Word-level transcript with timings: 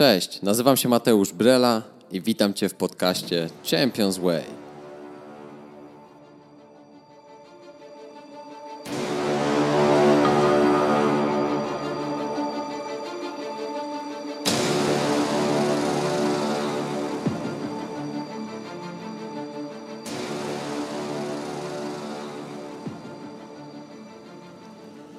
Cześć, 0.00 0.42
nazywam 0.42 0.76
się 0.76 0.88
Mateusz 0.88 1.32
Brela 1.32 1.82
i 2.12 2.20
witam 2.20 2.54
Cię 2.54 2.68
w 2.68 2.74
podcaście 2.74 3.48
Champions 3.70 4.18
Way. 4.18 4.42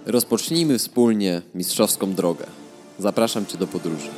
Rozpocznijmy 0.05 0.77
wspólnie 0.77 1.41
mistrzowską 1.55 2.13
drogę. 2.13 2.45
Zapraszam 2.99 3.45
Cię 3.45 3.57
do 3.57 3.67
podróży. 3.67 4.09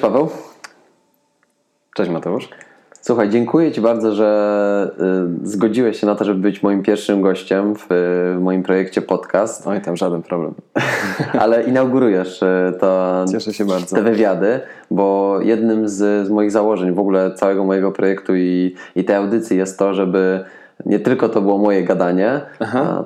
Cześć 0.00 0.12
Paweł. 0.12 0.28
Cześć 1.96 2.10
Mateusz. 2.10 2.48
Słuchaj, 3.00 3.30
dziękuję 3.30 3.72
Ci 3.72 3.80
bardzo, 3.80 4.14
że 4.14 4.90
y, 5.44 5.48
zgodziłeś 5.48 6.00
się 6.00 6.06
na 6.06 6.14
to, 6.14 6.24
żeby 6.24 6.40
być 6.40 6.62
moim 6.62 6.82
pierwszym 6.82 7.22
gościem 7.22 7.74
w, 7.74 7.86
w 7.88 8.40
moim 8.40 8.62
projekcie 8.62 9.02
podcast. 9.02 9.66
Oj, 9.66 9.80
tam 9.80 9.96
żaden 9.96 10.22
problem. 10.22 10.54
Ale 11.42 11.62
inaugurujesz 11.62 12.42
y, 12.42 12.72
to, 12.80 13.24
Cieszę 13.32 13.52
się 13.52 13.64
bardzo. 13.64 13.96
te 13.96 14.02
wywiady, 14.02 14.60
bo 14.90 15.38
jednym 15.42 15.88
z, 15.88 16.26
z 16.26 16.30
moich 16.30 16.50
założeń 16.50 16.94
w 16.94 16.98
ogóle 16.98 17.34
całego 17.34 17.64
mojego 17.64 17.92
projektu 17.92 18.36
i, 18.36 18.74
i 18.96 19.04
tej 19.04 19.16
audycji 19.16 19.58
jest 19.58 19.78
to, 19.78 19.94
żeby 19.94 20.44
nie 20.86 20.98
tylko 20.98 21.28
to 21.28 21.40
było 21.40 21.58
moje 21.58 21.84
gadanie, 21.84 22.40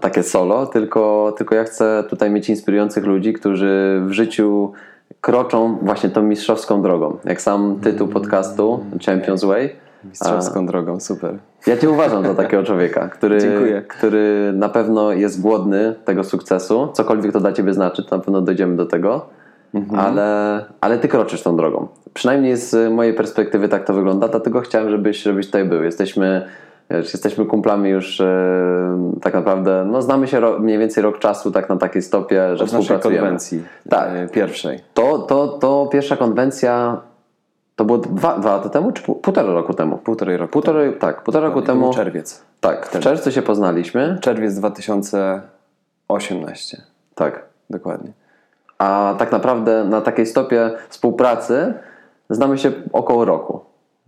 takie 0.01 0.23
solo, 0.23 0.67
tylko, 0.67 1.35
tylko 1.39 1.55
ja 1.55 1.65
chcę 1.65 2.05
tutaj 2.09 2.31
mieć 2.31 2.49
inspirujących 2.49 3.05
ludzi, 3.05 3.33
którzy 3.33 4.03
w 4.07 4.13
życiu 4.13 4.73
kroczą 5.21 5.79
właśnie 5.83 6.11
tą 6.11 6.23
mistrzowską 6.23 6.83
drogą. 6.83 7.17
Jak 7.25 7.43
sam 7.43 7.81
tytuł 7.83 8.09
podcastu 8.09 8.81
Champions 9.07 9.45
Way. 9.45 9.77
Mistrzowską 10.05 10.67
drogą, 10.67 11.01
super. 11.01 11.39
Ja 11.67 11.77
Cię 11.77 11.91
uważam 11.91 12.27
za 12.27 12.35
takiego 12.35 12.63
człowieka, 12.69 13.09
który, 13.09 13.39
Dziękuję. 13.41 13.83
który 13.89 14.53
na 14.55 14.69
pewno 14.69 15.13
jest 15.13 15.41
głodny 15.41 15.95
tego 16.05 16.25
sukcesu. 16.25 16.89
Cokolwiek 16.93 17.33
to 17.33 17.41
dla 17.41 17.53
Ciebie 17.53 17.75
znaczy, 17.75 18.05
to 18.05 18.17
na 18.17 18.23
pewno 18.23 18.41
dojdziemy 18.41 18.77
do 18.77 18.87
tego. 18.87 19.27
Ale, 19.97 20.65
ale 20.81 20.99
Ty 20.99 21.09
kroczysz 21.09 21.43
tą 21.43 21.57
drogą. 21.57 21.89
Przynajmniej 22.15 22.57
z 22.57 22.93
mojej 22.93 23.15
perspektywy 23.15 23.69
tak 23.69 23.85
to 23.85 23.95
wygląda, 23.95 24.29
dlatego 24.29 24.61
chciałem, 24.61 24.91
żebyś, 24.91 25.23
żebyś 25.23 25.47
tutaj 25.47 25.65
był. 25.65 25.83
Jesteśmy, 25.83 26.47
wiesz, 26.91 27.13
jesteśmy 27.13 27.47
kumplami 27.47 27.91
już 27.91 28.21
e, 28.21 29.13
tak 29.23 29.35
naprawdę, 29.35 29.85
no 29.91 30.03
znamy 30.03 30.29
się 30.29 30.41
ro, 30.41 30.59
mniej 30.59 30.79
więcej 30.79 31.03
rok 31.03 31.19
czasu 31.19 31.51
tak 31.51 31.69
na 31.69 31.77
takiej 31.77 32.03
stopie, 32.03 32.57
że 32.57 32.65
Od 32.65 32.71
współpracujemy. 32.71 33.21
konwencji 33.23 33.65
Tak. 33.91 34.09
e, 34.15 34.29
pierwszej. 34.29 34.81
To, 34.95 35.19
to, 35.19 35.49
to 35.49 35.89
pierwsza 35.93 36.17
konwencja 36.17 37.01
to 37.77 37.85
było 37.85 37.99
dwa, 37.99 38.39
dwa 38.39 38.57
lata 38.57 38.69
temu, 38.69 38.93
czy 38.93 39.03
pół- 39.03 39.21
półtora 39.21 39.53
roku 39.53 39.75
temu? 39.75 39.99
Półtorej 39.99 40.37
roku. 40.37 40.53
Półtorej, 40.53 40.99
tak, 40.99 41.23
półtora 41.23 41.47
roku 41.49 41.63
temu. 41.63 41.81
był 41.81 41.93
czerwiec. 41.95 42.43
Tak, 42.61 42.87
w 42.87 42.99
czerwcu 42.99 43.33
się 43.33 43.43
poznaliśmy. 43.43 44.19
Czerwiec 44.21 44.55
2018. 44.55 46.83
Tak. 47.15 47.45
Dokładnie. 47.71 48.11
A 48.79 49.15
tak 49.19 49.33
naprawdę 49.33 49.85
na 49.85 50.01
takiej 50.01 50.27
stopie 50.27 50.71
współpracy 50.89 51.75
znamy 52.31 52.59
się 52.59 52.73
około 52.93 53.25
roku. 53.25 53.61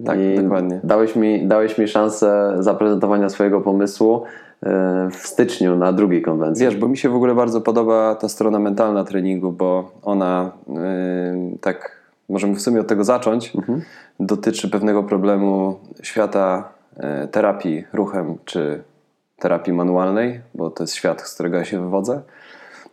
Tak, 0.04 0.18
dokładnie. 0.42 0.80
Dałeś 0.84 1.16
mi, 1.16 1.46
dałeś 1.48 1.78
mi 1.78 1.88
szansę 1.88 2.56
zaprezentowania 2.58 3.28
swojego 3.28 3.60
pomysłu 3.60 4.22
e, 4.62 5.08
w 5.10 5.16
styczniu 5.16 5.76
na 5.76 5.92
drugiej 5.92 6.22
konwencji. 6.22 6.64
Wiesz, 6.66 6.76
bo 6.76 6.88
mi 6.88 6.96
się 6.96 7.08
w 7.08 7.14
ogóle 7.14 7.34
bardzo 7.34 7.60
podoba 7.60 8.14
ta 8.14 8.28
strona 8.28 8.58
mentalna 8.58 9.04
treningu, 9.04 9.52
bo 9.52 9.90
ona 10.02 10.50
yy, 10.68 11.58
tak, 11.60 12.02
możemy 12.28 12.54
w 12.54 12.60
sumie 12.60 12.80
od 12.80 12.86
tego 12.86 13.04
zacząć, 13.04 13.52
dotyczy 14.20 14.70
pewnego 14.70 15.02
problemu 15.02 15.78
świata 16.02 16.68
e, 16.96 17.28
terapii 17.28 17.84
ruchem 17.92 18.38
czy 18.44 18.82
terapii 19.38 19.72
manualnej, 19.72 20.40
bo 20.54 20.70
to 20.70 20.82
jest 20.82 20.94
świat, 20.94 21.22
z 21.22 21.34
którego 21.34 21.56
ja 21.56 21.64
się 21.64 21.80
wywodzę, 21.80 22.22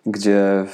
gdzie 0.05 0.65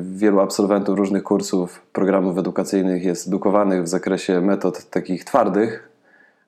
wielu 0.00 0.40
absolwentów 0.40 0.98
różnych 0.98 1.22
kursów, 1.22 1.82
programów 1.92 2.38
edukacyjnych 2.38 3.04
jest 3.04 3.26
edukowanych 3.26 3.82
w 3.82 3.88
zakresie 3.88 4.40
metod 4.40 4.90
takich 4.90 5.24
twardych, 5.24 5.88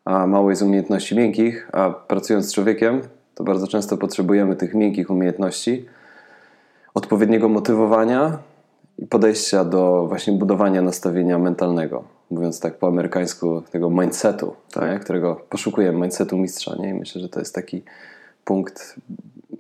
a 0.05 0.27
mało 0.27 0.51
jest 0.51 0.63
umiejętności 0.63 1.17
miękkich, 1.17 1.69
a 1.73 1.91
pracując 1.91 2.47
z 2.47 2.55
człowiekiem, 2.55 3.01
to 3.35 3.45
bardzo 3.45 3.67
często 3.67 3.97
potrzebujemy 3.97 4.57
tych 4.57 4.75
miękkich 4.75 5.11
umiejętności, 5.11 5.87
odpowiedniego 6.95 7.49
motywowania 7.49 8.39
i 8.99 9.07
podejścia 9.07 9.65
do 9.65 10.07
właśnie 10.09 10.33
budowania 10.33 10.83
nastawienia 10.83 11.39
mentalnego. 11.39 12.05
Mówiąc 12.31 12.61
tak 12.61 12.79
po 12.79 12.89
amerykańsku, 12.89 13.63
tego 13.71 13.91
mindsetu, 13.91 14.55
tak. 14.73 15.05
którego 15.05 15.41
poszukujemy, 15.51 15.99
mindsetu 15.99 16.39
mistrza. 16.39 16.77
Nie? 16.77 16.89
I 16.89 16.95
myślę, 16.95 17.21
że 17.21 17.29
to 17.29 17.39
jest 17.39 17.55
taki 17.55 17.83
punkt, 18.45 18.97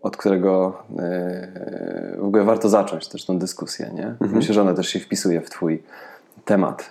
od 0.04 0.16
którego 0.16 0.82
e, 0.98 2.16
w 2.18 2.24
ogóle 2.24 2.44
warto 2.44 2.68
zacząć 2.68 3.08
też 3.08 3.24
tą 3.24 3.38
dyskusję. 3.38 3.90
Nie? 3.94 4.14
Myślę, 4.20 4.54
że 4.54 4.62
ona 4.62 4.74
też 4.74 4.88
się 4.88 5.00
wpisuje 5.00 5.40
w 5.40 5.50
Twój 5.50 5.82
temat 6.44 6.90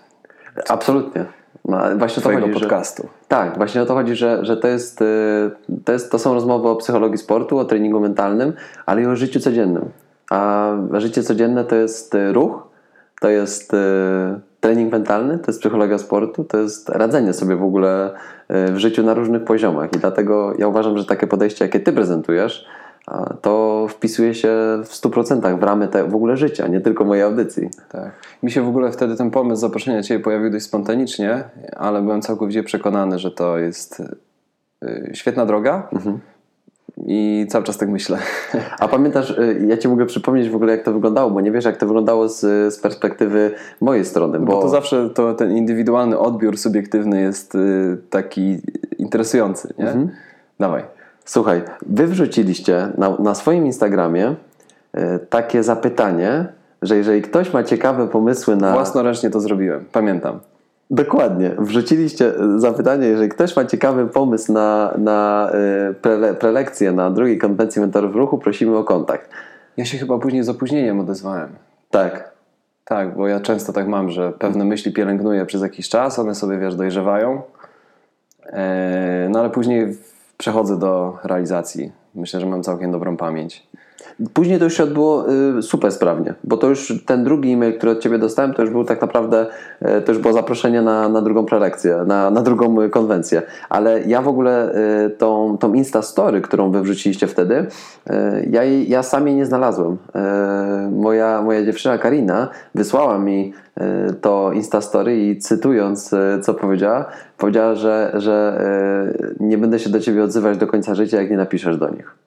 Absolutnie. 0.69 1.25
No, 1.65 1.77
właśnie 1.97 2.13
o 2.13 2.15
to 2.15 2.21
Twojego 2.21 2.41
chodzi, 2.41 2.53
że- 2.53 2.59
podcastu. 2.59 3.07
Tak, 3.27 3.57
właśnie 3.57 3.81
o 3.81 3.85
to 3.85 3.93
chodzi, 3.93 4.15
że, 4.15 4.45
że 4.45 4.57
to, 4.57 4.67
jest, 4.67 5.01
y, 5.01 5.05
to, 5.85 5.91
jest, 5.91 6.11
to 6.11 6.19
są 6.19 6.33
rozmowy 6.33 6.69
o 6.69 6.75
psychologii 6.75 7.17
sportu, 7.17 7.57
o 7.57 7.65
treningu 7.65 7.99
mentalnym, 7.99 8.53
ale 8.85 9.01
i 9.01 9.05
o 9.05 9.15
życiu 9.15 9.39
codziennym. 9.39 9.89
A 10.29 10.71
życie 10.93 11.23
codzienne 11.23 11.63
to 11.63 11.75
jest 11.75 12.15
y, 12.15 12.33
ruch, 12.33 12.67
to 13.21 13.29
jest 13.29 13.71
trening 14.59 14.91
mentalny, 14.91 15.39
to 15.39 15.51
jest 15.51 15.59
psychologia 15.59 15.97
sportu, 15.97 16.43
to 16.43 16.57
jest 16.57 16.89
radzenie 16.89 17.33
sobie 17.33 17.55
w 17.55 17.63
ogóle 17.63 18.11
w 18.49 18.77
życiu 18.77 19.03
na 19.03 19.13
różnych 19.13 19.43
poziomach. 19.43 19.93
I 19.95 19.99
dlatego 19.99 20.53
ja 20.57 20.67
uważam, 20.67 20.97
że 20.97 21.05
takie 21.05 21.27
podejście, 21.27 21.65
jakie 21.65 21.79
ty 21.79 21.93
prezentujesz, 21.93 22.65
to 23.41 23.85
wpisuje 23.89 24.33
się 24.33 24.49
w 24.85 24.89
100% 24.89 25.59
w 25.59 25.63
ramy 25.63 25.87
te, 25.87 26.03
w 26.03 26.15
ogóle 26.15 26.37
życia, 26.37 26.67
nie 26.67 26.81
tylko 26.81 27.05
mojej 27.05 27.23
audycji. 27.23 27.69
Tak. 27.89 28.11
Mi 28.43 28.51
się 28.51 28.61
w 28.61 28.67
ogóle 28.67 28.91
wtedy 28.91 29.15
ten 29.15 29.31
pomysł 29.31 29.61
zaproszenia 29.61 30.03
Ciebie 30.03 30.23
pojawił 30.23 30.49
dość 30.49 30.65
spontanicznie, 30.65 31.43
ale 31.75 32.01
byłem 32.01 32.21
całkowicie 32.21 32.63
przekonany, 32.63 33.19
że 33.19 33.31
to 33.31 33.57
jest 33.57 34.03
y, 34.83 35.11
świetna 35.13 35.45
droga 35.45 35.89
i 37.05 37.45
cały 37.49 37.63
czas 37.63 37.77
tak 37.77 37.89
myślę. 37.89 38.17
A 38.79 38.87
pamiętasz, 38.87 39.31
y, 39.31 39.65
ja 39.67 39.77
ci 39.77 39.87
mogę 39.87 40.05
przypomnieć 40.05 40.49
w 40.49 40.55
ogóle 40.55 40.71
jak 40.71 40.85
to 40.85 40.93
wyglądało, 40.93 41.31
bo 41.31 41.41
nie 41.41 41.51
wiesz 41.51 41.65
jak 41.65 41.77
to 41.77 41.85
wyglądało 41.85 42.29
z, 42.29 42.39
z 42.73 42.79
perspektywy 42.79 43.51
mojej 43.81 44.05
strony, 44.05 44.39
bo, 44.39 44.45
Bo 44.45 44.61
to 44.61 44.69
zawsze 44.69 45.09
to, 45.09 45.33
ten 45.33 45.57
indywidualny 45.57 46.19
odbiór 46.19 46.57
subiektywny 46.57 47.21
jest 47.21 47.55
y, 47.55 47.97
taki 48.09 48.57
interesujący, 48.97 49.73
nie? 49.77 49.85
Dawaj. 50.59 51.02
Słuchaj, 51.25 51.61
wy 51.85 52.07
wrzuciliście 52.07 52.87
na, 52.97 53.17
na 53.19 53.35
swoim 53.35 53.65
Instagramie 53.65 54.35
y, 54.97 55.19
takie 55.29 55.63
zapytanie, 55.63 56.45
że 56.81 56.97
jeżeli 56.97 57.21
ktoś 57.21 57.53
ma 57.53 57.63
ciekawe 57.63 58.07
pomysły 58.07 58.55
na... 58.55 58.73
Własnoręcznie 58.73 59.29
to 59.29 59.39
zrobiłem, 59.39 59.85
pamiętam. 59.91 60.39
Dokładnie, 60.89 61.51
wrzuciliście 61.57 62.33
y, 62.55 62.59
zapytanie, 62.59 63.07
jeżeli 63.07 63.29
ktoś 63.29 63.55
ma 63.55 63.65
ciekawy 63.65 64.07
pomysł 64.07 64.53
na, 64.53 64.93
na 64.97 65.51
y, 65.89 65.93
prele, 65.93 66.33
prelekcję 66.33 66.91
na 66.91 67.11
drugiej 67.11 67.37
konwencji 67.37 67.81
mentorów 67.81 68.15
ruchu, 68.15 68.37
prosimy 68.37 68.77
o 68.77 68.83
kontakt. 68.83 69.29
Ja 69.77 69.85
się 69.85 69.97
chyba 69.97 70.17
później 70.17 70.43
z 70.43 70.49
opóźnieniem 70.49 70.99
odezwałem. 70.99 71.49
Tak, 71.89 72.33
Tak, 72.85 73.15
bo 73.15 73.27
ja 73.27 73.39
często 73.39 73.73
tak 73.73 73.87
mam, 73.87 74.09
że 74.09 74.31
pewne 74.31 74.65
myśli 74.65 74.93
pielęgnuję 74.93 75.45
przez 75.45 75.61
jakiś 75.61 75.89
czas, 75.89 76.19
one 76.19 76.35
sobie, 76.35 76.57
wiesz, 76.57 76.75
dojrzewają, 76.75 77.41
no 79.29 79.39
ale 79.39 79.49
później 79.49 79.97
przechodzę 80.37 80.79
do 80.79 81.17
realizacji. 81.23 81.91
Myślę, 82.15 82.39
że 82.39 82.45
mam 82.45 82.63
całkiem 82.63 82.91
dobrą 82.91 83.17
pamięć. 83.17 83.67
Później 84.33 84.59
to 84.59 84.63
już 84.63 84.77
się 84.77 84.83
odbyło 84.83 85.25
y, 85.57 85.61
super 85.61 85.91
sprawnie, 85.91 86.33
bo 86.43 86.57
to 86.57 86.69
już 86.69 87.03
ten 87.05 87.23
drugi 87.23 87.53
e-mail, 87.53 87.77
który 87.77 87.91
od 87.91 87.99
Ciebie 87.99 88.17
dostałem, 88.17 88.53
to 88.53 88.61
już 88.61 88.71
był 88.71 88.83
tak 88.83 89.01
naprawdę, 89.01 89.45
y, 89.81 90.01
to 90.01 90.11
już 90.11 90.21
było 90.21 90.33
zaproszenie 90.33 90.81
na, 90.81 91.09
na 91.09 91.21
drugą 91.21 91.45
prelekcję, 91.45 92.03
na, 92.07 92.29
na 92.29 92.41
drugą 92.41 92.81
y, 92.81 92.89
konwencję. 92.89 93.41
Ale 93.69 94.03
ja 94.03 94.21
w 94.21 94.27
ogóle 94.27 94.75
y, 95.05 95.09
tą, 95.09 95.57
tą 95.57 95.73
Insta 95.73 96.01
Story, 96.01 96.41
którą 96.41 96.71
Wy 96.71 96.81
wrzuciliście 96.81 97.27
wtedy, 97.27 97.67
ja, 98.51 98.63
ja 98.63 99.03
sam 99.03 99.27
jej 99.27 99.35
nie 99.35 99.45
znalazłem. 99.45 99.97
Moja, 100.91 101.41
moja 101.41 101.65
dziewczyna 101.65 101.97
Karina 101.97 102.47
wysłała 102.75 103.19
mi 103.19 103.53
to 104.21 104.51
Insta 104.51 104.81
Story 104.81 105.17
i 105.17 105.37
cytując, 105.37 106.15
co 106.41 106.53
powiedziała, 106.53 107.05
powiedziała, 107.37 107.75
że, 107.75 108.11
że 108.15 108.63
nie 109.39 109.57
będę 109.57 109.79
się 109.79 109.89
do 109.89 109.99
Ciebie 109.99 110.23
odzywać 110.23 110.57
do 110.57 110.67
końca 110.67 110.95
życia, 110.95 111.21
jak 111.21 111.29
nie 111.29 111.37
napiszesz 111.37 111.77
do 111.77 111.89
nich. 111.89 112.22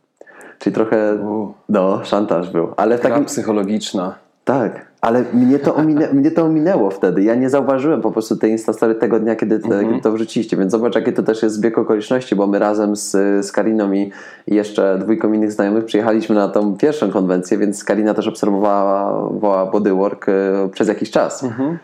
Czyli 0.59 0.75
trochę, 0.75 1.15
U. 1.15 1.53
no, 1.69 2.01
szantaż 2.05 2.51
był. 2.51 2.69
Ale 2.77 2.99
w 2.99 3.01
takim, 3.01 3.25
psychologiczna. 3.25 4.15
tak, 4.45 4.87
Ale 5.01 5.25
mnie 5.33 5.59
to, 5.59 5.75
ominę, 5.75 6.09
mnie 6.13 6.31
to 6.31 6.45
ominęło 6.45 6.91
wtedy. 6.91 7.23
Ja 7.23 7.35
nie 7.35 7.51
zauważyłem 7.51 8.03
po 8.03 8.13
prostu 8.13 8.37
tej 8.37 8.51
Instastory 8.51 8.95
tego 8.95 9.21
dnia, 9.21 9.37
kiedy, 9.37 9.59
te, 9.59 9.85
kiedy 9.85 10.01
to 10.01 10.13
wrzuciliście. 10.13 10.57
Więc 10.57 10.73
zobacz, 10.73 10.95
jakie 10.95 11.13
to 11.13 11.23
też 11.23 11.43
jest 11.43 11.55
zbieg 11.55 11.79
okoliczności, 11.79 12.37
bo 12.37 12.47
my 12.47 12.59
razem 12.59 12.97
z, 12.97 13.11
z 13.47 13.53
Kariną 13.53 13.93
i 13.93 14.13
jeszcze 14.47 14.99
dwójką 14.99 15.33
innych 15.33 15.53
znajomych 15.53 15.85
przyjechaliśmy 15.85 16.35
na 16.35 16.49
tą 16.49 16.77
pierwszą 16.77 17.11
konwencję, 17.11 17.59
więc 17.59 17.85
Karina 17.85 18.15
też 18.15 18.29
obserwowała 18.29 19.67
bodywork 19.73 20.29
e, 20.29 20.33
przez 20.73 20.89
jakiś 20.89 21.11
czas. 21.11 21.45
E, 21.45 21.79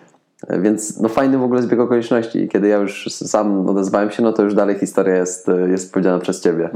Więc 0.50 1.00
no 1.00 1.08
fajny 1.08 1.38
w 1.38 1.42
ogóle 1.42 1.62
zbieg 1.62 1.80
okoliczności. 1.80 2.38
I 2.38 2.48
kiedy 2.48 2.68
ja 2.68 2.76
już 2.76 3.08
sam 3.12 3.68
odezwałem 3.68 4.10
się, 4.10 4.22
no 4.22 4.32
to 4.32 4.42
już 4.42 4.54
dalej 4.54 4.78
historia 4.78 5.16
jest, 5.16 5.50
jest 5.68 5.92
powiedziana 5.92 6.18
przez 6.18 6.40
ciebie, 6.40 6.70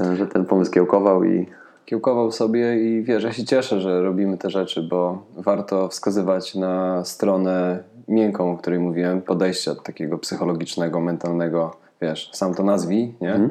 e, 0.00 0.16
że 0.16 0.26
ten 0.26 0.44
pomysł 0.44 0.70
kiełkował 0.70 1.24
i 1.24 1.46
Kiełkował 1.90 2.32
sobie 2.32 2.80
i 2.80 3.02
wiesz, 3.02 3.24
ja 3.24 3.32
się 3.32 3.44
cieszę, 3.44 3.80
że 3.80 4.02
robimy 4.02 4.38
te 4.38 4.50
rzeczy, 4.50 4.82
bo 4.82 5.22
warto 5.36 5.88
wskazywać 5.88 6.54
na 6.54 7.04
stronę 7.04 7.82
miękką, 8.08 8.52
o 8.52 8.56
której 8.56 8.78
mówiłem, 8.78 9.22
podejścia 9.22 9.74
takiego 9.74 10.18
psychologicznego, 10.18 11.00
mentalnego, 11.00 11.76
wiesz, 12.02 12.30
sam 12.32 12.54
to 12.54 12.62
nazwij, 12.62 13.14
nie? 13.20 13.48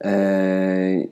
Ej, 0.00 1.10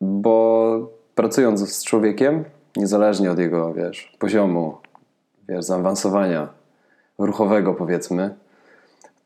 bo 0.00 0.78
pracując 1.14 1.72
z 1.72 1.84
człowiekiem, 1.84 2.44
niezależnie 2.76 3.30
od 3.30 3.38
jego, 3.38 3.74
wiesz, 3.74 4.16
poziomu, 4.18 4.76
wiesz, 5.48 5.64
zaawansowania 5.64 6.48
ruchowego 7.18 7.74
powiedzmy, 7.74 8.34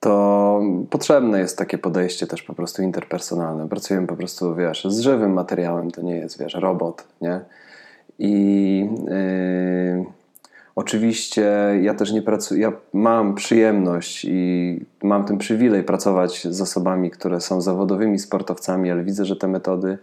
to 0.00 0.62
potrzebne 0.90 1.40
jest 1.40 1.58
takie 1.58 1.78
podejście 1.78 2.26
też 2.26 2.42
po 2.42 2.54
prostu 2.54 2.82
interpersonalne. 2.82 3.68
Pracujemy 3.68 4.06
po 4.06 4.16
prostu, 4.16 4.54
wiesz, 4.54 4.84
z 4.84 5.00
żywym 5.00 5.32
materiałem, 5.32 5.90
to 5.90 6.02
nie 6.02 6.16
jest, 6.16 6.38
wiesz, 6.38 6.54
robot, 6.54 7.04
nie? 7.20 7.40
I 8.18 8.88
yy, 9.06 10.04
oczywiście 10.74 11.52
ja 11.82 11.94
też 11.94 12.12
nie 12.12 12.22
pracuję, 12.22 12.60
ja 12.60 12.72
mam 12.92 13.34
przyjemność 13.34 14.26
i 14.28 14.80
mam 15.02 15.24
ten 15.24 15.38
przywilej 15.38 15.82
pracować 15.82 16.46
z 16.50 16.60
osobami, 16.60 17.10
które 17.10 17.40
są 17.40 17.60
zawodowymi 17.60 18.18
sportowcami, 18.18 18.90
ale 18.90 19.04
widzę, 19.04 19.24
że 19.24 19.36
te 19.36 19.48
metody 19.48 19.98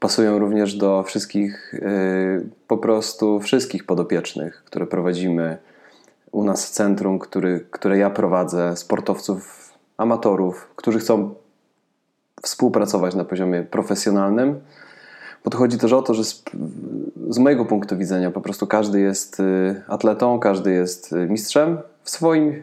pasują 0.00 0.38
również 0.38 0.74
do 0.74 1.02
wszystkich, 1.02 1.74
yy, 1.82 2.46
po 2.68 2.78
prostu 2.78 3.40
wszystkich 3.40 3.86
podopiecznych, 3.86 4.62
które 4.66 4.86
prowadzimy 4.86 5.58
u 6.34 6.44
nas 6.44 6.66
w 6.66 6.70
centrum, 6.70 7.18
który, 7.18 7.66
które 7.70 7.98
ja 7.98 8.10
prowadzę, 8.10 8.76
sportowców, 8.76 9.72
amatorów, 9.96 10.68
którzy 10.76 10.98
chcą 10.98 11.34
współpracować 12.42 13.14
na 13.14 13.24
poziomie 13.24 13.62
profesjonalnym. 13.62 14.60
Bo 15.44 15.50
to 15.50 15.58
chodzi 15.58 15.78
też 15.78 15.92
o 15.92 16.02
to, 16.02 16.14
że 16.14 16.24
z, 16.24 16.44
z 17.28 17.38
mojego 17.38 17.64
punktu 17.64 17.96
widzenia 17.96 18.30
po 18.30 18.40
prostu 18.40 18.66
każdy 18.66 19.00
jest 19.00 19.40
y, 19.40 19.82
atletą, 19.88 20.38
każdy 20.38 20.72
jest 20.72 21.12
y, 21.12 21.26
mistrzem 21.28 21.78
w 22.02 22.10
swoim 22.10 22.62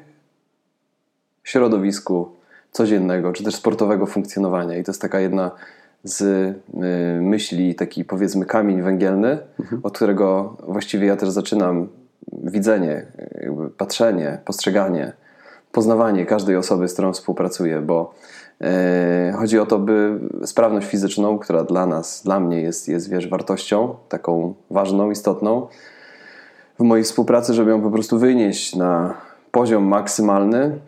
środowisku 1.43 2.31
codziennego, 2.71 3.33
czy 3.33 3.43
też 3.43 3.55
sportowego 3.55 4.05
funkcjonowania. 4.05 4.77
I 4.77 4.83
to 4.83 4.91
jest 4.91 5.01
taka 5.01 5.19
jedna 5.19 5.51
z 6.03 6.21
y, 6.21 6.55
myśli, 7.21 7.75
taki 7.75 8.05
powiedzmy 8.05 8.45
kamień 8.45 8.81
węgielny, 8.81 9.39
od 9.83 9.95
którego 9.95 10.57
właściwie 10.67 11.07
ja 11.07 11.15
też 11.15 11.29
zaczynam 11.29 12.00
widzenie, 12.33 13.05
patrzenie, 13.77 14.39
postrzeganie, 14.45 15.13
poznawanie 15.71 16.25
każdej 16.25 16.55
osoby, 16.55 16.87
z 16.87 16.93
którą 16.93 17.13
współpracuję, 17.13 17.79
bo 17.79 18.13
e, 18.61 19.33
chodzi 19.37 19.59
o 19.59 19.65
to, 19.65 19.79
by 19.79 20.19
sprawność 20.45 20.87
fizyczną, 20.87 21.39
która 21.39 21.63
dla 21.63 21.85
nas, 21.85 22.23
dla 22.23 22.39
mnie 22.39 22.61
jest, 22.61 22.87
jest 22.87 23.09
wiesz, 23.09 23.27
wartością 23.27 23.95
taką 24.09 24.53
ważną, 24.69 25.11
istotną, 25.11 25.67
w 26.79 26.83
mojej 26.83 27.03
współpracy, 27.03 27.53
żeby 27.53 27.71
ją 27.71 27.81
po 27.81 27.91
prostu 27.91 28.19
wynieść 28.19 28.75
na 28.75 29.13
poziom 29.51 29.83
maksymalny, 29.83 30.79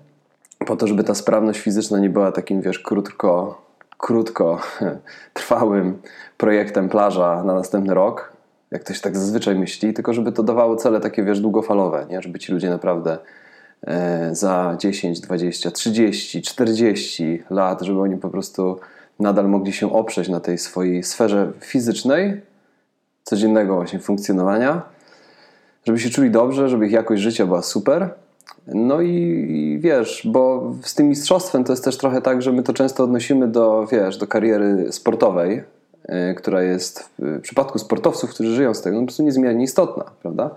po 0.66 0.76
to, 0.76 0.88
żeby 0.88 1.04
ta 1.04 1.16
sprawność 1.16 1.60
fizyczna 1.60 2.00
nie 2.00 2.10
była 2.10 2.32
takim, 2.32 2.62
wiesz, 2.62 2.80
krótko, 2.80 3.62
krótko 3.98 4.60
trwałym 5.34 6.02
projektem 6.38 6.90
plaża 6.90 7.44
na 7.44 7.54
następny 7.54 7.94
rok, 7.94 8.33
jak 8.74 8.84
to 8.84 8.94
się 8.94 9.02
tak 9.02 9.18
zazwyczaj 9.18 9.56
myśli, 9.56 9.94
tylko 9.94 10.14
żeby 10.14 10.32
to 10.32 10.44
dawało 10.44 10.76
cele 10.76 11.00
takie, 11.00 11.24
wiesz, 11.24 11.40
długofalowe, 11.40 12.06
nie? 12.10 12.22
żeby 12.22 12.40
ci 12.40 12.52
ludzie 12.52 12.70
naprawdę 12.70 13.18
e, 13.82 14.36
za 14.36 14.76
10, 14.80 15.20
20, 15.20 15.72
30, 15.72 16.42
40 16.42 17.44
lat, 17.50 17.82
żeby 17.82 18.00
oni 18.00 18.18
po 18.18 18.30
prostu 18.30 18.80
nadal 19.20 19.50
mogli 19.50 19.74
się 19.74 19.94
oprzeć 19.94 20.30
na 20.30 20.40
tej 20.40 20.58
swojej 20.58 21.04
sferze 21.04 21.52
fizycznej, 21.60 22.42
codziennego 23.24 23.76
właśnie 23.76 24.00
funkcjonowania, 24.00 24.82
żeby 25.86 26.00
się 26.00 26.10
czuli 26.10 26.32
dobrze, 26.32 26.70
żeby 26.70 26.86
ich 26.86 26.92
jakość 26.92 27.22
życia 27.22 27.46
była 27.46 27.62
super. 27.62 28.10
No 28.68 29.02
i, 29.02 29.12
i 29.50 29.80
wiesz, 29.80 30.28
bo 30.32 30.72
z 30.82 30.96
tym 30.96 31.10
mistrzostwem 31.10 31.64
to 31.64 31.74
jest 31.74 31.84
też 31.84 31.98
trochę 31.98 32.22
tak, 32.22 32.42
że 32.42 32.52
my 32.52 32.64
to 32.64 32.74
często 32.74 33.04
odnosimy 33.04 33.48
do, 33.48 33.88
wiesz, 33.92 34.18
do 34.18 34.28
kariery 34.28 34.92
sportowej, 34.92 35.64
która 36.38 36.62
jest 36.62 37.10
w 37.20 37.42
przypadku 37.42 37.80
sportowców, 37.80 38.30
którzy 38.30 38.56
żyją 38.56 38.74
z 38.74 38.82
tego, 38.82 38.96
no 38.96 39.02
po 39.02 39.08
prostu 39.08 39.24
niezmiernie 39.24 39.64
istotna, 39.64 40.04
prawda? 40.22 40.56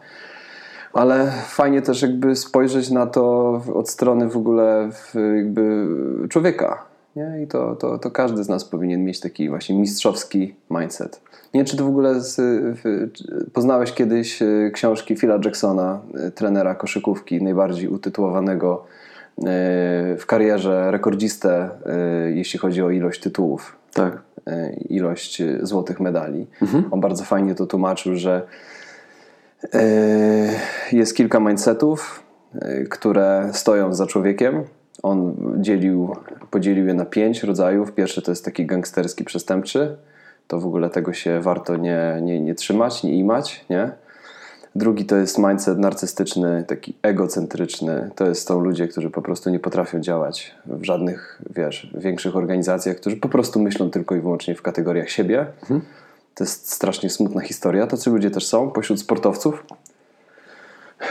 Ale 0.93 1.32
fajnie 1.46 1.82
też 1.82 2.02
jakby 2.02 2.37
spojrzeć 2.37 2.90
na 2.90 3.06
to 3.06 3.50
od 3.75 3.88
strony 3.90 4.28
w 4.28 4.37
ogóle 4.37 4.90
jakby 5.37 5.87
człowieka. 6.28 6.84
Nie? 7.16 7.43
I 7.43 7.46
to, 7.46 7.76
to, 7.76 7.98
to 7.98 8.10
każdy 8.10 8.44
z 8.44 8.48
nas 8.48 8.64
powinien 8.64 9.04
mieć 9.04 9.20
taki 9.20 9.48
właśnie 9.48 9.78
mistrzowski 9.78 10.54
mindset. 10.70 11.20
Nie 11.54 11.58
wiem, 11.58 11.66
czy 11.66 11.76
ty 11.76 11.82
w 11.82 11.88
ogóle 11.88 12.20
z, 12.20 12.40
poznałeś 13.52 13.93
kiedyś 13.93 14.43
y, 14.43 14.70
książki 14.75 15.16
Phila 15.16 15.38
Jacksona, 15.44 16.00
y, 16.28 16.31
trenera 16.31 16.75
koszykówki, 16.75 17.43
najbardziej 17.43 17.88
utytułowanego 17.88 18.84
w 20.19 20.22
karierze, 20.26 20.90
rekordzistę, 20.90 21.70
jeśli 22.34 22.58
chodzi 22.58 22.82
o 22.82 22.90
ilość 22.90 23.20
tytułów. 23.20 23.76
Tak. 23.96 24.22
Ilość 24.88 25.43
złotych 25.62 26.00
medali. 26.00 26.46
Mhm. 26.62 26.84
On 26.90 27.00
bardzo 27.00 27.25
fajnie 27.25 27.54
to 27.54 27.66
tłumaczył, 27.66 28.16
że 28.16 28.43
jest 30.93 31.16
kilka 31.16 31.40
mindsetów, 31.40 32.22
które 32.90 33.50
stoją 33.52 33.94
za 33.94 34.06
człowiekiem. 34.06 34.64
On 35.02 35.37
dzielił, 35.60 36.16
podzielił 36.50 36.87
je 36.87 36.94
na 36.94 37.04
pięć 37.04 37.43
rodzajów. 37.43 37.93
Pierwszy 37.93 38.22
to 38.22 38.31
jest 38.31 38.44
taki 38.44 38.66
gangsterski, 38.66 39.25
przestępczy. 39.25 39.96
To 40.48 40.60
w 40.60 40.66
ogóle 40.66 40.90
tego 40.90 41.12
się 41.12 41.40
warto 41.40 41.76
nie, 41.76 42.19
nie, 42.22 42.40
nie 42.40 42.54
trzymać, 42.54 43.02
nie 43.02 43.19
imać, 43.19 43.64
nie? 43.70 43.90
Drugi 44.76 45.05
to 45.05 45.17
jest 45.17 45.38
mindset 45.38 45.78
narcystyczny, 45.78 46.65
taki 46.69 46.94
egocentryczny. 47.03 48.10
To 48.15 48.27
jest 48.27 48.48
są 48.48 48.60
ludzie, 48.60 48.89
którzy 48.89 49.10
po 49.10 49.22
prostu 49.22 49.51
nie 49.51 49.60
potrafią 49.60 50.01
działać 50.01 50.55
w 50.67 50.84
żadnych, 50.84 51.43
wiesz, 51.56 51.91
większych 51.94 52.36
organizacjach, 52.36 52.96
którzy 52.96 53.17
po 53.17 53.29
prostu 53.29 53.60
myślą 53.60 53.91
tylko 53.91 54.15
i 54.15 54.20
wyłącznie 54.20 54.55
w 54.55 54.62
kategoriach 54.62 55.10
siebie. 55.10 55.46
Mhm. 55.62 55.81
To 56.34 56.44
jest 56.44 56.72
strasznie 56.72 57.10
smutna 57.10 57.41
historia. 57.41 57.86
Tacy 57.86 58.10
ludzie 58.10 58.31
też 58.31 58.46
są 58.46 58.70
pośród 58.70 59.01
sportowców. 59.01 59.67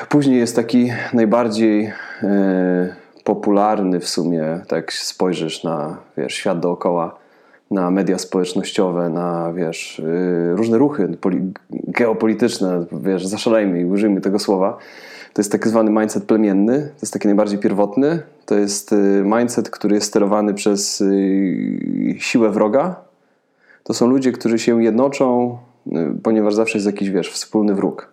Później 0.10 0.40
jest 0.40 0.56
taki 0.56 0.92
najbardziej 1.14 1.84
yy, 1.84 2.96
popularny 3.24 4.00
w 4.00 4.10
sumie, 4.10 4.62
tak 4.68 4.94
spojrzysz 4.94 5.64
na 5.64 5.98
wiesz, 6.18 6.34
świat 6.34 6.60
dookoła, 6.60 7.25
na 7.72 7.92
media 7.92 8.18
społecznościowe, 8.18 9.10
na 9.10 9.54
wiesz, 9.54 10.02
yy, 10.50 10.56
różne 10.56 10.78
ruchy 10.78 11.18
geopolityczne, 11.72 12.86
wiesz, 12.92 13.26
zaszalejmy 13.28 13.82
i 13.82 13.86
użyjmy 13.86 14.22
tego 14.22 14.40
słowa. 14.40 14.78
To 15.34 15.42
jest 15.42 15.52
tak 15.52 15.68
zwany 15.68 15.92
mindset 15.92 16.24
plemienny, 16.24 16.80
to 16.80 17.00
jest 17.02 17.14
taki 17.14 17.28
najbardziej 17.28 17.60
pierwotny. 17.60 18.20
To 18.46 18.56
jest 18.56 18.92
yy, 18.92 19.24
mindset, 19.24 19.70
który 19.70 19.96
jest 19.96 20.08
sterowany 20.08 20.54
przez 20.54 21.00
yy, 21.00 22.16
siłę 22.20 22.50
wroga. 22.50 22.96
To 23.84 23.94
są 23.94 24.08
ludzie, 24.08 24.32
którzy 24.32 24.60
się 24.60 24.84
jednoczą, 24.84 25.58
ponieważ 26.24 26.56
zawsze 26.56 26.78
jest 26.78 26.86
jakiś, 26.86 27.10
wiesz, 27.10 27.32
wspólny 27.32 27.76
wróg. 27.76 28.10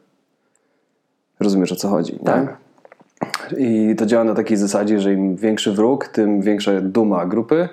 Rozumiesz 1.41 1.73
o 1.73 1.77
co 1.77 1.89
chodzi, 1.89 2.19
tak? 2.25 2.47
tak? 2.47 3.55
I 3.59 3.95
to 3.99 4.07
działa 4.07 4.25
na 4.25 4.35
takiej 4.35 4.57
zasadzie, 4.57 5.01
że 5.01 5.13
im 5.13 5.37
większy 5.37 5.73
wróg, 5.73 6.09
tym 6.09 6.41
większa 6.41 6.73
duma 6.81 7.27
grupy. 7.27 7.69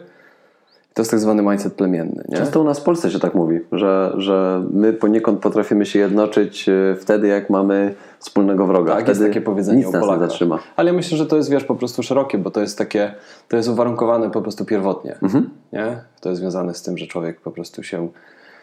To 0.99 1.01
jest 1.01 1.11
tak 1.11 1.19
zwany 1.19 1.41
mindset 1.41 1.73
plemienny. 1.73 2.23
Nie? 2.29 2.37
Często 2.37 2.61
u 2.61 2.63
nas 2.63 2.79
w 2.79 2.83
Polsce 2.83 3.11
się 3.11 3.19
tak 3.19 3.35
mówi, 3.35 3.59
że, 3.71 4.13
że 4.17 4.63
my 4.71 4.93
poniekąd 4.93 5.39
potrafimy 5.39 5.85
się 5.85 5.99
jednoczyć 5.99 6.69
e, 6.69 6.95
wtedy, 6.99 7.27
jak 7.27 7.49
mamy 7.49 7.95
wspólnego 8.19 8.67
wroga. 8.67 8.93
Tak, 8.93 9.03
wtedy 9.03 9.19
jest 9.19 9.33
takie 9.33 9.41
powiedzenie 9.41 9.77
nic 9.77 9.87
o 9.87 9.91
nas 9.91 10.09
nie 10.09 10.19
zatrzyma. 10.19 10.59
Ale 10.75 10.91
ja 10.91 10.95
myślę, 10.97 11.17
że 11.17 11.25
to 11.25 11.37
jest, 11.37 11.49
wiesz, 11.49 11.63
po 11.63 11.75
prostu 11.75 12.03
szerokie, 12.03 12.37
bo 12.37 12.51
to 12.51 12.61
jest 12.61 12.77
takie, 12.77 13.13
to 13.47 13.57
jest 13.57 13.69
uwarunkowane 13.69 14.31
po 14.31 14.41
prostu 14.41 14.65
pierwotnie. 14.65 15.17
Mhm. 15.21 15.49
Nie? 15.73 16.01
To 16.21 16.29
jest 16.29 16.41
związane 16.41 16.73
z 16.73 16.81
tym, 16.81 16.97
że 16.97 17.07
człowiek 17.07 17.41
po 17.41 17.51
prostu 17.51 17.83
się 17.83 18.09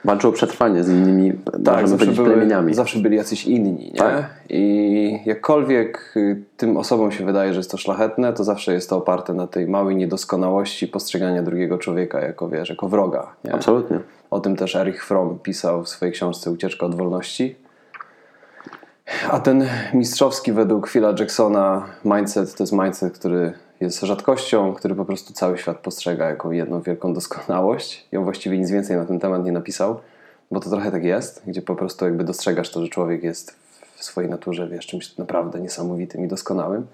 Walczył 0.07 0.31
o 0.31 0.33
przetrwanie 0.33 0.85
z 0.85 0.89
innymi 0.89 1.33
tak, 1.65 1.89
zawsze, 1.89 2.07
były, 2.07 2.29
plemieniami. 2.29 2.75
zawsze 2.75 2.99
byli 2.99 3.17
jacyś 3.17 3.47
inni. 3.47 3.91
Nie? 3.93 3.99
Tak. 3.99 4.25
I 4.49 5.21
jakkolwiek 5.27 6.13
y, 6.17 6.43
tym 6.57 6.77
osobom 6.77 7.13
się 7.13 7.25
wydaje, 7.25 7.53
że 7.53 7.59
jest 7.59 7.71
to 7.71 7.77
szlachetne, 7.77 8.33
to 8.33 8.45
zawsze 8.45 8.73
jest 8.73 8.91
to 8.91 8.97
oparte 8.97 9.35
na 9.35 9.47
tej 9.47 9.67
małej 9.67 9.97
niedoskonałości 9.97 10.89
postrzegania 10.89 11.43
drugiego 11.43 11.79
człowieka 11.79 12.21
jako, 12.21 12.49
wiesz, 12.49 12.71
jako 12.71 12.89
wroga. 12.89 13.27
Nie? 13.45 13.55
Absolutnie. 13.55 14.01
O 14.31 14.41
tym 14.41 14.57
też 14.57 14.77
Erich 14.77 15.05
Fromm 15.05 15.39
pisał 15.39 15.83
w 15.83 15.89
swojej 15.89 16.13
książce 16.15 16.51
Ucieczka 16.51 16.87
od 16.87 16.95
wolności. 16.95 17.57
A 19.31 19.41
ten 19.41 19.65
mistrzowski 19.95 20.53
według 20.53 20.89
Phila 20.89 21.15
Jacksona 21.19 21.87
mindset 22.05 22.55
to 22.55 22.63
jest 22.63 22.73
mindset, 22.73 23.19
który 23.19 23.53
jest 23.81 24.01
rzadkością, 24.01 24.75
który 24.75 24.95
po 24.95 25.05
prostu 25.05 25.33
cały 25.33 25.59
świat 25.59 25.79
postrzega 25.79 26.31
jako 26.31 26.53
jedną 26.53 26.81
wielką 26.81 27.15
doskonałość. 27.15 28.09
I 28.13 28.17
on 28.17 28.25
właściwie 28.25 28.59
nic 28.59 28.71
więcej 28.71 28.97
na 28.97 29.05
ten 29.05 29.21
temat 29.21 29.45
nie 29.45 29.53
napisał, 29.53 30.01
bo 30.51 30.61
to 30.61 30.71
trochę 30.71 30.91
tak 30.91 31.05
jest, 31.05 31.43
gdzie 31.47 31.63
po 31.63 31.77
prostu 31.77 32.05
jakby 32.05 32.25
dostrzegasz 32.25 32.71
to, 32.71 32.83
że 32.83 32.89
człowiek 32.89 33.23
jest 33.23 33.57
w 33.95 34.05
swojej 34.05 34.31
naturze, 34.31 34.69
wiesz, 34.69 34.87
czymś 34.87 35.17
naprawdę 35.17 35.61
niesamowitym 35.61 36.25
i 36.25 36.29
doskonałym. 36.29 36.87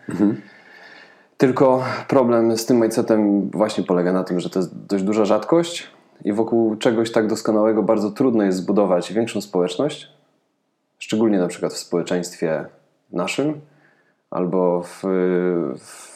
Tylko 1.36 1.84
problem 2.08 2.56
z 2.58 2.66
tym 2.66 2.80
mindsetem 2.80 3.50
właśnie 3.50 3.84
polega 3.84 4.12
na 4.12 4.24
tym, 4.24 4.40
że 4.40 4.50
to 4.50 4.58
jest 4.58 4.86
dość 4.86 5.04
duża 5.04 5.24
rzadkość 5.24 5.90
i 6.24 6.32
wokół 6.32 6.76
czegoś 6.76 7.12
tak 7.12 7.26
doskonałego 7.26 7.82
bardzo 7.82 8.10
trudno 8.10 8.44
jest 8.44 8.58
zbudować 8.58 9.12
większą 9.12 9.40
społeczność, 9.40 10.08
szczególnie 10.98 11.38
na 11.38 11.48
przykład 11.48 11.72
w 11.72 11.78
społeczeństwie 11.78 12.64
naszym 13.12 13.60
albo 14.30 14.82
w, 14.82 15.02
w 15.78 16.11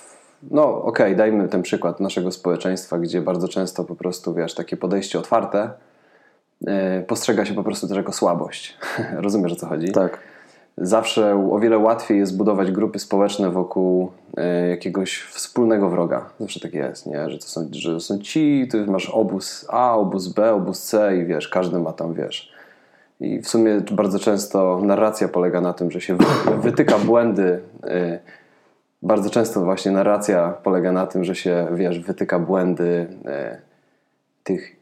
no 0.50 0.82
okej, 0.82 1.06
okay, 1.06 1.16
dajmy 1.16 1.48
ten 1.48 1.62
przykład 1.62 2.00
naszego 2.00 2.30
społeczeństwa, 2.30 2.98
gdzie 2.98 3.20
bardzo 3.20 3.48
często 3.48 3.84
po 3.84 3.94
prostu, 3.94 4.34
wiesz, 4.34 4.54
takie 4.54 4.76
podejście 4.76 5.18
otwarte 5.18 5.70
yy, 6.60 6.70
postrzega 7.06 7.44
się 7.44 7.54
po 7.54 7.62
prostu 7.62 7.88
też 7.88 7.96
jako 7.96 8.12
słabość. 8.12 8.78
Rozumiesz 9.24 9.52
o 9.52 9.56
co 9.56 9.66
chodzi? 9.66 9.92
Tak. 9.92 10.18
Zawsze 10.78 11.48
o 11.52 11.58
wiele 11.58 11.78
łatwiej 11.78 12.18
jest 12.18 12.36
budować 12.36 12.70
grupy 12.70 12.98
społeczne 12.98 13.50
wokół 13.50 14.10
yy, 14.36 14.68
jakiegoś 14.68 15.20
wspólnego 15.20 15.90
wroga. 15.90 16.30
Zawsze 16.40 16.60
tak 16.60 16.74
jest, 16.74 17.06
nie? 17.06 17.30
Że 17.30 17.38
to 17.38 17.46
są, 17.46 17.68
że 17.72 18.00
są 18.00 18.18
ci, 18.18 18.68
ty 18.70 18.86
masz 18.86 19.10
obóz 19.10 19.66
A, 19.68 19.96
obóz 19.96 20.28
B, 20.28 20.54
obóz 20.54 20.82
C 20.82 21.16
i 21.16 21.24
wiesz, 21.24 21.48
każdy 21.48 21.78
ma 21.78 21.92
tam, 21.92 22.14
wiesz. 22.14 22.52
I 23.20 23.40
w 23.40 23.48
sumie 23.48 23.80
bardzo 23.90 24.18
często 24.18 24.80
narracja 24.82 25.28
polega 25.28 25.60
na 25.60 25.72
tym, 25.72 25.90
że 25.90 26.00
się 26.00 26.16
wytyka 26.62 26.98
błędy 26.98 27.60
yy, 27.84 28.18
bardzo 29.02 29.30
często 29.30 29.64
właśnie 29.64 29.92
narracja 29.92 30.50
polega 30.62 30.92
na 30.92 31.06
tym, 31.06 31.24
że 31.24 31.34
się, 31.34 31.66
wiesz, 31.74 32.00
wytyka 32.00 32.38
błędy 32.38 33.06
e, 33.24 33.58
tych 34.44 34.76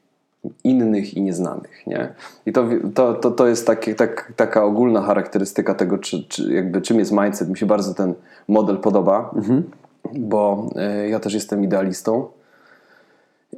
innych 0.64 1.14
i 1.14 1.22
nieznanych, 1.22 1.86
nie? 1.86 2.14
I 2.46 2.52
to, 2.52 2.68
to, 2.94 3.14
to, 3.14 3.30
to 3.30 3.46
jest 3.46 3.66
taki, 3.66 3.94
tak, 3.94 4.32
taka 4.36 4.64
ogólna 4.64 5.02
charakterystyka 5.02 5.74
tego, 5.74 5.98
czy, 5.98 6.24
czy 6.28 6.52
jakby 6.52 6.82
czym 6.82 6.98
jest 6.98 7.12
mindset. 7.12 7.48
Mi 7.48 7.58
się 7.58 7.66
bardzo 7.66 7.94
ten 7.94 8.14
model 8.48 8.78
podoba, 8.78 9.30
mhm. 9.36 9.70
bo 10.12 10.70
e, 10.76 11.08
ja 11.08 11.20
też 11.20 11.34
jestem 11.34 11.64
idealistą 11.64 12.28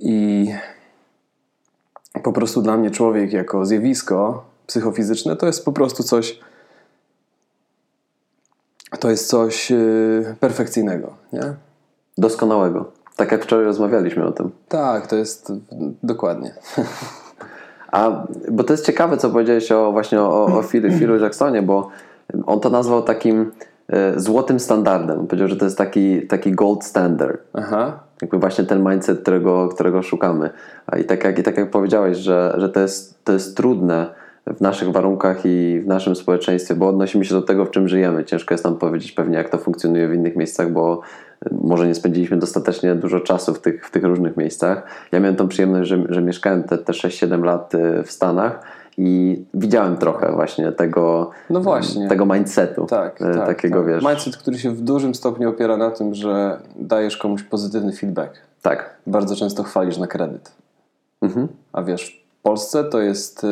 i 0.01 0.49
po 2.23 2.33
prostu 2.33 2.63
dla 2.63 2.77
mnie 2.77 2.91
człowiek 2.91 3.33
jako 3.33 3.67
zjawisko 3.67 4.45
psychofizyczne 4.67 5.37
to 5.37 5.47
jest 5.47 5.65
po 5.65 5.73
prostu 5.73 6.03
coś 6.03 6.41
to 8.99 9.11
jest 9.11 9.29
coś 9.29 9.71
yy, 9.71 10.35
perfekcyjnego, 10.41 11.13
nie? 11.33 11.55
Doskonałego. 12.19 12.93
Tak 13.17 13.33
jak 13.33 13.45
wczoraj 13.45 13.65
rozmawialiśmy 13.65 14.25
o 14.25 14.33
tym. 14.33 14.51
Tak, 14.69 15.07
to 15.07 15.17
jest 15.17 15.53
dokładnie. 16.03 16.55
A, 17.93 18.27
bo 18.51 18.65
to 18.65 18.73
jest 18.73 18.87
ciekawe, 18.87 19.17
co 19.17 19.31
powiedziałeś 19.31 19.73
o, 19.73 19.93
właśnie 19.93 20.21
o, 20.21 20.45
o 20.45 20.63
Philu 20.63 21.19
Jacksonie, 21.19 21.63
bo 21.63 21.89
on 22.47 22.61
to 22.61 22.71
nazwał 22.71 23.03
takim 23.03 23.53
y, 24.17 24.21
złotym 24.21 24.61
standardem. 24.61 25.27
Powiedział, 25.27 25.49
że 25.49 25.57
to 25.57 25.65
jest 25.65 25.79
taki, 25.79 26.27
taki 26.27 26.53
gold 26.53 26.85
standard. 26.85 27.41
Aha. 27.53 27.99
Jakby 28.23 28.39
właśnie 28.39 28.65
ten 28.65 28.89
mindset, 28.91 29.21
którego, 29.23 29.69
którego 29.69 30.03
szukamy. 30.03 30.51
A 30.87 30.97
i 30.97 31.05
tak 31.05 31.25
jak, 31.25 31.39
i 31.39 31.43
tak 31.43 31.57
jak 31.57 31.71
powiedziałeś, 31.71 32.19
że, 32.19 32.55
że 32.59 32.69
to, 32.69 32.81
jest, 32.81 33.25
to 33.25 33.33
jest 33.33 33.57
trudne 33.57 34.15
w 34.47 34.61
naszych 34.61 34.93
warunkach 34.93 35.41
i 35.45 35.81
w 35.81 35.87
naszym 35.87 36.17
społeczeństwie, 36.17 36.75
bo 36.75 36.89
odnosimy 36.89 37.25
się 37.25 37.35
do 37.35 37.43
tego, 37.43 37.65
w 37.65 37.71
czym 37.71 37.89
żyjemy. 37.89 38.25
Ciężko 38.25 38.55
jest 38.55 38.65
nam 38.65 38.77
powiedzieć 38.77 39.13
pewnie, 39.13 39.37
jak 39.37 39.49
to 39.49 39.59
funkcjonuje 39.59 40.09
w 40.09 40.15
innych 40.15 40.37
miejscach, 40.37 40.73
bo 40.73 41.01
może 41.51 41.87
nie 41.87 41.95
spędziliśmy 41.95 42.37
dostatecznie 42.37 42.95
dużo 42.95 43.21
czasu 43.21 43.55
w 43.55 43.61
tych, 43.61 43.87
w 43.87 43.91
tych 43.91 44.05
różnych 44.05 44.37
miejscach. 44.37 44.83
Ja 45.13 45.21
miałem 45.21 45.37
tą 45.37 45.49
przyjemność, 45.49 45.89
że, 45.89 46.05
że 46.09 46.23
mieszkałem 46.23 46.65
te, 46.65 46.79
te 46.79 46.93
6-7 46.93 47.45
lat 47.45 47.75
y, 47.75 48.03
w 48.03 48.11
Stanach 48.11 48.61
i 48.99 49.43
widziałem 49.55 49.97
trochę 49.97 50.33
właśnie 50.33 50.73
tego, 50.73 51.31
no 51.51 51.61
właśnie. 51.61 52.09
tego 52.09 52.27
mindsetu. 52.27 52.87
Tak, 52.87 53.21
y, 53.21 53.35
tak, 53.35 53.47
takiego, 53.47 53.79
tak. 53.79 53.89
Wiesz... 53.89 54.05
Mindset, 54.05 54.37
który 54.37 54.59
się 54.59 54.71
w 54.71 54.81
dużym 54.81 55.15
stopniu 55.15 55.51
opiera 55.51 55.77
na 55.77 55.91
tym, 55.91 56.15
że 56.15 56.59
dajesz 56.77 57.17
komuś 57.17 57.43
pozytywny 57.43 57.93
feedback. 57.93 58.33
Tak. 58.63 58.97
Bardzo 59.07 59.37
często 59.37 59.63
chwalisz 59.63 59.99
na 59.99 60.07
kredyt. 60.07 60.53
Mhm. 61.23 61.49
A 61.73 61.83
wiesz, 61.83 62.25
w 62.39 62.43
Polsce 62.43 62.85
to 62.85 63.01
jest 63.01 63.47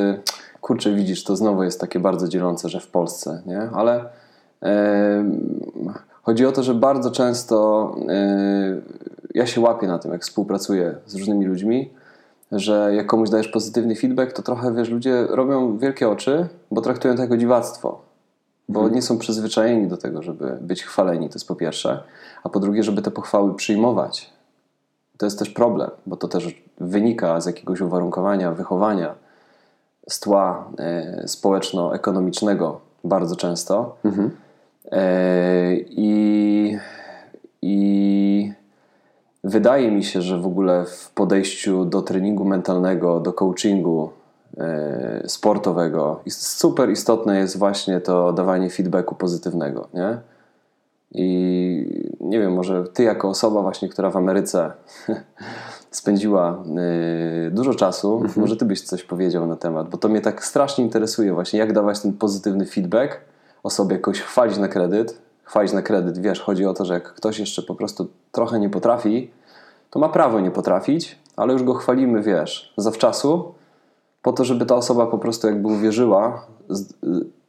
kurczę, 0.64 0.94
widzisz, 0.94 1.24
to 1.24 1.36
znowu 1.36 1.62
jest 1.62 1.80
takie 1.80 2.00
bardzo 2.00 2.28
dzielące, 2.28 2.68
że 2.68 2.80
w 2.80 2.86
Polsce, 2.86 3.42
nie? 3.46 3.60
Ale 3.60 4.04
e, 4.62 5.24
chodzi 6.22 6.46
o 6.46 6.52
to, 6.52 6.62
że 6.62 6.74
bardzo 6.74 7.10
często 7.10 7.96
e, 8.08 8.80
ja 9.34 9.46
się 9.46 9.60
łapię 9.60 9.86
na 9.86 9.98
tym, 9.98 10.12
jak 10.12 10.22
współpracuję 10.22 10.94
z 11.06 11.14
różnymi 11.14 11.46
ludźmi, 11.46 11.90
że 12.52 12.94
jak 12.94 13.06
komuś 13.06 13.30
dajesz 13.30 13.48
pozytywny 13.48 13.96
feedback, 13.96 14.32
to 14.32 14.42
trochę, 14.42 14.74
wiesz, 14.74 14.90
ludzie 14.90 15.26
robią 15.30 15.78
wielkie 15.78 16.08
oczy, 16.08 16.48
bo 16.70 16.80
traktują 16.80 17.16
to 17.16 17.22
jako 17.22 17.36
dziwactwo. 17.36 18.00
Bo 18.68 18.80
mhm. 18.80 18.94
nie 18.94 19.02
są 19.02 19.18
przyzwyczajeni 19.18 19.88
do 19.88 19.96
tego, 19.96 20.22
żeby 20.22 20.58
być 20.60 20.84
chwaleni, 20.84 21.28
to 21.28 21.34
jest 21.34 21.48
po 21.48 21.56
pierwsze. 21.56 22.02
A 22.44 22.48
po 22.48 22.60
drugie, 22.60 22.82
żeby 22.82 23.02
te 23.02 23.10
pochwały 23.10 23.54
przyjmować. 23.54 24.32
To 25.16 25.26
jest 25.26 25.38
też 25.38 25.50
problem, 25.50 25.90
bo 26.06 26.16
to 26.16 26.28
też 26.28 26.62
wynika 26.80 27.40
z 27.40 27.46
jakiegoś 27.46 27.80
uwarunkowania, 27.80 28.52
wychowania 28.52 29.23
z 30.08 30.20
tła 30.20 30.70
e, 30.78 31.28
społeczno-ekonomicznego 31.28 32.80
bardzo 33.04 33.36
często. 33.36 33.96
Mhm. 34.04 34.30
E, 34.92 35.76
I, 35.76 36.78
I 37.62 38.52
wydaje 39.44 39.90
mi 39.90 40.04
się, 40.04 40.22
że 40.22 40.38
w 40.38 40.46
ogóle 40.46 40.84
w 40.84 41.10
podejściu 41.10 41.84
do 41.84 42.02
treningu 42.02 42.44
mentalnego, 42.44 43.20
do 43.20 43.32
coachingu 43.32 44.10
e, 44.58 45.22
sportowego 45.26 46.20
super 46.28 46.90
istotne 46.90 47.38
jest 47.38 47.58
właśnie 47.58 48.00
to 48.00 48.32
dawanie 48.32 48.70
feedbacku 48.70 49.14
pozytywnego, 49.14 49.88
nie? 49.94 50.18
I 51.16 52.14
nie 52.20 52.40
wiem, 52.40 52.52
może 52.52 52.84
ty 52.84 53.02
jako 53.02 53.28
osoba 53.28 53.62
właśnie, 53.62 53.88
która 53.88 54.10
w 54.10 54.16
Ameryce 54.16 54.72
spędziła 55.96 56.64
y, 57.46 57.50
dużo 57.50 57.74
czasu. 57.74 58.14
Mhm. 58.14 58.40
Może 58.40 58.56
ty 58.56 58.64
byś 58.64 58.82
coś 58.82 59.02
powiedział 59.02 59.46
na 59.46 59.56
temat, 59.56 59.88
bo 59.88 59.98
to 59.98 60.08
mnie 60.08 60.20
tak 60.20 60.44
strasznie 60.44 60.84
interesuje 60.84 61.32
właśnie, 61.32 61.58
jak 61.58 61.72
dawać 61.72 62.00
ten 62.00 62.12
pozytywny 62.12 62.66
feedback 62.66 63.20
osobie, 63.62 63.96
jakoś 63.96 64.20
chwalić 64.20 64.58
na 64.58 64.68
kredyt. 64.68 65.18
Chwalić 65.44 65.72
na 65.72 65.82
kredyt, 65.82 66.18
wiesz, 66.18 66.40
chodzi 66.40 66.66
o 66.66 66.74
to, 66.74 66.84
że 66.84 66.94
jak 66.94 67.14
ktoś 67.14 67.38
jeszcze 67.38 67.62
po 67.62 67.74
prostu 67.74 68.08
trochę 68.32 68.60
nie 68.60 68.70
potrafi, 68.70 69.30
to 69.90 69.98
ma 69.98 70.08
prawo 70.08 70.40
nie 70.40 70.50
potrafić, 70.50 71.18
ale 71.36 71.52
już 71.52 71.62
go 71.62 71.74
chwalimy, 71.74 72.22
wiesz, 72.22 72.74
zawczasu, 72.76 73.54
po 74.22 74.32
to, 74.32 74.44
żeby 74.44 74.66
ta 74.66 74.74
osoba 74.76 75.06
po 75.06 75.18
prostu 75.18 75.46
jakby 75.46 75.68
uwierzyła, 75.68 76.46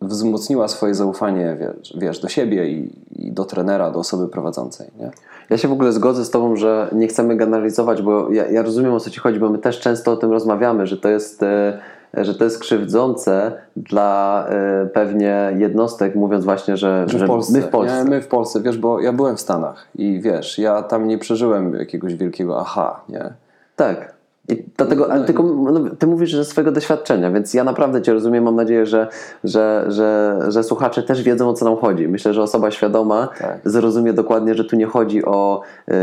wzmocniła 0.07 0.67
swoje 0.67 0.95
zaufanie, 0.95 1.57
wiesz, 1.59 1.97
wiesz 1.97 2.19
do 2.19 2.29
siebie 2.29 2.69
i, 2.69 2.89
i, 3.11 3.31
do 3.31 3.45
trenera, 3.45 3.91
do 3.91 3.99
osoby 3.99 4.27
prowadzącej. 4.27 4.87
Nie? 4.99 5.11
Ja 5.49 5.57
się 5.57 5.67
w 5.67 5.71
ogóle 5.71 5.91
zgodzę 5.91 6.25
z 6.25 6.29
Tobą, 6.29 6.55
że 6.55 6.89
nie 6.91 7.07
chcemy 7.07 7.35
generalizować, 7.35 8.01
bo 8.01 8.31
ja, 8.31 8.47
ja 8.47 8.61
rozumiem 8.61 8.93
o 8.93 8.99
co 8.99 9.09
Ci 9.09 9.19
chodzi, 9.19 9.39
bo 9.39 9.49
my 9.49 9.57
też 9.57 9.79
często 9.79 10.11
o 10.11 10.17
tym 10.17 10.31
rozmawiamy, 10.31 10.87
że 10.87 10.97
to 10.97 11.09
jest 11.09 11.43
e, 11.43 11.79
że 12.13 12.35
to 12.35 12.43
jest 12.43 12.59
krzywdzące 12.59 13.51
dla 13.75 14.45
e, 14.49 14.85
pewnie 14.93 15.53
jednostek, 15.57 16.15
mówiąc 16.15 16.45
właśnie, 16.45 16.77
że, 16.77 17.05
że, 17.07 17.25
w 17.25 17.27
Polsce, 17.27 17.53
my 17.53 17.61
w 17.61 17.67
Polsce. 17.67 18.03
Nie, 18.03 18.09
my 18.09 18.21
w 18.21 18.27
Polsce, 18.27 18.61
wiesz, 18.61 18.77
bo 18.77 19.01
ja 19.01 19.13
byłem 19.13 19.37
w 19.37 19.41
Stanach 19.41 19.87
i 19.95 20.21
wiesz, 20.21 20.59
ja 20.59 20.83
tam 20.83 21.07
nie 21.07 21.17
przeżyłem 21.17 21.73
jakiegoś 21.73 22.15
wielkiego 22.15 22.59
aha, 22.59 23.01
nie? 23.09 23.33
Tak. 23.75 24.14
I 24.49 24.63
dlatego, 24.77 25.11
ale 25.11 25.25
tylko 25.25 25.43
no, 25.43 25.89
ty 25.99 26.07
mówisz 26.07 26.35
ze 26.35 26.45
swojego 26.45 26.71
doświadczenia, 26.71 27.31
więc 27.31 27.53
ja 27.53 27.63
naprawdę 27.63 28.01
cię 28.01 28.13
rozumiem. 28.13 28.43
Mam 28.43 28.55
nadzieję, 28.55 28.85
że, 28.85 29.07
że, 29.43 29.85
że, 29.87 30.39
że 30.47 30.63
słuchacze 30.63 31.03
też 31.03 31.23
wiedzą 31.23 31.49
o 31.49 31.53
co 31.53 31.65
nam 31.65 31.77
chodzi. 31.77 32.07
Myślę, 32.07 32.33
że 32.33 32.43
osoba 32.43 32.71
świadoma 32.71 33.29
tak. 33.39 33.59
zrozumie 33.65 34.13
dokładnie, 34.13 34.55
że 34.55 34.65
tu 34.65 34.75
nie 34.75 34.85
chodzi 34.85 35.25
o 35.25 35.61
y, 35.61 35.93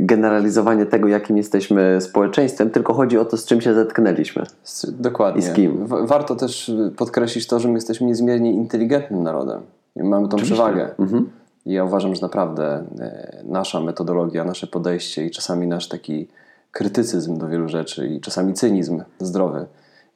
generalizowanie 0.00 0.86
tego, 0.86 1.08
jakim 1.08 1.36
jesteśmy 1.36 2.00
społeczeństwem, 2.00 2.70
tylko 2.70 2.94
chodzi 2.94 3.18
o 3.18 3.24
to, 3.24 3.36
z 3.36 3.44
czym 3.44 3.60
się 3.60 3.74
zetknęliśmy. 3.74 4.42
Dokładnie. 4.88 5.40
I 5.40 5.44
z 5.44 5.52
kim. 5.52 5.86
Warto 5.86 6.36
też 6.36 6.72
podkreślić 6.96 7.46
to, 7.46 7.60
że 7.60 7.68
my 7.68 7.74
jesteśmy 7.74 8.06
niezmiernie 8.06 8.52
inteligentnym 8.52 9.22
narodem. 9.22 9.60
I 9.96 10.02
mamy 10.02 10.28
tą 10.28 10.36
Oczywiście. 10.36 10.54
przewagę. 10.54 10.90
Mhm. 10.98 11.30
I 11.66 11.72
ja 11.72 11.84
uważam, 11.84 12.14
że 12.14 12.22
naprawdę 12.22 12.78
y, 12.78 13.44
nasza 13.44 13.80
metodologia, 13.80 14.44
nasze 14.44 14.66
podejście 14.66 15.26
i 15.26 15.30
czasami 15.30 15.66
nasz 15.66 15.88
taki 15.88 16.28
krytycyzm 16.72 17.38
do 17.38 17.48
wielu 17.48 17.68
rzeczy 17.68 18.06
i 18.06 18.20
czasami 18.20 18.54
cynizm 18.54 19.02
zdrowy 19.20 19.66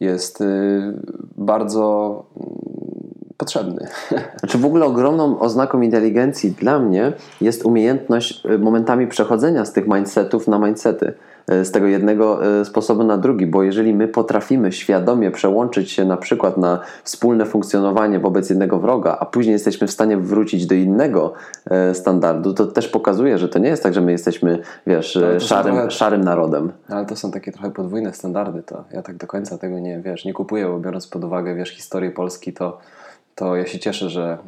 jest 0.00 0.40
y, 0.40 0.44
bardzo 1.36 2.24
mm, 2.36 2.50
potrzebny. 3.36 3.88
Znaczy 4.40 4.58
w 4.58 4.64
ogóle 4.64 4.84
ogromną 4.86 5.38
oznaką 5.40 5.80
inteligencji 5.80 6.50
dla 6.50 6.78
mnie 6.78 7.12
jest 7.40 7.64
umiejętność 7.64 8.46
y, 8.46 8.58
momentami 8.58 9.06
przechodzenia 9.06 9.64
z 9.64 9.72
tych 9.72 9.86
mindsetów 9.86 10.48
na 10.48 10.58
mindsety. 10.58 11.14
E, 11.48 11.64
z 11.64 11.70
tego 11.70 11.86
jednego 11.86 12.46
e, 12.60 12.64
sposobu 12.64 13.04
na 13.04 13.18
drugi, 13.18 13.46
bo 13.46 13.62
jeżeli 13.62 13.94
my 13.94 14.08
potrafimy 14.08 14.72
świadomie 14.72 15.30
przełączyć 15.30 15.90
się 15.90 16.04
na 16.04 16.16
przykład 16.16 16.56
na 16.56 16.78
wspólne 17.04 17.46
funkcjonowanie 17.46 18.18
wobec 18.18 18.50
jednego 18.50 18.78
wroga, 18.78 19.16
a 19.20 19.26
później 19.26 19.52
jesteśmy 19.52 19.86
w 19.86 19.90
stanie 19.90 20.16
wrócić 20.16 20.66
do 20.66 20.74
innego 20.74 21.32
e, 21.70 21.94
standardu, 21.94 22.54
to 22.54 22.66
też 22.66 22.88
pokazuje, 22.88 23.38
że 23.38 23.48
to 23.48 23.58
nie 23.58 23.68
jest 23.68 23.82
tak, 23.82 23.94
że 23.94 24.00
my 24.00 24.12
jesteśmy, 24.12 24.58
wiesz, 24.86 25.18
szarym, 25.38 25.74
trochę- 25.74 25.90
szarym 25.90 26.20
narodem. 26.24 26.72
Ale 26.88 27.06
to 27.06 27.16
są 27.16 27.30
takie 27.30 27.52
trochę 27.52 27.70
podwójne 27.70 28.12
standardy, 28.14 28.62
to 28.62 28.84
ja 28.92 29.02
tak 29.02 29.16
do 29.16 29.26
końca 29.26 29.58
tego 29.58 29.78
nie, 29.78 30.00
wiesz, 30.00 30.24
nie 30.24 30.32
kupuję, 30.32 30.66
bo 30.66 30.78
biorąc 30.78 31.06
pod 31.06 31.24
uwagę, 31.24 31.54
wiesz, 31.54 31.70
historię 31.70 32.10
Polski, 32.10 32.52
to, 32.52 32.78
to 33.34 33.56
ja 33.56 33.66
się 33.66 33.78
cieszę, 33.78 34.10
że 34.10 34.38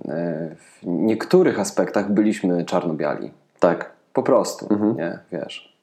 w 0.57 0.87
niektórych 0.87 1.61
aspektach 1.61 2.13
byliśmy 2.13 2.65
czarno-biali. 2.65 3.31
Tak. 3.61 3.91
Po 4.13 4.23
prostu, 4.23 4.67
Mhm. 4.71 4.97
nie, 4.97 5.19
wiesz. 5.33 5.78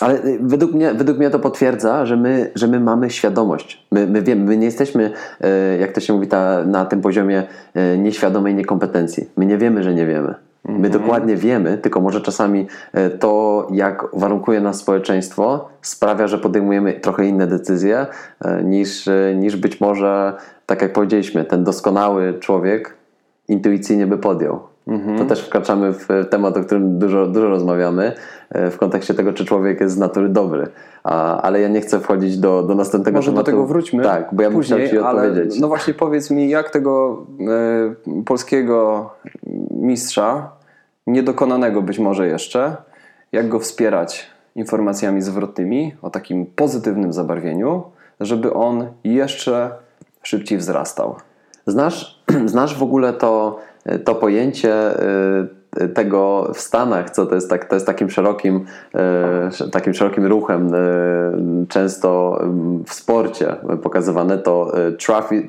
Ale 0.00 0.24
y, 0.24 0.38
według 0.42 0.72
mnie, 0.72 0.94
według 0.94 1.18
mnie 1.18 1.30
to 1.30 1.38
potwierdza, 1.38 2.06
że 2.06 2.16
my, 2.16 2.50
że 2.54 2.66
my 2.66 2.80
mamy 2.80 3.10
świadomość. 3.10 3.86
My, 3.90 4.06
my 4.06 4.22
wiemy, 4.22 4.44
my 4.44 4.56
nie 4.56 4.66
jesteśmy, 4.66 5.10
e, 5.40 5.78
jak 5.78 5.92
to 5.92 6.00
się 6.00 6.12
mówi, 6.12 6.26
ta, 6.26 6.64
na 6.64 6.84
tym 6.84 7.00
poziomie 7.00 7.42
e, 7.74 7.98
nieświadomej 7.98 8.54
niekompetencji. 8.54 9.28
My 9.36 9.46
nie 9.46 9.58
wiemy, 9.58 9.82
że 9.82 9.94
nie 9.94 10.06
wiemy. 10.06 10.34
My 10.64 10.90
dokładnie 10.90 11.36
wiemy, 11.36 11.78
tylko 11.78 12.00
może 12.00 12.20
czasami 12.20 12.66
to, 13.20 13.66
jak 13.72 14.04
warunkuje 14.12 14.60
nas 14.60 14.76
społeczeństwo, 14.76 15.68
sprawia, 15.82 16.28
że 16.28 16.38
podejmujemy 16.38 16.92
trochę 16.92 17.26
inne 17.26 17.46
decyzje 17.46 18.06
niż, 18.64 19.08
niż 19.36 19.56
być 19.56 19.80
może, 19.80 20.32
tak 20.66 20.82
jak 20.82 20.92
powiedzieliśmy, 20.92 21.44
ten 21.44 21.64
doskonały 21.64 22.38
człowiek 22.40 22.94
intuicyjnie 23.48 24.06
by 24.06 24.18
podjął. 24.18 24.60
To 25.18 25.24
też 25.24 25.40
wkraczamy 25.40 25.92
w 25.92 26.08
temat, 26.30 26.56
o 26.56 26.60
którym 26.64 26.98
dużo, 26.98 27.26
dużo 27.26 27.48
rozmawiamy, 27.48 28.12
e, 28.50 28.70
w 28.70 28.78
kontekście 28.78 29.14
tego, 29.14 29.32
czy 29.32 29.44
człowiek 29.44 29.80
jest 29.80 29.94
z 29.94 29.98
natury 29.98 30.28
dobry. 30.28 30.66
A, 31.04 31.42
ale 31.42 31.60
ja 31.60 31.68
nie 31.68 31.80
chcę 31.80 32.00
wchodzić 32.00 32.38
do, 32.38 32.62
do 32.62 32.74
następnego 32.74 33.18
Może 33.18 33.30
do 33.30 33.34
tematu. 33.34 33.50
tego 33.50 33.66
wróćmy 33.66 34.02
Tak, 34.02 34.28
bo 34.32 34.42
ja 34.42 34.48
bym 34.48 34.58
później, 34.58 34.86
chciał 34.86 34.90
Ci 35.02 35.06
ale 35.06 35.22
odpowiedzieć. 35.22 35.60
no 35.60 35.68
właśnie 35.68 35.94
powiedz 35.94 36.30
mi, 36.30 36.48
jak 36.48 36.70
tego 36.70 37.22
e, 37.40 38.22
polskiego 38.24 39.10
mistrza, 39.70 40.50
niedokonanego 41.06 41.82
być 41.82 41.98
może 41.98 42.26
jeszcze, 42.26 42.76
jak 43.32 43.48
go 43.48 43.58
wspierać 43.58 44.26
informacjami 44.56 45.22
zwrotnymi 45.22 45.94
o 46.02 46.10
takim 46.10 46.46
pozytywnym 46.46 47.12
zabarwieniu, 47.12 47.82
żeby 48.20 48.54
on 48.54 48.86
jeszcze 49.04 49.70
szybciej 50.22 50.58
wzrastał. 50.58 51.16
Znasz, 51.66 52.22
znasz 52.46 52.78
w 52.78 52.82
ogóle 52.82 53.12
to, 53.12 53.58
to 54.04 54.14
pojęcie 54.14 55.02
y, 55.82 55.88
tego 55.88 56.50
w 56.54 56.60
Stanach, 56.60 57.10
co 57.10 57.26
to 57.26 57.34
jest, 57.34 57.50
tak, 57.50 57.64
to 57.64 57.74
jest 57.76 57.86
takim 57.86 58.10
szerokim, 58.10 58.64
y, 59.60 59.70
takim 59.70 59.94
szerokim 59.94 60.26
ruchem, 60.26 60.74
y, 60.74 61.66
często 61.68 62.40
w 62.86 62.94
sporcie 62.94 63.56
pokazywane, 63.82 64.38
to 64.38 64.72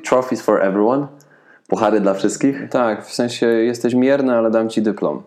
trophies 0.08 0.42
for 0.42 0.62
everyone, 0.62 1.06
puchary 1.70 2.00
dla 2.00 2.14
wszystkich. 2.14 2.68
Tak, 2.70 3.04
w 3.06 3.14
sensie 3.14 3.46
jesteś 3.46 3.94
mierny, 3.94 4.34
ale 4.34 4.50
dam 4.50 4.68
ci 4.68 4.82
dyplom. 4.82 5.22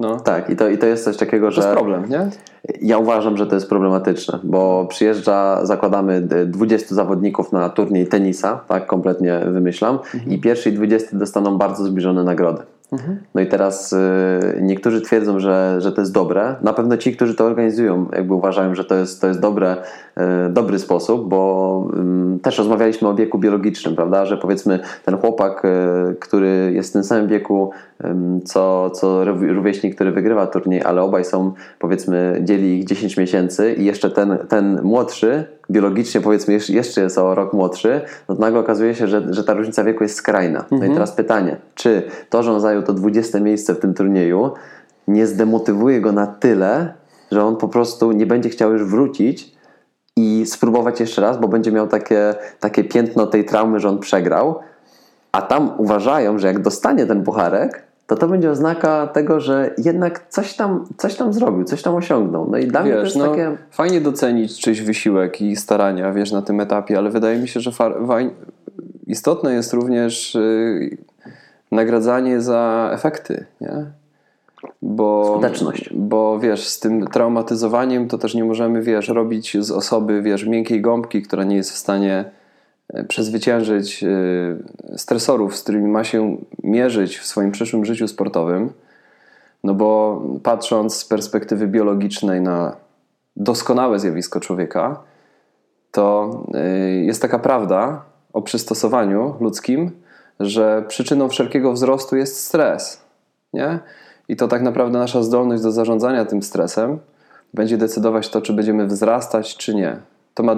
No. 0.00 0.20
Tak, 0.20 0.50
i 0.50 0.56
to, 0.56 0.68
i 0.68 0.78
to 0.78 0.86
jest 0.86 1.04
coś 1.04 1.16
takiego, 1.16 1.46
To 1.46 1.50
że... 1.50 1.60
jest 1.62 1.72
problem, 1.74 2.08
nie? 2.08 2.28
Ja 2.82 2.98
uważam, 2.98 3.36
że 3.36 3.46
to 3.46 3.54
jest 3.54 3.68
problematyczne, 3.68 4.38
bo 4.42 4.86
przyjeżdża, 4.88 5.66
zakładamy 5.66 6.20
d- 6.20 6.46
20 6.46 6.94
zawodników 6.94 7.52
na 7.52 7.68
turniej 7.68 8.06
tenisa, 8.06 8.60
tak 8.68 8.86
kompletnie 8.86 9.40
wymyślam, 9.46 9.98
i 10.28 10.40
pierwszy 10.40 10.70
i 10.70 10.72
20 10.72 11.16
dostaną 11.16 11.58
bardzo 11.58 11.84
zbliżone 11.84 12.24
nagrody. 12.24 12.62
No 13.34 13.40
i 13.40 13.46
teraz 13.46 13.92
y, 13.92 13.98
niektórzy 14.62 15.00
twierdzą, 15.00 15.40
że, 15.40 15.76
że 15.78 15.92
to 15.92 16.00
jest 16.00 16.12
dobre. 16.12 16.56
Na 16.62 16.72
pewno 16.72 16.96
ci, 16.96 17.16
którzy 17.16 17.34
to 17.34 17.44
organizują, 17.44 18.06
jakby 18.12 18.34
uważają, 18.34 18.74
że 18.74 18.84
to 18.84 18.94
jest, 18.94 19.20
to 19.20 19.26
jest 19.26 19.40
dobre, 19.40 19.76
y, 20.18 20.52
dobry 20.52 20.78
sposób, 20.78 21.28
bo 21.28 21.88
też 22.42 22.58
rozmawialiśmy 22.58 23.08
o 23.08 23.14
wieku 23.14 23.38
biologicznym, 23.38 23.96
prawda? 23.96 24.26
Że 24.26 24.36
powiedzmy 24.36 24.78
ten 25.04 25.16
chłopak, 25.16 25.64
y, 25.64 26.16
który 26.20 26.72
jest 26.74 26.90
w 26.90 26.92
tym 26.92 27.04
samym 27.04 27.28
wieku, 27.28 27.70
co, 28.44 28.90
co 28.90 29.24
rów- 29.24 29.42
rówieśnik, 29.42 29.94
który 29.94 30.12
wygrywa 30.12 30.46
turniej, 30.46 30.82
ale 30.82 31.02
obaj 31.02 31.24
są, 31.24 31.52
powiedzmy, 31.78 32.40
dzieli 32.44 32.78
ich 32.78 32.84
10 32.84 33.16
miesięcy 33.16 33.74
i 33.74 33.84
jeszcze 33.84 34.10
ten, 34.10 34.38
ten 34.48 34.80
młodszy, 34.82 35.44
biologicznie 35.70 36.20
powiedzmy 36.20 36.54
jeszcze- 36.68 37.00
jest 37.02 37.18
o 37.18 37.34
rok 37.34 37.52
młodszy, 37.52 38.00
no 38.28 38.34
to 38.34 38.40
nagle 38.40 38.60
okazuje 38.60 38.94
się, 38.94 39.06
że, 39.08 39.22
że 39.34 39.44
ta 39.44 39.54
różnica 39.54 39.84
wieku 39.84 40.02
jest 40.04 40.14
skrajna. 40.16 40.64
No 40.70 40.84
i 40.84 40.90
teraz 40.94 41.12
pytanie, 41.12 41.56
czy 41.74 42.02
to, 42.30 42.42
że 42.42 42.52
on 42.52 42.60
zajął 42.60 42.82
to 42.82 42.92
20 42.92 43.40
miejsce 43.40 43.74
w 43.74 43.78
tym 43.80 43.94
turnieju, 43.94 44.50
nie 45.08 45.26
zdemotywuje 45.26 46.00
go 46.00 46.12
na 46.12 46.26
tyle, 46.26 46.94
że 47.32 47.44
on 47.44 47.56
po 47.56 47.68
prostu 47.68 48.12
nie 48.12 48.26
będzie 48.26 48.48
chciał 48.48 48.72
już 48.72 48.84
wrócić 48.84 49.52
i 50.16 50.42
spróbować 50.46 51.00
jeszcze 51.00 51.22
raz, 51.22 51.38
bo 51.38 51.48
będzie 51.48 51.72
miał 51.72 51.86
takie, 51.88 52.34
takie 52.60 52.84
piętno 52.84 53.26
tej 53.26 53.44
traumy, 53.44 53.80
że 53.80 53.88
on 53.88 53.98
przegrał, 53.98 54.58
a 55.32 55.42
tam 55.42 55.70
uważają, 55.78 56.38
że 56.38 56.46
jak 56.46 56.58
dostanie 56.58 57.06
ten 57.06 57.22
pucharek, 57.24 57.89
to 58.10 58.16
to 58.16 58.28
będzie 58.28 58.50
oznaka 58.50 59.06
tego, 59.06 59.40
że 59.40 59.74
jednak 59.78 60.26
coś 60.28 60.54
tam, 60.54 60.86
coś 60.96 61.14
tam 61.14 61.32
zrobił, 61.32 61.64
coś 61.64 61.82
tam 61.82 61.94
osiągnął. 61.94 62.50
No 62.50 62.58
i 62.58 62.66
dla 62.66 62.82
mnie 62.82 62.92
to 62.92 62.98
Wiesz, 62.98 63.04
jest 63.04 63.16
no, 63.16 63.30
takie... 63.30 63.56
fajnie 63.70 64.00
docenić 64.00 64.60
czyjś 64.60 64.80
wysiłek 64.80 65.40
i 65.42 65.56
starania, 65.56 66.12
wiesz, 66.12 66.32
na 66.32 66.42
tym 66.42 66.60
etapie, 66.60 66.98
ale 66.98 67.10
wydaje 67.10 67.38
mi 67.38 67.48
się, 67.48 67.60
że 67.60 67.70
istotne 69.06 69.54
jest 69.54 69.72
również 69.72 70.34
y, 70.34 70.98
nagradzanie 71.72 72.40
za 72.40 72.90
efekty, 72.92 73.46
nie? 73.60 73.86
Bo, 74.82 75.32
Skuteczność. 75.32 75.90
Bo 75.94 76.38
wiesz, 76.38 76.68
z 76.68 76.80
tym 76.80 77.06
traumatyzowaniem 77.06 78.08
to 78.08 78.18
też 78.18 78.34
nie 78.34 78.44
możemy, 78.44 78.82
wiesz, 78.82 79.08
robić 79.08 79.56
z 79.60 79.70
osoby, 79.70 80.22
wiesz, 80.22 80.46
miękkiej 80.46 80.80
gąbki, 80.80 81.22
która 81.22 81.44
nie 81.44 81.56
jest 81.56 81.70
w 81.70 81.76
stanie 81.76 82.24
przezwyciężyć 83.08 84.04
y, 84.04 84.98
stresorów, 84.98 85.56
z 85.56 85.62
którymi 85.62 85.88
ma 85.88 86.04
się 86.04 86.36
mierzyć 86.62 87.18
w 87.18 87.26
swoim 87.26 87.50
przyszłym 87.50 87.84
życiu 87.84 88.08
sportowym. 88.08 88.72
No 89.64 89.74
bo 89.74 90.22
patrząc 90.42 90.96
z 90.96 91.04
perspektywy 91.04 91.66
biologicznej 91.66 92.40
na 92.40 92.76
doskonałe 93.36 93.98
zjawisko 93.98 94.40
człowieka, 94.40 95.02
to 95.90 96.30
y, 96.54 97.04
jest 97.04 97.22
taka 97.22 97.38
prawda 97.38 98.02
o 98.32 98.42
przystosowaniu 98.42 99.34
ludzkim, 99.40 99.90
że 100.40 100.84
przyczyną 100.88 101.28
wszelkiego 101.28 101.72
wzrostu 101.72 102.16
jest 102.16 102.44
stres. 102.44 103.00
Nie? 103.52 103.78
I 104.28 104.36
to 104.36 104.48
tak 104.48 104.62
naprawdę 104.62 104.98
nasza 104.98 105.22
zdolność 105.22 105.62
do 105.62 105.72
zarządzania 105.72 106.24
tym 106.24 106.42
stresem 106.42 106.98
będzie 107.54 107.76
decydować 107.76 108.28
to, 108.28 108.42
czy 108.42 108.52
będziemy 108.52 108.86
wzrastać, 108.86 109.56
czy 109.56 109.74
nie. 109.74 109.96
To 110.34 110.42
ma 110.42 110.56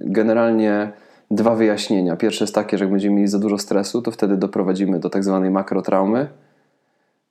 generalnie 0.00 0.92
dwa 1.30 1.54
wyjaśnienia. 1.54 2.16
Pierwsze 2.16 2.44
jest 2.44 2.54
takie, 2.54 2.78
że 2.78 2.84
jak 2.84 2.92
będziemy 2.92 3.16
mieli 3.16 3.28
za 3.28 3.38
dużo 3.38 3.58
stresu, 3.58 4.02
to 4.02 4.10
wtedy 4.10 4.36
doprowadzimy 4.36 4.98
do 4.98 5.10
tak 5.10 5.24
zwanej 5.24 5.50
makrotraumy, 5.50 6.28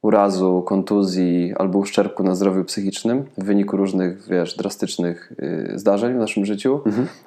urazu, 0.02 0.64
kontuzji 0.66 1.54
albo 1.56 1.80
uszczerbku 1.80 2.24
na 2.24 2.36
zdrowiu 2.36 2.64
psychicznym 2.64 3.26
w 3.38 3.44
wyniku 3.44 3.78
różnych, 3.78 4.28
wiesz, 4.28 4.58
drastycznych 4.58 5.34
y, 5.74 5.80
zdarzeń 5.80 6.14
w 6.14 6.18
naszym 6.18 6.46
życiu. 6.46 6.80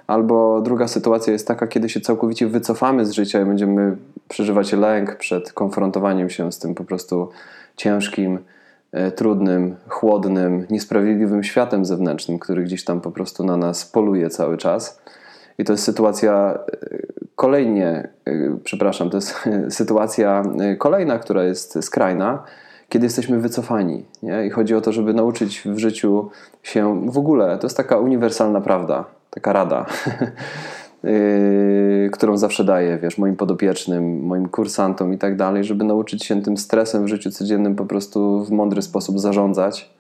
Albo 0.07 0.61
druga 0.61 0.89
sytuacja 0.89 1.33
jest 1.33 1.49
taka, 1.49 1.67
kiedy 1.67 1.89
się 1.89 2.01
całkowicie 2.01 2.47
wycofamy 2.47 3.07
z 3.07 3.13
życia 3.13 3.41
i 3.41 3.45
będziemy 3.45 3.97
przeżywać 4.29 4.73
lęk 4.73 5.17
przed 5.17 5.53
konfrontowaniem 5.53 6.31
się 6.31 6.53
z 6.53 6.59
tym 6.59 6.75
po 6.75 6.85
prostu 6.85 7.29
ciężkim, 7.77 8.39
y, 9.09 9.11
trudnym, 9.11 9.77
chłodnym, 9.89 10.67
niesprawiedliwym 10.71 11.45
światem 11.45 11.85
zewnętrznym, 11.85 12.39
który 12.39 12.65
gdzieś 12.65 12.85
tam 12.85 13.01
po 13.01 13.11
prostu 13.11 13.45
na 13.45 13.57
nas 13.57 13.85
poluje 13.85 14.31
cały 14.31 14.57
czas. 14.59 15.01
I 15.61 15.65
to 15.65 15.73
jest 15.73 15.85
sytuacja 15.85 16.59
y, 16.85 17.07
kolejnie, 17.37 18.09
y, 18.29 18.53
przepraszam, 18.65 19.11
to 19.11 19.17
jest 19.17 19.35
sytuacja 19.79 20.43
y, 20.73 20.77
kolejna, 20.77 21.19
która 21.19 21.45
jest 21.45 21.85
skrajna, 21.85 22.43
kiedy 22.89 23.07
jesteśmy 23.07 23.41
wycofani. 23.41 24.05
Nie? 24.23 24.47
I 24.47 24.51
chodzi 24.51 24.75
o 24.75 24.81
to, 24.81 24.93
żeby 24.93 25.15
nauczyć 25.15 25.63
w 25.67 25.79
życiu 25.79 26.31
się 26.63 27.11
w 27.11 27.19
ogóle, 27.19 27.59
to 27.59 27.67
jest 27.67 27.77
taka 27.77 27.99
uniwersalna 27.99 28.61
prawda, 28.61 29.05
taka 29.31 29.53
rada, 29.53 29.87
którą 32.13 32.37
zawsze 32.37 32.65
daję, 32.65 32.99
wiesz, 33.03 33.19
moim 33.19 33.37
podopiecznym, 33.37 34.23
moim 34.23 34.49
kursantom 34.49 35.15
i 35.15 35.19
tak 35.19 35.37
dalej, 35.37 35.65
żeby 35.65 35.85
nauczyć 35.85 36.25
się 36.25 36.43
tym 36.43 36.57
stresem 36.57 37.05
w 37.05 37.09
życiu 37.09 37.31
codziennym 37.31 37.77
po 37.77 37.87
prostu 37.87 38.45
w 38.45 38.51
mądry 38.51 38.83
sposób 38.83 39.21
zarządzać. 39.21 39.91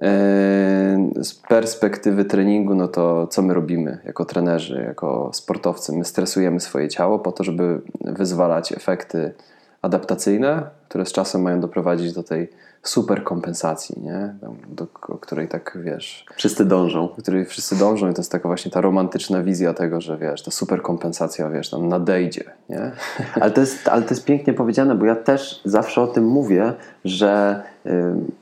Yy, 0.00 1.24
Z 1.24 1.34
perspektywy 1.34 2.24
treningu, 2.24 2.74
no 2.74 2.88
to 2.88 3.26
co 3.26 3.42
my 3.42 3.54
robimy 3.54 3.98
jako 4.04 4.24
trenerzy, 4.24 4.82
jako 4.86 5.30
sportowcy? 5.32 5.92
My 5.92 6.04
stresujemy 6.04 6.60
swoje 6.60 6.88
ciało 6.88 7.18
po 7.18 7.32
to, 7.32 7.44
żeby 7.44 7.80
wyzwalać 8.00 8.72
efekty 8.72 9.34
adaptacyjne, 9.82 10.62
które 10.88 11.06
z 11.06 11.12
czasem 11.12 11.42
mają 11.42 11.60
doprowadzić 11.60 12.12
do 12.12 12.22
tej 12.22 12.48
super 12.88 13.24
kompensacji, 13.24 14.00
nie? 14.02 14.34
Do 14.68 14.86
o 15.08 15.18
której 15.18 15.48
tak 15.48 15.78
wiesz, 15.84 16.26
Wszyscy 16.36 16.64
dążą. 16.64 17.08
do 17.16 17.22
której 17.22 17.44
wszyscy 17.44 17.76
dążą 17.78 18.10
i 18.10 18.14
to 18.14 18.20
jest 18.20 18.32
taka 18.32 18.48
właśnie 18.48 18.70
ta 18.70 18.80
romantyczna 18.80 19.42
wizja 19.42 19.74
tego, 19.74 20.00
że 20.00 20.16
wiesz, 20.18 20.42
ta 20.42 20.50
super 20.50 20.82
kompensacja, 20.82 21.50
wiesz, 21.50 21.70
tam 21.70 21.88
nadejdzie, 21.88 22.44
nie? 22.68 22.92
Ale 23.40 23.50
to, 23.50 23.60
jest, 23.60 23.88
ale 23.88 24.02
to 24.02 24.10
jest 24.10 24.24
pięknie 24.24 24.52
powiedziane, 24.52 24.94
bo 24.94 25.04
ja 25.06 25.16
też 25.16 25.60
zawsze 25.64 26.02
o 26.02 26.06
tym 26.06 26.24
mówię, 26.26 26.72
że 27.04 27.62
y, 27.86 27.90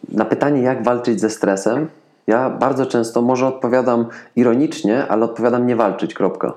na 0.09 0.25
pytanie, 0.25 0.63
jak 0.63 0.85
walczyć 0.85 1.21
ze 1.21 1.31
stresem, 1.31 1.89
Ja 2.27 2.51
bardzo 2.51 2.87
często 2.87 3.23
może 3.23 3.47
odpowiadam 3.47 4.07
ironicznie, 4.37 5.07
ale 5.09 5.25
odpowiadam 5.25 5.67
nie 5.67 5.77
walczyć, 5.77 6.15
kropka. 6.15 6.53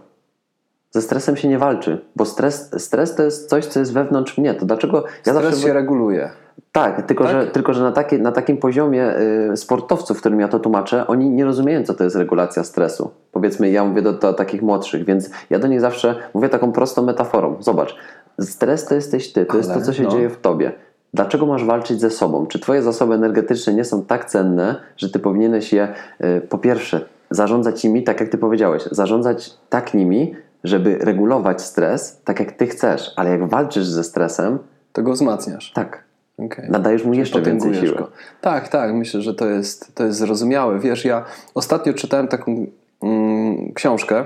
Ze 0.98 1.02
stresem 1.02 1.38
się 1.38 1.48
nie 1.48 1.60
walczy, 1.60 2.02
bo 2.16 2.26
stres, 2.26 2.70
stres 2.78 3.16
to 3.16 3.24
jest 3.24 3.50
coś, 3.50 3.66
co 3.66 3.80
jest 3.80 3.94
wewnątrz 3.94 4.38
mnie. 4.38 4.54
To 4.54 4.66
dlaczego 4.66 5.04
ja 5.26 5.34
Stres 5.34 5.46
zawsze... 5.46 5.68
się 5.68 5.74
reguluje. 5.74 6.30
Tak, 6.72 7.06
tylko, 7.06 7.24
Tak? 7.24 7.34
Że, 7.34 7.48
tylko 7.48 7.74
że 7.74 7.84
na, 7.84 7.92
takie, 7.92 8.18
na 8.18 8.32
takim 8.32 8.58
poziomie 8.58 9.16
y, 9.54 9.58
sportowców, 9.58 10.20
którym 10.20 10.40
ja 10.40 10.48
to 10.48 10.60
tłumaczę, 10.60 11.08
oni 11.08 11.30
nie 11.30 11.46
rozumieją, 11.46 11.84
co 11.84 11.94
to 11.94 12.04
jest 12.04 12.16
regulacja 12.16 12.64
stresu. 12.64 13.12
Powiedzmy, 13.32 13.70
ja 13.70 13.86
mówię 13.86 14.02
do, 14.02 14.14
do 14.14 14.34
takich 14.34 14.62
młodszych, 14.62 15.06
więc 15.06 15.30
ja 15.50 15.60
do 15.60 15.68
nich 15.68 15.82
zawsze 15.82 16.16
mówię 16.34 16.50
taką 16.50 16.72
prostą 16.72 17.04
metaforą. 17.04 17.56
Zobacz, 17.60 17.96
stres 18.42 18.86
to 18.86 18.96
jesteś 18.96 19.34
ty, 19.34 19.46
to 19.46 19.58
jest 19.58 19.70
Ale, 19.70 19.80
to, 19.80 19.86
co 19.86 19.94
się 19.94 20.04
no. 20.04 20.10
dzieje 20.10 20.30
w 20.30 20.38
tobie. 20.38 20.72
Dlaczego 21.14 21.46
masz 21.46 21.66
walczyć 21.66 22.02
ze 22.02 22.10
sobą? 22.10 22.48
Czy 22.48 22.60
twoje 22.60 22.82
zasoby 22.82 23.14
energetyczne 23.14 23.74
nie 23.74 23.84
są 23.84 24.06
tak 24.06 24.26
cenne, 24.26 24.76
że 24.98 25.10
ty 25.10 25.20
powinieneś 25.20 25.74
je 25.74 25.88
y, 26.24 26.42
po 26.42 26.58
pierwsze 26.58 27.02
zarządzać 27.30 27.84
nimi, 27.84 28.04
tak 28.04 28.20
jak 28.20 28.30
ty 28.30 28.38
powiedziałeś, 28.38 28.84
zarządzać 28.92 29.54
tak 29.70 29.94
nimi, 29.94 30.36
żeby 30.67 30.97
regulować 30.97 31.62
stres, 31.62 32.21
tak 32.25 32.39
jak 32.39 32.51
ty 32.51 32.67
chcesz, 32.67 33.12
ale 33.15 33.30
jak 33.30 33.49
walczysz 33.49 33.86
ze 33.86 34.03
stresem, 34.03 34.60
To 34.93 35.03
go 35.03 35.12
wzmacniasz. 35.13 35.71
tak, 35.71 36.03
Okay. 36.45 36.67
nadajesz 36.69 37.03
mu 37.06 37.13
jeszcze 37.13 37.41
więcej 37.41 37.75
siły. 37.75 37.95
go. 37.95 38.08
Tak, 38.41 38.67
tak, 38.67 38.93
myślę, 38.93 39.21
że 39.21 39.34
to 39.34 39.47
jest, 39.47 39.95
to 39.95 40.03
jest 40.06 40.19
zrozumiałe. 40.19 40.80
Wiesz, 40.80 41.06
ja 41.06 41.25
ostatnio 41.53 41.93
czytałem 41.93 42.27
taką 42.27 42.65
mm, 43.03 43.73
książkę 43.73 44.25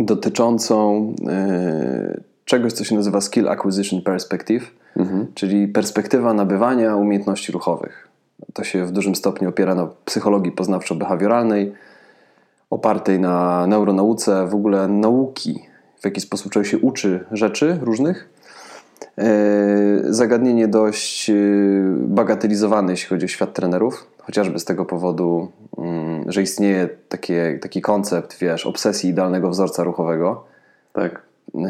dotyczącą 0.00 1.06
y, 2.16 2.20
czegoś, 2.44 2.72
co 2.72 2.84
się 2.84 2.94
nazywa 2.94 3.20
Skill 3.20 3.48
Acquisition 3.48 4.02
Perspective, 4.02 4.70
czyli 5.34 5.68
perspektywa 5.68 6.34
nabywania 6.34 6.96
umiejętności 6.96 7.52
ruchowych. 7.52 8.08
To 8.52 8.64
się 8.64 8.84
w 8.86 8.90
dużym 8.92 9.14
stopniu 9.14 9.48
opiera 9.48 9.74
na 9.74 9.88
psychologii 10.04 10.52
poznawczo-behawioralnej, 10.52 11.70
opartej 12.72 13.20
na 13.20 13.66
neuronauce, 13.66 14.46
w 14.46 14.54
ogóle 14.54 14.88
nauki, 14.88 15.62
w 16.00 16.04
jaki 16.04 16.20
sposób 16.20 16.52
człowiek 16.52 16.70
się 16.70 16.78
uczy 16.78 17.24
rzeczy 17.32 17.78
różnych. 17.82 18.28
E, 19.18 19.24
Zagadnienie 20.04 20.68
dość 20.68 21.30
e, 21.30 21.34
bagatelizowane, 21.98 22.92
jeśli 22.92 23.08
chodzi 23.08 23.24
o 23.24 23.28
świat 23.28 23.52
trenerów, 23.52 24.06
chociażby 24.18 24.58
z 24.58 24.64
tego 24.64 24.84
powodu, 24.84 25.48
mm, 25.78 26.32
że 26.32 26.42
istnieje 26.42 26.88
takie, 27.08 27.58
taki 27.62 27.80
koncept, 27.80 28.38
wiesz, 28.38 28.66
obsesji 28.66 29.10
idealnego 29.10 29.50
wzorca 29.50 29.84
ruchowego. 29.84 30.44
Tak. 30.92 31.22
Yy, 31.54 31.64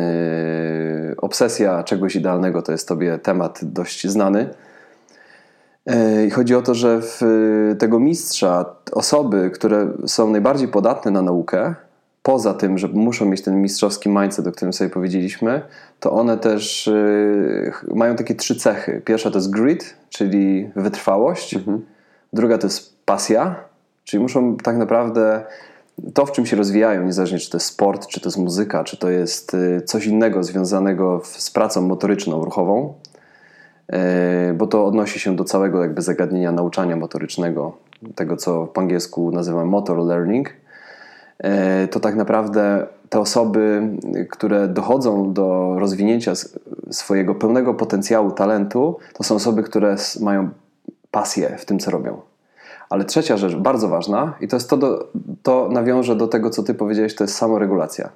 obsesja 1.17 1.83
czegoś 1.83 2.17
idealnego 2.17 2.63
to 2.63 2.73
jest 2.73 2.89
tobie 2.89 3.19
temat 3.19 3.61
dość 3.63 4.07
znany. 4.07 4.49
Yy, 5.87 6.27
I 6.27 6.31
chodzi 6.31 6.55
o 6.55 6.63
to, 6.63 6.75
że 6.75 7.01
w 7.03 7.21
tego 7.79 8.01
mistrza 8.01 8.65
osoby, 8.93 9.51
które 9.51 9.93
są 10.07 10.31
najbardziej 10.31 10.69
podatne 10.69 11.11
na 11.11 11.23
naukę, 11.23 11.75
poza 12.23 12.55
tym, 12.55 12.79
że 12.79 12.89
muszą 12.89 13.27
mieć 13.27 13.43
ten 13.43 13.63
mistrzowski 13.63 14.09
mindset, 14.09 14.47
o 14.47 14.53
którym 14.53 14.73
sobie 14.73 14.91
powiedzieliśmy, 14.91 15.63
to 16.01 16.13
one 16.13 16.39
też 16.39 16.87
yy, 16.87 17.95
mają 17.95 18.17
takie 18.17 18.35
trzy 18.35 18.57
cechy. 18.57 19.03
Pierwsza 19.05 19.31
to 19.31 19.39
jest 19.39 19.51
grit, 19.51 19.97
czyli 20.09 20.71
wytrwałość. 20.77 21.59
Druga 22.33 22.59
to 22.59 22.67
jest 22.67 22.97
pasja, 23.05 23.55
czyli 24.05 24.23
muszą 24.23 24.57
tak 24.57 24.77
naprawdę 24.77 25.45
to, 26.15 26.27
w 26.27 26.33
czym 26.33 26.47
się 26.47 26.57
rozwijają, 26.57 27.05
niezależnie 27.05 27.39
czy 27.39 27.51
to 27.51 27.57
jest 27.57 27.67
sport, 27.67 28.07
czy 28.07 28.21
to 28.21 28.29
jest 28.29 28.39
muzyka, 28.39 28.85
czy 28.85 28.97
to 28.97 29.11
jest 29.11 29.57
coś 29.85 30.07
innego 30.07 30.45
związanego 30.45 31.21
z 31.25 31.51
pracą 31.51 31.83
motoryczną, 31.83 32.45
ruchową, 32.45 32.95
bo 34.55 34.67
to 34.67 34.87
odnosi 34.87 35.21
się 35.21 35.37
do 35.37 35.45
całego 35.45 35.83
jakby 35.83 36.03
zagadnienia 36.03 36.53
nauczania 36.53 36.97
motorycznego, 36.97 37.77
tego 38.15 38.37
co 38.37 38.67
po 38.67 38.81
angielsku 38.81 39.31
nazywam 39.31 39.69
motor 39.69 39.99
learning, 39.99 40.49
y, 40.49 41.89
to 41.89 42.01
tak 42.01 42.15
naprawdę 42.17 42.87
te 43.09 43.21
osoby, 43.21 43.83
które 44.31 44.69
dochodzą 44.69 45.33
do 45.33 45.77
rozwinięcia 45.79 46.33
swojego 46.91 47.35
pełnego 47.35 47.75
potencjału 47.75 48.31
talentu, 48.31 48.99
to 49.15 49.23
są 49.23 49.35
osoby, 49.35 49.63
które 49.63 49.97
mają 50.21 50.49
pasję 51.11 51.57
w 51.59 51.65
tym, 51.65 51.79
co 51.79 51.91
robią. 51.91 52.21
Ale 52.91 53.05
trzecia 53.05 53.37
rzecz, 53.37 53.57
bardzo 53.57 53.89
ważna, 53.89 54.35
i 54.41 54.49
to 54.49 54.57
jest 54.57 54.71
to, 54.71 54.77
do, 54.77 55.09
to 55.43 55.69
nawiąże 55.73 56.17
do 56.17 56.29
tego, 56.29 56.51
co 56.51 56.63
ty 56.63 56.75
powiedziałeś, 56.75 57.15
to 57.15 57.25
jest 57.25 57.35
samoregulacja. 57.35 58.09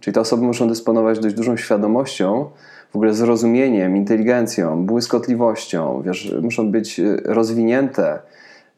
Czyli 0.00 0.14
te 0.14 0.20
osoby 0.20 0.42
muszą 0.42 0.68
dysponować 0.68 1.18
dość 1.18 1.34
dużą 1.34 1.56
świadomością, 1.56 2.50
w 2.90 2.96
ogóle 2.96 3.14
zrozumieniem, 3.14 3.96
inteligencją, 3.96 4.86
błyskotliwością, 4.86 6.02
wiesz, 6.04 6.34
muszą 6.42 6.70
być 6.70 7.00
y, 7.00 7.16
rozwinięte 7.24 8.18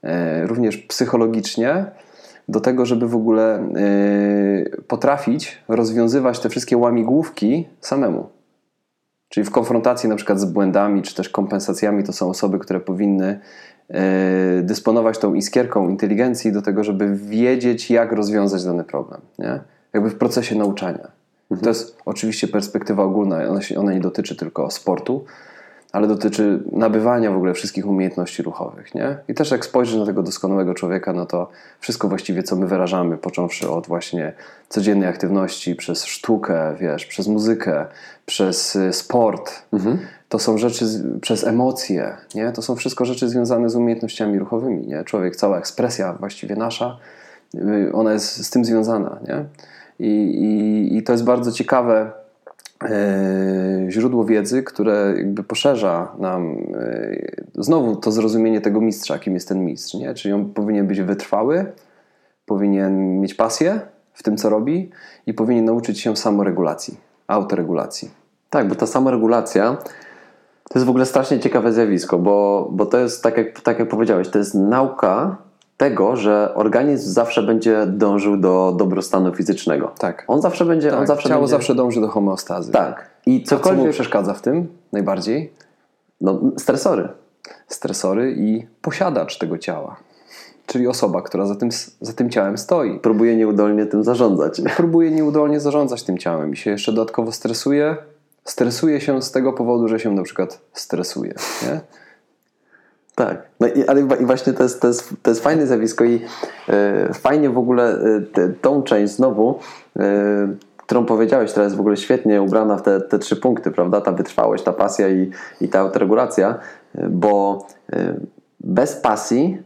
e, 0.03 0.47
również 0.47 0.77
psychologicznie 0.77 1.85
do 2.49 2.61
tego, 2.61 2.87
żeby 2.87 3.09
w 3.09 3.17
ogóle 3.17 3.55
e, 3.55 3.65
potrafić 4.89 5.63
rozwiązywać 5.69 6.41
te 6.41 6.49
wszystkie 6.49 6.77
łamigłówki 6.77 7.69
samemu. 7.81 8.29
Czyli 9.29 9.47
w 9.47 9.51
konfrontacji 9.51 10.09
na 10.09 10.17
przykład 10.17 10.41
z 10.41 10.45
błędami, 10.45 11.03
czy 11.03 11.15
też 11.15 11.29
kompensacjami, 11.29 12.05
to 12.05 12.13
są 12.13 12.29
osoby, 12.29 12.59
które 12.59 12.81
powinny 12.81 13.41
e, 13.89 14.63
dysponować 14.63 15.19
tą 15.19 15.35
iskierką 15.35 15.89
inteligencji 15.89 16.53
do 16.53 16.63
tego, 16.63 16.85
żeby 16.85 17.17
wiedzieć, 17.17 17.91
jak 17.91 18.13
rozwiązać 18.13 18.65
dany 18.65 18.85
problem. 18.85 19.21
Nie? 19.39 19.61
Jakby 19.93 20.11
w 20.11 20.15
procesie 20.15 20.55
nauczania. 20.59 21.22
To 21.63 21.69
jest 21.69 21.97
oczywiście 22.05 22.49
perspektywa 22.49 23.03
ogólna, 23.03 23.49
ona, 23.49 23.63
się, 23.63 23.79
ona 23.79 23.93
nie 23.93 24.01
dotyczy 24.01 24.37
tylko 24.37 24.71
sportu, 24.71 25.25
ale 25.93 26.07
dotyczy 26.07 26.63
nabywania 26.73 27.31
w 27.31 27.37
ogóle 27.37 27.55
wszystkich 27.55 27.87
umiejętności 27.87 28.43
ruchowych. 28.43 28.95
Nie? 28.95 29.19
I 29.29 29.35
też 29.35 29.51
jak 29.51 29.65
spojrzysz 29.65 29.97
na 29.97 30.07
tego 30.07 30.23
doskonałego 30.23 30.75
człowieka, 30.75 31.13
no 31.13 31.27
to 31.27 31.51
wszystko 31.81 32.09
właściwie, 32.09 32.43
co 32.43 32.57
my 32.57 32.67
wyrażamy, 32.67 33.19
począwszy 33.19 33.71
od 33.71 33.87
właśnie 33.87 34.33
codziennej 34.69 35.09
aktywności, 35.09 35.75
przez 35.75 36.05
sztukę, 36.05 36.75
wiesz, 36.81 37.07
przez 37.07 37.29
muzykę, 37.29 37.87
przez 38.27 38.77
y, 38.77 38.93
sport, 38.93 39.63
to 40.29 40.39
są 40.39 40.59
rzeczy 40.59 40.87
z, 40.87 41.21
przez 41.21 41.45
emocje, 41.45 42.17
nie? 42.35 42.53
To 42.53 42.63
są 42.63 42.77
wszystko 42.77 43.05
rzeczy 43.05 43.29
związane 43.29 43.71
z 43.71 43.77
umiejętnościami 43.77 44.39
ruchowymi, 44.39 44.87
nie? 44.87 45.05
Człowiek, 45.05 45.37
cała 45.37 45.59
ekspresja 45.59 46.13
właściwie 46.13 46.57
nasza, 46.57 46.99
y, 47.55 47.93
ona 47.93 48.13
jest 48.13 48.47
z 48.47 48.51
tym 48.51 48.65
związana, 48.65 49.19
nie? 49.29 49.45
I, 50.03 50.11
i, 50.11 50.97
i 50.97 51.03
to 51.03 51.13
jest 51.13 51.25
bardzo 51.25 51.53
ciekawe 51.53 52.13
e, 52.85 53.87
źródło 53.89 54.25
wiedzy, 54.25 54.63
które 54.63 55.15
jakby 55.17 55.43
poszerza 55.43 56.13
nam 56.19 56.57
e, 56.75 57.17
znowu 57.55 57.97
to 57.97 58.13
zrozumienie 58.13 58.61
tego 58.61 58.81
mistrza, 58.81 59.19
kim 59.19 59.35
jest 59.35 59.49
ten 59.49 59.65
mistrz, 59.65 59.95
nie? 59.95 60.15
Czyli 60.15 60.35
on 60.35 60.53
powinien 60.53 60.87
być 60.87 61.01
wytrwały, 61.01 61.73
powinien 62.47 63.21
mieć 63.21 63.35
pasję 63.35 63.81
w 64.13 64.23
tym, 64.23 64.37
co 64.37 64.49
robi 64.49 64.91
i 65.27 65.35
powinien 65.35 65.65
nauczyć 65.65 66.01
się 66.01 66.17
samoregulacji, 66.17 67.01
autoregulacji. 67.27 68.11
Tak, 68.51 68.69
bo 68.69 68.75
ta 68.75 68.87
samoregulacja 68.87 69.77
to 70.71 70.79
jest 70.79 70.87
w 70.87 70.91
ogóle 70.91 71.07
strasznie 71.07 71.41
ciekawe 71.41 71.73
zjawisko, 71.73 72.19
bo, 72.19 72.69
bo 72.73 72.87
to 72.87 72.99
jest, 72.99 73.23
tak 73.23 73.37
jak, 73.37 73.61
tak 73.61 73.79
jak 73.79 73.89
powiedziałeś, 73.89 74.29
to 74.29 74.39
jest 74.39 74.55
nauka 74.55 75.37
tego, 75.83 76.17
że 76.17 76.55
organizm 76.55 77.13
zawsze 77.13 77.43
będzie 77.43 77.87
dążył 77.87 78.37
do 78.37 78.75
dobrostanu 78.79 79.35
fizycznego. 79.35 79.93
Tak. 79.99 80.25
On 80.29 80.43
zawsze 80.43 80.65
będzie. 80.65 80.91
Tak, 80.91 81.01
on 81.01 81.07
zawsze 81.07 81.29
ciało 81.29 81.41
będzie, 81.41 81.51
zawsze 81.51 81.75
dąży 81.75 82.01
do 82.01 82.09
homeostazy. 82.09 82.73
Tak. 82.73 83.11
I 83.27 83.43
A 83.45 83.49
co 83.49 83.57
mu 83.57 83.63
cokolwiek. 83.63 83.93
przeszkadza 83.93 84.35
w 84.35 84.43
tym 84.43 84.69
najbardziej? 84.93 85.53
No, 86.21 86.41
stresory. 86.59 87.09
Stresory 87.69 88.35
i 88.39 88.67
posiadacz 88.83 89.39
tego 89.39 89.59
ciała. 89.59 89.97
Czyli 90.67 90.87
osoba, 90.89 91.23
która 91.23 91.47
za 91.47 91.55
tym, 91.55 91.69
za 92.01 92.13
tym 92.13 92.31
ciałem 92.31 92.59
stoi. 92.59 92.99
Próbuje 92.99 93.37
nieudolnie 93.37 93.87
tym 93.87 94.05
zarządzać. 94.05 94.63
Próbuje 94.77 95.11
nieudolnie 95.11 95.61
zarządzać 95.61 96.03
tym 96.03 96.19
ciałem 96.19 96.53
i 96.53 96.57
się 96.57 96.71
jeszcze 96.71 96.93
dodatkowo 96.93 97.33
stresuje. 97.33 97.97
Stresuje 98.45 99.01
się 99.01 99.23
z 99.23 99.31
tego 99.31 99.53
powodu, 99.53 99.89
że 99.89 100.01
się 100.01 100.15
na 100.15 100.23
przykład 100.23 100.61
stresuje. 100.73 101.35
Nie? 101.63 101.81
Tak, 103.27 103.43
no 103.61 103.69
i, 103.69 103.87
ale 103.87 104.01
i 104.01 104.27
właśnie 104.27 104.53
to 104.53 104.63
jest, 104.63 104.81
to, 104.81 104.89
jest, 104.89 105.15
to 105.23 105.31
jest 105.31 105.43
fajne 105.43 105.67
zjawisko 105.67 106.05
i 106.05 106.21
e, 106.69 107.15
fajnie 107.15 107.51
w 107.51 107.59
ogóle 107.59 107.99
e, 107.99 108.21
te, 108.21 108.49
tą 108.49 108.83
część 108.83 109.13
znowu, 109.13 109.59
e, 109.99 110.49
którą 110.77 111.05
powiedziałeś, 111.05 111.57
jest 111.57 111.77
w 111.77 111.81
ogóle 111.81 111.97
świetnie 111.97 112.43
ubrana 112.43 112.77
w 112.77 112.83
te, 112.83 113.01
te 113.01 113.19
trzy 113.19 113.37
punkty, 113.37 113.71
prawda? 113.71 114.01
Ta 114.01 114.13
wytrwałość, 114.13 114.65
ta 114.65 114.73
pasja 114.73 115.09
i, 115.09 115.31
i 115.61 115.69
ta 115.69 115.81
autoregulacja, 115.81 116.59
bo 117.11 117.67
bez 118.61 118.97
pasji 118.97 119.63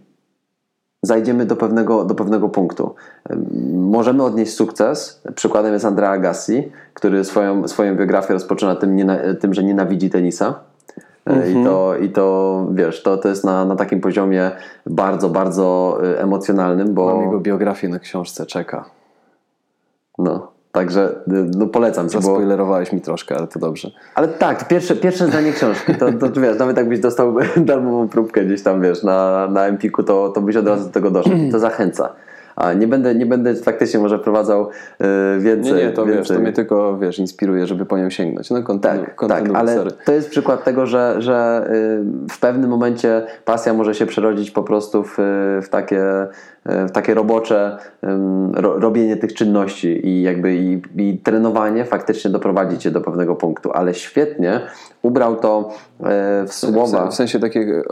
zajdziemy 1.03 1.47
do 1.47 1.57
pewnego, 1.57 2.05
do 2.05 2.15
pewnego 2.15 2.49
punktu. 2.49 2.95
Możemy 3.73 4.23
odnieść 4.23 4.55
sukces. 4.55 5.23
Przykładem 5.35 5.73
jest 5.73 5.85
Andrea 5.85 6.11
Agassi, 6.11 6.73
który 6.95 7.25
swoją, 7.25 7.69
swoją 7.69 7.97
biografię 7.97 8.35
rozpoczyna 8.35 8.77
tym, 8.77 8.97
tym 9.41 9.55
że 9.55 9.65
nienawidzi 9.65 10.11
tenisa. 10.11 10.61
E, 11.27 11.51
I, 11.51 11.65
to, 11.65 11.97
I 11.97 12.09
to 12.09 12.67
wiesz, 12.73 13.03
to, 13.03 13.17
to 13.17 13.29
jest 13.29 13.45
na, 13.45 13.65
na 13.65 13.77
takim 13.77 14.01
poziomie 14.01 14.51
bardzo, 14.87 15.29
bardzo 15.29 15.99
e, 16.05 16.23
emocjonalnym, 16.23 16.95
bo 16.95 17.15
Mam 17.15 17.23
jego 17.25 17.41
biografię 17.41 17.89
na 17.89 17.99
książce, 17.99 18.47
czeka. 18.47 18.85
no, 20.19 20.57
Także 20.77 21.11
y, 21.29 21.51
no, 21.57 21.67
polecam 21.67 22.09
ci, 22.09 22.17
bo... 22.17 22.23
Zaspoilerowałeś 22.23 22.93
mi 22.93 23.01
troszkę, 23.01 23.37
ale 23.37 23.47
to 23.47 23.59
dobrze. 23.59 23.91
Ale 24.15 24.29
tak, 24.29 24.69
pierwsze, 24.69 24.97
pierwsze 24.97 25.27
zdanie 25.27 25.53
książki, 25.53 25.95
to, 25.95 26.13
to 26.13 26.41
wiesz, 26.41 26.59
nawet 26.59 26.77
jakbyś 26.77 27.01
dostał 27.01 27.35
darmową 27.57 28.09
próbkę 28.09 28.45
gdzieś 28.45 28.63
tam, 28.63 28.83
wiesz, 28.83 29.03
na, 29.03 29.49
na 29.49 29.67
Empiku, 29.67 30.03
to, 30.03 30.29
to 30.29 30.41
byś 30.41 30.57
od 30.57 30.67
razu 30.67 30.85
do 30.85 30.91
tego 30.91 31.11
doszedł. 31.11 31.37
To 31.53 31.59
zachęca. 31.59 32.13
A 32.57 32.73
nie 32.73 32.89
będę, 32.89 33.15
nie 33.15 33.27
będę 33.27 33.55
faktycznie 33.55 34.01
może 34.01 34.19
wprowadzał 34.19 34.69
y, 34.69 35.41
więcej. 35.41 35.73
Nie, 35.73 35.85
nie, 35.85 35.91
to 35.93 36.05
więcej. 36.07 36.19
wiesz, 36.19 36.29
to 36.29 36.39
mnie 36.39 36.53
tylko, 36.53 36.99
wiesz, 36.99 37.19
inspiruje, 37.19 37.67
żeby 37.67 37.87
po 37.87 37.99
nią 37.99 38.11
sięgnąć. 38.11 38.51
No 38.51 38.63
kontynu, 38.63 38.95
Tak, 38.95 39.07
tak, 39.07 39.17
kontynuuj, 39.17 39.57
ale 39.57 39.75
sorry. 39.75 39.91
to 40.05 40.13
jest 40.13 40.31
przykład 40.31 40.65
tego, 40.65 40.87
że, 40.87 41.17
że 41.19 41.67
y, 41.71 42.29
w 42.31 42.41
pewnym 42.41 42.71
momencie 42.71 43.23
pasja 43.45 43.75
może 43.75 43.95
się 43.95 44.07
przerodzić 44.07 44.51
po 44.51 44.63
prostu 44.63 45.03
w, 45.05 45.17
w, 45.63 45.69
takie, 45.71 46.23
y, 46.23 46.87
w 46.89 46.91
takie 46.91 47.15
robocze 47.15 47.79
ro, 48.55 48.79
robienie 48.79 49.17
tych 49.17 49.35
czynności 49.35 50.09
i 50.09 50.23
jakby 50.23 50.55
i, 50.55 50.83
i 50.97 51.19
trenowanie 51.19 51.85
faktycznie 51.85 52.31
doprowadzi 52.31 52.79
cię 52.79 52.91
do 52.91 53.01
pewnego 53.01 53.35
punktu, 53.35 53.73
ale 53.73 53.95
świetnie 53.95 54.61
ubrał 55.03 55.37
to 55.37 55.71
y, 56.01 56.05
w 56.47 56.55
słowa. 56.55 57.07
w 57.07 57.15
sensie 57.15 57.41
takie 57.41 57.83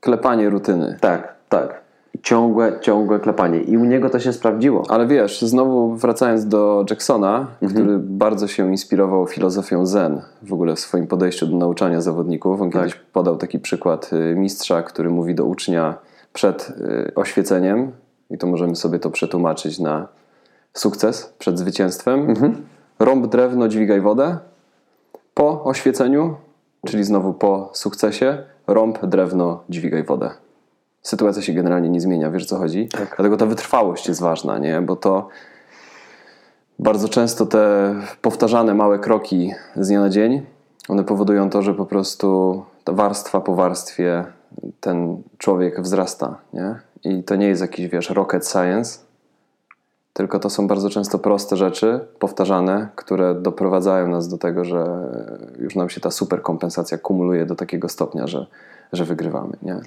klepanie 0.00 0.50
rutyny. 0.50 0.96
Tak, 1.00 1.34
tak. 1.48 1.81
Ciągłe, 2.22 2.72
ciągłe 2.80 3.20
klepanie. 3.20 3.60
I 3.60 3.76
u 3.76 3.84
niego 3.84 4.10
to 4.10 4.20
się 4.20 4.32
sprawdziło. 4.32 4.82
Ale 4.88 5.06
wiesz, 5.06 5.42
znowu 5.42 5.96
wracając 5.96 6.46
do 6.46 6.84
Jacksona, 6.90 7.46
Mhm. 7.62 7.70
który 7.72 7.98
bardzo 7.98 8.48
się 8.48 8.70
inspirował 8.70 9.26
filozofią 9.26 9.86
Zen 9.86 10.22
w 10.42 10.52
ogóle 10.52 10.74
w 10.74 10.80
swoim 10.80 11.06
podejściu 11.06 11.46
do 11.46 11.56
nauczania 11.56 12.00
zawodników. 12.00 12.60
On 12.60 12.70
kiedyś 12.70 12.92
Tak. 12.92 13.02
podał 13.12 13.36
taki 13.36 13.58
przykład 13.58 14.10
y, 14.12 14.34
mistrza, 14.36 14.82
który 14.82 15.10
mówi 15.10 15.34
do 15.34 15.44
ucznia 15.44 15.94
przed 16.32 16.70
y, 16.70 17.12
oświeceniem, 17.14 17.92
i 18.30 18.38
to 18.38 18.46
możemy 18.46 18.76
sobie 18.76 18.98
to 18.98 19.10
przetłumaczyć 19.10 19.78
na 19.78 20.08
sukces 20.74 21.34
przed 21.38 21.58
zwycięstwem. 21.58 22.30
Mhm. 22.30 22.56
Rąb 22.98 23.26
drewno, 23.26 23.68
dźwigaj 23.68 24.00
wodę. 24.00 24.36
Po 25.34 25.64
oświeceniu, 25.64 26.34
czyli 26.86 27.04
znowu 27.04 27.34
po 27.34 27.70
sukcesie, 27.72 28.38
rąb 28.66 29.06
drewno, 29.06 29.62
dźwigaj 29.68 30.04
wodę 30.04 30.30
sytuacja 31.02 31.42
się 31.42 31.52
generalnie 31.52 31.88
nie 31.88 32.00
zmienia, 32.00 32.30
wiesz 32.30 32.42
o 32.42 32.46
co 32.46 32.56
chodzi? 32.56 32.88
Dlatego 33.16 33.36
ta 33.36 33.46
wytrwałość 33.46 34.08
jest 34.08 34.20
ważna, 34.20 34.58
nie? 34.58 34.80
Bo 34.80 34.96
to 34.96 35.28
bardzo 36.78 37.08
często 37.08 37.46
te 37.46 37.94
powtarzane 38.22 38.74
małe 38.74 38.98
kroki 38.98 39.52
z 39.76 39.88
dnia 39.88 40.00
na 40.00 40.08
dzień, 40.08 40.42
one 40.88 41.04
powodują 41.04 41.50
to, 41.50 41.62
że 41.62 41.74
po 41.74 41.86
prostu 41.86 42.62
ta 42.84 42.92
warstwa 42.92 43.40
po 43.40 43.54
warstwie 43.54 44.24
ten 44.80 45.22
człowiek 45.38 45.80
wzrasta, 45.80 46.38
nie? 46.52 46.74
I 47.04 47.22
to 47.22 47.36
nie 47.36 47.46
jest 47.46 47.62
jakiś, 47.62 47.88
wiesz, 47.88 48.10
rocket 48.10 48.48
science, 48.48 48.98
tylko 50.12 50.38
to 50.38 50.50
są 50.50 50.66
bardzo 50.66 50.90
często 50.90 51.18
proste 51.18 51.56
rzeczy, 51.56 52.00
powtarzane, 52.18 52.88
które 52.96 53.34
doprowadzają 53.34 54.08
nas 54.08 54.28
do 54.28 54.38
tego, 54.38 54.64
że 54.64 54.86
już 55.58 55.76
nam 55.76 55.90
się 55.90 56.00
ta 56.00 56.10
super 56.10 56.42
kompensacja 56.42 56.98
kumuluje 56.98 57.46
do 57.46 57.54
takiego 57.54 57.88
stopnia, 57.88 58.26
że, 58.26 58.46
że 58.92 59.04
wygrywamy, 59.04 59.56
nie? 59.62 59.80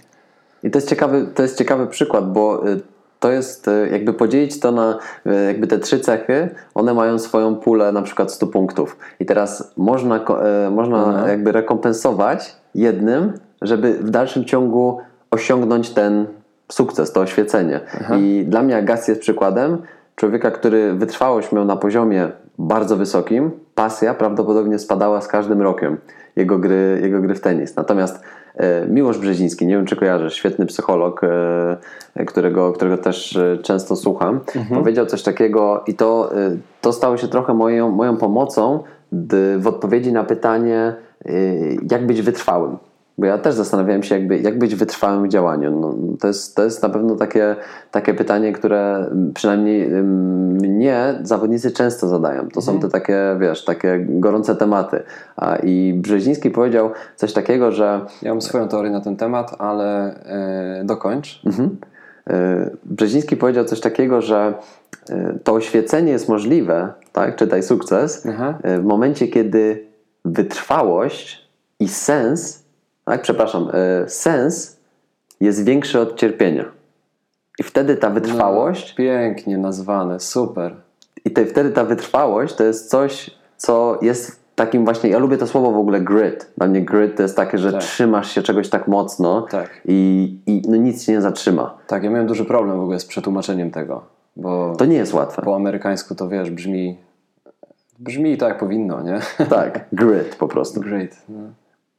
I 0.66 0.72
to 0.72 0.78
jest 0.78 0.90
ciekawy, 0.90 1.28
to 1.36 1.44
jest 1.44 1.58
ciekawy 1.58 1.88
przykład, 1.88 2.32
bo 2.34 2.68
y, 2.70 2.82
to 3.20 3.32
jest 3.32 3.68
y, 3.68 3.90
jakby 3.92 4.14
podzielić 4.14 4.60
to 4.60 4.72
na 4.72 5.00
y, 5.28 5.46
jakby 5.48 5.68
te 5.68 5.80
trzy 5.80 6.00
cechy, 6.00 6.50
one 6.76 6.94
mają 6.94 7.20
swoją 7.20 7.56
pulę 7.56 7.92
na 7.92 8.02
przykład 8.02 8.32
100 8.32 8.48
punktów. 8.48 8.98
I 9.20 9.26
teraz 9.26 9.74
można, 9.78 10.26
można 10.72 11.06
Mhm. 11.06 11.30
jakby 11.30 11.52
rekompensować 11.52 12.56
jednym, 12.76 13.34
żeby 13.62 13.94
w 13.94 14.10
dalszym 14.10 14.46
ciągu 14.46 15.00
osiągnąć 15.32 15.90
ten 15.90 16.26
sukces, 16.72 17.12
to 17.12 17.22
oświecenie. 17.22 17.80
I 18.18 18.46
dla 18.48 18.64
mnie 18.64 18.78
Agassi 18.78 19.12
jest 19.12 19.22
przykładem 19.22 19.78
człowieka, 20.16 20.52
który 20.52 20.94
wytrwałość 20.94 21.52
miał 21.52 21.66
na 21.66 21.76
poziomie 21.76 22.30
bardzo 22.58 22.98
wysokim, 22.98 23.52
pasja 23.76 24.14
prawdopodobnie 24.14 24.80
spadała 24.80 25.22
z 25.22 25.28
każdym 25.28 25.62
rokiem 25.62 25.98
jego 26.36 26.60
gry, 26.60 27.00
jego 27.02 27.22
gry 27.22 27.36
w 27.36 27.42
tenis. 27.42 27.76
Natomiast 27.76 28.24
Miłosz 28.90 29.18
Brzeziński, 29.18 29.68
nie 29.68 29.76
wiem 29.76 29.86
czy 29.86 29.96
kojarzysz, 29.96 30.34
świetny 30.34 30.66
psycholog, 30.66 31.22
e, 31.24 32.26
którego, 32.26 32.74
którego 32.74 32.98
też 32.98 33.36
e, 33.36 33.58
często 33.58 33.96
słucham, 33.96 34.40
powiedział 34.74 35.06
coś 35.06 35.24
takiego 35.24 35.84
i 35.88 35.94
to, 35.94 36.36
e, 36.38 36.58
to 36.82 36.94
stało 36.94 37.18
się 37.18 37.28
trochę 37.28 37.54
moją, 37.54 37.92
moją 37.92 38.18
pomocą 38.18 38.84
w 39.58 39.68
odpowiedzi 39.68 40.14
na 40.14 40.24
pytanie, 40.24 40.96
e, 41.26 41.32
jak 41.92 42.06
być 42.08 42.22
wytrwałym. 42.22 42.78
Bo 43.18 43.26
ja 43.26 43.38
też 43.38 43.56
zastanawiałem 43.56 44.04
się, 44.04 44.16
jakby, 44.16 44.40
jak 44.40 44.60
być 44.60 44.76
wytrwałym 44.76 45.26
w 45.26 45.28
działaniu. 45.28 45.80
No, 45.80 46.18
to, 46.20 46.28
jest, 46.28 46.56
to 46.56 46.64
jest 46.64 46.84
na 46.84 46.90
pewno 46.90 47.16
takie, 47.16 47.56
takie 47.92 48.14
pytanie, 48.14 48.54
które 48.54 49.10
przynajmniej 49.34 49.90
mnie 50.62 51.20
zawodnicy 51.24 51.72
często 51.72 52.08
zadają. 52.08 52.48
To 52.50 52.62
są 52.62 52.80
te 52.80 52.90
takie, 52.90 53.38
wiesz, 53.40 53.66
takie 53.66 54.06
gorące 54.10 54.56
tematy. 54.56 55.04
A, 55.36 55.56
I 55.56 55.94
Brzeziński 55.94 56.52
powiedział 56.52 56.92
coś 57.16 57.34
takiego, 57.34 57.72
że 57.72 58.06
Ja 58.22 58.32
mam 58.32 58.42
swoją 58.42 58.68
teorię 58.68 58.92
na 58.92 59.02
ten 59.02 59.16
temat, 59.16 59.56
ale 59.60 60.16
e, 60.26 60.84
dokończ. 60.86 61.42
Mhm. 61.46 61.78
E, 62.30 62.70
Brzeziński 62.86 63.38
powiedział 63.38 63.66
coś 63.66 63.80
takiego, 63.80 64.22
że 64.22 64.54
e, 65.10 65.40
to 65.44 65.54
oświecenie 65.54 66.12
jest 66.12 66.30
możliwe, 66.30 66.94
tak, 67.14 67.36
czytaj 67.36 67.64
sukces, 67.64 68.28
Aha. 68.30 68.58
w 68.64 68.84
momencie, 68.84 69.28
kiedy 69.28 69.88
wytrwałość 70.26 71.50
i 71.80 71.88
sens, 71.88 72.65
tak, 73.06 73.22
przepraszam, 73.22 73.70
e, 73.74 74.10
sens 74.10 74.78
jest 75.40 75.66
większy 75.66 76.00
od 76.00 76.16
cierpienia. 76.16 76.66
I 77.60 77.64
wtedy 77.64 77.96
ta 77.98 78.10
wytrwałość, 78.10 78.90
No, 78.90 78.98
pięknie 78.98 79.58
nazwane, 79.58 80.20
super. 80.20 80.76
i 81.26 81.32
te, 81.32 81.46
wtedy 81.46 81.72
ta 81.72 81.84
wytrwałość 81.84 82.56
to 82.56 82.64
jest 82.64 82.90
coś, 82.90 83.32
co 83.58 84.00
jest 84.02 84.46
takim 84.56 84.86
właśnie, 84.86 85.10
ja 85.10 85.18
lubię 85.20 85.38
to 85.38 85.48
słowo 85.48 85.72
w 85.72 85.78
ogóle 85.78 86.02
grit. 86.02 86.52
Dla 86.58 86.68
mnie 86.68 86.82
grit 86.82 87.16
to 87.16 87.24
jest 87.24 87.36
takie, 87.36 87.58
że 87.58 87.72
Tak. 87.72 87.82
trzymasz 87.82 88.32
się 88.32 88.42
czegoś 88.42 88.70
tak 88.70 88.88
mocno 88.88 89.42
Tak. 89.42 89.82
i, 89.86 90.38
i 90.46 90.62
no 90.70 90.76
nic 90.76 91.04
się 91.04 91.12
nie 91.12 91.22
zatrzyma. 91.22 91.78
Tak, 91.88 92.04
ja 92.04 92.10
miałem 92.10 92.28
duży 92.28 92.46
problem 92.46 92.78
w 92.78 92.82
ogóle 92.82 93.00
z 93.00 93.06
przetłumaczeniem 93.06 93.72
tego, 93.72 94.04
bo 94.36 94.76
To 94.78 94.86
nie 94.86 94.98
jest 94.98 95.14
łatwe. 95.14 95.42
po 95.42 95.56
amerykańsku 95.56 96.16
to 96.16 96.28
wiesz, 96.30 96.52
brzmi 96.52 96.98
brzmi 98.00 98.38
tak 98.38 98.50
jak 98.50 98.60
powinno, 98.60 99.02
nie? 99.02 99.20
Tak, 99.50 99.86
grit 99.94 100.36
po 100.36 100.48
prostu. 100.48 100.82
Great. 100.82 101.10
No. 101.30 101.40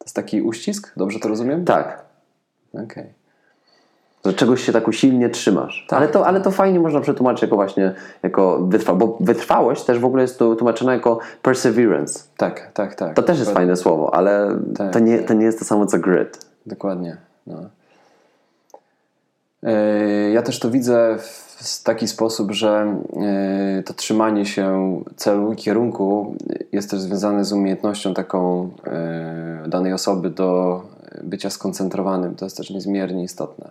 Jest 0.07 0.17
taki 0.17 0.43
uścisk? 0.43 0.93
Dobrze 0.97 1.21
to 1.21 1.29
rozumiem? 1.29 1.65
Tak, 1.65 2.05
Okej. 2.85 3.15
że 4.25 4.33
czegoś 4.35 4.65
się 4.65 4.73
tak 4.73 4.89
usilnie 4.89 5.29
trzymasz. 5.31 5.87
Tak. 5.89 5.99
Ale, 5.99 6.09
to, 6.09 6.27
ale 6.27 6.41
to 6.41 6.51
fajnie 6.51 6.81
można 6.81 7.01
przetłumaczyć 7.01 7.43
jako 7.43 7.57
właśnie 7.57 7.95
jako 8.23 8.59
wytrwałość, 8.63 9.01
bo 9.07 9.19
wytrwałość 9.21 9.85
też 9.85 9.99
w 9.99 10.05
ogóle 10.05 10.23
jest 10.23 10.39
tu 10.39 10.57
tłumaczona 10.57 10.93
jako 10.93 11.19
perseverance. 11.43 12.25
Tak, 12.37 12.71
tak, 12.75 12.95
tak. 12.95 13.15
To 13.15 13.23
też 13.23 13.39
jest 13.39 13.51
fajne 13.51 13.77
słowo, 13.77 14.15
ale 14.15 14.59
Tak, 14.77 14.93
to, 14.93 14.99
nie, 14.99 15.19
tak. 15.19 15.29
to 15.29 15.35
nie 15.35 15.45
jest 15.45 15.59
to 15.59 15.65
samo 15.65 15.87
co 15.87 15.99
grit. 15.99 16.39
Dokładnie. 16.67 17.17
No. 17.47 17.69
E, 19.67 20.31
Ja 20.31 20.43
też 20.43 20.59
to 20.59 20.71
widzę 20.71 21.17
w 21.19 21.83
taki 21.83 22.09
sposób, 22.09 22.53
że 22.53 23.01
e, 23.79 23.83
to 23.83 23.95
trzymanie 23.95 24.47
się 24.47 25.01
celu 25.17 25.53
i 25.53 25.57
kierunku 25.57 26.35
jest 26.73 26.91
też 26.91 27.01
związane 27.01 27.45
z 27.45 27.53
umiejętnością 27.53 28.15
taką 28.15 28.71
e, 28.87 29.65
danej 29.69 29.93
osoby 29.93 30.31
do 30.31 30.83
bycia 31.23 31.51
skoncentrowanym. 31.51 32.35
To 32.35 32.47
jest 32.47 32.57
też 32.57 32.71
niezmiernie 32.71 33.25
istotne. 33.25 33.69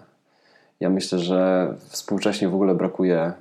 Ja 0.80 0.90
myślę, 0.90 1.20
że 1.20 1.74
współcześnie 1.90 2.50
w 2.50 2.56
ogóle 2.56 2.76
brakuje 2.76 3.34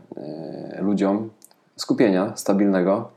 ludziom 0.78 1.30
skupienia 1.76 2.32
stabilnego. 2.36 3.08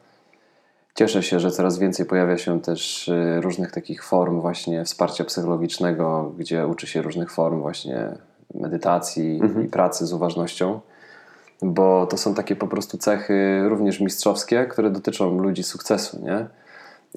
Cieszę 0.95 1.23
się, 1.23 1.39
że 1.39 1.51
coraz 1.51 1.77
więcej 1.77 2.05
pojawia 2.05 2.37
się 2.37 2.61
też 2.61 3.11
różnych 3.41 3.71
takich 3.71 4.03
form 4.03 4.41
właśnie 4.41 4.85
wsparcia 4.85 5.23
psychologicznego, 5.23 6.31
gdzie 6.37 6.67
uczy 6.67 6.87
się 6.87 7.01
różnych 7.01 7.31
form 7.31 7.61
właśnie 7.61 8.17
medytacji 8.53 9.41
i 9.65 9.67
pracy 9.67 10.05
z 10.05 10.13
uważnością, 10.13 10.79
bo 11.61 12.07
to 12.07 12.17
są 12.17 12.33
takie 12.33 12.55
po 12.55 12.67
prostu 12.67 12.97
cechy 12.97 13.61
również 13.69 13.99
mistrzowskie, 13.99 14.65
które 14.65 14.89
dotyczą 14.89 15.37
ludzi 15.39 15.63
sukcesu, 15.63 16.19
nie? 16.23 16.47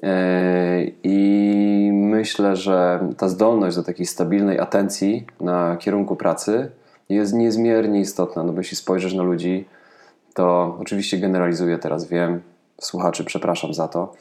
Yy, 0.03 0.91
I 1.03 1.89
myślę, 1.93 2.55
że 2.55 2.99
ta 3.17 3.29
zdolność 3.29 3.75
do 3.75 3.83
takiej 3.83 4.05
stabilnej 4.05 4.59
atencji 4.59 5.25
na 5.41 5.77
kierunku 5.77 6.15
pracy 6.15 6.71
jest 7.09 7.33
niezmiernie 7.33 7.99
istotna, 7.99 8.43
no 8.43 8.53
bo 8.53 8.59
jeśli 8.59 8.77
spojrzysz 8.77 9.13
na 9.13 9.23
ludzi, 9.23 9.67
to 10.33 10.77
oczywiście 10.79 11.17
generalizuję 11.17 11.77
teraz, 11.77 12.07
wiem, 12.07 12.41
słuchaczy, 12.81 13.23
przepraszam 13.23 13.73
za 13.73 13.87
to, 13.87 14.13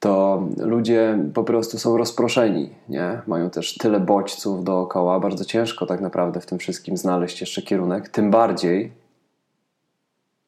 to 0.00 0.42
ludzie 0.58 1.18
po 1.34 1.44
prostu 1.44 1.78
są 1.78 1.96
rozproszeni, 1.96 2.70
nie? 2.88 3.20
Mają 3.26 3.50
też 3.50 3.74
tyle 3.74 4.00
bodźców 4.00 4.64
dookoła, 4.64 5.20
bardzo 5.20 5.44
ciężko 5.44 5.86
tak 5.86 6.00
naprawdę 6.00 6.40
w 6.40 6.46
tym 6.46 6.58
wszystkim 6.58 6.96
znaleźć 6.96 7.40
jeszcze 7.40 7.62
kierunek, 7.62 8.08
tym 8.08 8.30
bardziej 8.30 8.92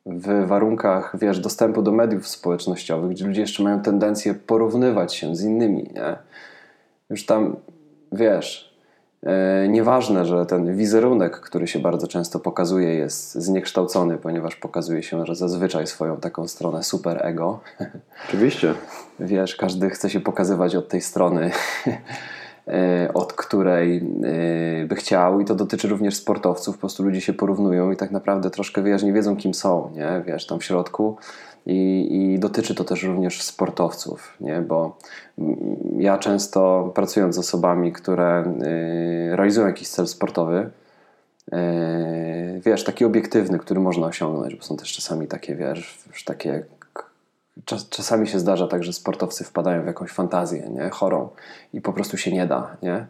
w 0.07 0.47
warunkach, 0.47 1.17
wiesz, 1.19 1.41
dostępu 1.41 1.83
do 1.83 1.93
mediów 1.93 2.29
społecznościowych, 2.29 3.11
gdzie 3.11 3.27
ludzie 3.27 3.41
jeszcze 3.41 3.63
mają 3.63 3.81
tendencję 3.81 4.35
porównywać 4.35 5.15
się 5.15 5.37
z 5.37 5.43
innymi, 5.43 5.83
nie? 5.95 6.17
Już 7.11 7.27
tam, 7.27 7.57
wiesz, 8.13 8.72
nieważne, 9.69 10.25
że 10.25 10.47
ten 10.47 10.77
wizerunek, 10.77 11.41
który 11.41 11.67
się 11.67 11.79
bardzo 11.79 12.07
często 12.09 12.41
pokazuje, 12.41 12.95
jest 12.95 13.35
zniekształcony, 13.35 14.19
ponieważ 14.19 14.57
pokazuje 14.57 15.03
się, 15.03 15.27
że 15.27 15.35
zazwyczaj 15.35 15.87
swoją 15.87 16.17
taką 16.17 16.49
stronę 16.49 16.83
super 16.83 17.27
ego. 17.27 17.61
Oczywiście. 18.29 18.75
Wiesz, 19.21 19.57
każdy 19.57 19.91
chce 19.91 20.11
się 20.11 20.21
pokazywać 20.21 20.77
od 20.77 20.89
tej 20.89 21.01
strony, 21.01 21.51
e, 22.69 23.11
od 23.15 23.33
której 23.33 23.97
e, 24.83 24.87
by 24.87 24.95
chciał, 24.95 25.41
i 25.41 25.45
to 25.45 25.55
dotyczy 25.55 25.89
również 25.89 26.17
sportowców. 26.17 26.75
Po 26.75 26.81
prostu 26.81 27.03
ludzie 27.03 27.21
się 27.21 27.33
porównują 27.33 27.93
i 27.93 27.97
tak 27.97 28.11
naprawdę 28.11 28.51
troszkę 28.51 28.83
wiesz, 28.83 29.03
nie 29.03 29.13
wiedzą, 29.13 29.37
kim 29.37 29.55
są, 29.55 29.91
nie? 29.95 30.23
Wiesz, 30.27 30.47
tam 30.47 30.59
w 30.59 30.65
środku. 30.65 31.17
I, 31.67 32.09
I, 32.11 32.39
dotyczy 32.39 32.75
to 32.75 32.85
też 32.85 33.03
również 33.03 33.43
sportowców, 33.43 34.37
nie? 34.41 34.61
bo 34.61 34.97
ja 35.99 36.19
często 36.19 36.91
pracując 36.95 37.35
z 37.35 37.39
osobami, 37.39 37.93
które 37.93 38.45
y, 38.63 39.37
realizują 39.37 39.67
jakiś 39.67 39.89
cel 39.89 40.07
sportowy, 40.07 40.71
y, 41.53 42.61
wiesz, 42.65 42.85
taki 42.85 43.05
obiektywny, 43.05 43.59
który 43.59 43.81
można 43.81 44.07
osiągnąć, 44.07 44.55
bo 44.55 44.63
są 44.63 44.77
też 44.77 44.93
czasami 44.93 45.27
takie, 45.27 45.57
wiesz, 45.57 46.25
takie 46.27 46.65
Czas, 47.65 47.89
czasami 47.89 48.29
się 48.29 48.39
zdarza 48.39 48.67
tak, 48.67 48.85
że 48.85 48.93
sportowcy 48.93 49.45
wpadają 49.45 49.83
w 49.83 49.87
jakąś 49.87 50.11
fantazję 50.11 50.71
nie? 50.71 50.91
chorą 50.91 51.29
i 51.73 51.81
po 51.81 51.93
prostu 51.93 52.17
się 52.17 52.33
nie 52.33 52.47
da, 52.47 52.77
nie? 52.83 53.07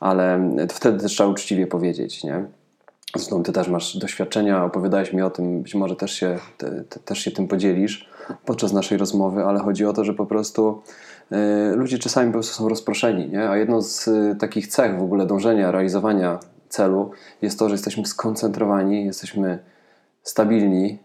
ale 0.00 0.50
wtedy 0.68 1.00
też 1.00 1.12
trzeba 1.12 1.28
uczciwie 1.28 1.66
powiedzieć. 1.66 2.24
Nie? 2.24 2.44
Zresztą 3.14 3.42
ty 3.42 3.52
też 3.52 3.68
masz 3.68 3.96
doświadczenia, 3.96 4.64
opowiadałeś 4.64 5.12
mi 5.12 5.22
o 5.22 5.30
tym, 5.30 5.62
być 5.62 5.74
może 5.74 5.96
też 5.96 6.12
się, 6.12 6.38
te, 6.58 6.84
te, 6.84 7.00
też 7.00 7.18
się 7.18 7.30
tym 7.30 7.48
podzielisz 7.48 8.08
podczas 8.44 8.72
naszej 8.72 8.98
rozmowy, 8.98 9.44
ale 9.44 9.60
chodzi 9.60 9.86
o 9.86 9.92
to, 9.92 10.04
że 10.04 10.14
po 10.14 10.26
prostu 10.26 10.82
y, 11.32 11.76
ludzie 11.76 11.98
czasami 11.98 12.28
po 12.28 12.32
prostu 12.32 12.54
są 12.54 12.68
rozproszeni, 12.68 13.28
nie? 13.28 13.48
a 13.48 13.56
jedną 13.56 13.82
z 13.82 14.08
y, 14.08 14.36
takich 14.40 14.66
cech 14.66 14.98
w 14.98 15.02
ogóle 15.02 15.26
dążenia, 15.26 15.70
realizowania 15.70 16.38
celu 16.68 17.10
jest 17.42 17.58
to, 17.58 17.68
że 17.68 17.74
jesteśmy 17.74 18.06
skoncentrowani, 18.06 19.04
jesteśmy 19.04 19.58
stabilni, 20.22 20.98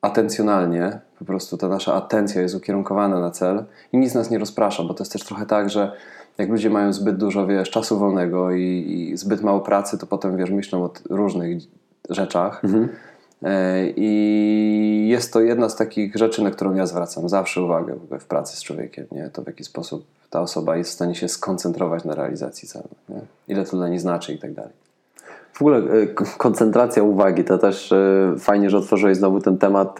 atencjonalnie, 0.00 1.00
po 1.18 1.24
prostu 1.24 1.56
ta 1.56 1.68
nasza 1.68 1.94
atencja 1.94 2.42
jest 2.42 2.54
ukierunkowana 2.54 3.20
na 3.20 3.30
cel 3.30 3.64
i 3.92 3.98
nic 3.98 4.14
nas 4.14 4.30
nie 4.30 4.38
rozprasza, 4.38 4.82
bo 4.82 4.94
to 4.94 5.02
jest 5.02 5.12
też 5.12 5.24
trochę 5.24 5.46
tak, 5.46 5.70
że 5.70 5.92
jak 6.40 6.50
ludzie 6.50 6.70
mają 6.70 6.92
zbyt 6.92 7.16
dużo, 7.16 7.46
wiesz, 7.46 7.70
czasu 7.70 7.98
wolnego 7.98 8.50
i, 8.50 9.08
i 9.12 9.16
zbyt 9.16 9.42
mało 9.42 9.60
pracy, 9.60 9.98
to 9.98 10.06
potem, 10.06 10.36
wiesz, 10.36 10.50
myślą 10.50 10.84
o 10.84 10.90
różnych 11.10 11.58
rzeczach. 12.10 12.64
Mhm. 12.64 12.88
E, 13.42 13.90
I 13.96 15.08
jest 15.08 15.32
to 15.32 15.40
jedna 15.40 15.68
z 15.68 15.76
takich 15.76 16.16
rzeczy, 16.16 16.42
na 16.42 16.50
którą 16.50 16.74
ja 16.74 16.86
zwracam 16.86 17.28
zawsze 17.28 17.62
uwagę 17.62 17.94
w 18.20 18.24
pracy 18.24 18.56
z 18.56 18.62
człowiekiem, 18.62 19.06
nie? 19.12 19.30
To 19.32 19.42
w 19.42 19.46
jaki 19.46 19.64
sposób 19.64 20.04
ta 20.30 20.40
osoba 20.40 20.76
jest 20.76 20.90
w 20.90 20.94
stanie 20.94 21.14
się 21.14 21.28
skoncentrować 21.28 22.04
na 22.04 22.14
realizacji 22.14 22.68
celu, 22.68 22.88
nie? 23.08 23.20
ile 23.48 23.64
to 23.64 23.76
dla 23.76 23.88
niej 23.88 23.98
znaczy 23.98 24.32
i 24.32 24.38
tak 24.38 24.52
dalej. 24.52 24.72
W 25.52 25.62
ogóle 25.62 25.78
e, 25.78 26.06
koncentracja 26.38 27.02
uwagi, 27.02 27.44
to 27.44 27.58
też 27.58 27.92
e, 27.92 28.34
fajnie, 28.38 28.70
że 28.70 28.78
otworzyłeś 28.78 29.16
znowu 29.16 29.40
ten 29.40 29.58
temat 29.58 29.98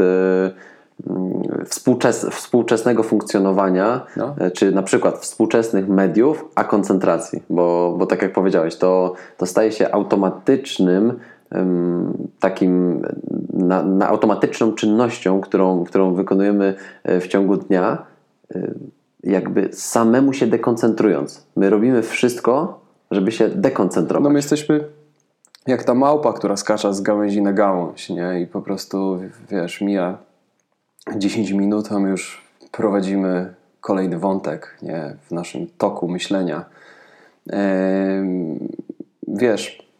współczes 1.66 2.26
współczesnego 2.30 3.02
funkcjonowania, 3.02 4.06
no. 4.16 4.34
E, 4.38 4.50
czy 4.50 4.72
na 4.72 4.82
przykład 4.82 5.18
współczesnych 5.18 5.88
mediów, 5.88 6.44
a 6.54 6.64
koncentracji, 6.64 7.42
bo, 7.50 7.94
bo 7.98 8.06
tak 8.06 8.22
jak 8.22 8.32
powiedziałeś, 8.32 8.76
to, 8.76 9.14
to 9.36 9.46
staje 9.46 9.72
się 9.72 9.92
automatycznym 9.92 11.18
takim 12.40 13.02
na, 13.52 13.82
na 13.82 14.08
automatyczną 14.08 14.72
czynnością, 14.72 15.40
którą, 15.40 15.84
którą 15.84 16.14
wykonujemy 16.14 16.74
e, 17.04 17.20
w 17.20 17.28
ciągu 17.28 17.56
dnia, 17.56 18.06
e, 18.54 18.74
jakby 19.24 19.68
samemu 19.72 20.32
się 20.32 20.46
dekoncentrując. 20.46 21.46
My 21.56 21.70
robimy 21.70 22.02
wszystko, 22.02 22.80
żeby 23.10 23.32
się 23.32 23.48
dekoncentrować. 23.48 24.24
No 24.24 24.30
my 24.30 24.38
jesteśmy 24.38 24.84
jak 25.66 25.84
ta 25.84 25.94
małpa, 25.94 26.32
która 26.32 26.56
skacza 26.56 26.92
z 26.92 27.00
gałęzi 27.00 27.42
na 27.42 27.52
gałąź, 27.52 28.10
nie? 28.10 28.40
I 28.40 28.46
po 28.46 28.62
prostu, 28.62 29.18
wiesz, 29.50 29.80
mija 29.80 30.18
10 31.16 31.50
minut, 31.50 31.92
a 31.92 31.98
my 31.98 32.10
już 32.10 32.44
prowadzimy 32.72 33.54
kolejny 33.80 34.18
wątek 34.18 34.78
nie, 34.82 35.16
w 35.26 35.30
naszym 35.30 35.66
toku 35.78 36.08
myślenia. 36.08 36.64
Wiesz, 39.28 39.90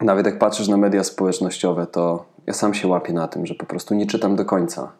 nawet 0.00 0.26
jak 0.26 0.38
patrzysz 0.38 0.68
na 0.68 0.76
media 0.76 1.04
społecznościowe, 1.04 1.86
to 1.86 2.24
ja 2.46 2.52
sam 2.52 2.74
się 2.74 2.88
łapię 2.88 3.12
na 3.12 3.28
tym, 3.28 3.46
że 3.46 3.54
po 3.54 3.66
prostu 3.66 3.94
nie 3.94 4.06
czytam 4.06 4.36
do 4.36 4.44
końca. 4.44 4.92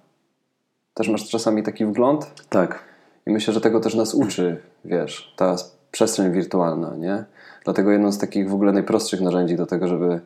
Też 0.95 1.09
masz 1.09 1.29
czasami 1.29 1.63
taki 1.63 1.87
wgląd? 1.87 2.47
Tak. 2.49 2.85
I 3.27 3.31
myślę, 3.31 3.55
że 3.55 3.61
tego 3.61 3.81
też 3.81 3.95
nas 3.95 4.15
uczy, 4.15 4.63
wiesz, 4.85 5.35
ta 5.37 5.57
przestrzeń 5.91 6.33
wirtualna, 6.33 6.97
nie? 6.97 7.25
Dlatego 7.65 7.93
jedno 7.93 8.13
z 8.13 8.19
takich 8.19 8.51
w 8.51 8.55
ogóle 8.55 8.73
najprostszych 8.73 9.21
narzędzi 9.21 9.57
do 9.57 9.67
tego, 9.67 9.89
żeby 9.89 10.21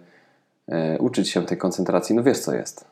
e, 0.69 0.99
uczyć 0.99 1.29
się 1.29 1.47
tej 1.47 1.59
koncentracji, 1.59 2.17
no 2.17 2.23
wiesz 2.23 2.39
co 2.39 2.55
jest. 2.55 2.85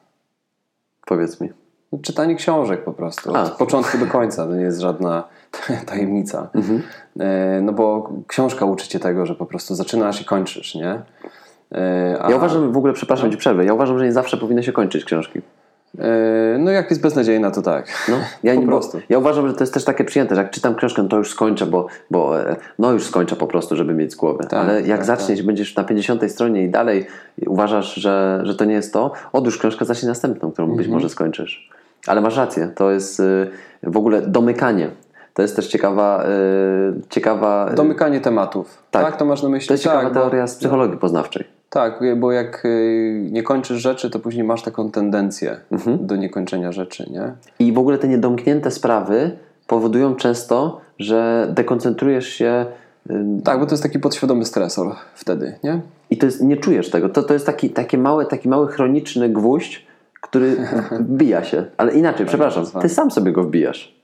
Powiedz 1.06 1.40
mi. 1.40 1.65
Czytanie 2.02 2.34
książek 2.34 2.84
po 2.84 2.92
prostu, 2.92 3.32
od 3.34 3.50
początku 3.50 3.98
do 3.98 4.06
końca, 4.06 4.46
to 4.46 4.54
nie 4.54 4.62
jest 4.62 4.80
żadna 4.80 5.24
tajemnica. 5.86 6.48
Mhm. 6.54 6.82
E, 7.20 7.60
no 7.60 7.72
bo 7.72 8.10
książka 8.26 8.64
uczy 8.64 8.88
cię 8.88 9.00
tego, 9.00 9.26
że 9.26 9.34
po 9.34 9.46
prostu 9.46 9.74
zaczynasz 9.74 10.22
i 10.22 10.24
kończysz, 10.24 10.74
nie? 10.74 11.02
E, 11.72 12.16
a... 12.20 12.30
Ja 12.30 12.36
uważam, 12.36 12.72
w 12.72 12.76
ogóle, 12.76 12.92
przepraszam 12.92 13.26
no. 13.26 13.32
ci 13.32 13.38
przerwę, 13.38 13.64
ja 13.64 13.74
uważam, 13.74 13.98
że 13.98 14.04
nie 14.04 14.12
zawsze 14.12 14.36
powinny 14.36 14.62
się 14.62 14.72
kończyć 14.72 15.04
książki. 15.04 15.40
E, 15.98 16.58
no 16.58 16.70
jak 16.70 16.90
jest 16.90 17.02
beznadziejna, 17.02 17.50
to 17.50 17.62
tak. 17.62 17.86
No, 18.08 18.16
ja, 18.42 18.60
po 18.60 18.66
prostu. 18.66 19.00
ja 19.08 19.18
uważam, 19.18 19.48
że 19.48 19.54
to 19.54 19.62
jest 19.62 19.74
też 19.74 19.84
takie 19.84 20.04
przyjęte, 20.04 20.34
że 20.34 20.42
jak 20.42 20.50
czytam 20.50 20.74
książkę, 20.74 21.08
to 21.08 21.16
już 21.16 21.30
skończę, 21.30 21.66
bo, 21.66 21.86
bo 22.10 22.34
no 22.78 22.92
już 22.92 23.04
skończę 23.04 23.36
po 23.36 23.46
prostu, 23.46 23.76
żeby 23.76 23.94
mieć 23.94 24.12
z 24.12 24.14
głowy. 24.14 24.44
Tak, 24.44 24.52
Ale 24.52 24.82
jak 24.82 24.98
tak, 24.98 25.06
zaczniesz, 25.06 25.38
tak. 25.38 25.46
będziesz 25.46 25.76
na 25.76 25.84
50 25.84 26.32
stronie 26.32 26.64
i 26.64 26.68
dalej 26.68 27.06
uważasz, 27.46 27.94
że, 27.94 28.40
że 28.42 28.54
to 28.54 28.64
nie 28.64 28.74
jest 28.74 28.92
to, 28.92 29.12
odłóż 29.32 29.58
książkę, 29.58 29.84
zacznij 29.84 30.08
następną, 30.08 30.52
którą 30.52 30.64
mhm. 30.64 30.78
być 30.78 30.88
może 30.88 31.08
skończysz. 31.08 31.70
Ale 32.06 32.20
masz 32.20 32.36
rację, 32.36 32.70
to 32.74 32.90
jest 32.90 33.20
y, 33.20 33.50
w 33.82 33.96
ogóle 33.96 34.22
domykanie. 34.22 34.90
To 35.34 35.42
jest 35.42 35.56
też 35.56 35.66
ciekawa. 35.66 36.24
Y, 36.24 37.00
ciekawa 37.10 37.68
y, 37.72 37.74
domykanie 37.74 38.20
tematów. 38.20 38.82
Tak. 38.90 39.04
tak, 39.04 39.16
to 39.16 39.24
masz 39.24 39.42
na 39.42 39.48
myśli. 39.48 39.68
To 39.68 39.74
jest 39.74 39.84
ciekawa 39.84 40.02
tak, 40.02 40.12
teoria 40.12 40.46
z 40.46 40.56
psychologii 40.56 40.96
poznawczej. 40.96 41.55
Tak, 41.70 42.00
bo 42.16 42.32
jak 42.32 42.66
nie 43.30 43.42
kończysz 43.42 43.78
rzeczy, 43.78 44.10
to 44.10 44.18
później 44.18 44.44
masz 44.44 44.62
taką 44.62 44.90
tendencję 44.90 45.56
mhm. 45.70 46.06
do 46.06 46.16
niekończenia 46.16 46.72
rzeczy. 46.72 47.10
Nie? 47.10 47.32
I 47.58 47.72
w 47.72 47.78
ogóle 47.78 47.98
te 47.98 48.08
niedomknięte 48.08 48.70
sprawy 48.70 49.30
powodują 49.66 50.14
często, 50.14 50.80
że 50.98 51.48
dekoncentrujesz 51.54 52.28
się. 52.28 52.66
Tak, 53.44 53.60
bo 53.60 53.66
to 53.66 53.72
jest 53.72 53.82
taki 53.82 53.98
podświadomy 53.98 54.44
stresor 54.44 54.96
wtedy, 55.14 55.58
nie? 55.64 55.80
I 56.10 56.16
to 56.16 56.26
jest, 56.26 56.42
nie 56.42 56.56
czujesz 56.56 56.90
tego. 56.90 57.08
To, 57.08 57.22
to 57.22 57.34
jest 57.34 57.46
taki, 57.46 57.70
taki, 57.70 57.98
mały, 57.98 58.26
taki 58.26 58.48
mały 58.48 58.68
chroniczny 58.68 59.28
gwóźdź, 59.28 59.86
który 60.20 60.56
wbija 61.08 61.44
się. 61.44 61.64
Ale 61.76 61.92
inaczej, 61.92 62.18
tak, 62.18 62.28
przepraszam, 62.28 62.66
ty 62.82 62.88
sam 62.88 63.10
sobie 63.10 63.32
go 63.32 63.42
wbijasz. 63.42 63.95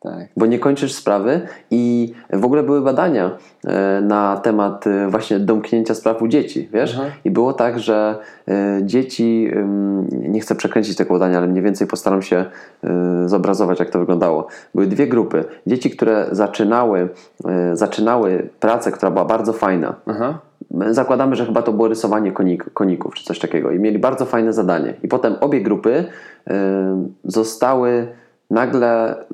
Tak. 0.00 0.28
Bo 0.36 0.46
nie 0.46 0.58
kończysz 0.58 0.92
sprawy 0.92 1.40
i 1.70 2.12
w 2.32 2.44
ogóle 2.44 2.62
były 2.62 2.80
badania 2.80 3.30
e, 3.64 4.00
na 4.00 4.36
temat 4.36 4.86
e, 4.86 5.08
właśnie 5.08 5.38
domknięcia 5.38 5.94
spraw 5.94 6.22
u 6.22 6.28
dzieci, 6.28 6.68
wiesz? 6.72 6.94
Mhm. 6.94 7.12
I 7.24 7.30
było 7.30 7.52
tak, 7.52 7.78
że 7.78 8.18
e, 8.48 8.80
dzieci, 8.82 9.50
nie 10.12 10.40
chcę 10.40 10.54
przekręcić 10.54 10.96
tego 10.96 11.14
badania, 11.14 11.38
ale 11.38 11.46
mniej 11.46 11.62
więcej 11.62 11.86
postaram 11.86 12.22
się 12.22 12.44
zobrazować, 13.26 13.78
jak 13.78 13.90
to 13.90 13.98
wyglądało. 13.98 14.46
Były 14.74 14.86
dwie 14.86 15.06
grupy. 15.06 15.44
Dzieci, 15.66 15.90
które 15.90 16.26
zaczynały, 16.32 17.08
zaczynały 17.72 18.48
pracę, 18.60 18.92
która 18.92 19.10
była 19.10 19.24
bardzo 19.24 19.52
fajna. 19.52 19.94
Mhm 20.06 20.34
zakładamy, 20.90 21.36
że 21.36 21.46
chyba 21.46 21.62
to 21.62 21.72
było 21.72 21.88
rysowanie 21.88 22.32
konik, 22.32 22.72
koników 22.74 23.14
czy 23.14 23.24
coś 23.24 23.38
takiego 23.38 23.70
i 23.70 23.78
mieli 23.78 23.98
bardzo 23.98 24.24
fajne 24.26 24.52
zadanie. 24.52 24.94
I 25.02 25.08
potem 25.08 25.36
obie 25.40 25.60
grupy 25.60 25.90
y, 25.90 26.52
zostały 27.24 28.08
nagle 28.50 29.20
y, 29.20 29.24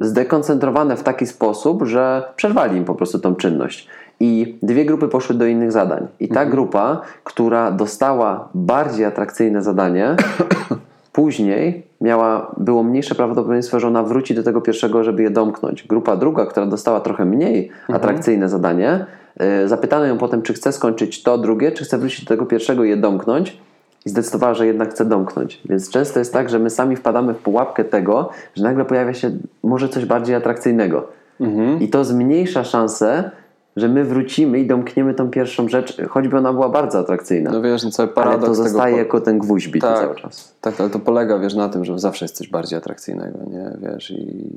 zdekoncentrowane 0.00 0.96
w 0.96 1.02
taki 1.02 1.26
sposób, 1.26 1.82
że 1.82 2.32
przerwali 2.36 2.76
im 2.76 2.84
po 2.84 2.94
prostu 2.94 3.18
tą 3.18 3.34
czynność. 3.34 3.88
I 4.20 4.58
dwie 4.62 4.84
grupy 4.84 5.08
poszły 5.08 5.34
do 5.34 5.46
innych 5.46 5.72
zadań. 5.72 6.06
I 6.20 6.28
ta 6.28 6.40
mhm. 6.40 6.50
grupa, 6.50 7.00
która 7.24 7.70
dostała 7.70 8.48
bardziej 8.54 9.04
atrakcyjne 9.04 9.62
zadanie, 9.62 10.16
Później 11.16 11.86
miała, 12.00 12.54
było 12.56 12.82
mniejsze 12.82 13.14
prawdopodobieństwo, 13.14 13.80
że 13.80 13.86
ona 13.86 14.02
wróci 14.02 14.34
do 14.34 14.42
tego 14.42 14.60
pierwszego, 14.60 15.04
żeby 15.04 15.22
je 15.22 15.30
domknąć. 15.30 15.82
Grupa 15.82 16.16
druga, 16.16 16.46
która 16.46 16.66
dostała 16.66 17.00
trochę 17.00 17.24
mniej 17.24 17.68
mhm. 17.68 17.96
atrakcyjne 17.96 18.48
zadanie, 18.48 19.06
yy, 19.40 19.68
zapytano 19.68 20.04
ją 20.04 20.18
potem, 20.18 20.42
czy 20.42 20.52
chce 20.52 20.72
skończyć 20.72 21.22
to 21.22 21.38
drugie, 21.38 21.72
czy 21.72 21.84
chce 21.84 21.98
wrócić 21.98 22.24
do 22.24 22.28
tego 22.28 22.46
pierwszego 22.46 22.84
i 22.84 22.88
je 22.88 22.96
domknąć. 22.96 23.58
I 24.06 24.10
zdecydowała, 24.10 24.54
że 24.54 24.66
jednak 24.66 24.90
chce 24.90 25.04
domknąć. 25.04 25.60
Więc 25.64 25.90
często 25.90 26.18
jest 26.18 26.32
tak, 26.32 26.50
że 26.50 26.58
my 26.58 26.70
sami 26.70 26.96
wpadamy 26.96 27.34
w 27.34 27.38
pułapkę 27.38 27.84
tego, 27.84 28.30
że 28.54 28.64
nagle 28.64 28.84
pojawia 28.84 29.14
się 29.14 29.30
może 29.62 29.88
coś 29.88 30.04
bardziej 30.04 30.34
atrakcyjnego. 30.34 31.08
Mhm. 31.40 31.80
I 31.80 31.88
to 31.88 32.04
zmniejsza 32.04 32.64
szanse, 32.64 33.30
że 33.76 33.88
my 33.88 34.04
wrócimy 34.04 34.58
i 34.58 34.66
domkniemy 34.66 35.14
tą 35.14 35.30
pierwszą 35.30 35.68
rzecz, 35.68 36.02
choćby 36.08 36.38
ona 36.38 36.52
była 36.52 36.68
bardzo 36.68 36.98
atrakcyjna. 36.98 37.50
No 37.50 37.62
wiesz, 37.62 37.84
no 37.84 37.90
cały 37.90 38.08
paradoks 38.08 38.44
ale 38.44 38.48
to 38.48 38.54
zostaje 38.54 38.94
tego... 38.94 38.98
jako 38.98 39.20
ten 39.20 39.38
gwóźdź 39.38 39.68
bity 39.68 39.86
tak, 39.86 39.98
cały 39.98 40.14
czas. 40.14 40.54
Tak, 40.60 40.80
ale 40.80 40.90
to 40.90 40.98
polega, 40.98 41.38
wiesz, 41.38 41.54
na 41.54 41.68
tym, 41.68 41.84
że 41.84 41.98
zawsze 41.98 42.24
jest 42.24 42.36
coś 42.36 42.48
bardziej 42.48 42.78
atrakcyjnego, 42.78 43.38
nie? 43.50 43.70
Wiesz, 43.80 44.10
i 44.10 44.50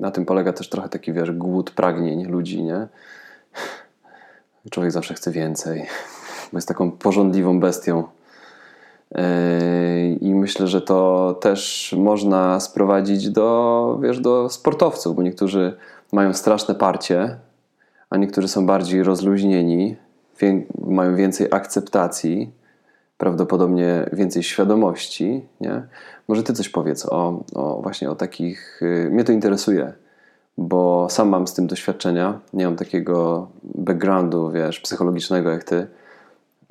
na 0.00 0.10
tym 0.10 0.24
polega 0.24 0.52
też 0.52 0.68
trochę 0.68 0.88
taki, 0.88 1.12
wiesz, 1.12 1.32
głód 1.32 1.70
pragnień 1.70 2.26
ludzi, 2.26 2.62
nie? 2.62 2.86
Człowiek 4.70 4.92
zawsze 4.92 5.14
chce 5.14 5.30
więcej, 5.30 5.86
jest 6.58 6.68
taką 6.68 6.90
porządliwą 6.90 7.60
bestią. 7.60 8.04
Yy, 9.14 9.22
I 10.20 10.34
myślę, 10.34 10.66
że 10.66 10.80
to 10.80 11.38
też 11.40 11.94
można 11.98 12.60
sprowadzić 12.60 13.30
do, 13.30 13.98
wiesz, 14.02 14.20
do 14.20 14.48
sportowców, 14.48 15.16
bo 15.16 15.22
niektórzy 15.22 15.76
mają 16.12 16.32
straszne 16.32 16.74
parcie, 16.74 17.36
a 18.10 18.16
niektórzy 18.16 18.48
są 18.48 18.66
bardziej 18.66 19.02
rozluźnieni, 19.02 19.96
mają 20.86 21.16
więcej 21.16 21.46
akceptacji, 21.50 22.52
prawdopodobnie 23.18 24.10
więcej 24.12 24.42
świadomości. 24.42 25.46
Nie? 25.60 25.82
Może 26.28 26.42
ty 26.42 26.52
coś 26.52 26.68
powiedz 26.68 27.06
o, 27.06 27.44
o 27.54 27.82
właśnie 27.82 28.10
o 28.10 28.14
takich. 28.14 28.80
Yy, 28.82 29.10
mnie 29.10 29.24
to 29.24 29.32
interesuje, 29.32 29.92
bo 30.58 31.06
sam 31.10 31.28
mam 31.28 31.46
z 31.46 31.54
tym 31.54 31.66
doświadczenia. 31.66 32.40
Nie 32.52 32.64
mam 32.64 32.76
takiego 32.76 33.48
backgroundu, 33.62 34.50
wiesz, 34.50 34.80
psychologicznego 34.80 35.50
jak 35.50 35.64
ty 35.64 35.86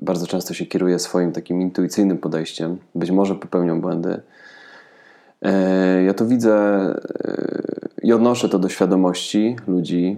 bardzo 0.01 0.27
często 0.27 0.53
się 0.53 0.65
kieruję 0.65 0.99
swoim 0.99 1.31
takim 1.31 1.61
intuicyjnym 1.61 2.17
podejściem. 2.17 2.77
Być 2.95 3.11
może 3.11 3.35
popełniam 3.35 3.81
błędy. 3.81 4.21
E, 5.41 6.03
ja 6.03 6.13
to 6.13 6.25
widzę 6.25 6.55
e, 6.55 6.95
i 8.03 8.13
odnoszę 8.13 8.49
to 8.49 8.59
do 8.59 8.69
świadomości 8.69 9.55
ludzi, 9.67 10.17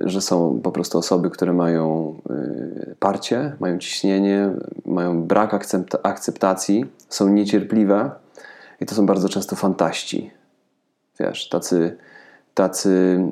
że 0.00 0.20
są 0.20 0.60
po 0.62 0.72
prostu 0.72 0.98
osoby, 0.98 1.30
które 1.30 1.52
mają 1.52 2.14
e, 2.30 2.94
parcie, 2.98 3.52
mają 3.60 3.78
ciśnienie, 3.78 4.50
mają 4.86 5.22
brak 5.22 5.54
akceptacji, 6.02 6.86
są 7.08 7.28
niecierpliwe 7.28 8.10
i 8.80 8.86
to 8.86 8.94
są 8.94 9.06
bardzo 9.06 9.28
często 9.28 9.56
fantaści. 9.56 10.30
Wiesz, 11.20 11.48
tacy, 11.48 11.96
tacy 12.54 13.24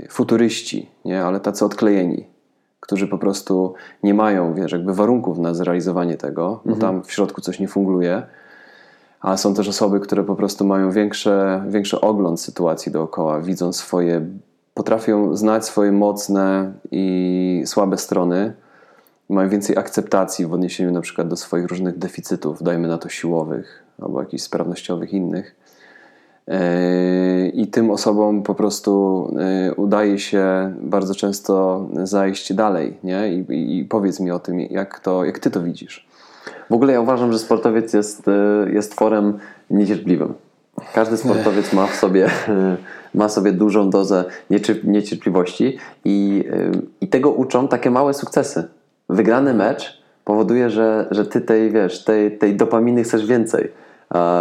yy, 0.00 0.08
futuryści, 0.08 0.90
nie? 1.04 1.22
ale 1.22 1.40
tacy 1.40 1.64
odklejeni 1.64 2.35
którzy 2.80 3.08
po 3.08 3.18
prostu 3.18 3.74
nie 4.02 4.14
mają, 4.14 4.54
wiesz, 4.54 4.72
jakby 4.72 4.94
warunków 4.94 5.38
na 5.38 5.54
zrealizowanie 5.54 6.16
tego, 6.16 6.60
bo 6.64 6.72
mhm. 6.72 6.80
tam 6.80 7.04
w 7.04 7.12
środku 7.12 7.40
coś 7.40 7.60
nie 7.60 7.68
funguje. 7.68 8.22
A 9.20 9.36
są 9.36 9.54
też 9.54 9.68
osoby, 9.68 10.00
które 10.00 10.24
po 10.24 10.34
prostu 10.34 10.64
mają 10.64 10.90
większe, 10.90 11.64
większy 11.68 12.00
ogląd 12.00 12.40
sytuacji 12.40 12.92
dookoła, 12.92 13.40
widzą 13.40 13.72
swoje, 13.72 14.26
potrafią 14.74 15.36
znać 15.36 15.64
swoje 15.64 15.92
mocne 15.92 16.72
i 16.90 17.62
słabe 17.66 17.98
strony, 17.98 18.52
mają 19.28 19.48
więcej 19.48 19.78
akceptacji 19.78 20.46
w 20.46 20.52
odniesieniu 20.52 20.92
na 20.92 21.00
przykład 21.00 21.28
do 21.28 21.36
swoich 21.36 21.66
różnych 21.66 21.98
deficytów, 21.98 22.62
dajmy 22.62 22.88
na 22.88 22.98
to 22.98 23.08
siłowych 23.08 23.84
albo 24.02 24.20
jakichś 24.20 24.42
sprawnościowych 24.42 25.12
innych 25.12 25.56
i 27.52 27.66
tym 27.66 27.90
osobom 27.90 28.42
po 28.42 28.54
prostu 28.54 29.22
y, 29.68 29.74
udaje 29.74 30.18
się 30.18 30.74
bardzo 30.80 31.14
często 31.14 31.86
zajść 32.02 32.52
dalej. 32.52 32.96
Nie? 33.04 33.32
I, 33.32 33.78
i 33.78 33.84
powiedz 33.84 34.20
mi 34.20 34.30
o 34.30 34.38
tym, 34.38 34.60
jak, 34.60 35.00
to, 35.00 35.24
jak 35.24 35.38
ty 35.38 35.50
to 35.50 35.62
widzisz. 35.62 36.06
W 36.70 36.74
ogóle 36.74 36.92
ja 36.92 37.00
uważam, 37.00 37.32
że 37.32 37.38
sportowiec 37.38 37.92
jest, 37.92 38.28
y, 38.28 38.72
jest 38.72 38.92
tworem 38.92 39.38
niecierpliwym. 39.70 40.34
Każdy 40.94 41.16
sportowiec 41.16 41.72
ma 41.72 41.86
w 41.86 41.94
sobie, 41.94 42.30
ma 43.14 43.28
sobie 43.28 43.52
dużą 43.52 43.90
dozę 43.90 44.24
niecierpliwości 44.84 45.78
i, 46.04 46.44
i 47.00 47.08
tego 47.08 47.30
uczą 47.30 47.68
takie 47.68 47.90
małe 47.90 48.14
sukcesy. 48.14 48.68
Wygrany 49.08 49.54
mecz 49.54 50.02
powoduje, 50.24 50.70
że, 50.70 51.08
że 51.10 51.26
ty 51.26 51.40
tej, 51.40 51.70
wiesz, 51.70 52.04
tej, 52.04 52.38
tej 52.38 52.56
dopaminy 52.56 53.02
chcesz 53.02 53.26
więcej 53.26 53.72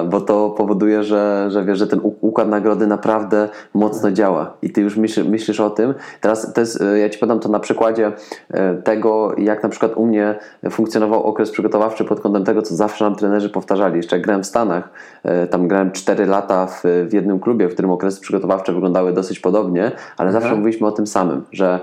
bo 0.09 0.21
to 0.21 0.49
powoduje, 0.49 1.03
że, 1.03 1.47
że 1.51 1.65
wiesz, 1.65 1.79
że 1.79 1.87
ten 1.87 1.99
układ 2.03 2.47
nagrody 2.49 2.87
naprawdę 2.87 3.49
mocno 3.73 4.11
działa 4.11 4.53
i 4.61 4.69
ty 4.69 4.81
już 4.81 4.97
myślisz, 4.97 5.27
myślisz 5.27 5.59
o 5.59 5.69
tym. 5.69 5.93
Teraz 6.21 6.53
to 6.53 6.61
jest, 6.61 6.81
e, 6.81 6.99
ja 6.99 7.09
ci 7.09 7.19
podam 7.19 7.39
to 7.39 7.49
na 7.49 7.59
przykładzie 7.59 8.11
e, 8.49 8.75
tego, 8.75 9.35
jak 9.37 9.63
na 9.63 9.69
przykład 9.69 9.91
u 9.95 10.05
mnie 10.05 10.35
funkcjonował 10.69 11.23
okres 11.23 11.51
przygotowawczy 11.51 12.05
pod 12.05 12.19
kątem 12.19 12.43
tego, 12.43 12.61
co 12.61 12.75
zawsze 12.75 13.05
nam 13.05 13.15
trenerzy 13.15 13.49
powtarzali. 13.49 13.97
Jeszcze 13.97 14.19
grałem 14.19 14.43
w 14.43 14.45
Stanach, 14.45 14.89
e, 15.23 15.47
tam 15.47 15.67
grałem 15.67 15.91
4 15.91 16.25
lata 16.25 16.67
w, 16.67 16.83
w 17.09 17.13
jednym 17.13 17.39
klubie, 17.39 17.67
w 17.67 17.73
którym 17.73 17.91
okresy 17.91 18.21
przygotowawcze 18.21 18.73
wyglądały 18.73 19.13
dosyć 19.13 19.39
podobnie, 19.39 19.91
ale 20.17 20.31
zawsze 20.31 20.47
mhm. 20.47 20.59
mówiliśmy 20.59 20.87
o 20.87 20.91
tym 20.91 21.07
samym, 21.07 21.43
że 21.51 21.79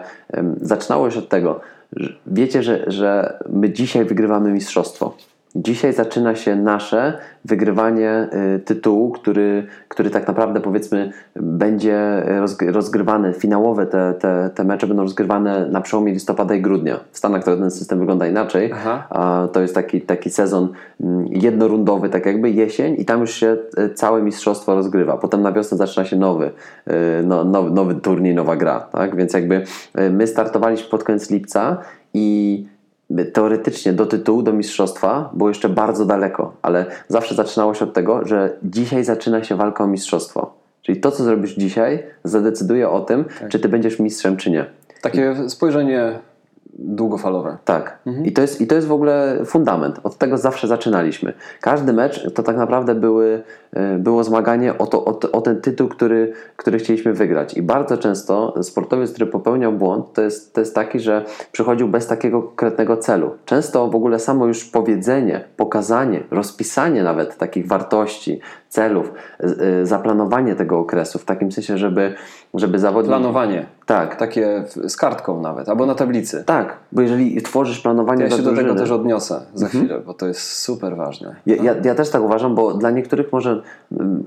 zaczynało 0.60 1.10
się 1.10 1.18
od 1.18 1.28
tego, 1.28 1.60
że 1.96 2.12
wiecie, 2.26 2.62
że, 2.62 2.84
że 2.86 3.38
my 3.48 3.70
dzisiaj 3.70 4.04
wygrywamy 4.04 4.52
mistrzostwo. 4.52 5.14
Dzisiaj 5.56 5.92
zaczyna 5.92 6.34
się 6.34 6.56
nasze 6.56 7.18
wygrywanie 7.44 8.28
y, 8.56 8.58
tytułu, 8.58 9.10
który, 9.10 9.66
który 9.88 10.10
tak 10.10 10.26
naprawdę 10.28 10.60
powiedzmy 10.60 11.12
będzie 11.36 12.22
rozgrywany, 12.66 13.32
finałowe 13.32 13.86
te, 13.86 14.14
te, 14.14 14.50
te 14.54 14.64
mecze 14.64 14.86
będą 14.86 15.02
rozgrywane 15.02 15.68
na 15.68 15.80
przełomie 15.80 16.12
listopada 16.12 16.54
i 16.54 16.60
grudnia. 16.62 17.00
W 17.12 17.18
Stanach 17.18 17.44
ten 17.44 17.70
system 17.70 17.98
wygląda 17.98 18.26
inaczej. 18.26 18.70
Aha. 18.74 19.08
To 19.52 19.60
jest 19.60 19.74
taki, 19.74 20.00
taki 20.00 20.30
sezon 20.30 20.68
mm, 21.00 21.26
jednorundowy, 21.26 22.08
tak 22.08 22.26
jakby 22.26 22.50
jesień 22.50 22.94
i 22.98 23.04
tam 23.04 23.20
już 23.20 23.34
się 23.34 23.56
y, 23.78 23.94
całe 23.94 24.22
mistrzostwo 24.22 24.74
rozgrywa. 24.74 25.16
Potem 25.16 25.42
na 25.42 25.52
wiosnę 25.52 25.78
zaczyna 25.78 26.04
się 26.04 26.16
nowy, 26.16 26.46
y, 26.46 26.92
no, 27.24 27.44
nowy, 27.44 27.70
nowy 27.70 27.94
turniej, 27.94 28.34
nowa 28.34 28.56
gra. 28.56 28.80
Tak? 28.80 29.16
Więc 29.16 29.32
jakby 29.32 29.64
my 30.10 30.26
startowaliśmy 30.26 30.90
pod 30.90 31.04
koniec 31.04 31.30
lipca 31.30 31.78
i 32.14 32.66
teoretycznie 33.32 33.92
do 33.92 34.06
tytułu, 34.06 34.42
do 34.42 34.52
mistrzostwa 34.52 35.30
było 35.32 35.48
jeszcze 35.48 35.68
bardzo 35.68 36.04
daleko, 36.04 36.56
ale 36.62 36.86
zawsze 37.08 37.34
zaczynało 37.34 37.74
się 37.74 37.84
od 37.84 37.94
tego, 37.94 38.26
że 38.26 38.56
dzisiaj 38.62 39.04
zaczyna 39.04 39.44
się 39.44 39.56
walka 39.56 39.84
o 39.84 39.86
mistrzostwo. 39.86 40.54
Czyli 40.82 41.00
to, 41.00 41.10
co 41.10 41.24
zrobisz 41.24 41.54
dzisiaj, 41.54 42.02
zadecyduje 42.24 42.88
o 42.88 43.00
tym, 43.00 43.24
tak. 43.40 43.48
czy 43.48 43.58
ty 43.58 43.68
będziesz 43.68 43.98
mistrzem, 43.98 44.36
czy 44.36 44.50
nie. 44.50 44.66
Takie 45.02 45.48
spojrzenie 45.48 46.18
długofalowe. 46.78 47.56
Tak. 47.64 47.98
Mhm. 48.06 48.26
I, 48.26 48.32
to 48.32 48.42
jest, 48.42 48.60
I 48.60 48.66
to 48.66 48.74
jest 48.74 48.86
w 48.86 48.92
ogóle 48.92 49.38
fundament. 49.44 50.00
Od 50.02 50.18
tego 50.18 50.38
zawsze 50.38 50.66
zaczynaliśmy. 50.66 51.32
Każdy 51.60 51.92
mecz 51.92 52.32
to 52.34 52.42
tak 52.42 52.56
naprawdę 52.56 52.94
były, 52.94 53.42
e, 53.72 53.98
było 53.98 54.24
zmaganie 54.24 54.78
o, 54.78 54.86
to, 54.86 55.04
o, 55.04 55.18
o, 55.32 55.40
ten 55.40 55.60
tytuł, 55.60 55.88
który, 55.88 56.32
który 56.56 56.78
chcieliśmy 56.78 57.12
wygrać. 57.12 57.54
I 57.54 57.62
bardzo 57.62 57.98
często 57.98 58.54
sportowiec, 58.62 59.12
który 59.12 59.26
popełniał 59.26 59.72
błąd, 59.72 60.12
to 60.12 60.22
jest, 60.22 60.54
to 60.54 60.60
jest 60.60 60.74
taki, 60.74 61.00
że 61.00 61.24
przychodził 61.52 61.88
bez 61.88 62.06
takiego 62.06 62.42
konkretnego 62.42 62.96
celu. 62.96 63.30
Często 63.44 63.88
w 63.88 63.94
ogóle 63.94 64.18
samo 64.18 64.46
już 64.46 64.64
powiedzenie, 64.64 65.44
pokazanie, 65.56 66.24
rozpisanie 66.30 67.02
nawet 67.02 67.36
takich 67.36 67.66
wartości, 67.66 68.40
celów, 68.68 69.12
y, 69.82 69.86
zaplanowanie 69.86 70.54
tego 70.54 70.78
okresu 70.78 71.18
w 71.18 71.24
takim 71.24 71.52
sensie, 71.52 71.78
żeby, 71.78 72.14
żeby 72.54 72.78
zawodnik... 72.78 73.08
Planowanie. 73.08 73.66
Tak. 73.86 74.16
Takie 74.16 74.64
z 74.88 74.96
kartką 74.96 75.40
nawet, 75.40 75.68
albo 75.68 75.86
na 75.86 75.94
tablicy. 75.94 76.44
Tak, 76.46 76.76
bo 76.92 77.02
jeżeli 77.02 77.42
tworzysz 77.42 77.80
planowanie 77.80 78.24
ja 78.24 78.30
się 78.30 78.42
do 78.42 78.52
tego 78.52 78.74
też 78.74 78.90
odniosę 78.90 79.40
za 79.54 79.66
mhm. 79.66 79.84
chwilę, 79.84 80.00
bo 80.06 80.14
to 80.14 80.26
jest 80.26 80.52
super 80.52 80.96
ważne. 80.96 81.36
Ja, 81.46 81.56
ja, 81.56 81.74
ja, 81.84 81.94
też 81.94 82.10
tak 82.10 82.22
uważam, 82.22 82.54
bo 82.54 82.74
dla 82.74 82.90
niektórych 82.90 83.32
może 83.32 83.62
mm, 84.00 84.22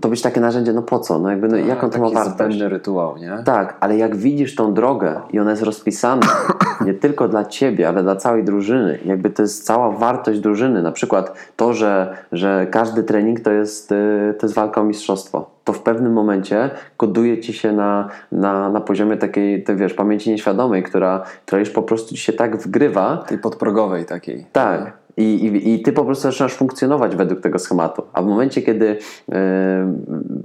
to 0.00 0.08
być 0.08 0.22
takie 0.22 0.40
narzędzie, 0.40 0.72
no 0.72 0.82
po 0.82 0.98
co? 0.98 1.18
No 1.18 1.30
jakby, 1.30 1.48
no, 1.48 1.56
A, 1.56 1.60
jaką 1.60 1.90
to 1.90 1.98
ma 1.98 2.10
wartość? 2.10 2.58
Taki 2.58 2.68
rytuał, 2.68 3.16
nie? 3.16 3.42
Tak, 3.44 3.76
ale 3.80 3.96
jak 3.96 4.16
widzisz 4.16 4.54
tą 4.54 4.74
drogę 4.74 5.20
i 5.32 5.38
ona 5.38 5.50
jest 5.50 5.62
rozpisana 5.62 6.26
nie 6.86 6.94
tylko 6.94 7.28
dla 7.28 7.44
ciebie, 7.44 7.88
ale 7.88 8.02
dla 8.02 8.16
całej 8.16 8.44
drużyny, 8.44 8.98
jakby 9.04 9.30
to 9.30 9.42
jest 9.42 9.64
cała 9.64 9.90
wartość 9.90 10.40
drużyny, 10.40 10.82
na 10.82 10.92
przykład 10.92 11.34
to, 11.56 11.74
że, 11.74 12.16
że 12.32 12.66
każdy 12.70 13.02
trening 13.02 13.40
to 13.40 13.50
jest 13.50 13.90
Y, 13.92 14.34
to 14.38 14.46
jest 14.46 14.54
walka 14.54 14.80
o 14.80 14.84
mistrzostwo. 14.84 15.50
To 15.64 15.72
w 15.72 15.82
pewnym 15.82 16.12
momencie 16.12 16.70
koduje 16.96 17.40
ci 17.40 17.52
się 17.52 17.72
na, 17.72 18.08
na, 18.32 18.70
na 18.70 18.80
poziomie 18.80 18.99
takiej, 19.16 19.62
te, 19.64 19.76
wiesz, 19.76 19.94
pamięci 19.94 20.30
nieświadomej, 20.30 20.82
która, 20.82 21.24
która 21.46 21.60
już 21.60 21.70
po 21.70 21.82
prostu 21.82 22.14
ci 22.14 22.20
się 22.20 22.32
tak 22.32 22.56
wgrywa. 22.56 23.24
Tej 23.28 23.38
podprogowej 23.38 24.04
takiej. 24.04 24.46
Tak. 24.52 24.99
I, 25.16 25.22
i, 25.22 25.74
I 25.74 25.82
ty 25.82 25.92
po 25.92 26.04
prostu 26.04 26.22
zaczynasz 26.22 26.54
funkcjonować 26.54 27.16
według 27.16 27.40
tego 27.40 27.58
schematu. 27.58 28.02
A 28.12 28.22
w 28.22 28.26
momencie, 28.26 28.62
kiedy 28.62 28.86
yy, 28.86 29.36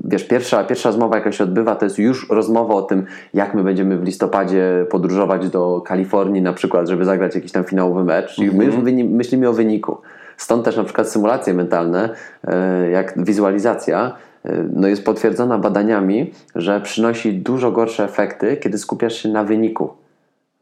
wiesz, 0.03 0.24
pierwsza, 0.28 0.63
pierwsza 0.63 0.89
rozmowa 0.89 1.16
jaka 1.16 1.32
się 1.32 1.43
odbywa, 1.43 1.76
to 1.76 1.86
jest 1.86 1.99
już 1.99 2.30
rozmowa 2.30 2.74
o 2.74 2.82
tym, 2.82 3.05
jak 3.34 3.53
my 3.53 3.63
będziemy 3.63 3.97
w 3.97 4.03
listopadzie 4.03 4.86
podróżować 4.89 5.49
do 5.49 5.82
Kalifornii 5.86 6.41
na 6.41 6.53
przykład, 6.53 6.88
żeby 6.88 7.05
zagrać 7.05 7.36
jakiś 7.36 7.51
tam 7.51 7.63
finałowy 7.63 8.03
mecz. 8.03 8.36
Czyli 8.36 8.51
my 8.51 8.66
już 8.66 8.76
mhm. 8.76 9.07
myślimy 9.07 9.49
o 9.49 9.53
wyniku. 9.53 9.97
Stąd 10.38 10.66
też 10.66 10.78
na 10.78 10.84
przykład 10.84 11.09
symulacje 11.09 11.53
mentalne, 11.53 12.09
e, 12.47 12.89
jak 12.89 13.26
wizualizacja, 13.26 14.16
e, 14.45 14.63
no 14.74 14.88
jest 14.88 15.05
potwierdzona 15.05 15.57
badaniami, 15.57 16.34
że 16.55 16.82
przynosi 16.82 17.34
dużo 17.34 17.72
gorsze 17.72 18.03
efekty, 18.03 18.57
kiedy 18.57 18.78
skupiasz 18.78 19.16
się 19.16 19.30
na 19.30 19.43
wyniku. 19.43 20.05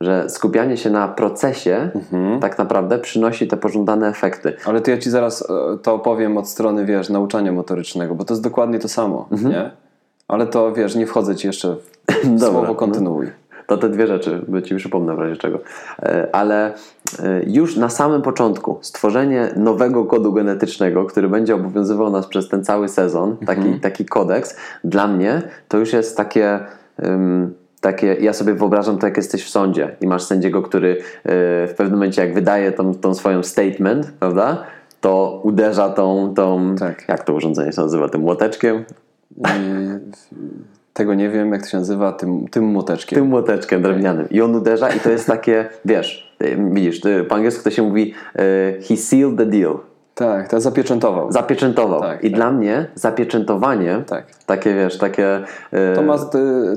Że 0.03 0.29
skupianie 0.29 0.77
się 0.77 0.89
na 0.89 1.07
procesie 1.07 1.89
mhm. 1.95 2.39
tak 2.39 2.57
naprawdę 2.57 2.99
przynosi 2.99 3.47
te 3.47 3.57
pożądane 3.57 4.07
efekty. 4.07 4.53
Ale 4.65 4.81
to 4.81 4.91
ja 4.91 4.97
ci 4.97 5.09
zaraz 5.09 5.41
e, 5.41 5.77
to 5.77 5.93
opowiem 5.93 6.37
od 6.37 6.49
strony, 6.49 6.85
wiesz, 6.85 7.09
nauczania 7.09 7.51
motorycznego, 7.51 8.15
bo 8.15 8.25
to 8.25 8.33
jest 8.33 8.43
dokładnie 8.43 8.79
to 8.79 8.87
samo, 8.87 9.27
mhm. 9.31 9.53
nie? 9.53 9.71
Ale 10.27 10.47
to, 10.47 10.73
wiesz, 10.73 10.95
nie 10.95 11.07
wchodzę 11.07 11.35
ci 11.35 11.47
jeszcze 11.47 11.75
w 11.75 11.89
Dobra, 12.23 12.49
słowo, 12.49 12.75
kontynuuj. 12.75 13.31
To 13.67 13.77
te 13.77 13.89
dwie 13.89 14.07
rzeczy, 14.07 14.41
by 14.47 14.63
Ci 14.63 14.75
przypomnę 14.75 15.15
w 15.15 15.19
razie 15.19 15.37
czego. 15.37 15.59
E, 15.99 16.27
Ale 16.31 16.73
e, 17.19 17.41
już 17.47 17.75
na 17.75 17.89
samym 17.89 18.21
początku 18.21 18.77
stworzenie 18.81 19.53
nowego 19.55 20.05
kodu 20.05 20.33
genetycznego, 20.33 21.05
który 21.05 21.29
będzie 21.29 21.55
obowiązywał 21.55 22.09
nas 22.09 22.27
przez 22.27 22.49
ten 22.49 22.63
cały 22.63 22.89
sezon, 22.89 23.37
taki, 23.45 23.79
taki 23.79 24.05
kodeks, 24.05 24.55
dla 24.83 25.07
mnie 25.07 25.41
to 25.67 25.77
już 25.77 25.93
jest 25.93 26.17
takie... 26.17 26.59
takie, 27.83 28.17
ja 28.19 28.33
sobie 28.33 28.53
wyobrażam 28.53 28.97
to, 28.97 29.07
jak 29.07 29.17
jesteś 29.17 29.43
w 29.45 29.49
sądzie 29.49 29.95
i 30.01 30.07
masz 30.07 30.23
sędziego, 30.23 30.61
który 30.61 30.91
e, 30.91 30.97
w 31.67 31.73
pewnym 31.77 31.93
momencie, 31.93 32.21
jak 32.21 32.33
wydaje 32.33 32.71
tą, 32.71 32.93
tą 32.95 33.13
swoją 33.13 33.43
statement, 33.43 34.11
prawda, 34.19 34.63
to 35.01 35.41
uderza 35.43 35.89
tą, 35.89 36.33
tą 36.35 36.75
Tak. 36.79 37.05
jak 37.07 37.23
to 37.23 37.33
urządzenie 37.33 37.71
się 37.71 37.81
nazywa, 37.81 38.09
tym 38.09 38.21
młoteczkiem, 38.21 38.83
I 39.37 39.43
tego 40.93 41.13
nie 41.13 41.29
wiem, 41.29 41.51
jak 41.53 41.61
to 41.61 41.67
się 41.69 41.77
nazywa, 41.77 42.11
tym, 42.11 42.47
tym 42.47 42.63
młoteczkiem. 42.63 43.19
tym 43.19 43.27
młoteczkiem 43.27 43.81
drewnianym. 43.81 44.29
I 44.29 44.41
on 44.41 44.55
uderza 44.55 44.89
i 44.89 44.99
to 44.99 45.09
jest 45.09 45.27
takie, 45.27 45.69
wiesz, 45.85 46.35
y, 46.43 46.57
widzisz, 46.71 47.01
ty- 47.01 47.23
po 47.23 47.35
angielsku 47.35 47.63
to 47.63 47.69
się 47.71 47.83
mówi 47.83 48.13
y, 48.79 48.81
he 48.87 48.97
sealed 48.97 49.37
the 49.37 49.45
deal. 49.45 49.77
Tak, 50.15 50.47
to 50.49 50.61
zapieczętował. 50.61 51.31
Zapieczętował. 51.31 52.01
Tak, 52.01 52.23
I 52.23 52.29
tak. 52.29 52.39
dla 52.39 52.51
mnie 52.51 52.85
zapieczętowanie, 52.95 54.03
Tak. 54.07 54.25
takie 54.45 54.73
wiesz, 54.73 54.97
takie... 54.97 55.39
y, 55.73 55.95
To 55.95 56.01
ma, 56.01 56.15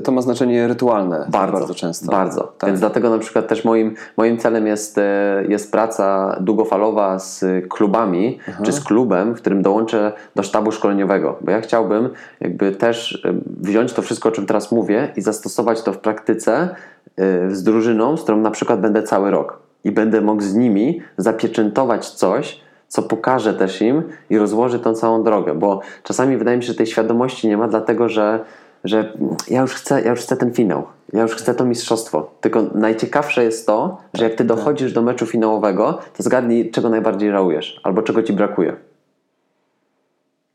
to 0.03 0.11
ma 0.11 0.21
znaczenie 0.21 0.67
rytualne 0.67 1.25
Bardzo, 1.29 1.57
bardzo 1.57 1.75
często. 1.75 2.11
Bardzo. 2.11 2.53
Tak. 2.57 2.69
Więc 2.69 2.79
dlatego 2.79 3.09
na 3.09 3.17
przykład 3.17 3.47
też 3.47 3.65
moim, 3.65 3.95
moim 4.17 4.37
celem 4.37 4.67
jest, 4.67 4.97
e, 4.97 5.43
jest 5.49 5.71
praca 5.71 6.37
długofalowa 6.41 7.19
z 7.19 7.45
klubami, 7.69 8.39
czy 8.63 8.71
z 8.71 8.83
klubem, 8.83 9.33
w 9.33 9.37
którym 9.37 9.61
dołączę 9.61 10.11
do 10.35 10.43
sztabu 10.43 10.71
szkoleniowego. 10.71 11.37
Bo 11.41 11.51
ja 11.51 11.61
chciałbym 11.61 12.09
jakby 12.41 12.71
też 12.71 13.25
e, 13.25 13.33
wziąć 13.61 13.93
to 13.93 14.01
wszystko, 14.01 14.29
o 14.29 14.31
czym 14.31 14.45
teraz 14.45 14.71
mówię 14.71 15.11
i 15.15 15.21
zastosować 15.21 15.81
to 15.81 15.93
w 15.93 15.97
praktyce 15.97 16.69
e, 17.17 17.51
z 17.55 17.63
drużyną, 17.63 18.17
z 18.17 18.23
którą 18.23 18.37
na 18.37 18.51
przykład 18.51 18.81
będę 18.81 19.03
cały 19.03 19.31
rok. 19.31 19.59
I 19.83 19.91
będę 19.91 20.21
mógł 20.21 20.41
z 20.41 20.55
nimi 20.55 21.01
zapieczętować 21.17 22.09
coś, 22.09 22.66
co 22.87 23.01
pokaże 23.01 23.53
też 23.53 23.81
im 23.81 24.03
i 24.29 24.37
rozłoży 24.37 24.79
tą 24.79 24.93
całą 24.93 25.23
drogę, 25.23 25.53
bo 25.53 25.81
czasami 26.03 26.37
wydaje 26.37 26.57
mi 26.57 26.63
się, 26.63 26.67
że 26.67 26.75
tej 26.75 26.87
świadomości 26.87 27.47
nie 27.47 27.57
ma, 27.57 27.67
dlatego 27.67 28.09
że, 28.09 28.39
że 28.83 29.13
ja, 29.47 29.61
już 29.61 29.73
chcę, 29.73 30.01
ja 30.01 30.09
już 30.09 30.19
chcę 30.19 30.37
ten 30.37 30.53
finał, 30.53 30.83
ja 31.13 31.21
już 31.21 31.35
chcę 31.35 31.53
to 31.53 31.65
mistrzostwo. 31.65 32.31
Tylko 32.41 32.63
najciekawsze 32.75 33.43
jest 33.43 33.67
to, 33.67 33.97
że 34.13 34.23
jak 34.23 34.35
ty 34.35 34.43
dochodzisz 34.43 34.93
do 34.93 35.01
meczu 35.01 35.25
finałowego, 35.25 35.99
to 36.17 36.23
zgadnij, 36.23 36.71
czego 36.71 36.89
najbardziej 36.89 37.31
żałujesz, 37.31 37.79
albo 37.83 38.01
czego 38.01 38.23
ci 38.23 38.33
brakuje. 38.33 38.75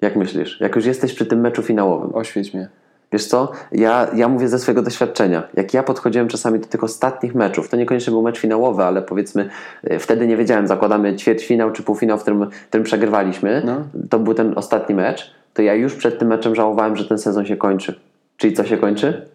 Jak 0.01 0.17
myślisz? 0.17 0.61
Jak 0.61 0.77
już 0.77 0.87
jesteś 0.87 1.15
przy 1.15 1.27
tym 1.27 1.41
meczu 1.41 1.63
finałowym, 1.63 2.15
Oświeć 2.15 2.55
mnie. 2.55 2.69
Wiesz 3.13 3.27
co, 3.27 3.51
ja, 3.73 4.07
ja 4.15 4.29
mówię 4.29 4.49
ze 4.49 4.59
swojego 4.59 4.83
doświadczenia. 4.83 5.43
Jak 5.55 5.75
ja 5.75 5.83
podchodziłem 5.83 6.29
czasami 6.29 6.59
do 6.59 6.67
tych 6.67 6.85
ostatnich 6.85 7.35
meczów, 7.35 7.69
to 7.69 7.77
niekoniecznie 7.77 8.11
był 8.11 8.23
mecz 8.23 8.39
finałowy, 8.39 8.85
ale 8.85 9.03
powiedzmy 9.03 9.49
e, 9.85 9.99
wtedy 9.99 10.27
nie 10.27 10.37
wiedziałem, 10.37 10.67
zakładamy 10.67 11.17
ćwierćfinał 11.17 11.73
czy 11.73 11.83
półfinał, 11.83 12.19
w 12.19 12.23
którym, 12.23 12.51
w 12.51 12.69
którym 12.69 12.85
przegrywaliśmy. 12.85 13.63
No. 13.65 13.77
To 14.11 14.19
był 14.19 14.35
ten 14.35 14.59
ostatni 14.59 14.95
mecz. 14.95 15.35
To 15.55 15.63
ja 15.63 15.75
już 15.75 15.95
przed 15.95 16.19
tym 16.19 16.29
meczem 16.29 16.55
żałowałem, 16.55 16.97
że 16.97 17.05
ten 17.05 17.19
sezon 17.19 17.47
się 17.47 17.57
kończy. 17.57 18.01
Czyli 18.37 18.53
co 18.53 18.65
się 18.65 18.77
kończy? 18.77 19.27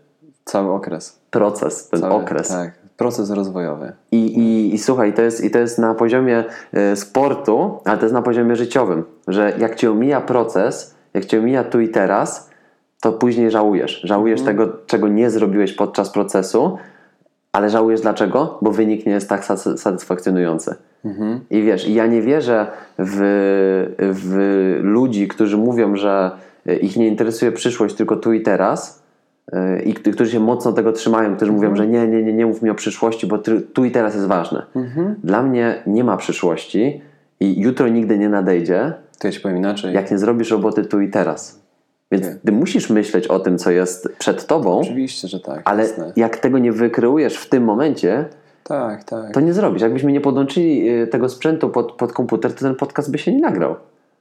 Cały 0.46 0.74
okres. 0.74 1.20
Proces, 1.32 1.90
ten 1.90 2.00
Cały, 2.00 2.14
okres. 2.14 2.48
Tak, 2.48 2.72
proces 2.98 3.32
rozwojowy. 3.32 3.94
I, 4.12 4.18
i, 4.18 4.74
I 4.74 4.78
słuchaj, 4.78 5.14
to 5.14 5.22
jest, 5.22 5.44
i 5.44 5.52
to 5.52 5.60
jest 5.60 5.80
na 5.80 5.94
poziomie 5.94 6.44
e, 6.74 6.96
sportu, 6.96 7.80
ale 7.86 7.98
to 7.98 8.06
jest 8.06 8.14
na 8.14 8.22
poziomie 8.22 8.56
życiowym, 8.56 9.04
że 9.28 9.54
jak 9.60 9.76
cię 9.76 9.92
omija 9.92 10.22
proces, 10.22 10.96
jak 11.14 11.26
cię 11.26 11.40
omija 11.40 11.64
tu 11.64 11.80
i 11.80 11.90
teraz, 11.90 12.47
to 13.02 13.12
później 13.12 13.52
żałujesz. 13.52 14.02
Żałujesz 14.04 14.42
tego, 14.42 14.70
czego 14.88 15.08
nie 15.08 15.30
zrobiłeś 15.30 15.74
podczas 15.74 16.10
procesu, 16.10 16.78
ale 17.52 17.70
żałujesz 17.70 18.02
dlaczego? 18.02 18.58
Bo 18.62 18.72
wynik 18.72 19.06
nie 19.06 19.12
jest 19.12 19.30
tak 19.30 19.44
sat- 19.46 19.78
satysfakcjonujący. 19.78 20.76
I 21.50 21.62
wiesz, 21.62 21.88
ja 21.90 22.08
nie 22.08 22.22
wierzę 22.22 22.68
w, 23.00 23.18
w 24.00 24.34
ludzi, 24.84 25.28
którzy 25.28 25.58
mówią, 25.58 25.96
że 25.96 26.32
ich 26.82 26.98
nie 26.98 27.08
interesuje 27.08 27.52
przyszłość, 27.52 27.96
tylko 27.96 28.16
tu 28.16 28.34
i 28.34 28.42
teraz. 28.42 29.04
yy, 29.54 29.82
I 29.82 29.94
którzy 29.94 30.32
się 30.32 30.40
mocno 30.40 30.74
tego 30.74 30.92
trzymają, 30.92 31.36
którzy 31.36 31.52
mówią, 31.52 31.76
że 31.76 31.88
nie, 31.88 32.08
nie, 32.08 32.24
nie, 32.24 32.34
nie 32.34 32.46
mów 32.46 32.62
mi 32.62 32.70
o 32.70 32.76
przyszłości, 32.76 33.28
bo 33.28 33.38
tu 33.74 33.86
i 33.86 33.92
teraz 33.92 34.16
jest 34.16 34.28
ważne. 34.28 34.66
Dla 35.24 35.44
mnie 35.44 35.84
nie 35.88 36.04
ma 36.04 36.18
przyszłości 36.18 37.02
i 37.40 37.62
jutro 37.62 37.88
nigdy 37.88 38.18
nie 38.18 38.30
nadejdzie, 38.30 38.94
To 39.20 39.28
ja 39.28 39.32
ci 39.32 39.40
powiem 39.40 39.58
inaczej. 39.58 39.94
jak 39.94 40.12
nie 40.12 40.18
zrobisz 40.18 40.52
roboty 40.52 40.86
tu 40.86 41.02
i 41.02 41.10
teraz. 41.10 41.67
Więc 42.12 42.26
Nie. 42.26 42.36
ty 42.46 42.52
musisz 42.52 42.90
myśleć 42.90 43.28
o 43.28 43.40
tym, 43.40 43.58
co 43.58 43.72
jest 43.72 44.08
przed 44.20 44.48
tobą, 44.48 44.80
Oczywiście, 44.80 45.28
że 45.28 45.40
tak. 45.40 45.62
ale 45.66 45.84
jasne. 45.84 46.14
jak 46.16 46.38
tego 46.38 46.58
nie 46.60 46.72
wykreujesz 46.72 47.38
w 47.38 47.50
tym 47.50 47.64
momencie, 47.64 48.26
Tak, 48.64 49.04
tak. 49.04 49.34
to 49.34 49.40
nie 49.40 49.54
zrobisz. 49.54 49.82
Jakbyśmy 49.82 50.12
nie 50.12 50.22
podłączyli 50.22 50.90
y, 50.90 51.08
tego 51.08 51.30
sprzętu 51.30 51.70
pod, 51.70 51.92
pod 51.92 52.14
komputer, 52.14 52.54
to 52.54 52.60
ten 52.60 52.76
podcast 52.76 53.12
by 53.12 53.18
się 53.18 53.32
nie 53.32 53.42
nagrał. 53.42 53.76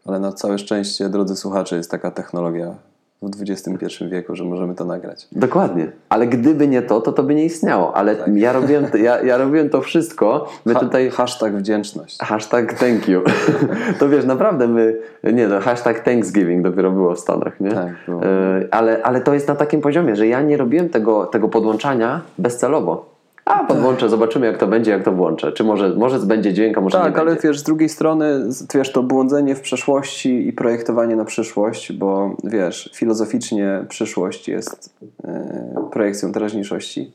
Ale 0.06 0.20
na 0.20 0.32
całe 0.32 0.58
szczęście, 0.58 1.08
drodzy 1.08 1.36
słuchacze, 1.36 1.76
jest 1.76 1.90
taka 1.90 2.10
technologia 2.10 2.74
w 3.22 3.42
XXI 3.50 4.04
wieku, 4.10 4.36
że 4.36 4.44
możemy 4.44 4.74
to 4.74 4.84
nagrać. 4.84 5.28
Dokładnie. 5.32 5.86
Ale 6.08 6.26
gdyby 6.26 6.68
nie 6.68 6.82
to, 6.82 7.00
to 7.00 7.12
to 7.12 7.22
by 7.22 7.34
nie 7.34 7.44
istniało. 7.44 7.96
Ale 7.96 8.16
ja, 8.34 8.52
robiłem, 8.52 8.86
to- 8.86 8.96
ja, 8.96 9.22
ja 9.22 9.36
robiłem 9.38 9.70
to 9.70 9.80
wszystko. 9.80 10.48
My 10.64 10.74
Ha- 10.74 10.80
tutaj... 10.80 11.10
Hashtag 11.10 11.56
wdzięczność. 11.56 12.18
Hashtag 12.20 12.72
thank 12.74 13.08
you. 13.08 13.22
To 13.98 14.08
wiesz, 14.08 14.24
naprawdę 14.24 14.68
my... 14.68 14.96
Nie 15.32 15.48
no, 15.48 15.60
hashtag 15.60 16.00
Thanksgiving 16.00 16.64
dopiero 16.64 16.90
było 16.90 17.14
w 17.14 17.18
Stanach, 17.20 17.60
nie? 17.60 17.70
Tak, 17.70 17.94
było. 18.06 18.22
Y, 18.24 18.68
ale, 18.70 19.02
ale 19.02 19.20
to 19.20 19.34
jest 19.34 19.48
na 19.48 19.54
takim 19.54 19.80
poziomie, 19.80 20.16
że 20.16 20.26
ja 20.26 20.42
nie 20.42 20.56
robiłem 20.56 20.88
tego, 20.88 21.26
tego 21.26 21.48
podłączania 21.48 22.20
bezcelowo. 22.38 23.15
A 23.46 23.64
podłączę, 23.64 24.08
zobaczymy 24.08 24.46
jak 24.46 24.58
to 24.58 24.66
będzie, 24.66 24.90
jak 24.90 25.02
to 25.04 25.12
włączę. 25.12 25.52
Czy 25.52 25.64
może, 25.64 25.88
może 25.88 26.18
będzie 26.18 26.52
dźwięk, 26.54 26.78
a 26.78 26.80
może 26.80 26.98
nie 26.98 27.04
Tak, 27.04 27.18
ale 27.18 27.30
będzie. 27.30 27.48
wiesz, 27.48 27.58
z 27.58 27.62
drugiej 27.62 27.88
strony, 27.88 28.48
wiesz, 28.74 28.92
to 28.92 29.02
błądzenie 29.02 29.54
w 29.54 29.60
przeszłości 29.60 30.48
i 30.48 30.52
projektowanie 30.52 31.16
na 31.16 31.24
przyszłość, 31.24 31.92
bo 31.92 32.36
wiesz, 32.44 32.90
filozoficznie 32.94 33.84
przyszłość 33.88 34.48
jest 34.48 34.94
e, 35.24 35.88
projekcją 35.92 36.32
teraźniejszości. 36.32 37.12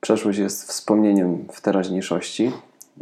Przeszłość 0.00 0.38
jest 0.38 0.68
wspomnieniem 0.68 1.44
w 1.52 1.60
teraźniejszości. 1.60 2.52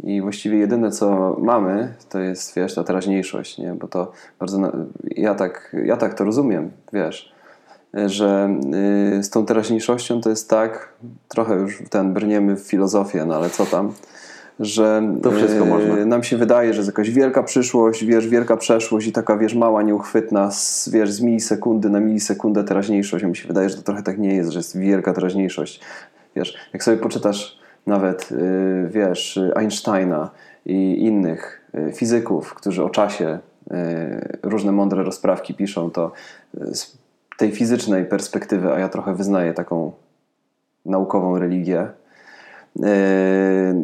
I 0.03 0.21
właściwie 0.21 0.57
jedyne, 0.57 0.91
co 0.91 1.35
mamy, 1.39 1.93
to 2.09 2.19
jest, 2.19 2.55
wiesz, 2.55 2.75
ta 2.75 2.83
teraźniejszość, 2.83 3.57
nie? 3.57 3.73
Bo 3.73 3.87
to 3.87 4.11
bardzo, 4.39 4.71
ja, 5.03 5.35
tak, 5.35 5.75
ja 5.85 5.97
tak 5.97 6.13
to 6.13 6.23
rozumiem, 6.23 6.71
wiesz, 6.93 7.36
że 8.05 8.49
y, 9.19 9.23
z 9.23 9.29
tą 9.29 9.45
teraźniejszością 9.45 10.21
to 10.21 10.29
jest 10.29 10.49
tak, 10.49 10.93
trochę 11.27 11.55
już 11.55 11.83
ten 11.89 12.13
brniemy 12.13 12.55
w 12.55 12.59
filozofię, 12.59 13.25
no 13.25 13.35
ale 13.35 13.49
co 13.49 13.65
tam, 13.65 13.93
że 14.59 15.01
To 15.23 15.31
wszystko 15.31 15.63
y, 15.65 15.67
można. 15.67 16.05
nam 16.05 16.23
się 16.23 16.37
wydaje, 16.37 16.73
że 16.73 16.77
jest 16.77 16.87
jakaś 16.87 17.09
wielka 17.09 17.43
przyszłość, 17.43 18.05
wiesz, 18.05 18.27
wielka 18.27 18.57
przeszłość 18.57 19.07
i 19.07 19.11
taka, 19.11 19.37
wiesz, 19.37 19.55
mała, 19.55 19.81
nieuchwytna, 19.81 20.51
z, 20.51 20.89
wiesz, 20.89 21.11
z 21.11 21.21
milisekundy 21.21 21.89
na 21.89 21.99
milisekundę 21.99 22.63
teraźniejszość. 22.63 23.23
A 23.23 23.27
mi 23.27 23.35
się 23.35 23.47
wydaje, 23.47 23.69
że 23.69 23.75
to 23.75 23.81
trochę 23.81 24.03
tak 24.03 24.17
nie 24.17 24.35
jest, 24.35 24.49
że 24.49 24.59
jest 24.59 24.79
wielka 24.79 25.13
teraźniejszość. 25.13 25.81
Wiesz, 26.35 26.57
jak 26.73 26.83
sobie 26.83 26.97
poczytasz 26.97 27.59
nawet, 27.87 28.29
wiesz, 28.89 29.39
Einsteina 29.55 30.29
i 30.65 31.05
innych 31.05 31.71
fizyków, 31.93 32.53
którzy 32.53 32.83
o 32.83 32.89
czasie 32.89 33.39
różne 34.43 34.71
mądre 34.71 35.03
rozprawki 35.03 35.53
piszą, 35.53 35.91
to 35.91 36.11
tej 37.37 37.51
fizycznej 37.51 38.05
perspektywy, 38.05 38.73
a 38.73 38.79
ja 38.79 38.89
trochę 38.89 39.15
wyznaję 39.15 39.53
taką 39.53 39.91
naukową 40.85 41.39
religię, 41.39 41.87
y, 42.77 42.81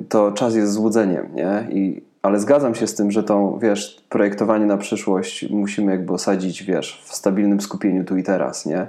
to 0.09 0.31
czas 0.31 0.55
jest 0.55 0.71
złudzeniem, 0.71 1.35
nie? 1.35 1.67
I, 1.69 2.03
ale 2.21 2.39
zgadzam 2.39 2.75
się 2.75 2.87
z 2.87 2.95
tym, 2.95 3.11
że 3.11 3.23
to, 3.23 3.57
wiesz, 3.61 4.03
projektowanie 4.09 4.65
na 4.65 4.77
przyszłość 4.77 5.49
musimy 5.49 5.91
jakby 5.91 6.13
osadzić, 6.13 6.63
wiesz, 6.63 7.03
w 7.05 7.15
stabilnym 7.15 7.61
skupieniu 7.61 8.03
tu 8.03 8.17
i 8.17 8.23
teraz, 8.23 8.65
nie? 8.65 8.87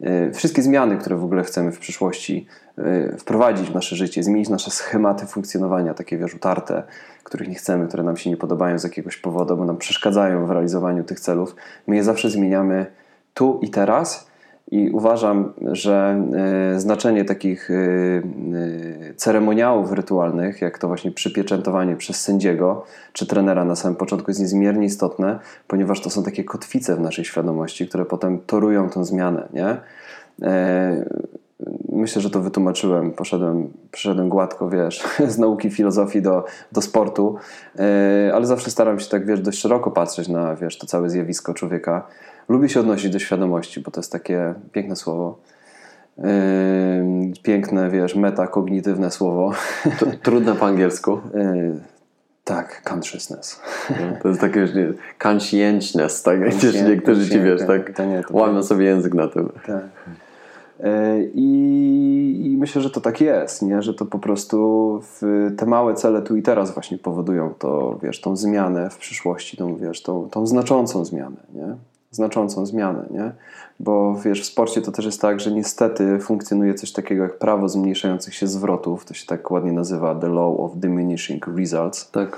Y, 0.00 0.32
Wszystkie 0.34 0.62
zmiany, 0.62 0.96
które 0.96 1.16
w 1.16 1.24
ogóle 1.24 1.42
chcemy 1.42 1.72
w 1.72 1.78
przyszłości 1.78 2.46
y, 2.78 3.16
wprowadzić 3.18 3.70
w 3.70 3.74
nasze 3.74 3.96
życie, 3.96 4.22
zmienić 4.22 4.48
nasze 4.48 4.70
schematy 4.70 5.26
funkcjonowania, 5.26 5.94
takie 5.94 6.18
wiesz, 6.18 6.34
utarte, 6.34 6.82
których 7.24 7.48
nie 7.48 7.54
chcemy, 7.54 7.88
które 7.88 8.02
nam 8.02 8.16
się 8.16 8.30
nie 8.30 8.36
podobają 8.36 8.78
z 8.78 8.84
jakiegoś 8.84 9.16
powodu, 9.16 9.56
bo 9.56 9.64
nam 9.64 9.76
przeszkadzają 9.76 10.46
w 10.46 10.50
realizowaniu 10.50 11.04
tych 11.04 11.20
celów, 11.20 11.56
my 11.86 11.96
je 11.96 12.04
zawsze 12.04 12.30
zmieniamy 12.30 12.86
tu 13.34 13.58
i 13.62 13.70
teraz 13.70 14.26
i 14.70 14.90
uważam, 14.90 15.52
że 15.72 16.24
y, 16.76 16.80
znaczenie 16.80 17.24
takich 17.24 17.70
y, 17.70 17.74
y, 19.12 19.14
ceremoniałów 19.16 19.92
rytualnych, 19.92 20.60
jak 20.60 20.78
to 20.78 20.88
właśnie 20.88 21.10
przypieczętowanie 21.10 21.96
przez 21.96 22.20
sędziego 22.20 22.84
czy 23.12 23.26
trenera 23.26 23.64
na 23.64 23.76
samym 23.76 23.96
początku 23.96 24.30
jest 24.30 24.40
niezmiernie 24.40 24.86
istotne, 24.86 25.38
ponieważ 25.68 26.00
to 26.00 26.10
są 26.10 26.22
takie 26.22 26.44
kotwice 26.44 26.96
w 26.96 27.00
naszej 27.00 27.24
świadomości, 27.24 27.88
które 27.88 28.04
potem 28.04 28.38
torują 28.46 28.90
tą 28.90 29.04
zmianę, 29.04 29.48
nie? 29.52 29.76
E, 30.42 31.04
Myślę, 31.92 32.22
że 32.22 32.30
to 32.30 32.40
wytłumaczyłem. 32.40 33.12
Poszedłem, 33.12 33.72
przyszedłem 33.92 34.28
gładko, 34.28 34.70
wiesz, 34.70 35.02
z 35.34 35.38
nauki 35.38 35.70
filozofii 35.70 36.22
do, 36.22 36.44
do 36.72 36.82
sportu, 36.82 37.36
E, 37.78 38.30
ale 38.34 38.46
zawsze 38.46 38.70
staram 38.70 39.00
się 39.00 39.10
tak, 39.10 39.26
wiesz, 39.26 39.40
dość 39.40 39.58
szeroko 39.58 39.90
patrzeć 39.90 40.28
na, 40.28 40.56
wiesz, 40.56 40.78
to 40.78 40.86
całe 40.86 41.10
zjawisko 41.10 41.54
człowieka. 41.54 42.06
Lubię 42.48 42.68
się 42.68 42.80
odnosić 42.80 43.12
do 43.12 43.18
świadomości, 43.18 43.80
bo 43.80 43.90
to 43.90 44.00
jest 44.00 44.12
takie 44.12 44.54
piękne 44.72 44.96
słowo. 44.96 45.38
Yy, 46.18 46.24
piękne, 47.42 47.90
wiesz, 47.90 48.14
metakognitywne 48.14 49.10
słowo. 49.10 49.52
T- 50.00 50.18
Trudne 50.22 50.54
po 50.54 50.66
angielsku. 50.66 51.20
Yy, 51.34 51.80
tak, 52.44 52.82
consciousness. 52.92 53.60
To 54.22 54.28
jest 54.28 54.40
takie 54.40 54.60
już 54.60 54.74
nie, 54.74 54.92
conscientiousness, 55.28 56.22
tak? 56.22 56.56
Gdzieś 56.56 56.82
niektórzy 56.82 57.30
ci 57.30 57.40
wiesz, 57.40 57.60
tak 57.66 57.96
To 57.96 58.04
nie, 58.04 58.22
to 58.22 58.36
łamią 58.36 58.62
sobie 58.62 58.84
język 58.84 59.14
na 59.14 59.28
tym. 59.28 59.52
Tak. 59.66 59.84
E, 60.80 61.22
I, 61.22 62.42
I 62.44 62.56
myślę, 62.56 62.82
że 62.82 62.90
to 62.90 63.00
tak 63.00 63.20
jest, 63.20 63.62
nie? 63.62 63.82
że 63.82 63.94
to 63.94 64.06
po 64.06 64.18
prostu 64.18 65.00
te 65.56 65.66
małe 65.66 65.94
cele 65.94 66.22
tu 66.22 66.36
i 66.36 66.42
teraz 66.42 66.74
właśnie 66.74 66.98
powodują 66.98 67.54
to, 67.58 67.98
wiesz, 68.02 68.20
tą 68.20 68.36
zmianę 68.36 68.90
w 68.90 68.98
przyszłości, 68.98 69.56
tą, 69.56 69.76
wiesz, 69.76 70.02
tą, 70.02 70.28
tą 70.30 70.46
znaczącą 70.46 71.04
zmianę, 71.04 71.36
nie? 71.54 71.76
Znaczącą 72.14 72.66
zmianę, 72.66 73.06
nie? 73.10 73.32
Bo 73.80 74.14
wiesz, 74.24 74.42
w 74.42 74.44
sporcie 74.44 74.82
to 74.82 74.92
też 74.92 75.04
jest 75.04 75.20
tak, 75.20 75.40
że 75.40 75.52
niestety 75.52 76.18
funkcjonuje 76.18 76.74
coś 76.74 76.92
takiego 76.92 77.22
jak 77.22 77.38
prawo 77.38 77.68
zmniejszających 77.68 78.34
się 78.34 78.46
zwrotów. 78.46 79.04
To 79.04 79.14
się 79.14 79.26
tak 79.26 79.50
ładnie 79.50 79.72
nazywa 79.72 80.14
The 80.14 80.28
Law 80.28 80.60
of 80.60 80.72
Diminishing 80.76 81.46
Results. 81.56 82.10
Tak. 82.10 82.36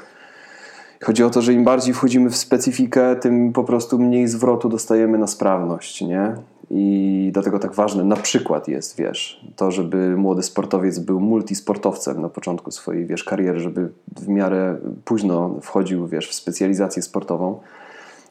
Chodzi 1.04 1.24
o 1.24 1.30
to, 1.30 1.42
że 1.42 1.52
im 1.52 1.64
bardziej 1.64 1.94
wchodzimy 1.94 2.30
w 2.30 2.36
specyfikę, 2.36 3.16
tym 3.16 3.52
po 3.52 3.64
prostu 3.64 3.98
mniej 3.98 4.28
zwrotu 4.28 4.68
dostajemy 4.68 5.18
na 5.18 5.26
sprawność, 5.26 6.00
nie? 6.00 6.34
I 6.70 7.30
dlatego 7.32 7.58
tak 7.58 7.74
ważne 7.74 8.04
na 8.04 8.16
przykład 8.16 8.68
jest, 8.68 8.96
wiesz, 8.96 9.46
to, 9.56 9.70
żeby 9.70 10.16
młody 10.16 10.42
sportowiec 10.42 10.98
był 10.98 11.20
multisportowcem 11.20 12.22
na 12.22 12.28
początku 12.28 12.70
swojej, 12.70 13.06
wiesz, 13.06 13.24
kariery, 13.24 13.60
żeby 13.60 13.88
w 14.16 14.28
miarę 14.28 14.76
późno 15.04 15.54
wchodził, 15.62 16.06
wiesz, 16.06 16.28
w 16.28 16.34
specjalizację 16.34 17.02
sportową. 17.02 17.60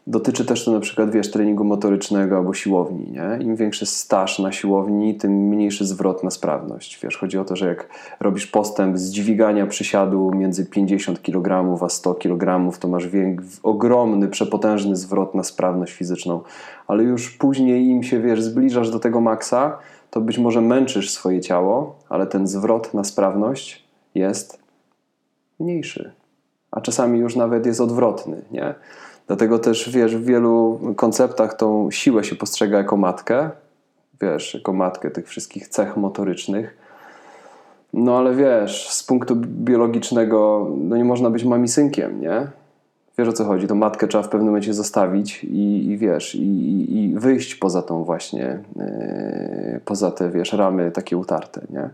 Dotyczy 0.08 0.46
też 0.46 0.66
to 0.66 0.72
na 0.72 0.80
przykład, 0.80 1.12
wiesz, 1.12 1.32
treningu 1.32 1.64
motorycznego 1.64 2.38
albo 2.38 2.54
siłowni, 2.54 3.12
nie? 3.12 3.46
Im 3.46 3.56
większy 3.56 3.86
staż 3.86 4.40
na 4.40 4.52
siłowni, 4.52 5.16
tym 5.16 5.32
mniejszy 5.32 5.86
zwrot 5.86 6.24
na 6.24 6.32
sprawność. 6.32 7.00
Wiesz, 7.04 7.18
chodzi 7.18 7.38
o 7.38 7.46
to, 7.46 7.56
że 7.56 7.68
jak 7.68 7.90
robisz 8.20 8.48
postęp 8.48 8.98
z 8.98 9.12
dźwigania 9.12 9.68
przysiadu 9.68 10.32
między 10.36 10.66
50 10.66 11.22
kg 11.22 11.78
a 11.84 11.90
100 11.90 12.16
kg, 12.16 12.72
to 12.80 12.88
masz 12.88 13.08
ogromny, 13.64 14.28
przepotężny 14.28 14.96
zwrot 14.96 15.36
na 15.36 15.44
sprawność 15.44 15.94
fizyczną. 15.94 16.42
Ale 16.88 17.04
już 17.04 17.38
później 17.38 17.88
im 17.88 18.04
się, 18.04 18.22
wiesz, 18.22 18.44
zbliżasz 18.44 18.90
do 18.90 19.00
tego 19.00 19.22
maksa, 19.22 19.78
to 20.10 20.22
być 20.22 20.38
może 20.38 20.62
męczysz 20.62 21.12
swoje 21.12 21.42
ciało, 21.42 21.96
ale 22.10 22.28
ten 22.28 22.48
zwrot 22.48 22.94
na 22.94 23.04
sprawność 23.04 23.84
jest 24.16 24.60
mniejszy. 25.60 26.12
A 26.72 26.82
czasami 26.82 27.20
już 27.20 27.36
nawet 27.36 27.66
jest 27.66 27.82
odwrotny, 27.82 28.42
nie? 28.52 28.76
Dlatego 29.28 29.60
też, 29.60 29.90
wiesz, 29.90 30.16
w 30.16 30.26
wielu 30.26 30.80
konceptach 30.96 31.54
tą 31.54 31.92
siłę 31.92 32.24
się 32.24 32.36
postrzega 32.36 32.78
jako 32.78 32.98
matkę, 32.98 33.50
wiesz, 34.22 34.54
jako 34.54 34.74
matkę 34.74 35.12
tych 35.12 35.28
wszystkich 35.28 35.68
cech 35.68 35.98
motorycznych. 35.98 36.78
No 37.94 38.18
ale 38.18 38.36
wiesz, 38.36 38.90
z 38.90 39.04
punktu 39.04 39.36
biologicznego, 39.36 40.72
no 40.78 40.98
nie 40.98 41.06
można 41.06 41.30
być 41.30 41.44
mamisynkiem, 41.44 42.22
nie? 42.22 42.48
Wiesz 43.18 43.28
o 43.28 43.34
co 43.34 43.46
chodzi, 43.46 43.68
to 43.68 43.76
matkę 43.76 44.08
trzeba 44.08 44.24
w 44.24 44.30
pewnym 44.30 44.48
momencie 44.48 44.74
zostawić 44.74 45.44
i, 45.44 45.90
i 45.90 45.98
wiesz, 45.98 46.36
i, 46.36 47.00
i, 47.00 47.20
wyjść 47.20 47.56
poza 47.56 47.82
tą 47.82 48.04
właśnie, 48.04 48.60
yy, 48.76 49.82
poza 49.86 50.12
te, 50.12 50.30
wiesz, 50.30 50.54
ramy 50.54 50.92
takie 50.92 51.18
utarte, 51.18 51.62
nie? 51.70 51.90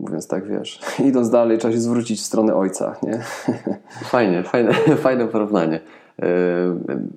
Mówiąc 0.00 0.28
tak, 0.28 0.48
wiesz, 0.48 0.80
idąc 1.08 1.30
dalej, 1.30 1.58
trzeba 1.58 1.74
się 1.74 1.80
zwrócić 1.80 2.20
w 2.20 2.24
stronę 2.24 2.54
ojca, 2.54 2.96
nie? 3.02 3.20
Fajnie, 4.14 4.42
fajne, 4.42 4.72
fajne 5.06 5.28
porównanie. 5.28 5.80
Yy, 6.18 6.26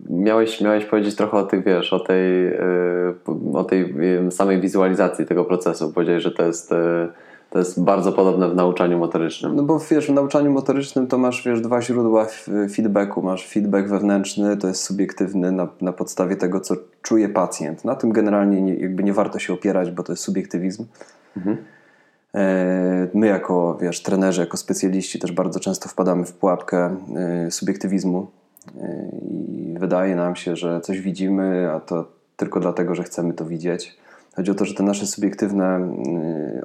Miałeś, 0.10 0.62
miałeś 0.62 0.86
powiedzieć 0.86 1.16
trochę 1.16 1.38
o 1.38 1.44
tych, 1.44 1.64
wiesz, 1.64 1.94
o 1.94 2.00
tej, 2.00 2.44
yy, 2.44 3.16
o 3.54 3.64
tej 3.64 3.96
yy, 3.96 4.32
samej 4.32 4.62
wizualizacji 4.62 5.26
tego 5.26 5.46
procesu. 5.46 5.92
Powiedziałeś, 5.94 6.24
że 6.24 6.32
to 6.32 6.44
jest, 6.44 6.74
to 7.50 7.60
jest 7.60 7.84
bardzo 7.84 8.12
podobne 8.12 8.50
w 8.50 8.56
nauczaniu 8.56 8.98
motorycznym. 8.98 9.56
No 9.56 9.64
bo 9.64 9.80
wiesz, 9.92 10.08
w 10.08 10.14
nauczaniu 10.14 10.52
motorycznym 10.52 11.08
to 11.08 11.18
masz 11.18 11.46
wiesz, 11.46 11.62
dwa 11.62 11.82
źródła 11.82 12.28
feedbacku. 12.76 13.22
Masz 13.22 13.48
feedback 13.48 13.88
wewnętrzny, 13.88 14.58
to 14.58 14.68
jest 14.68 14.84
subiektywny 14.84 15.52
na, 15.52 15.68
na 15.82 15.94
podstawie 15.94 16.36
tego, 16.36 16.60
co 16.60 16.76
czuje 17.02 17.30
pacjent. 17.30 17.86
Na 17.86 17.96
tym 17.96 18.12
generalnie 18.12 18.62
nie, 18.62 18.76
jakby 18.76 19.04
nie 19.04 19.14
warto 19.14 19.40
się 19.40 19.54
opierać, 19.54 19.92
bo 19.92 20.04
to 20.04 20.12
jest 20.12 20.24
subiektywizm. 20.24 20.86
E, 21.38 21.58
My 23.14 23.28
jako 23.28 23.78
wiesz, 23.82 24.04
trenerzy, 24.04 24.42
jako 24.42 24.58
specjaliści 24.58 25.20
też 25.20 25.32
bardzo 25.32 25.60
często 25.60 25.90
wpadamy 25.90 26.26
w 26.26 26.34
pułapkę 26.34 26.96
e, 27.16 27.52
subiektywizmu 27.52 28.28
E, 28.82 29.08
i 29.32 29.76
wydaje 29.80 30.16
nam 30.16 30.36
się, 30.36 30.56
że 30.56 30.82
coś 30.82 31.02
widzimy, 31.02 31.72
a 31.72 31.80
to 31.80 32.06
tylko 32.38 32.60
dlatego, 32.60 32.96
że 32.96 33.04
chcemy 33.04 33.34
to 33.34 33.46
widzieć. 33.46 33.98
Chodzi 34.36 34.52
o 34.52 34.56
to, 34.56 34.66
że 34.66 34.74
te 34.74 34.84
nasze 34.84 35.08
subiektywne 35.08 35.96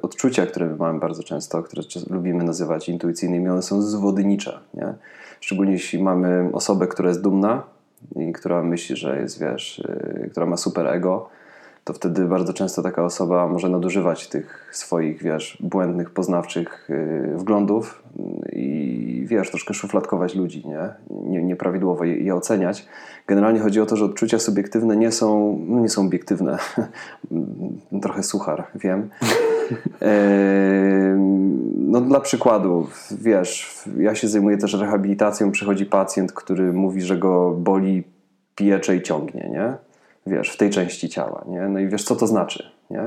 odczucia, 0.01 0.45
które 0.45 0.65
my 0.65 0.75
mamy 0.75 0.99
bardzo 0.99 1.23
często, 1.23 1.63
które 1.63 1.81
lubimy 2.09 2.43
nazywać 2.43 2.89
intuicyjnymi, 2.89 3.49
one 3.49 3.61
są 3.61 3.81
zwodnicze. 3.81 4.59
Nie? 4.73 4.93
Szczególnie 5.39 5.71
jeśli 5.71 6.03
mamy 6.03 6.49
osobę, 6.53 6.87
która 6.87 7.09
jest 7.09 7.21
dumna 7.21 7.63
i 8.15 8.33
która 8.33 8.63
myśli, 8.63 8.95
że 8.95 9.21
jest, 9.21 9.39
wiesz, 9.39 9.83
która 10.31 10.45
ma 10.45 10.57
super 10.57 10.87
ego, 10.87 11.29
to 11.89 11.93
wtedy 11.93 12.25
bardzo 12.25 12.53
często 12.53 12.81
taka 12.81 13.03
osoba 13.03 13.47
może 13.47 13.69
nadużywać 13.69 14.27
tych 14.27 14.69
swoich, 14.71 15.23
wiesz, 15.23 15.57
błędnych, 15.61 16.09
poznawczych 16.09 16.89
y, 16.89 17.33
wglądów 17.37 18.03
i, 18.53 19.25
wiesz, 19.27 19.49
troszkę 19.49 19.73
szufladkować 19.73 20.35
ludzi, 20.35 20.67
nie? 20.67 20.89
nie 21.09 21.43
nieprawidłowo 21.43 22.03
je, 22.03 22.17
je 22.17 22.35
oceniać. 22.35 22.87
Generalnie 23.27 23.59
chodzi 23.59 23.81
o 23.81 23.85
to, 23.85 23.95
że 23.95 24.05
odczucia 24.05 24.39
subiektywne 24.39 24.97
nie 24.97 25.11
są, 25.11 25.59
no 25.67 25.79
nie 25.79 25.89
są 25.89 26.05
obiektywne. 26.05 26.57
Trochę 28.03 28.23
suchar, 28.23 28.67
wiem. 28.75 29.09
Em, 29.99 31.59
No 31.91 32.01
dla 32.01 32.19
przykładu, 32.19 32.87
wiesz, 33.11 33.83
ja 33.97 34.15
się 34.15 34.27
zajmuję 34.27 34.57
też 34.57 34.73
rehabilitacją, 34.73 35.51
przychodzi 35.51 35.85
pacjent, 35.85 36.33
który 36.33 36.73
mówi, 36.73 37.01
że 37.01 37.17
go 37.17 37.51
boli, 37.51 38.03
piecze 38.55 38.95
i 38.95 39.01
ciągnie, 39.01 39.49
nie? 39.51 39.88
Wiesz, 40.29 40.49
w 40.49 40.57
tej 40.57 40.69
części 40.69 41.09
ciała, 41.09 41.45
nie? 41.47 41.61
No 41.61 41.79
i 41.79 41.87
wiesz, 41.87 42.03
co 42.03 42.15
to 42.15 42.27
znaczy, 42.27 42.63
nie? 42.89 43.01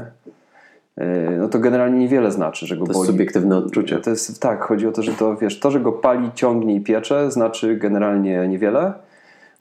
E, 0.96 1.30
No 1.38 1.48
to 1.48 1.58
generalnie 1.58 1.98
niewiele 1.98 2.30
znaczy, 2.32 2.66
że 2.66 2.76
go 2.76 2.84
To 2.84 2.90
jest 2.90 3.00
boli. 3.00 3.10
subiektywne 3.12 3.56
odczucie. 3.56 3.98
To 3.98 4.10
jest 4.10 4.42
tak, 4.42 4.62
chodzi 4.64 4.86
o 4.86 4.92
to, 4.92 5.02
że 5.02 5.12
to 5.12 5.36
wiesz, 5.36 5.60
to, 5.60 5.70
że 5.70 5.80
go 5.80 5.92
pali, 5.92 6.30
ciągnie 6.34 6.74
i 6.74 6.80
piecze, 6.80 7.30
znaczy 7.30 7.76
generalnie 7.76 8.48
niewiele, 8.48 8.92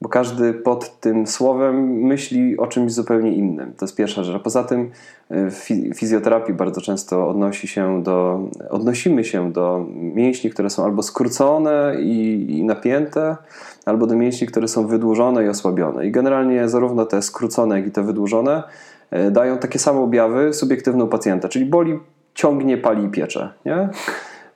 bo 0.02 0.10
każdy 0.10 0.54
pod 0.54 1.00
tym 1.00 1.28
słowem 1.28 1.92
myśli 1.92 2.58
o 2.58 2.68
czymś 2.68 2.94
zupełnie 2.94 3.34
innym. 3.34 3.74
To 3.78 3.86
jest 3.86 3.96
pierwsza 3.96 4.24
rzecz. 4.24 4.36
A 4.36 4.40
poza 4.40 4.64
tym 4.64 4.92
w 5.30 5.54
fi- 5.54 5.94
fizjoterapii 5.96 6.54
bardzo 6.54 6.82
często 6.82 7.28
odnosi 7.28 7.68
się 7.68 8.04
do, 8.04 8.40
odnosimy 8.70 9.24
się 9.24 9.52
do 9.52 9.86
mięśni, 9.96 10.50
które 10.50 10.70
są 10.70 10.84
albo 10.84 11.04
skrócone 11.04 11.96
i, 12.00 12.46
i 12.50 12.64
napięte, 12.64 13.38
albo 13.86 14.08
do 14.08 14.16
mięśni, 14.16 14.48
które 14.48 14.68
są 14.68 14.88
wydłużone 14.88 15.46
i 15.46 15.50
osłabione. 15.50 16.06
I 16.06 16.12
generalnie 16.12 16.70
zarówno 16.70 17.06
te 17.06 17.22
skrócone, 17.22 17.78
jak 17.78 17.88
i 17.88 17.92
te 17.92 18.04
wydłużone 18.04 18.64
y, 19.14 19.32
dają 19.32 19.58
takie 19.58 19.80
same 19.80 20.00
objawy 20.00 20.54
subiektywne 20.54 21.04
u 21.04 21.08
pacjenta, 21.08 21.50
czyli 21.50 21.66
boli, 21.66 22.00
ciągnie, 22.34 22.78
pali 22.78 23.06
i 23.06 23.10
piecze. 23.10 23.50
Nie? 23.66 23.90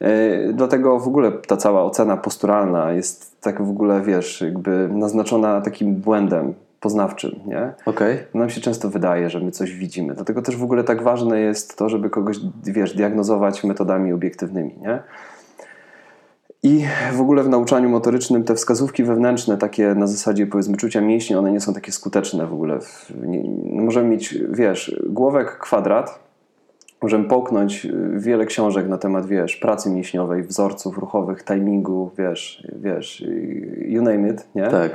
Yy, 0.02 0.54
Dlatego 0.54 1.00
w 1.00 1.08
ogóle 1.08 1.32
ta 1.32 1.58
cała 1.58 1.84
ocena 1.84 2.18
posturalna 2.18 2.92
jest 2.92 3.42
tak 3.42 3.62
w 3.62 3.70
ogóle, 3.70 4.02
wiesz, 4.02 4.42
jakby 4.42 4.90
naznaczona 4.92 5.62
takim 5.62 5.96
błędem 5.96 6.54
poznawczym, 6.80 7.40
nie? 7.46 7.74
Okej. 7.86 8.18
Nam 8.34 8.50
się 8.50 8.62
często 8.62 8.90
wydaje, 8.90 9.30
że 9.30 9.40
my 9.40 9.52
coś 9.52 9.76
widzimy. 9.76 10.14
Dlatego 10.14 10.42
też 10.42 10.58
w 10.58 10.64
ogóle 10.64 10.84
tak 10.84 11.04
ważne 11.04 11.40
jest 11.40 11.78
to, 11.78 11.90
żeby 11.90 12.10
kogoś, 12.10 12.38
wiesz, 12.64 12.96
diagnozować 12.96 13.64
metodami 13.64 14.14
obiektywnymi, 14.14 14.76
nie? 14.82 15.00
I 16.64 16.86
w 17.14 17.22
ogóle 17.22 17.44
w 17.44 17.50
nauczaniu 17.50 17.90
motorycznym 17.90 18.44
te 18.44 18.56
wskazówki 18.56 19.04
wewnętrzne, 19.04 19.58
takie 19.58 19.96
na 19.96 20.08
zasadzie 20.08 20.48
powiedzmy 20.48 20.78
czucia 20.78 21.02
mięśni, 21.02 21.36
one 21.36 21.52
nie 21.52 21.62
są 21.62 21.74
takie 21.74 21.92
skuteczne 21.92 22.48
w 22.48 22.54
ogóle. 22.54 22.80
Nie, 23.22 23.42
możemy 23.82 24.10
mieć, 24.10 24.38
wiesz, 24.50 25.02
głowek 25.10 25.58
kwadrat, 25.58 26.20
możemy 27.02 27.26
połknąć 27.26 27.86
y, 27.86 27.92
wiele 28.14 28.46
książek 28.46 28.88
na 28.88 28.98
temat, 28.98 29.26
wiesz, 29.26 29.56
pracy 29.56 29.90
mięśniowej, 29.90 30.44
wzorców 30.44 30.98
ruchowych, 30.98 31.44
timingu, 31.44 32.12
wiesz, 32.18 32.68
wiesz, 32.82 33.22
y, 33.22 33.86
you 33.88 34.02
name 34.02 34.30
it, 34.30 34.48
nie? 34.56 34.68
Tak. 34.68 34.92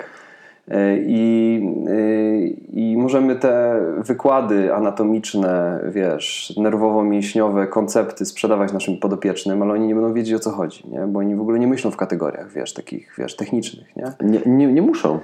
Y, 0.68 1.04
I, 1.06 1.60
y, 1.88 2.56
I 2.72 2.96
możemy 2.96 3.36
te 3.36 3.80
wykłady 3.98 4.74
anatomiczne, 4.74 5.80
wiesz, 5.92 6.54
nerwowo-mięśniowe, 6.56 7.66
koncepty 7.66 8.26
sprzedawać 8.26 8.72
naszym 8.72 8.96
podopiecznym, 8.96 9.62
ale 9.62 9.72
oni 9.72 9.86
nie 9.86 9.94
będą 9.94 10.12
wiedzieć 10.12 10.34
o 10.34 10.38
co 10.38 10.50
chodzi, 10.50 10.88
nie? 10.88 11.00
bo 11.00 11.18
oni 11.18 11.36
w 11.36 11.40
ogóle 11.40 11.58
nie 11.58 11.66
myślą 11.66 11.90
w 11.90 11.96
kategoriach, 11.96 12.52
wiesz, 12.52 12.74
takich, 12.74 13.14
wiesz, 13.18 13.36
technicznych, 13.36 13.96
nie? 13.96 14.12
Nie, 14.20 14.40
nie, 14.46 14.72
nie 14.72 14.82
muszą. 14.82 15.20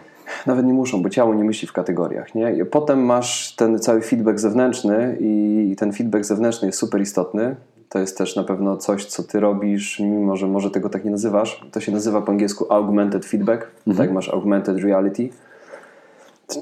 Nawet 0.47 0.66
nie 0.66 0.72
muszą, 0.72 1.03
bo 1.03 1.11
ciało 1.11 1.35
nie 1.35 1.45
myśli 1.45 1.68
w 1.68 1.72
kategoriach. 1.72 2.35
Nie? 2.35 2.64
Potem 2.64 3.05
masz 3.05 3.55
ten 3.57 3.79
cały 3.79 4.01
feedback 4.01 4.39
zewnętrzny 4.39 5.16
i 5.20 5.77
ten 5.79 5.93
feedback 5.93 6.24
zewnętrzny 6.24 6.68
jest 6.68 6.79
super 6.79 7.01
istotny. 7.01 7.57
To 7.89 7.99
jest 7.99 8.18
też 8.18 8.37
na 8.37 8.45
pewno 8.45 8.77
coś, 8.77 9.05
co 9.05 9.22
ty 9.22 9.41
robisz, 9.41 10.01
mimo 10.01 10.37
że 10.37 10.47
może 10.47 10.70
tego 10.70 10.89
tak 10.89 11.05
nie 11.05 11.11
nazywasz. 11.11 11.66
To 11.72 11.81
się 11.81 11.93
nazywa 11.93 12.22
po 12.22 12.33
angielsku 12.33 12.72
augmented 12.72 13.27
feedback, 13.27 13.66
tak 13.87 13.99
jak 13.99 14.12
masz 14.12 14.29
augmented 14.29 14.79
reality. 14.79 15.29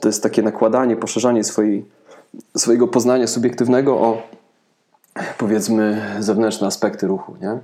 To 0.01 0.09
jest 0.09 0.23
takie 0.23 0.43
nakładanie, 0.43 0.97
poszerzanie 0.97 1.45
swojej 1.45 1.85
swojego 2.57 2.89
poznania 2.89 3.27
subiektywnego 3.27 3.95
o 3.95 4.23
powiedzmy 5.39 6.03
zewnętrzne 6.21 6.67
aspekty 6.67 7.07
ruchu, 7.07 7.37
nie? 7.41 7.59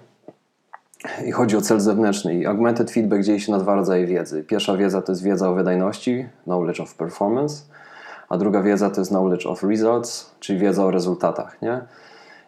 I 1.27 1.33
chodzi 1.33 1.57
o 1.57 1.61
cel 1.61 1.81
zewnętrzny. 1.81 2.35
I 2.35 2.47
augmented 2.47 2.91
feedback 2.91 3.23
dzieje 3.23 3.41
się 3.41 3.53
na 3.53 3.59
dwa 3.59 3.75
rodzaje 3.75 4.07
wiedzy. 4.07 4.45
Pierwsza 4.45 4.77
wiedza 4.77 5.03
to 5.03 5.13
jest 5.13 5.23
wiedza 5.23 5.51
o 5.51 5.55
wydajności, 5.55 6.29
knowledge 6.45 6.81
of 6.81 6.95
performance, 6.95 7.63
a 8.29 8.39
druga 8.39 8.63
wiedza 8.63 8.91
to 8.91 9.01
jest 9.01 9.11
knowledge 9.11 9.47
of 9.47 9.63
results, 9.63 10.31
czyli 10.41 10.59
wiedza 10.59 10.85
o 10.85 10.91
rezultatach, 10.91 11.63
nie? 11.63 11.81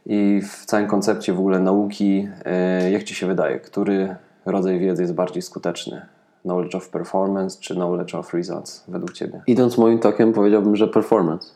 I 0.07 0.42
w 0.48 0.64
całym 0.64 0.86
koncepcie 0.86 1.32
w 1.32 1.38
ogóle 1.38 1.61
nauki, 1.61 2.28
e, 2.44 2.90
jak 2.90 3.03
Ci 3.03 3.14
się 3.14 3.26
wydaje, 3.26 3.61
który 3.61 4.16
rodzaj 4.46 4.78
wiedzy 4.78 5.03
jest 5.03 5.14
bardziej 5.14 5.42
skuteczny? 5.42 6.07
Knowledge 6.42 6.74
of 6.74 6.88
performance 6.88 7.61
czy 7.61 7.74
knowledge 7.74 8.14
of 8.14 8.34
results 8.34 8.84
według 8.88 9.12
Ciebie? 9.12 9.42
Idąc 9.46 9.78
moim 9.78 9.98
tokiem, 9.98 10.32
powiedziałbym, 10.32 10.76
że 10.76 10.88
performance. 10.88 11.48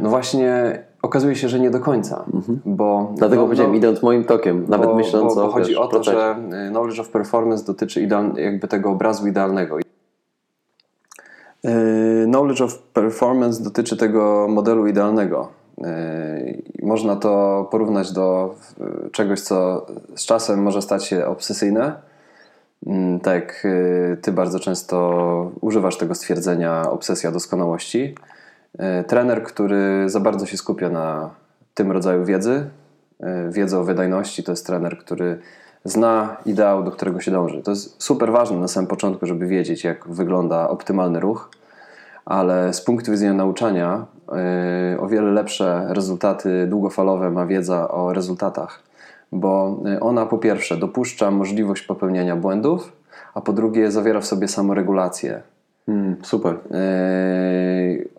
No 0.00 0.08
właśnie, 0.08 0.78
okazuje 1.08 1.36
się, 1.36 1.48
że 1.48 1.60
nie 1.60 1.70
do 1.70 1.80
końca, 1.80 2.24
bo... 2.64 3.12
Dlatego 3.16 3.40
no, 3.42 3.46
powiedziałem, 3.46 3.72
no, 3.72 3.78
idąc 3.78 4.02
moim 4.02 4.24
tokiem, 4.24 4.64
nawet 4.68 4.88
bo, 4.88 4.94
myśląc 4.94 5.34
bo, 5.34 5.40
bo 5.40 5.48
o 5.48 5.52
chodzi 5.52 5.70
wiesz, 5.70 5.78
o 5.78 5.82
to, 5.84 5.90
procesie. 5.90 6.16
że 6.16 6.36
y, 6.66 6.70
knowledge 6.70 7.00
of 7.00 7.08
performance 7.08 7.64
dotyczy 7.64 8.02
ideal, 8.02 8.32
jakby 8.36 8.68
tego 8.68 8.90
obrazu 8.90 9.26
idealnego. 9.28 9.78
Y, 9.78 9.82
Knowledge 12.26 12.60
of 12.60 12.78
performance 12.78 13.64
dotyczy 13.64 13.96
tego 13.96 14.46
modelu 14.50 14.86
idealnego. 14.86 15.48
Y, 15.78 16.62
Można 16.82 17.16
to 17.16 17.68
porównać 17.70 18.12
do 18.12 18.54
czegoś, 19.12 19.40
co 19.40 19.86
z 20.16 20.24
czasem 20.26 20.62
może 20.62 20.82
stać 20.82 21.04
się 21.04 21.26
obsesyjne. 21.26 21.92
Mm, 22.86 23.20
Tak, 23.20 23.66
ty 24.22 24.32
bardzo 24.32 24.60
często 24.60 25.50
używasz 25.60 25.96
tego 25.98 26.14
stwierdzenia 26.14 26.90
obsesja 26.90 27.30
doskonałości. 27.30 28.14
Y, 28.74 29.04
Trener, 29.04 29.42
który 29.42 30.10
za 30.10 30.20
bardzo 30.20 30.46
się 30.46 30.56
skupia 30.56 30.88
na 30.88 31.30
tym 31.74 31.92
rodzaju 31.92 32.24
wiedzy, 32.24 32.70
y, 33.20 33.52
wiedzy 33.52 33.78
o 33.78 33.84
wydajności, 33.84 34.42
to 34.42 34.52
jest 34.52 34.66
trener, 34.66 34.98
który 34.98 35.38
zna 35.84 36.36
ideał, 36.46 36.84
do 36.84 36.90
którego 36.90 37.20
się 37.20 37.30
dąży. 37.30 37.62
To 37.62 37.70
jest 37.70 38.02
super 38.02 38.32
ważne 38.32 38.56
na 38.56 38.68
samym 38.68 38.88
początku, 38.88 39.26
żeby 39.26 39.46
wiedzieć, 39.46 39.84
jak 39.84 40.08
wygląda 40.08 40.68
optymalny 40.68 41.20
ruch, 41.20 41.50
ale 42.24 42.72
z 42.72 42.80
punktu 42.80 43.10
widzenia 43.10 43.34
nauczania 43.34 44.06
y, 44.94 45.00
o 45.00 45.08
wiele 45.08 45.30
lepsze 45.30 45.86
rezultaty 45.88 46.66
długofalowe 46.66 47.30
ma 47.30 47.46
wiedza 47.46 47.88
o 47.88 48.12
rezultatach, 48.12 48.82
bo 49.32 49.80
ona 50.00 50.26
po 50.26 50.38
pierwsze 50.38 50.76
dopuszcza 50.76 51.30
możliwość 51.30 51.82
popełniania 51.82 52.36
błędów, 52.36 52.92
a 53.34 53.40
po 53.40 53.52
drugie 53.52 53.90
zawiera 53.90 54.20
w 54.20 54.26
sobie 54.26 54.48
samoregulację. 54.48 55.42
Mm, 55.88 56.16
super. 56.22 56.58
Yy, 56.70 58.17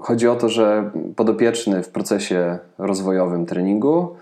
Chodzi 0.00 0.28
o 0.28 0.36
to, 0.36 0.48
że 0.48 0.90
podopieczny 1.16 1.82
w 1.82 1.88
procesie 1.88 2.58
rozwojowym 2.78 3.46
treningu 3.46 4.16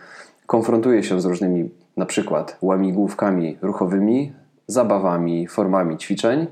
konfrontuje 0.46 1.02
się 1.02 1.20
z 1.20 1.24
różnymi, 1.24 1.70
na 1.96 2.06
przykład 2.06 2.56
łamigłówkami 2.62 3.58
ruchowymi, 3.62 4.32
zabawami, 4.66 5.46
formami 5.46 5.96
ćwiczeń 5.96 6.46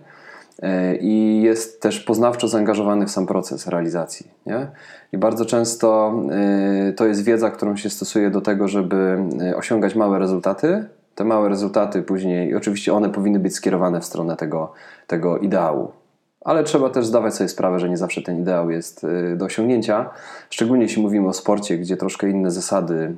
yy, 0.63 0.69
i 1.01 1.43
jest 1.43 1.81
też 1.81 2.01
poznawczo 2.01 2.49
zaangażowany 2.49 3.07
w 3.07 3.11
sam 3.11 3.27
proces 3.27 3.67
realizacji. 3.67 4.31
Nie? 4.47 4.67
I 5.13 5.19
bardzo 5.19 5.45
często 5.45 6.15
yy, 6.87 6.93
to 6.93 7.07
jest 7.07 7.25
wiedza, 7.25 7.51
którą 7.51 7.77
się 7.77 7.91
stosuje 7.91 8.31
do 8.31 8.41
tego, 8.41 8.69
żeby 8.69 9.25
yy, 9.41 9.57
osiągać 9.57 9.95
małe 9.95 10.19
rezultaty. 10.19 10.85
Te 11.15 11.25
małe 11.25 11.49
rezultaty 11.49 12.03
później, 12.03 12.55
oczywiście 12.55 12.95
one 12.95 13.09
powinny 13.09 13.39
być 13.39 13.55
skierowane 13.55 14.01
w 14.01 14.05
stronę 14.05 14.37
tego, 14.37 14.73
tego 15.07 15.39
ideału, 15.39 15.93
ale 16.49 16.65
trzeba 16.65 16.91
też 16.91 17.07
zdawać 17.07 17.35
sobie 17.35 17.49
sprawę, 17.49 17.79
że 17.79 17.89
nie 17.89 17.97
zawsze 17.97 18.23
ten 18.23 18.41
ideał 18.41 18.71
jest 18.71 19.05
y, 19.05 19.37
do 19.37 19.45
osiągnięcia. 19.45 20.11
Szczególnie 20.51 20.83
jeśli 20.83 21.03
mówimy 21.03 21.29
o 21.29 21.33
sporcie, 21.33 21.79
gdzie 21.79 21.97
troszkę 21.97 22.31
inne 22.31 22.51
zasady 22.51 23.15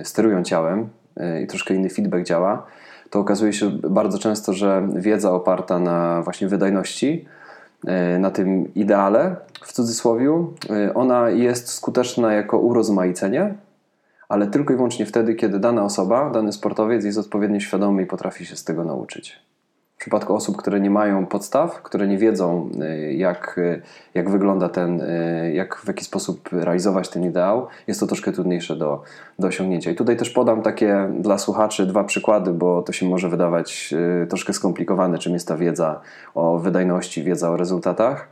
y, 0.00 0.04
sterują 0.04 0.42
ciałem 0.42 0.88
y, 1.20 1.42
i 1.42 1.46
troszkę 1.46 1.74
inny 1.74 1.90
feedback 1.90 2.24
działa, 2.24 2.66
to 3.10 3.20
okazuje 3.20 3.52
się 3.52 3.70
bardzo 3.70 4.18
często, 4.18 4.52
że 4.52 4.88
wiedza 4.96 5.32
oparta 5.32 5.78
na 5.78 6.22
właśnie 6.22 6.48
wydajności, 6.48 7.24
na 8.18 8.30
tym 8.30 8.74
ideale 8.74 9.36
w 9.62 9.72
cudzysłowie, 9.72 10.46
ona 10.94 11.30
jest 11.30 11.68
skuteczna 11.68 12.32
jako 12.32 12.58
urozmaicenie, 12.58 13.54
ale 14.28 14.46
tylko 14.46 14.72
i 14.72 14.76
wyłącznie 14.76 15.06
wtedy, 15.06 15.34
kiedy 15.34 15.58
dana 15.58 15.84
osoba, 15.84 16.30
dany 16.30 16.52
sportowiec 16.52 17.04
jest 17.04 17.18
odpowiednio 17.18 17.60
świadomy 17.60 18.02
i 18.02 18.06
potrafi 18.06 18.46
się 18.46 18.56
z 18.56 18.64
tego 18.64 18.84
nauczyć. 18.84 19.51
W 20.02 20.04
przypadku 20.04 20.34
osób, 20.34 20.56
które 20.56 20.80
nie 20.80 20.90
mają 20.90 21.26
podstaw, 21.26 21.82
które 21.82 22.08
nie 22.08 22.18
wiedzą, 22.18 22.70
y, 22.82 23.12
jak, 23.12 23.58
y, 23.58 23.82
jak 24.14 24.30
wygląda 24.30 24.68
ten, 24.68 25.00
y, 25.00 25.52
jak 25.54 25.76
w 25.76 25.88
jaki 25.88 26.04
sposób 26.04 26.48
realizować 26.52 27.08
ten 27.08 27.24
ideał, 27.24 27.66
jest 27.86 28.00
to 28.00 28.06
troszkę 28.06 28.32
trudniejsze 28.32 28.76
do, 28.76 29.02
do 29.38 29.48
osiągnięcia. 29.48 29.90
I 29.90 29.94
tutaj 29.94 30.16
też 30.16 30.30
podam 30.30 30.62
takie 30.62 31.08
dla 31.20 31.38
słuchaczy 31.38 31.86
dwa 31.86 32.04
przykłady, 32.04 32.52
bo 32.52 32.82
to 32.82 32.92
się 32.92 33.08
może 33.08 33.28
wydawać 33.28 33.94
troszkę 34.28 34.52
skomplikowane, 34.52 35.18
czym 35.18 35.32
jest 35.32 35.48
ta 35.48 35.56
wiedza 35.56 36.00
o 36.34 36.58
wydajności, 36.58 37.22
wiedza 37.22 37.50
o 37.50 37.56
rezultatach. 37.56 38.28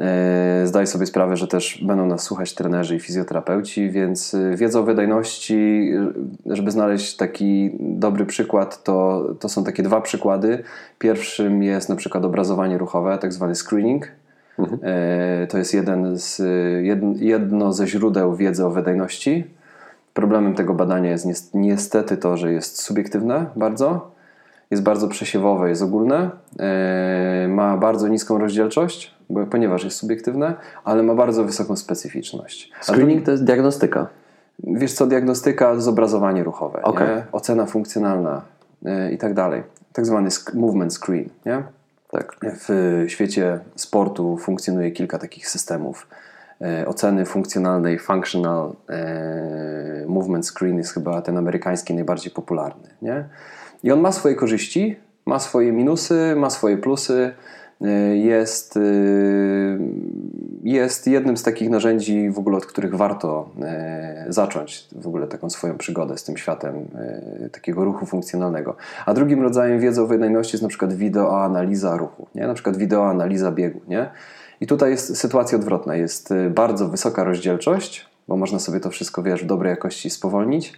E, 0.00 0.62
Zdaję 0.66 0.86
sobie 0.86 1.06
sprawę, 1.06 1.36
że 1.36 1.48
też 1.48 1.84
będą 1.86 2.06
nas 2.06 2.22
słuchać 2.22 2.54
trenerzy 2.54 2.96
i 2.96 3.00
fizjoterapeuci, 3.00 3.90
więc 3.90 4.34
y, 4.34 4.56
wiedza 4.56 4.80
o 4.80 4.82
wydajności, 4.82 5.54
y, 6.46 6.56
żeby 6.56 6.70
znaleźć 6.70 7.16
taki 7.16 7.70
dobry 7.80 8.26
przykład, 8.26 8.82
to, 8.84 9.24
to 9.40 9.48
są 9.48 9.64
takie 9.64 9.82
dwa 9.82 10.00
przykłady. 10.00 10.62
Pierwszym 10.98 11.62
jest 11.62 11.88
na 11.88 11.96
przykład 11.96 12.24
obrazowanie 12.24 12.78
ruchowe, 12.78 13.18
tak 13.18 13.32
zwany 13.32 13.54
screening. 13.54 14.08
E, 14.82 15.46
To 15.50 15.58
jest 15.58 15.74
jeden 15.74 16.18
z, 16.18 16.40
jed- 16.82 17.16
jedno 17.22 17.72
ze 17.72 17.86
źródeł 17.86 18.36
wiedzy 18.36 18.66
o 18.66 18.70
wydajności. 18.70 19.44
Problemem 20.14 20.54
tego 20.54 20.74
badania 20.74 21.10
jest 21.10 21.26
nies- 21.26 21.50
niestety 21.54 22.16
to, 22.16 22.36
że 22.36 22.52
jest 22.52 22.82
subiektywne 22.82 23.46
bardzo, 23.56 24.10
jest 24.72 24.82
bardzo 24.82 25.08
przesiewowe, 25.08 25.68
jest 25.68 25.82
ogólne, 25.82 26.30
e, 26.58 27.48
ma 27.48 27.76
bardzo 27.76 28.08
niską 28.08 28.38
rozdzielczość, 28.38 29.14
ponieważ 29.50 29.84
jest 29.84 29.96
subiektywne, 29.96 30.54
ale 30.84 31.02
ma 31.02 31.14
bardzo 31.14 31.44
wysoką 31.44 31.76
specyficzność. 31.76 32.72
Screening 32.82 33.24
to 33.24 33.30
jest 33.30 33.44
diagnostyka. 33.44 34.06
Wiesz 34.64 34.92
co, 34.92 35.06
diagnostyka, 35.06 35.80
zobrazowanie 35.80 36.44
ruchowe, 36.44 36.82
nie? 37.04 37.24
ocena 37.32 37.66
funkcjonalna 37.66 38.42
y, 38.86 39.12
i 39.12 39.18
tak 39.18 39.34
dalej. 39.34 39.62
Tak 39.92 40.06
zwany 40.06 40.28
movement 40.54 40.94
screen. 40.94 41.28
Nie? 41.46 41.62
Tak. 42.10 42.36
W 42.42 43.04
świecie 43.08 43.58
sportu 43.76 44.36
funkcjonuje 44.36 44.90
kilka 44.90 45.18
takich 45.18 45.48
systemów. 45.48 46.06
Y, 46.82 46.88
Oceny 46.88 47.24
funkcjonalnej, 47.24 47.98
functional 47.98 48.72
movement 50.06 50.46
screen 50.46 50.78
jest 50.78 50.94
chyba 50.94 51.22
ten 51.22 51.38
amerykański 51.38 51.94
najbardziej 51.94 52.32
popularny. 52.32 52.88
Nie? 53.02 53.24
I 53.82 53.92
on 53.92 54.00
ma 54.00 54.12
swoje 54.12 54.34
korzyści, 54.34 54.96
ma 55.26 55.38
swoje 55.38 55.72
minusy, 55.72 56.34
ma 56.36 56.50
swoje 56.50 56.78
plusy. 56.78 57.32
Y, 57.82 58.16
Jest, 58.16 58.76
y, 58.76 59.78
jest 60.64 61.06
jednym 61.06 61.36
z 61.36 61.42
takich 61.42 61.70
narzędzi 61.70 62.30
w 62.30 62.38
ogóle, 62.38 62.56
od 62.56 62.66
których 62.66 62.94
warto 62.94 63.50
y, 64.28 64.32
zacząć 64.32 64.88
w 64.92 65.06
ogóle 65.06 65.26
taką 65.26 65.50
swoją 65.50 65.78
przygodę 65.78 66.18
z 66.18 66.24
tym 66.24 66.36
światem 66.36 66.74
takiego 67.52 67.84
ruchu 67.84 68.06
funkcjonalnego. 68.06 68.76
A 69.06 69.14
drugim 69.14 69.42
rodzajem 69.42 69.80
wiedzy 69.80 70.02
o 70.02 70.06
wydajności 70.06 70.54
jest 70.54 70.62
na 70.62 70.68
przykład 70.68 70.92
wideoanaliza 70.92 71.96
ruchu, 71.96 72.26
nie? 72.34 72.46
na 72.46 72.54
przykład 72.54 72.76
wideoanaliza 72.76 73.52
biegu. 73.52 73.80
Nie? 73.88 74.10
I 74.60 74.66
tutaj 74.66 74.90
jest 74.90 75.16
sytuacja 75.16 75.58
odwrotna. 75.58 75.96
Jest 75.96 76.34
bardzo 76.50 76.88
wysoka 76.88 77.24
rozdzielczość, 77.24 78.08
bo 78.28 78.36
można 78.36 78.58
sobie 78.58 78.80
to 78.80 78.90
wszystko 78.90 79.22
wiesz, 79.22 79.44
w 79.44 79.46
dobrej 79.46 79.70
jakości 79.70 80.10
spowolnić, 80.10 80.72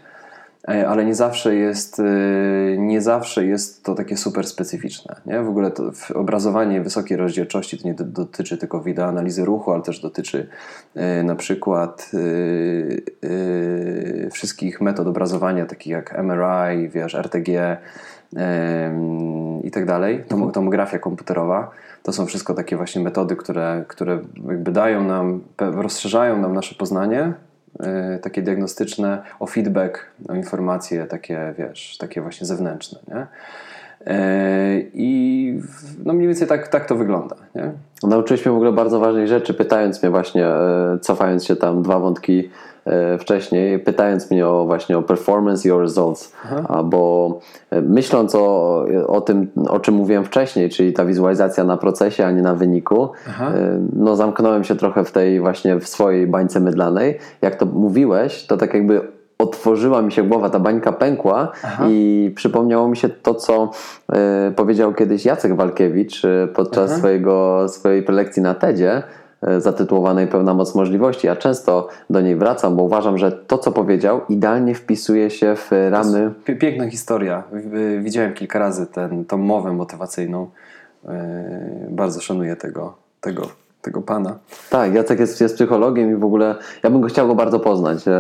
ale 0.67 1.05
nie 1.05 1.15
zawsze 1.15 1.55
jest, 1.55 1.99
y, 1.99 2.77
nie 2.79 3.01
zawsze 3.01 3.47
jest 3.47 3.85
to 3.85 3.95
takie 3.95 4.17
super 4.17 4.47
specyficzne. 4.47 5.17
Nie? 5.27 5.43
W 5.43 5.49
ogóle 5.49 5.71
to 5.71 5.91
obrazowanie 6.15 6.81
wysokiej 6.81 7.17
rozdzielczości 7.17 7.79
to 7.79 7.89
nie 7.89 7.95
do, 7.95 8.05
dotyczy 8.05 8.59
tylko 8.59 8.81
wideoanalizy 8.81 9.45
ruchu, 9.45 9.73
ale 9.73 9.83
też 9.83 10.01
dotyczy 10.01 10.49
y, 10.97 11.25
na 11.25 11.37
przykład 11.37 12.11
wszystkich 14.33 14.81
metod 14.81 15.07
obrazowania, 15.07 15.67
takich 15.67 15.93
jak 15.93 16.23
MRI, 16.23 16.89
wiesz, 16.89 17.15
RTG 17.15 17.79
i 19.62 19.71
tak 19.71 19.87
dalej, 19.87 20.25
Tom, 20.29 20.53
tomografia 20.53 20.99
komputerowa. 20.99 21.71
To 22.03 22.12
są 22.12 22.27
wszystko 22.27 22.55
takie 22.55 22.77
właśnie 22.77 23.03
metody, 23.03 23.37
które, 23.37 23.85
które 23.89 24.19
jakby 24.49 24.73
dają 24.73 25.05
nam, 25.05 25.41
rozszerzają 25.59 26.41
nam 26.41 26.55
nasze 26.55 26.75
poznanie 26.75 27.35
takie 28.22 28.43
diagnostyczne, 28.43 29.22
o 29.41 29.47
feedback, 29.47 30.07
o 30.29 30.35
informacje 30.35 31.07
takie, 31.07 31.55
wiesz, 31.59 31.97
takie 31.99 32.20
właśnie 32.20 32.47
zewnętrzne, 32.47 32.99
nie? 33.09 33.27
Y, 34.07 34.91
I 34.95 35.61
no 36.05 36.12
mniej 36.12 36.29
więcej 36.29 36.49
tak, 36.49 36.68
tak 36.68 36.87
to 36.87 36.97
wygląda, 36.97 37.37
nie? 37.55 37.72
Nauczyłeś 38.03 38.47
mnie 38.47 38.53
w 38.53 38.57
ogóle 38.57 38.72
bardzo 38.72 39.01
ważnej 39.01 39.29
rzeczy, 39.29 39.55
pytając 39.55 40.03
mnie 40.03 40.11
właśnie, 40.11 40.47
e, 40.47 40.99
cofając 41.01 41.45
się 41.45 41.57
tam 41.57 41.83
dwa 41.83 41.99
wątki 41.99 42.39
e, 42.39 42.74
wcześniej, 43.18 43.78
pytając 43.78 44.30
mnie 44.30 44.49
o 44.49 44.64
właśnie 44.64 44.99
o 44.99 45.03
performance 45.03 45.68
i 45.68 45.72
o 45.72 45.80
results, 45.80 46.32
A, 46.68 46.82
bo 46.82 47.39
e, 47.70 47.80
myśląc 47.80 48.35
o, 48.35 48.85
o 49.07 49.20
tym, 49.20 49.51
o 49.68 49.80
czym 49.80 49.95
mówiłem 49.95 50.24
wcześniej, 50.24 50.70
czyli 50.70 50.93
ta 50.93 51.05
wizualizacja 51.05 51.64
na 51.64 51.76
procesie, 51.76 52.26
a 52.26 52.30
nie 52.30 52.43
na 52.43 52.55
wyniku, 52.55 53.09
e, 53.41 53.80
no 53.93 54.16
zamknąłem 54.16 54.64
się 54.64 54.76
trochę 54.76 55.05
w 55.05 55.12
tej 55.12 55.41
właśnie 55.41 55.80
w 55.80 55.89
swojej 55.89 56.26
bańce 56.26 56.61
mydlanej. 56.61 57.18
Jak 57.43 57.57
to 57.57 57.66
mówiłeś, 57.66 58.47
to 58.47 58.57
tak 58.57 58.74
jakby 58.74 59.01
otworzyła 59.39 60.03
mi 60.03 60.12
się 60.12 60.22
głowa, 60.22 60.51
ta 60.51 60.59
bańka 60.59 60.93
pękła 60.93 61.53
i 61.89 62.32
przypomniało 62.37 62.89
mi 62.89 62.97
się 62.97 63.09
to, 63.09 63.35
co 63.35 63.70
e, 64.12 64.53
powiedział 64.57 64.95
kiedyś 64.95 65.24
Jacek 65.24 65.57
Walkiewicz 65.57 66.24
e, 66.24 66.49
podczas 66.55 66.97
swojego, 66.99 67.66
swojej 67.68 68.03
prelekcji 68.03 68.43
na 68.43 68.55
TEDzie 68.55 68.93
e, 68.93 69.03
zatytułowanej 69.59 70.26
Pełna 70.26 70.55
moc 70.55 70.74
możliwości. 70.74 71.26
Ja 71.26 71.36
często 71.36 71.88
do 72.11 72.20
niej 72.20 72.36
wracam, 72.36 72.76
bo 72.76 72.82
uważam, 72.82 73.18
że 73.18 73.32
to, 73.32 73.59
co 73.59 73.72
powiedział, 73.72 74.20
idealnie 74.28 74.74
wpisuje 74.74 75.30
się 75.30 75.57
w 75.57 75.70
ramy. 75.90 76.30
Piękna 76.61 76.90
historia. 76.90 77.42
Widziałem 78.01 78.34
kilka 78.34 78.59
razy 78.59 78.86
tą 79.28 79.38
mowę 79.38 79.72
motywacyjną. 79.72 80.51
Yy, 81.05 81.11
Bardzo 81.90 82.20
szanuję 82.20 82.57
tego, 82.57 82.95
tego, 83.20 83.49
tego 83.85 84.03
pana. 84.03 84.39
Tak, 84.70 84.95
Jacek 84.95 85.20
jest, 85.20 85.41
jest 85.41 85.55
psychologiem 85.55 86.11
i 86.11 86.14
w 86.16 86.24
ogóle 86.24 86.55
ja 86.82 86.91
bym 86.91 87.01
go 87.01 87.09
chciał 87.09 87.26
go 87.26 87.35
bardzo 87.35 87.61
poznać. 87.61 88.09
E, 88.09 88.14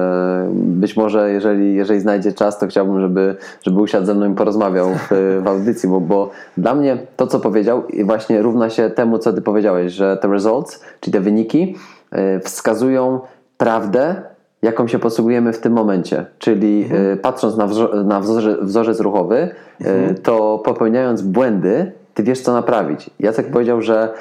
Być 0.54 0.96
może 0.96 1.30
jeżeli, 1.30 1.74
jeżeli 1.74 2.00
znajdzie 2.00 2.32
czas, 2.32 2.58
to 2.58 2.66
chciałbym, 2.66 3.00
żeby, 3.00 3.36
żeby 3.62 3.80
usiadł 3.80 4.06
ze 4.06 4.14
mną 4.14 4.32
i 4.32 4.34
porozmawiał 4.34 4.88
w, 4.94 5.40
w 5.44 5.48
audycji, 5.48 5.88
bo, 5.88 6.00
bo 6.00 6.30
dla 6.56 6.74
mnie 6.74 6.98
to, 7.16 7.26
co 7.26 7.40
powiedział, 7.40 7.86
i 7.86 8.04
właśnie 8.04 8.42
równa 8.42 8.70
się 8.70 8.90
temu, 8.90 9.18
co 9.18 9.32
ty 9.32 9.42
powiedziałeś, 9.42 9.92
że 9.92 10.16
te 10.16 10.28
results, 10.28 10.80
czyli 11.00 11.12
te 11.14 11.20
wyniki, 11.20 11.76
e, 12.12 12.40
wskazują 12.40 13.20
prawdę, 13.58 14.14
jaką 14.62 14.88
się 14.88 14.98
posługujemy 14.98 15.52
w 15.52 15.58
tym 15.58 15.72
momencie. 15.72 16.26
Czyli 16.38 16.88
e, 17.12 17.16
patrząc 17.16 17.56
na, 17.56 17.66
wzor- 17.68 18.04
na 18.04 18.20
wzorze, 18.20 18.56
wzorzec 18.62 19.00
ruchowy, 19.00 19.48
e, 19.80 20.14
to 20.14 20.62
popełniając 20.64 21.22
błędy, 21.22 21.92
ty 22.14 22.22
wiesz, 22.22 22.40
co 22.40 22.52
naprawić. 22.52 23.10
Jacek 23.18 23.50
powiedział, 23.50 23.82
że 23.82 24.14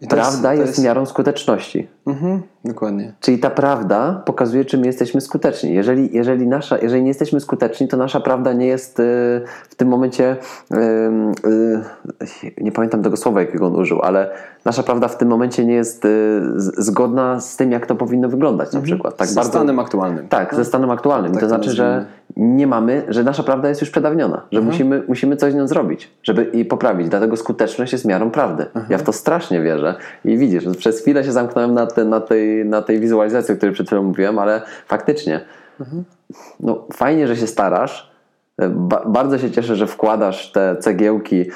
to 0.00 0.06
prawda 0.08 0.54
jest 0.54 0.66
jest- 0.66 0.84
miarą 0.84 1.06
skuteczności. 1.06 1.88
Mhm, 2.06 2.42
dokładnie. 2.66 3.12
Czyli 3.20 3.38
ta 3.38 3.50
prawda 3.50 4.22
pokazuje, 4.26 4.64
czy 4.64 4.78
my 4.78 4.86
jesteśmy 4.86 5.20
skuteczni. 5.20 5.74
Jeżeli, 5.74 6.08
jeżeli, 6.12 6.46
nasza, 6.46 6.78
jeżeli 6.78 7.02
nie 7.02 7.08
jesteśmy 7.08 7.40
skuteczni, 7.40 7.88
to 7.88 7.96
nasza 7.96 8.20
prawda 8.20 8.52
nie 8.52 8.66
jest 8.66 9.00
y, 9.00 9.02
w 9.68 9.74
tym 9.74 9.88
momencie. 9.88 10.36
y, 10.72 10.76
y, 11.46 12.52
nie 12.58 12.72
pamiętam 12.72 13.02
tego 13.02 13.16
słowa, 13.16 13.40
jakiego 13.40 13.66
on 13.66 13.76
użył, 13.76 14.02
ale 14.02 14.30
nasza 14.64 14.82
prawda 14.82 15.08
w 15.08 15.18
tym 15.18 15.28
momencie 15.28 15.64
nie 15.64 15.74
jest 15.74 16.06
zgodna 16.78 17.40
z 17.40 17.56
tym, 17.56 17.72
jak 17.72 17.86
to 17.86 17.94
powinno 17.94 18.28
wyglądać, 18.28 18.72
na 18.72 18.80
przykład. 18.80 19.16
Tak 19.16 19.28
Z 19.28 19.34
bardzo. 19.34 19.50
stanem 19.50 19.78
aktualnym. 19.78 20.28
Tak, 20.28 20.54
ze 20.54 20.64
stanem 20.64 20.90
aktualnym. 20.90 21.32
Tak 21.32 21.40
to 21.40 21.48
znaczy, 21.48 21.70
że 21.70 22.06
nie 22.36 22.66
mamy, 22.66 23.02
że 23.08 23.24
nasza 23.24 23.42
prawda 23.42 23.68
jest 23.68 23.80
już 23.80 23.90
przedawniona, 23.90 24.42
że 24.52 24.60
musimy, 24.60 25.02
musimy 25.08 25.36
coś 25.36 25.52
z 25.52 25.56
nią 25.56 25.68
zrobić, 25.68 26.10
żeby 26.22 26.44
i 26.44 26.64
poprawić. 26.64 27.08
Dlatego 27.08 27.36
skuteczność 27.36 27.92
jest 27.92 28.04
miarą 28.04 28.30
prawdy. 28.30 28.66
Ja 28.88 28.98
w 28.98 29.02
to 29.02 29.12
strasznie 29.12 29.60
wierzę. 29.60 29.94
I 30.24 30.38
widzisz, 30.38 30.64
przez 30.78 31.00
chwilę 31.00 31.24
się 31.24 31.32
zamknąłem 31.32 31.74
na, 31.74 31.86
te, 31.86 32.04
na, 32.04 32.20
tej, 32.20 32.55
na 32.64 32.82
tej 32.82 33.00
wizualizacji, 33.00 33.54
o 33.54 33.56
której 33.56 33.74
przed 33.74 33.86
chwilą 33.86 34.02
mówiłem, 34.02 34.38
ale 34.38 34.62
faktycznie 34.86 35.40
no, 36.60 36.84
fajnie, 36.92 37.26
że 37.26 37.36
się 37.36 37.46
starasz. 37.46 38.10
Ba- 38.70 39.02
bardzo 39.06 39.38
się 39.38 39.50
cieszę, 39.50 39.76
że 39.76 39.86
wkładasz 39.86 40.52
te 40.52 40.76
cegiełki 40.76 41.36
yy, 41.38 41.50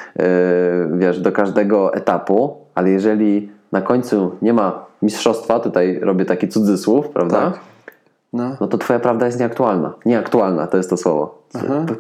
wiesz, 0.95 1.21
do 1.21 1.33
każdego 1.33 1.95
etapu, 1.95 2.57
ale 2.75 2.91
jeżeli 2.91 3.53
na 3.73 3.83
końcu 3.83 4.37
nie 4.43 4.53
ma 4.53 4.87
mistrzostwa, 5.03 5.61
tutaj 5.61 5.99
robię 6.03 6.25
taki 6.25 6.49
cudzysłów, 6.49 7.09
prawda? 7.09 7.51
Tak. 7.51 7.61
No. 8.33 8.57
no 8.61 8.67
to 8.67 8.79
twoja 8.79 9.01
prawda 9.01 9.27
jest 9.27 9.41
nieaktualna. 9.41 9.95
Nieaktualna 10.05 10.67
to 10.67 10.77
jest 10.77 10.91
to 10.91 10.97
słowo. 10.97 11.41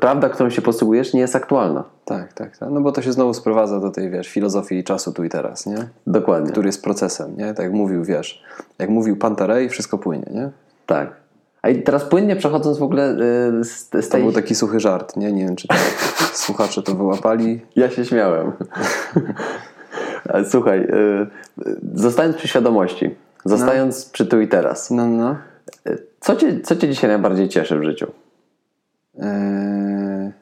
Prawda, 0.00 0.28
którą 0.28 0.50
się 0.50 0.62
posługujesz, 0.62 1.14
nie 1.14 1.20
jest 1.20 1.36
aktualna. 1.36 1.84
Tak, 2.04 2.32
tak, 2.32 2.56
tak. 2.58 2.70
No 2.70 2.80
bo 2.80 2.92
to 2.92 3.02
się 3.02 3.12
znowu 3.12 3.34
sprowadza 3.34 3.80
do 3.80 3.90
tej, 3.90 4.10
wiesz, 4.10 4.28
filozofii 4.28 4.84
czasu 4.84 5.12
tu 5.12 5.24
i 5.24 5.28
teraz, 5.28 5.66
nie? 5.66 5.88
Dokładnie. 6.06 6.52
Który 6.52 6.66
jest 6.66 6.84
procesem, 6.84 7.36
nie? 7.36 7.54
Tak 7.54 7.64
jak 7.64 7.72
mówił, 7.72 8.04
wiesz, 8.04 8.42
jak 8.78 8.90
mówił 8.90 9.16
Pantarej, 9.16 9.68
wszystko 9.68 9.98
płynie, 9.98 10.26
nie? 10.34 10.50
Tak. 10.86 11.16
A 11.62 11.68
i 11.68 11.82
teraz 11.82 12.04
płynnie 12.04 12.36
przechodząc 12.36 12.78
w 12.78 12.82
ogóle 12.82 13.16
yy, 13.52 13.64
z, 13.64 13.80
z 13.80 13.90
To 13.90 14.12
tej... 14.12 14.22
był 14.22 14.32
taki 14.32 14.54
suchy 14.54 14.80
żart, 14.80 15.16
nie? 15.16 15.32
Nie 15.32 15.46
wiem, 15.46 15.56
czy 15.56 15.68
to 15.68 15.74
słuchacze 16.44 16.82
to 16.82 16.94
wyłapali. 16.94 17.60
Ja 17.76 17.90
się 17.90 18.04
śmiałem. 18.04 18.52
Słuchaj, 20.50 20.80
yy, 20.80 21.76
zostając 21.94 22.36
przy 22.36 22.48
świadomości, 22.48 23.14
zostając 23.44 24.04
przy 24.04 24.26
tu 24.26 24.40
i 24.40 24.48
teraz, 24.48 24.90
No, 24.90 25.06
no. 25.06 25.36
Yy, 25.84 26.06
co 26.20 26.36
cię, 26.36 26.60
co 26.60 26.76
cię 26.76 26.88
dzisiaj 26.88 27.10
najbardziej 27.10 27.48
cieszy 27.48 27.78
w 27.78 27.82
życiu? 27.82 28.06
Eee... 29.18 30.32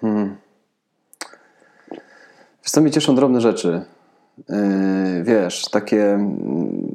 Hmm. 0.00 0.36
Wiesz 2.62 2.70
co, 2.72 2.80
mnie 2.80 2.90
cieszą 2.90 3.14
drobne 3.14 3.40
rzeczy. 3.40 3.84
Eee, 4.48 5.22
wiesz, 5.24 5.64
takie... 5.70 6.14
mm, 6.14 6.92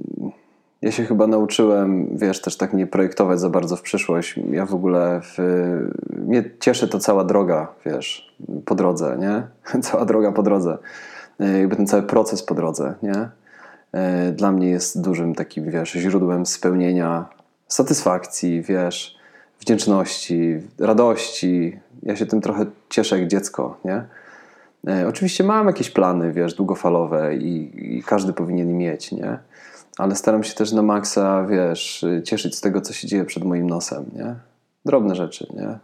Ja 0.82 0.92
się 0.92 1.06
chyba 1.06 1.28
nauczyłem, 1.28 2.18
wiesz, 2.18 2.42
też 2.42 2.58
tak 2.58 2.74
nie 2.74 2.88
projektować 2.88 3.40
za 3.40 3.50
bardzo 3.50 3.76
w 3.76 3.82
przyszłość. 3.82 4.40
Ja 4.52 4.66
w 4.66 4.74
ogóle... 4.74 5.22
W... 5.24 5.38
Mnie 6.28 6.44
cieszy 6.60 6.88
to 6.88 7.00
cała 7.00 7.24
droga, 7.24 7.68
wiesz, 7.86 8.36
po 8.66 8.76
drodze, 8.76 9.18
nie? 9.20 9.48
Cała 9.88 10.06
droga 10.06 10.32
po 10.32 10.44
drodze. 10.44 10.78
Eee, 11.40 11.60
Jakby 11.60 11.76
ten 11.76 11.88
cały 11.88 12.04
proces 12.04 12.44
po 12.44 12.56
drodze, 12.56 12.94
nie? 13.04 13.30
Eee, 13.94 14.34
Dla 14.34 14.52
mnie 14.52 14.70
jest 14.70 15.02
dużym 15.02 15.36
takim, 15.36 15.72
wiesz, 15.72 15.92
źródłem 15.92 16.46
spełnienia, 16.46 17.26
satysfakcji, 17.68 18.62
wiesz, 18.62 19.18
wdzięczności, 19.60 20.60
radości. 20.80 21.80
Ja 22.04 22.16
się 22.16 22.26
tym 22.26 22.42
trochę 22.42 22.66
cieszę 22.90 23.20
jak 23.20 23.28
dziecko, 23.28 23.78
nie? 23.86 24.06
E, 24.88 25.08
oczywiście 25.08 25.44
mam 25.44 25.68
jakieś 25.68 25.90
plany, 25.90 26.34
wiesz, 26.34 26.54
długofalowe 26.54 27.36
i, 27.36 27.72
i 27.98 28.04
każdy 28.04 28.34
powinien 28.34 28.78
mieć, 28.78 29.12
nie? 29.12 29.38
Ale 29.98 30.16
staram 30.16 30.44
się 30.44 30.54
też 30.54 30.72
na 30.72 30.82
maksa, 30.82 31.46
wiesz, 31.46 32.06
cieszyć 32.24 32.56
z 32.56 32.62
tego, 32.62 32.82
co 32.82 32.94
się 32.94 33.08
dzieje 33.08 33.26
przed 33.26 33.44
moim 33.44 33.70
nosem, 33.70 34.06
nie? 34.16 34.36
Drobne 34.86 35.16
rzeczy, 35.16 35.48
nie? 35.56 35.78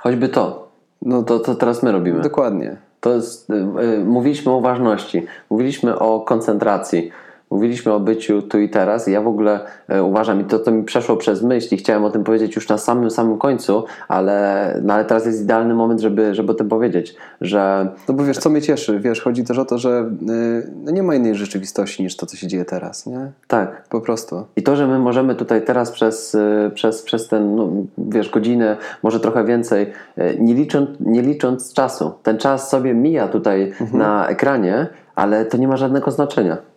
Choćby 0.00 0.28
to. 0.28 0.72
No 1.02 1.22
to, 1.22 1.38
to 1.38 1.54
teraz 1.54 1.82
my 1.82 1.92
robimy. 1.92 2.20
Dokładnie. 2.20 2.76
To 3.02 3.14
jest, 3.14 3.50
y, 3.50 3.54
y, 3.54 4.04
mówiliśmy 4.04 4.52
o 4.52 4.60
ważności, 4.60 5.26
mówiliśmy 5.50 5.98
o 5.98 6.20
koncentracji, 6.20 7.10
mówiliśmy 7.52 7.92
o 7.92 8.00
byciu 8.00 8.42
tu 8.42 8.60
i 8.60 8.68
teraz. 8.68 9.06
Ja 9.06 9.20
w 9.20 9.26
ogóle 9.26 9.60
y, 9.94 10.02
uważam, 10.02 10.40
i 10.40 10.44
to, 10.44 10.58
to 10.58 10.70
mi 10.70 10.84
przeszło 10.84 11.16
przez 11.16 11.42
myśl 11.42 11.74
i 11.74 11.78
chciałem 11.78 12.04
o 12.04 12.10
tym 12.10 12.24
powiedzieć 12.24 12.56
już 12.56 12.68
na 12.68 12.78
samym, 12.78 13.10
samym 13.10 13.38
końcu, 13.38 13.84
ale, 14.08 14.80
no, 14.84 14.94
ale 14.94 15.04
teraz 15.04 15.26
jest 15.26 15.42
idealny 15.42 15.74
moment, 15.74 16.00
żeby, 16.00 16.34
żeby 16.34 16.52
o 16.52 16.54
tym 16.54 16.68
powiedzieć, 16.68 17.16
że 17.40 17.88
No 18.08 18.14
bo 18.14 18.24
wiesz, 18.24 18.38
co 18.38 18.50
mnie 18.50 18.62
cieszy? 18.62 19.00
Wiesz, 19.00 19.20
chodzi 19.20 19.44
też 19.44 19.58
o 19.58 19.64
to, 19.64 19.78
że 19.78 20.10
y, 20.30 20.70
no 20.84 20.90
nie 20.90 21.02
ma 21.02 21.14
innej 21.14 21.34
rzeczywistości 21.34 22.02
niż 22.02 22.16
to, 22.16 22.26
co 22.26 22.36
się 22.36 22.46
dzieje 22.46 22.64
teraz, 22.64 23.06
nie? 23.06 23.30
tak, 23.48 23.88
Po 23.88 24.00
prostu. 24.00 24.44
I 24.56 24.62
to, 24.62 24.76
że 24.76 24.86
my 24.86 24.98
możemy 24.98 25.34
tutaj 25.34 25.64
teraz 25.64 25.90
przez, 25.90 26.34
y, 26.34 26.70
przez, 26.74 27.02
przez 27.02 27.28
ten, 27.28 27.56
no, 27.56 27.68
wiesz, 27.98 28.30
godzinę, 28.30 28.76
może 29.02 29.20
trochę 29.20 29.44
więcej, 29.44 29.92
y, 30.18 30.36
nie 30.40 30.54
licząc, 30.54 30.90
nie 31.00 31.22
licząc 31.22 31.72
czasu. 31.72 32.12
Ten 32.22 32.38
czas 32.38 32.70
sobie 32.70 32.94
mija 32.94 33.28
tutaj 33.28 33.72
na 33.92 34.28
ekranie, 34.28 34.86
ale 35.14 35.44
to 35.44 35.56
nie 35.56 35.68
ma 35.68 35.76
żadnego 35.76 36.10
znaczenia. 36.10 36.71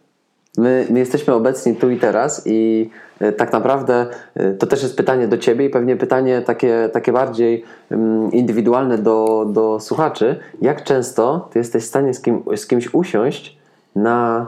My, 0.57 0.87
my 0.89 0.99
jesteśmy 0.99 1.33
obecni 1.33 1.75
tu 1.75 1.89
i 1.89 1.99
teraz 1.99 2.41
i 2.45 2.89
y, 3.21 3.31
tak 3.31 3.53
naprawdę 3.53 4.07
y, 4.39 4.53
to 4.59 4.67
też 4.67 4.83
jest 4.83 4.97
pytanie 4.97 5.27
do 5.27 5.37
Ciebie 5.37 5.65
i 5.65 5.69
pewnie 5.69 5.97
pytanie 5.97 6.41
takie, 6.41 6.89
takie 6.93 7.11
bardziej 7.11 7.63
ym, 7.91 8.31
indywidualne 8.31 8.97
do, 8.97 9.45
do 9.49 9.79
słuchaczy. 9.79 10.39
Jak 10.61 10.83
często 10.83 11.49
Ty 11.51 11.59
jesteś 11.59 11.83
w 11.83 11.87
stanie 11.87 12.13
z, 12.13 12.21
kim, 12.21 12.43
z 12.55 12.67
kimś 12.67 12.93
usiąść 12.93 13.57
na 13.95 14.47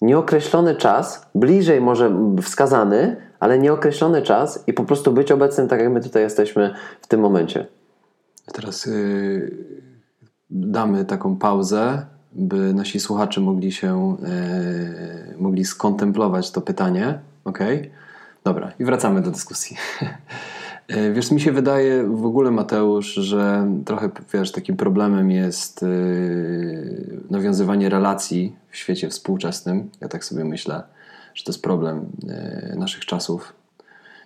nieokreślony 0.00 0.74
czas, 0.74 1.26
bliżej 1.34 1.80
może 1.80 2.10
wskazany, 2.42 3.16
ale 3.40 3.58
nieokreślony 3.58 4.22
czas 4.22 4.64
i 4.66 4.72
po 4.72 4.84
prostu 4.84 5.12
być 5.12 5.32
obecnym 5.32 5.68
tak, 5.68 5.80
jak 5.80 5.92
my 5.92 6.00
tutaj 6.00 6.22
jesteśmy 6.22 6.74
w 7.00 7.06
tym 7.06 7.20
momencie. 7.20 7.66
Teraz 8.52 8.86
y, 8.86 9.66
damy 10.50 11.04
taką 11.04 11.36
pauzę, 11.36 12.06
by 12.36 12.74
nasi 12.74 13.00
słuchacze 13.00 13.40
mogli 13.40 13.72
się 13.72 14.16
y, 15.34 15.38
mogli 15.38 15.64
skontemplować 15.64 16.50
to 16.50 16.60
pytanie. 16.60 17.18
Ok? 17.44 17.58
Dobra, 18.44 18.72
i 18.78 18.84
wracamy 18.84 19.22
do 19.22 19.30
dyskusji. 19.30 19.76
Y, 20.90 21.12
Wiesz, 21.14 21.30
mi 21.30 21.40
się 21.40 21.52
wydaje 21.52 22.04
w 22.04 22.26
ogóle, 22.26 22.50
Mateusz, 22.50 23.14
że 23.14 23.66
trochę 23.84 24.10
wiesz, 24.34 24.52
takim 24.52 24.76
problemem 24.76 25.30
jest 25.30 25.82
y, 25.82 27.20
nawiązywanie 27.30 27.88
relacji 27.88 28.56
w 28.70 28.76
świecie 28.76 29.08
współczesnym. 29.08 29.90
Ja 30.00 30.08
tak 30.08 30.24
sobie 30.24 30.44
myślę, 30.44 30.82
że 31.34 31.44
to 31.44 31.52
jest 31.52 31.62
problem 31.62 32.06
y, 32.72 32.76
naszych 32.76 33.04
czasów. 33.04 33.52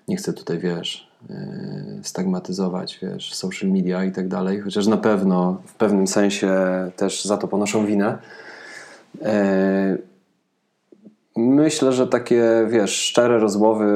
Nie 0.08 0.16
chcę 0.16 0.32
tutaj, 0.32 0.58
wiesz, 0.58 1.09
yy, 1.09 1.09
stagmatyzować, 2.02 2.98
wiesz, 3.02 3.34
social 3.34 3.70
media 3.70 4.04
i 4.04 4.12
tak 4.12 4.28
dalej, 4.28 4.60
chociaż 4.60 4.86
na 4.86 4.96
pewno 4.96 5.62
w 5.66 5.74
pewnym 5.74 6.06
sensie 6.06 6.50
też 6.96 7.24
za 7.24 7.36
to 7.36 7.48
ponoszą 7.48 7.86
winę. 7.86 8.18
Yy, 9.20 9.28
Myślę, 11.36 11.92
że 11.92 12.06
takie, 12.06 12.66
wiesz, 12.68 12.96
szczere 12.96 13.38
rozmowy 13.38 13.86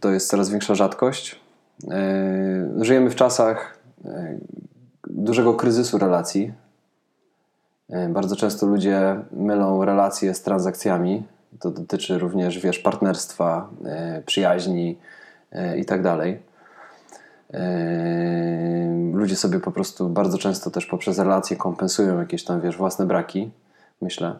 to 0.00 0.10
jest 0.10 0.28
coraz 0.28 0.50
większa 0.50 0.74
rzadkość. 0.74 1.40
E, 1.90 2.84
żyjemy 2.84 3.10
w 3.10 3.14
czasach 3.14 3.78
e, 4.04 4.38
dużego 5.06 5.54
kryzysu 5.54 5.98
relacji. 5.98 6.52
E, 7.90 8.08
bardzo 8.08 8.36
często 8.36 8.66
ludzie 8.66 9.20
mylą 9.32 9.84
relacje 9.84 10.34
z 10.34 10.42
transakcjami. 10.42 11.24
To 11.60 11.70
dotyczy 11.70 12.18
również, 12.18 12.58
wiesz, 12.58 12.78
partnerstwa, 12.78 13.68
przyjaźni 14.26 14.98
i 15.76 15.84
tak 15.84 16.02
dalej. 16.02 16.38
Ludzie 19.12 19.36
sobie 19.36 19.60
po 19.60 19.72
prostu 19.72 20.08
bardzo 20.08 20.38
często 20.38 20.70
też 20.70 20.86
poprzez 20.86 21.18
relacje 21.18 21.56
kompensują 21.56 22.18
jakieś 22.18 22.44
tam, 22.44 22.60
wiesz, 22.60 22.76
własne 22.76 23.06
braki, 23.06 23.50
myślę. 24.02 24.36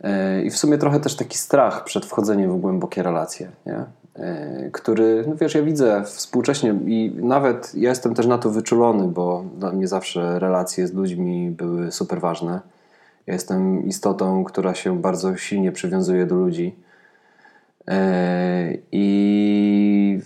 E, 0.00 0.42
I 0.42 0.50
w 0.50 0.56
sumie 0.56 0.78
trochę 0.78 1.00
też 1.00 1.16
taki 1.16 1.38
strach 1.38 1.84
przed 1.84 2.06
wchodzeniem 2.06 2.52
w 2.52 2.60
głębokie 2.60 3.02
relacje, 3.02 3.50
nie? 3.66 3.84
E, 4.14 4.70
który, 4.72 5.24
no 5.28 5.36
wiesz, 5.36 5.54
ja 5.54 5.62
widzę 5.62 6.04
współcześnie 6.04 6.70
i 6.86 7.12
nawet 7.16 7.74
ja 7.74 7.88
jestem 7.88 8.14
też 8.14 8.26
na 8.26 8.38
to 8.38 8.50
wyczulony, 8.50 9.08
bo 9.08 9.44
dla 9.58 9.72
mnie 9.72 9.88
zawsze 9.88 10.38
relacje 10.38 10.86
z 10.86 10.92
ludźmi 10.92 11.50
były 11.50 11.92
super 11.92 12.20
ważne. 12.20 12.60
Ja 13.26 13.34
jestem 13.34 13.86
istotą, 13.86 14.44
która 14.44 14.74
się 14.74 15.00
bardzo 15.00 15.36
silnie 15.36 15.72
przywiązuje 15.72 16.26
do 16.26 16.34
ludzi. 16.34 16.76
E, 17.88 18.74
I, 18.92 20.20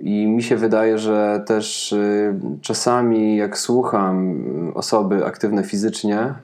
I 0.00 0.26
mi 0.26 0.42
się 0.42 0.56
wydaje, 0.56 0.98
że 0.98 1.42
też 1.46 1.92
y, 1.92 2.34
czasami, 2.60 3.36
jak 3.36 3.58
słucham 3.58 4.44
osoby 4.74 5.26
aktywne 5.26 5.64
fizycznie, 5.64 6.34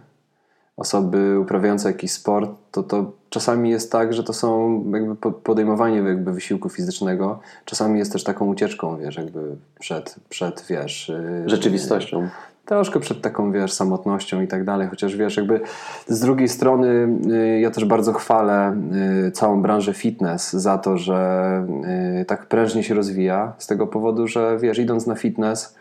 osoby 0.76 1.40
uprawiające 1.40 1.88
jakiś 1.88 2.12
sport, 2.12 2.50
to, 2.70 2.82
to 2.82 3.12
czasami 3.30 3.70
jest 3.70 3.92
tak, 3.92 4.14
że 4.14 4.22
to 4.22 4.32
są 4.32 4.84
jakby 4.92 5.32
podejmowanie 5.32 5.96
jakby 5.96 6.32
wysiłku 6.32 6.68
fizycznego, 6.68 7.40
czasami 7.64 7.98
jest 7.98 8.12
też 8.12 8.24
taką 8.24 8.46
ucieczką, 8.46 8.98
wiesz, 8.98 9.16
jakby 9.16 9.56
przed, 9.78 10.16
przed 10.28 10.64
wiesz... 10.68 11.08
Y, 11.08 11.42
Rzeczywistością. 11.46 12.28
Troszkę 12.66 13.00
przed 13.00 13.20
taką, 13.20 13.52
wiesz, 13.52 13.72
samotnością 13.72 14.42
i 14.42 14.46
tak 14.46 14.64
dalej, 14.64 14.88
chociaż 14.88 15.16
wiesz, 15.16 15.36
jakby 15.36 15.60
z 16.08 16.20
drugiej 16.20 16.48
strony 16.48 17.08
y, 17.32 17.60
ja 17.60 17.70
też 17.70 17.84
bardzo 17.84 18.12
chwalę 18.12 18.76
y, 19.26 19.30
całą 19.30 19.62
branżę 19.62 19.94
fitness 19.94 20.52
za 20.52 20.78
to, 20.78 20.98
że 20.98 21.66
tak 22.26 22.46
prężnie 22.46 22.82
się 22.82 22.94
rozwija, 22.94 23.52
z 23.58 23.66
tego 23.66 23.86
powodu, 23.86 24.28
że 24.28 24.58
wiesz, 24.58 24.78
idąc 24.78 25.06
na 25.06 25.14
fitness 25.14 25.76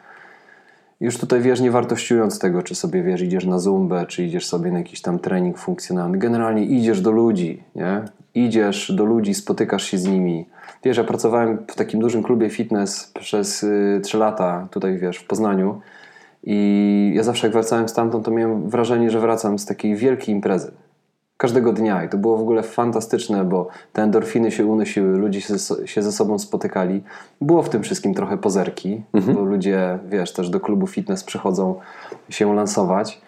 już 1.01 1.17
tutaj 1.17 1.41
wiesz, 1.41 1.61
nie 1.61 1.71
wartościując 1.71 2.39
tego, 2.39 2.63
czy 2.63 2.75
sobie 2.75 3.03
wiesz, 3.03 3.21
idziesz 3.21 3.45
na 3.45 3.59
zumbę, 3.59 4.05
czy 4.07 4.23
idziesz 4.23 4.45
sobie 4.45 4.71
na 4.71 4.77
jakiś 4.77 5.01
tam 5.01 5.19
trening 5.19 5.57
funkcjonalny. 5.57 6.17
Generalnie 6.17 6.65
idziesz 6.65 7.01
do 7.01 7.11
ludzi, 7.11 7.63
nie? 7.75 8.01
Idziesz 8.35 8.91
do 8.91 9.05
ludzi, 9.05 9.33
spotykasz 9.33 9.83
się 9.83 9.97
z 9.97 10.05
nimi. 10.05 10.45
Wiesz, 10.83 10.97
ja 10.97 11.03
pracowałem 11.03 11.57
w 11.67 11.75
takim 11.75 11.99
dużym 11.99 12.23
klubie 12.23 12.49
fitness 12.49 13.11
przez 13.13 13.63
y, 13.63 14.01
3 14.03 14.17
lata 14.17 14.67
tutaj, 14.71 14.97
wiesz, 14.97 15.17
w 15.17 15.27
Poznaniu. 15.27 15.81
I 16.45 17.11
ja 17.15 17.23
zawsze 17.23 17.47
jak 17.47 17.53
wracałem 17.53 17.89
stamtąd, 17.89 18.25
to 18.25 18.31
miałem 18.31 18.69
wrażenie, 18.69 19.09
że 19.09 19.19
wracam 19.19 19.59
z 19.59 19.65
takiej 19.65 19.95
wielkiej 19.95 20.35
imprezy 20.35 20.71
każdego 21.37 21.73
dnia 21.73 22.03
i 22.03 22.09
to 22.09 22.17
było 22.17 22.37
w 22.37 22.41
ogóle 22.41 22.63
fantastyczne, 22.63 23.43
bo 23.43 23.67
te 23.93 24.03
endorfiny 24.03 24.51
się 24.51 24.65
unosiły, 24.65 25.17
ludzie 25.17 25.41
się, 25.85 26.01
ze 26.01 26.11
sobą 26.11 26.39
spotykali. 26.39 27.03
Było 27.41 27.63
w 27.63 27.69
tym 27.69 27.83
wszystkim 27.83 28.13
trochę 28.13 28.37
pozerki, 28.37 29.03
mhm. 29.13 29.35
bo 29.37 29.43
ludzie, 29.43 29.99
wiesz, 30.09 30.33
też 30.33 30.49
do 30.49 30.59
klubu 30.59 30.87
fitness 30.87 31.23
przychodzą 31.23 31.75
się 32.29 32.55
lansować. 32.55 33.21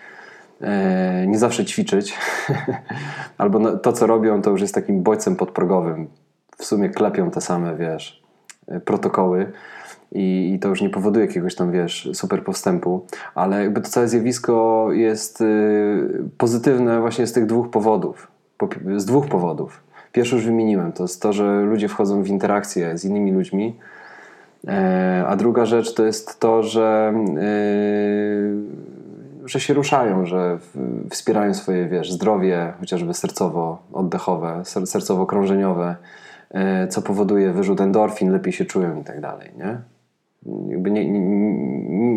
E, 0.62 1.28
nie 1.28 1.40
zawsze 1.40 1.66
ćwiczyć, 1.66 2.18
albo 3.38 3.78
to, 3.78 3.94
co 3.94 4.08
robią, 4.08 4.42
to 4.42 4.50
już 4.50 4.62
jest 4.62 4.76
takim 4.76 5.04
bodźcem 5.04 5.36
podprogowym. 5.36 6.08
W 6.58 6.66
sumie 6.66 6.90
klepią 6.90 7.32
te 7.32 7.42
same, 7.42 7.76
wiesz, 7.76 8.24
protokoły 8.86 9.52
i, 10.12 10.54
i 10.54 10.60
to 10.60 10.70
już 10.70 10.82
nie 10.82 10.90
powoduje 10.90 11.26
jakiegoś 11.26 11.56
tam, 11.56 11.72
wiesz, 11.72 12.10
super 12.14 12.44
postępu, 12.44 13.06
ale 13.36 13.64
jakby 13.64 13.82
to 13.82 13.90
całe 13.90 14.08
zjawisko 14.08 14.88
jest 14.92 15.42
y, 15.42 16.24
pozytywne 16.38 17.00
właśnie 17.00 17.28
z 17.28 17.34
tych 17.34 17.46
dwóch 17.46 17.70
powodów. 17.70 18.28
Po, 18.58 18.70
z 18.96 19.06
dwóch 19.06 19.28
powodów. 19.28 19.84
Pierwszy 20.12 20.36
już 20.36 20.46
wymieniłem, 20.46 20.92
to 20.92 21.04
jest 21.04 21.22
to, 21.22 21.34
że 21.34 21.62
ludzie 21.62 21.88
wchodzą 21.88 22.24
w 22.24 22.28
interakcję 22.28 22.98
z 22.98 23.06
innymi 23.06 23.32
ludźmi, 23.32 23.76
e, 24.68 25.24
a 25.28 25.36
druga 25.36 25.66
rzecz 25.66 25.94
to 25.94 26.06
jest 26.06 26.40
to, 26.40 26.64
że, 26.64 27.14
y, 27.38 28.56
że 29.46 29.60
się 29.60 29.74
ruszają, 29.74 30.26
że 30.26 30.58
wspierają 31.10 31.54
swoje, 31.54 31.88
wiesz, 31.88 32.12
zdrowie, 32.12 32.74
chociażby 32.80 33.12
sercowo-oddechowe, 33.12 34.62
sercowo-krążeniowe, 34.86 35.96
co 36.90 37.02
powoduje 37.02 37.52
wyrzut 37.52 37.82
endorfin, 37.82 38.32
lepiej 38.32 38.54
się 38.54 38.66
czują 38.66 39.02
i 39.02 39.04
tak 39.04 39.22
dalej, 39.22 39.52
nie? 39.58 39.78
jakby 40.68 40.92
nie, 40.92 41.12
nie, 41.12 41.20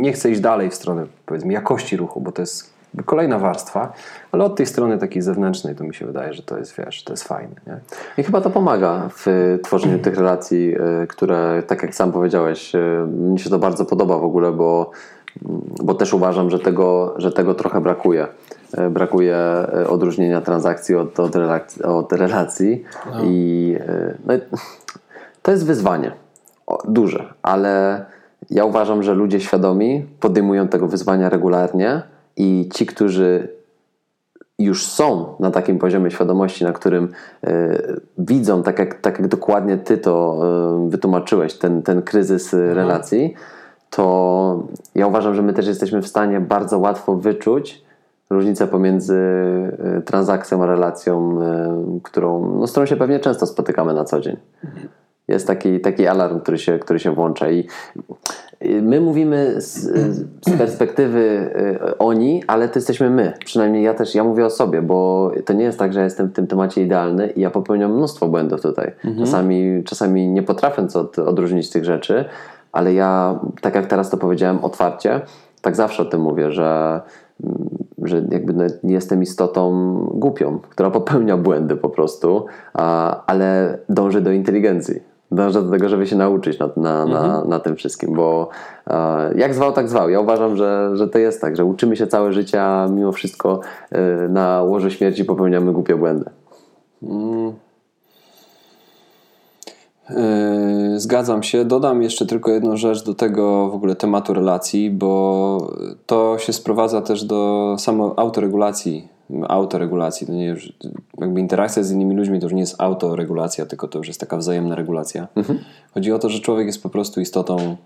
nie 0.01 0.13
chcę 0.13 0.31
iść 0.31 0.41
dalej 0.41 0.71
w 0.71 0.75
stronę 0.75 1.07
powiedzmy 1.27 1.53
jakości 1.53 1.97
ruchu, 1.97 2.21
bo 2.21 2.33
to 2.33 2.43
jest 2.43 2.81
kolejna 3.05 3.39
warstwa, 3.39 3.93
ale 4.33 4.45
od 4.45 4.57
tej 4.57 4.67
strony 4.67 4.99
takiej 4.99 5.23
zewnętrznej 5.23 5.75
to 5.75 5.85
mi 5.85 5.95
się 5.95 6.07
wydaje, 6.07 6.33
że 6.33 6.43
to 6.43 6.59
jest, 6.59 6.77
wiesz, 6.79 7.05
to 7.05 7.13
jest 7.13 7.25
fajne. 7.25 7.55
Nie? 7.67 7.81
I 8.19 8.23
chyba 8.23 8.41
to 8.41 8.51
pomaga 8.51 9.09
w 9.17 9.59
tworzeniu 9.65 9.99
tych 9.99 10.17
relacji, 10.17 10.75
e, 10.75 11.07
które, 11.07 11.63
tak 11.67 11.83
jak 11.83 11.95
sam 11.95 12.13
powiedziałeś, 12.13 12.75
e, 12.75 13.07
mi 13.09 13.39
się 13.39 13.51
to 13.51 13.59
bardzo 13.59 13.85
podoba 13.85 14.19
w 14.19 14.25
ogóle, 14.25 14.53
bo, 14.53 14.91
bo 15.83 15.95
też 15.95 16.15
uważam, 16.15 16.51
że 16.51 16.59
tego, 16.59 17.15
że 17.17 17.33
tego 17.33 17.55
trochę 17.55 17.81
brakuje. 17.81 18.27
E, 18.77 18.91
brakuje 18.91 19.37
odróżnienia 19.89 20.41
transakcji 20.41 20.95
od, 20.95 21.21
od, 21.21 21.37
relacji, 21.37 21.83
od 21.83 22.13
relacji. 22.13 22.85
No. 23.07 23.25
i 23.25 23.77
no, 24.27 24.35
to 25.43 25.51
jest 25.51 25.67
wyzwanie 25.67 26.13
duże, 26.89 27.35
ale 27.43 28.05
ja 28.51 28.65
uważam, 28.65 29.03
że 29.03 29.15
ludzie 29.15 29.41
świadomi 29.41 30.07
podejmują 30.21 30.69
tego 30.69 30.87
wyzwania 30.87 31.29
regularnie 31.29 32.03
i 32.37 32.69
ci, 32.75 32.87
którzy 32.87 33.49
już 34.59 34.87
są 34.87 35.35
na 35.41 35.51
takim 35.51 35.79
poziomie 35.79 36.11
świadomości, 36.11 36.65
na 36.65 36.73
którym 36.73 37.13
y, 37.45 38.01
widzą, 38.19 38.63
tak 38.63 38.79
jak, 38.79 38.95
tak 38.95 39.19
jak 39.19 39.29
dokładnie 39.29 39.79
ty 39.79 39.99
to 39.99 40.43
y, 40.87 40.91
wytłumaczyłeś, 40.91 41.55
ten, 41.55 41.83
ten 41.83 42.03
kryzys 42.03 42.55
mhm. 42.55 42.73
relacji, 42.73 43.35
to 43.91 44.63
ja 44.95 45.07
uważam, 45.07 45.35
że 45.35 45.43
my 45.43 45.53
też 45.53 45.67
jesteśmy 45.67 46.03
w 46.03 46.09
stanie 46.09 46.41
bardzo 46.41 46.79
łatwo 46.79 47.17
wyczuć 47.17 47.85
różnicę 48.31 48.67
pomiędzy 48.67 49.19
y, 49.99 50.03
transakcją 50.03 50.63
a 50.63 50.67
relacją, 50.67 51.39
którą, 52.03 52.57
no, 52.59 52.67
z 52.67 52.71
którą 52.71 52.87
się 52.87 52.97
pewnie 52.97 53.21
często 53.21 53.47
spotykamy 53.47 53.95
na 53.95 54.05
co 54.05 54.21
dzień. 54.21 54.37
Jest 55.29 55.47
taki, 55.47 55.81
taki 55.81 56.07
alarm, 56.07 56.41
który 56.41 56.59
się, 56.59 56.79
który 56.79 56.99
się 56.99 57.15
włącza 57.15 57.51
i 57.51 57.67
my 58.83 59.01
mówimy 59.01 59.55
z, 59.61 59.73
z, 60.47 60.59
perspektywy 60.59 61.51
y, 61.91 61.99
oni, 61.99 62.43
ale 62.47 62.69
to 62.69 62.79
jesteśmy 62.79 63.11
my. 63.11 63.33
Przynajmniej 63.45 63.83
ja 63.83 63.95
też, 63.95 64.15
ja 64.15 64.25
mówię 64.25 64.47
o 64.47 64.51
sobie, 64.51 64.83
bo 64.83 65.31
to 65.45 65.53
nie 65.53 65.65
jest 65.65 65.79
tak, 65.79 65.93
że 65.93 66.01
ja 66.01 66.05
jestem 66.05 66.29
w 66.29 66.33
tym 66.33 66.47
temacie 66.47 66.83
idealny 66.83 67.27
i 67.27 67.41
ja 67.41 67.51
popełniam 67.51 67.97
mnóstwo 67.97 68.29
błędów 68.29 68.63
tutaj. 68.63 68.93
Mhm. 69.05 69.27
Czasami, 69.27 69.85
czasami 69.85 70.29
nie 70.29 70.43
potrafiąc 70.43 70.97
od, 70.97 71.19
odróżnić 71.19 71.71
tych 71.71 71.85
rzeczy, 71.85 72.25
ale 72.73 72.95
ja, 72.95 73.41
tak 73.61 73.75
jak 73.75 73.87
teraz 73.87 74.11
to 74.11 74.17
powiedziałem 74.17 74.65
otwarcie, 74.65 75.21
tak 75.63 75.77
zawsze 75.77 76.03
o 76.03 76.07
tym 76.07 76.21
mówię, 76.21 76.53
że 76.53 77.01
że 78.03 78.23
jakby 78.31 78.53
no, 78.53 78.65
jestem 78.83 79.23
istotą 79.23 79.95
głupią, 80.15 80.59
która 80.71 80.91
popełnia 80.91 81.37
błędy 81.37 81.77
po 81.77 81.89
prostu, 81.89 82.47
ale 83.27 83.79
dąży 83.89 84.21
do 84.21 84.33
inteligencji 84.33 85.11
dążę 85.33 85.63
do 85.63 85.71
tego, 85.71 85.89
żeby 85.89 86.07
się 86.07 86.17
nauczyć 86.17 86.59
na, 86.59 86.67
na, 86.77 87.03
mhm. 87.03 87.11
na, 87.11 87.45
na 87.45 87.61
tym 87.61 87.77
wszystkim, 87.77 88.15
bo 88.15 88.49
jak 89.37 89.55
zwał, 89.55 89.73
tak 89.73 89.89
zwał. 89.89 90.11
Ja 90.11 90.21
uważam, 90.21 90.57
że, 90.57 90.91
że 90.95 91.09
to 91.09 91.19
jest 91.19 91.41
tak, 91.41 91.57
że 91.57 91.65
uczymy 91.65 91.97
się 91.97 92.07
całe 92.07 92.33
życie, 92.33 92.63
a 92.63 92.89
mimo 92.89 93.13
wszystko 93.13 93.61
e, 93.91 94.29
na 94.29 94.63
łożu 94.63 94.91
śmierci 94.91 95.25
popełniamy 95.25 95.73
głupie 95.73 95.97
błędy. 95.97 96.31
Mm. 97.03 97.53
E, 100.17 101.01
zgadzam 101.01 101.43
się. 101.43 101.65
Dodam 101.65 102.03
jeszcze 102.03 102.27
tylko 102.27 102.51
jedną 102.51 102.77
rzecz 102.77 103.05
do 103.05 103.15
tego 103.15 103.69
w 103.69 103.75
ogóle 103.75 103.97
tematu 103.97 104.35
relacji, 104.35 104.91
bo 104.91 105.73
to 106.07 106.39
się 106.39 106.53
sprowadza 106.53 107.03
też 107.03 107.25
do 107.25 107.75
samo 107.79 108.15
autoregulacji 108.17 109.09
autoregulacji. 109.49 110.27
To 110.27 110.33
nie 110.33 110.57
jakby 111.19 111.41
interakcja 111.41 111.83
z 111.83 111.91
innymi 111.91 112.17
ludźmi 112.17 112.41
to 112.41 112.47
już 112.47 112.53
nie 112.53 112.61
jest 112.61 112.81
autoregulacja, 112.81 113.67
tylko 113.67 113.89
to 113.89 113.99
już 113.99 114.09
jest 114.09 114.21
taka 114.21 114.37
wzajemna 114.37 114.75
regulacja. 114.75 115.29
Mhm. 115.35 115.59
Chodzi 115.95 116.13
o 116.13 116.19
to, 116.19 116.29
że 116.29 116.41
człowiek 116.41 116.67
jest 116.67 116.83
po 116.83 116.91
prostu 116.91 117.21
istotą 117.21 117.77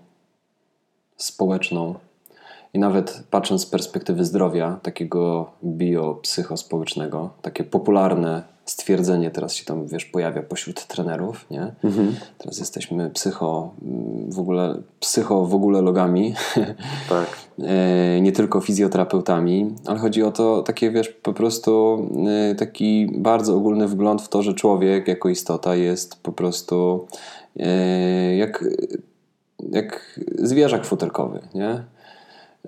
społeczną. 1.17 1.95
I 2.73 2.79
nawet 2.79 3.23
patrząc 3.31 3.61
z 3.61 3.65
perspektywy 3.65 4.25
zdrowia, 4.25 4.79
takiego 4.83 5.51
biopsychospołecznego, 5.63 7.29
takie 7.41 7.63
popularne 7.63 8.54
stwierdzenie 8.65 9.31
teraz 9.31 9.53
się 9.53 9.65
tam, 9.65 9.87
wiesz, 9.87 10.05
pojawia 10.05 10.43
pośród 10.43 10.87
trenerów, 10.87 11.45
nie? 11.51 11.73
Teraz 12.37 12.59
jesteśmy 12.59 13.09
psycho, 13.09 13.73
mm, 13.81 14.31
w 14.31 14.39
ogóle, 14.39 14.81
psycho 14.99 15.45
w 15.45 15.55
ogóle 15.55 15.81
logami, 15.81 16.33
Tak. 17.09 17.27
E, 17.63 18.21
nie 18.21 18.31
tylko 18.31 18.61
fizjoterapeutami, 18.61 19.75
ale 19.85 19.99
chodzi 19.99 20.23
o 20.23 20.31
to 20.31 20.63
takie, 20.63 20.91
wiesz, 20.91 21.09
po 21.09 21.33
prostu 21.33 21.97
e, 22.51 22.55
taki 22.55 23.09
bardzo 23.17 23.55
ogólny 23.55 23.87
wgląd 23.87 24.21
w 24.21 24.29
to, 24.29 24.43
że 24.43 24.53
człowiek 24.53 25.07
jako 25.07 25.29
istota 25.29 25.75
jest 25.75 26.23
po 26.23 26.31
prostu 26.31 27.07
e, 27.59 28.35
jak, 28.35 28.65
jak 29.71 30.19
zwierzak 30.37 30.85
futerkowy, 30.85 31.39
nie? 31.53 31.83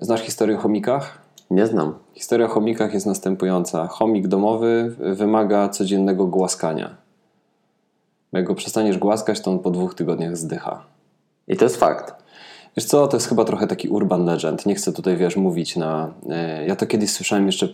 Znasz 0.00 0.20
historię 0.20 0.56
o 0.56 0.60
chomikach? 0.60 1.27
Nie 1.50 1.66
znam. 1.66 1.94
Historia 2.14 2.46
o 2.46 2.48
chomikach 2.48 2.94
jest 2.94 3.06
następująca. 3.06 3.86
Chomik 3.86 4.28
domowy 4.28 4.94
wymaga 4.98 5.68
codziennego 5.68 6.26
głaskania. 6.26 6.96
Jak 8.32 8.44
go 8.44 8.54
przestaniesz 8.54 8.98
głaskać, 8.98 9.40
to 9.40 9.50
on 9.50 9.58
po 9.58 9.70
dwóch 9.70 9.94
tygodniach 9.94 10.36
zdycha. 10.36 10.84
I 11.48 11.56
to 11.56 11.64
jest 11.64 11.76
fakt. 11.76 12.14
Wiesz 12.76 12.84
co, 12.86 13.08
to 13.08 13.16
jest 13.16 13.28
chyba 13.28 13.44
trochę 13.44 13.66
taki 13.66 13.88
urban 13.88 14.24
legend. 14.24 14.66
Nie 14.66 14.74
chcę 14.74 14.92
tutaj, 14.92 15.16
wiesz, 15.16 15.36
mówić 15.36 15.76
na... 15.76 16.10
e, 16.30 16.66
Ja 16.66 16.76
to 16.76 16.86
kiedyś 16.86 17.10
słyszałem 17.10 17.46
jeszcze, 17.46 17.68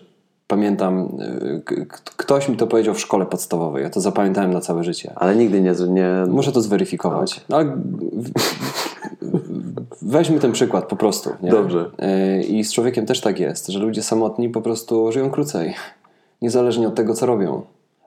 pamiętam, 0.47 1.18
e, 1.20 1.87
ktoś 2.16 2.49
mi 2.49 2.57
to 2.57 2.66
powiedział 2.66 2.95
w 2.95 3.01
szkole 3.01 3.27
podstawowej. 3.27 3.83
Ja 3.83 3.91
to 3.91 4.01
zapamiętałem 4.01 4.53
na 4.53 4.61
całe 4.61 4.85
życie. 4.85 5.12
Ale 5.16 5.37
nigdy 5.37 5.61
nie... 5.61 5.72
nie... 5.89 6.25
Muszę 6.29 6.53
to 6.53 6.61
zweryfikować. 6.61 7.41
No, 7.49 7.57
ale 7.57 7.77
weźmy 10.03 10.39
ten 10.39 10.53
przykład 10.53 10.89
po 10.89 10.97
prostu. 10.97 11.31
Nie? 11.43 11.51
Dobrze. 11.51 11.91
E, 11.99 12.41
I 12.41 12.64
z 12.64 12.72
człowiekiem 12.72 13.07
też 13.07 13.20
tak 13.20 13.41
jest, 13.41 13.66
że 13.66 13.79
ludzie 13.79 14.03
samotni 14.03 14.49
po 14.49 14.61
prostu 14.61 15.12
żyją 15.12 15.31
krócej. 15.31 15.75
Niezależnie 16.43 16.89
od 16.89 16.95
tego, 16.95 17.14
co 17.14 17.27
robią. 17.27 17.62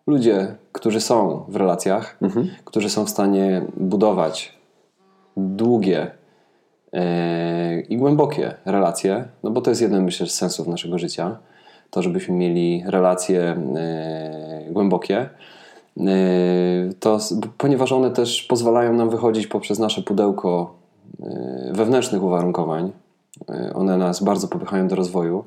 Ludzie, 0.08 0.56
którzy 0.72 1.02
są 1.02 1.46
w 1.48 1.56
relacjach, 1.56 2.18
którzy 2.66 2.90
są 2.90 3.06
w 3.06 3.10
stanie 3.10 3.62
budować 3.78 4.58
długie 5.38 6.12
e, 6.94 7.82
i 7.82 7.98
głębokie 7.98 8.54
relacje, 8.66 9.26
no 9.44 9.52
bo 9.52 9.62
to 9.62 9.72
jest 9.72 9.82
jeden, 9.82 10.04
myślę, 10.04 10.28
z 10.28 10.36
sensów 10.36 10.68
naszego 10.68 10.98
życia, 10.98 11.38
to, 11.90 12.02
żebyśmy 12.02 12.36
mieli 12.36 12.84
relacje 12.88 13.42
e, 13.42 14.66
głębokie, 14.72 15.30
to, 17.00 17.18
ponieważ 17.58 17.92
one 17.92 18.12
też 18.12 18.44
pozwalają 18.44 18.94
nam 18.94 19.10
wychodzić 19.10 19.48
poprzez 19.48 19.80
nasze 19.80 20.02
pudełko 20.02 20.77
wewnętrznych 21.72 22.24
uwarunkowań. 22.24 22.92
E, 23.50 23.74
One 23.74 23.98
nas 23.98 24.24
bardzo 24.24 24.48
popychają 24.48 24.88
do 24.88 24.96
rozwoju. 24.96 25.44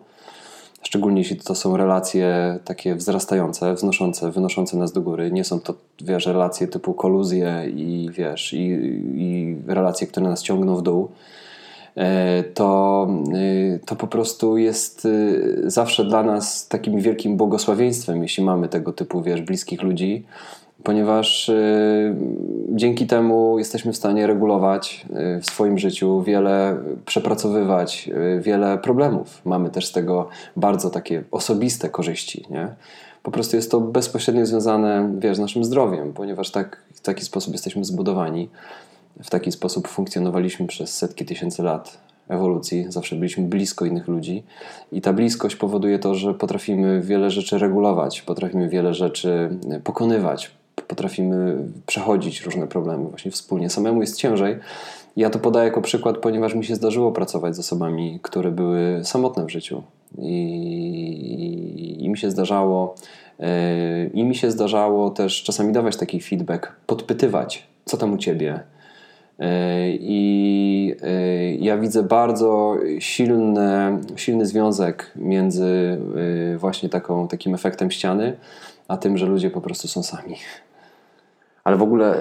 Szczególnie 0.83 1.21
jeśli 1.21 1.37
to 1.37 1.55
są 1.55 1.77
relacje 1.77 2.59
takie 2.65 2.95
wzrastające, 2.95 3.75
wznoszące, 3.75 4.31
wynoszące 4.31 4.77
nas 4.77 4.93
do 4.93 5.01
góry. 5.01 5.31
Nie 5.33 5.45
są 5.45 5.61
to, 5.61 5.75
wiesz, 6.01 6.27
relacje 6.27 6.69
typu 6.69 6.95
koluzje 6.95 7.65
i, 7.75 8.11
wiesz, 8.13 8.53
i, 8.53 8.59
i 9.15 9.57
relacje, 9.67 10.07
które 10.07 10.29
nas 10.29 10.43
ciągną 10.43 10.77
w 10.77 10.83
dół. 10.83 11.09
E, 11.97 12.43
To, 12.43 13.09
e, 13.35 13.79
to 13.79 13.97
po 13.97 14.07
prostu 14.07 14.57
jest 14.57 15.09
zawsze 15.65 16.05
dla 16.05 16.23
nas 16.23 16.69
takim 16.69 17.01
wielkim 17.01 17.37
błogosławieństwem, 17.37 18.23
jeśli 18.23 18.45
mamy 18.45 18.69
tego 18.69 18.93
typu, 18.93 19.23
wiesz, 19.23 19.43
bliskich 19.43 19.83
ludzi, 19.83 20.25
ponieważ 20.85 21.49
e, 21.49 22.17
dzięki 22.69 23.07
temu 23.07 23.59
jesteśmy 23.59 23.93
w 23.93 23.97
stanie 23.97 24.27
regulować 24.27 25.07
e, 25.13 25.41
w 25.41 25.47
swoim 25.47 25.79
życiu 25.79 26.23
wiele, 26.23 26.77
przepracowywać 27.07 28.11
e, 28.15 28.41
wiele 28.41 28.79
problemów. 28.79 29.41
Mamy 29.45 29.71
też 29.71 29.87
z 29.87 29.93
tego 29.93 30.29
bardzo 30.57 30.91
takie 30.91 31.23
osobiste 31.31 31.89
korzyści, 31.89 32.45
nie? 32.51 32.69
Po 33.23 33.31
prostu 33.31 33.57
jest 33.57 33.71
to 33.71 33.81
bezpośrednio 33.81 34.47
związane, 34.47 35.13
wiesz, 35.19 35.37
z 35.37 35.41
naszym 35.41 35.65
zdrowiem, 35.65 36.13
ponieważ 36.13 36.51
tak, 36.51 36.83
w 36.95 37.01
taki 37.01 37.25
sposób 37.25 37.53
jesteśmy 37.53 37.85
zbudowani. 37.85 38.49
W 39.23 39.31
taki 39.31 39.53
sposób 39.53 39.89
funkcjonowaliśmy 39.89 40.67
przez 40.67 40.97
setki 40.97 41.25
tysięcy 41.25 41.63
lat 41.63 41.99
ewolucji, 42.29 42.87
zawsze 42.89 43.17
byliśmy 43.17 43.45
blisko 43.45 43.85
innych 43.85 44.09
ludzi 44.09 44.43
i 44.93 45.01
ta 45.01 45.13
bliskość 45.13 45.57
powoduje 45.57 45.99
to, 45.99 46.15
że 46.15 46.35
potrafimy 46.35 47.01
wiele 47.01 47.31
rzeczy 47.31 47.59
regulować, 47.59 48.23
potrafimy 48.23 48.69
wiele 48.69 48.95
rzeczy 48.95 49.59
pokonywać, 49.85 50.51
potrafimy 50.83 51.57
przechodzić 51.87 52.43
różne 52.43 52.67
problemy 52.67 53.05
właśnie 53.05 53.31
wspólnie. 53.31 53.71
Samemu 53.71 54.01
jest 54.01 54.17
ciężej. 54.17 54.59
Ja 55.17 55.31
to 55.31 55.39
podaję 55.39 55.67
jako 55.67 55.83
przykład, 55.83 56.19
ponieważ 56.19 56.55
mi 56.55 56.65
się 56.65 56.75
zdarzyło 56.75 57.13
pracować 57.13 57.57
z 57.57 57.59
osobami, 57.59 58.19
które 58.23 58.51
były 58.51 59.01
samotne 59.05 59.45
w 59.45 59.51
życiu 59.51 59.83
i, 60.19 61.97
i 62.01 62.09
mi 62.09 62.19
się 62.19 62.31
zdarzało 62.31 62.95
yy, 63.39 63.47
i 64.15 64.25
mi 64.25 64.35
się 64.35 64.51
zdarzało 64.51 65.11
też 65.11 65.43
czasami 65.43 65.73
dawać 65.73 65.97
taki 65.97 66.21
feedback, 66.21 66.73
podpytywać, 66.87 67.67
co 67.85 67.97
tam 67.97 68.13
u 68.13 68.17
ciebie, 68.17 68.61
i 70.01 70.95
y, 71.03 71.59
ja 71.61 71.79
widzę 71.79 72.03
bardzo 72.03 72.77
silny, 72.99 73.99
silny 74.17 74.47
związek 74.47 75.13
między 75.17 75.99
właśnie 76.57 76.89
taką, 76.89 77.29
takim 77.29 77.55
efektem 77.55 77.91
ściany, 77.91 78.37
a 78.89 78.97
tym, 78.97 79.19
że 79.19 79.27
ludzie 79.27 79.51
po 79.51 79.61
prostu 79.61 79.89
są 79.89 80.03
sami. 80.03 80.37
Ale 81.65 81.77
w 81.77 81.83
ogóle 81.83 82.17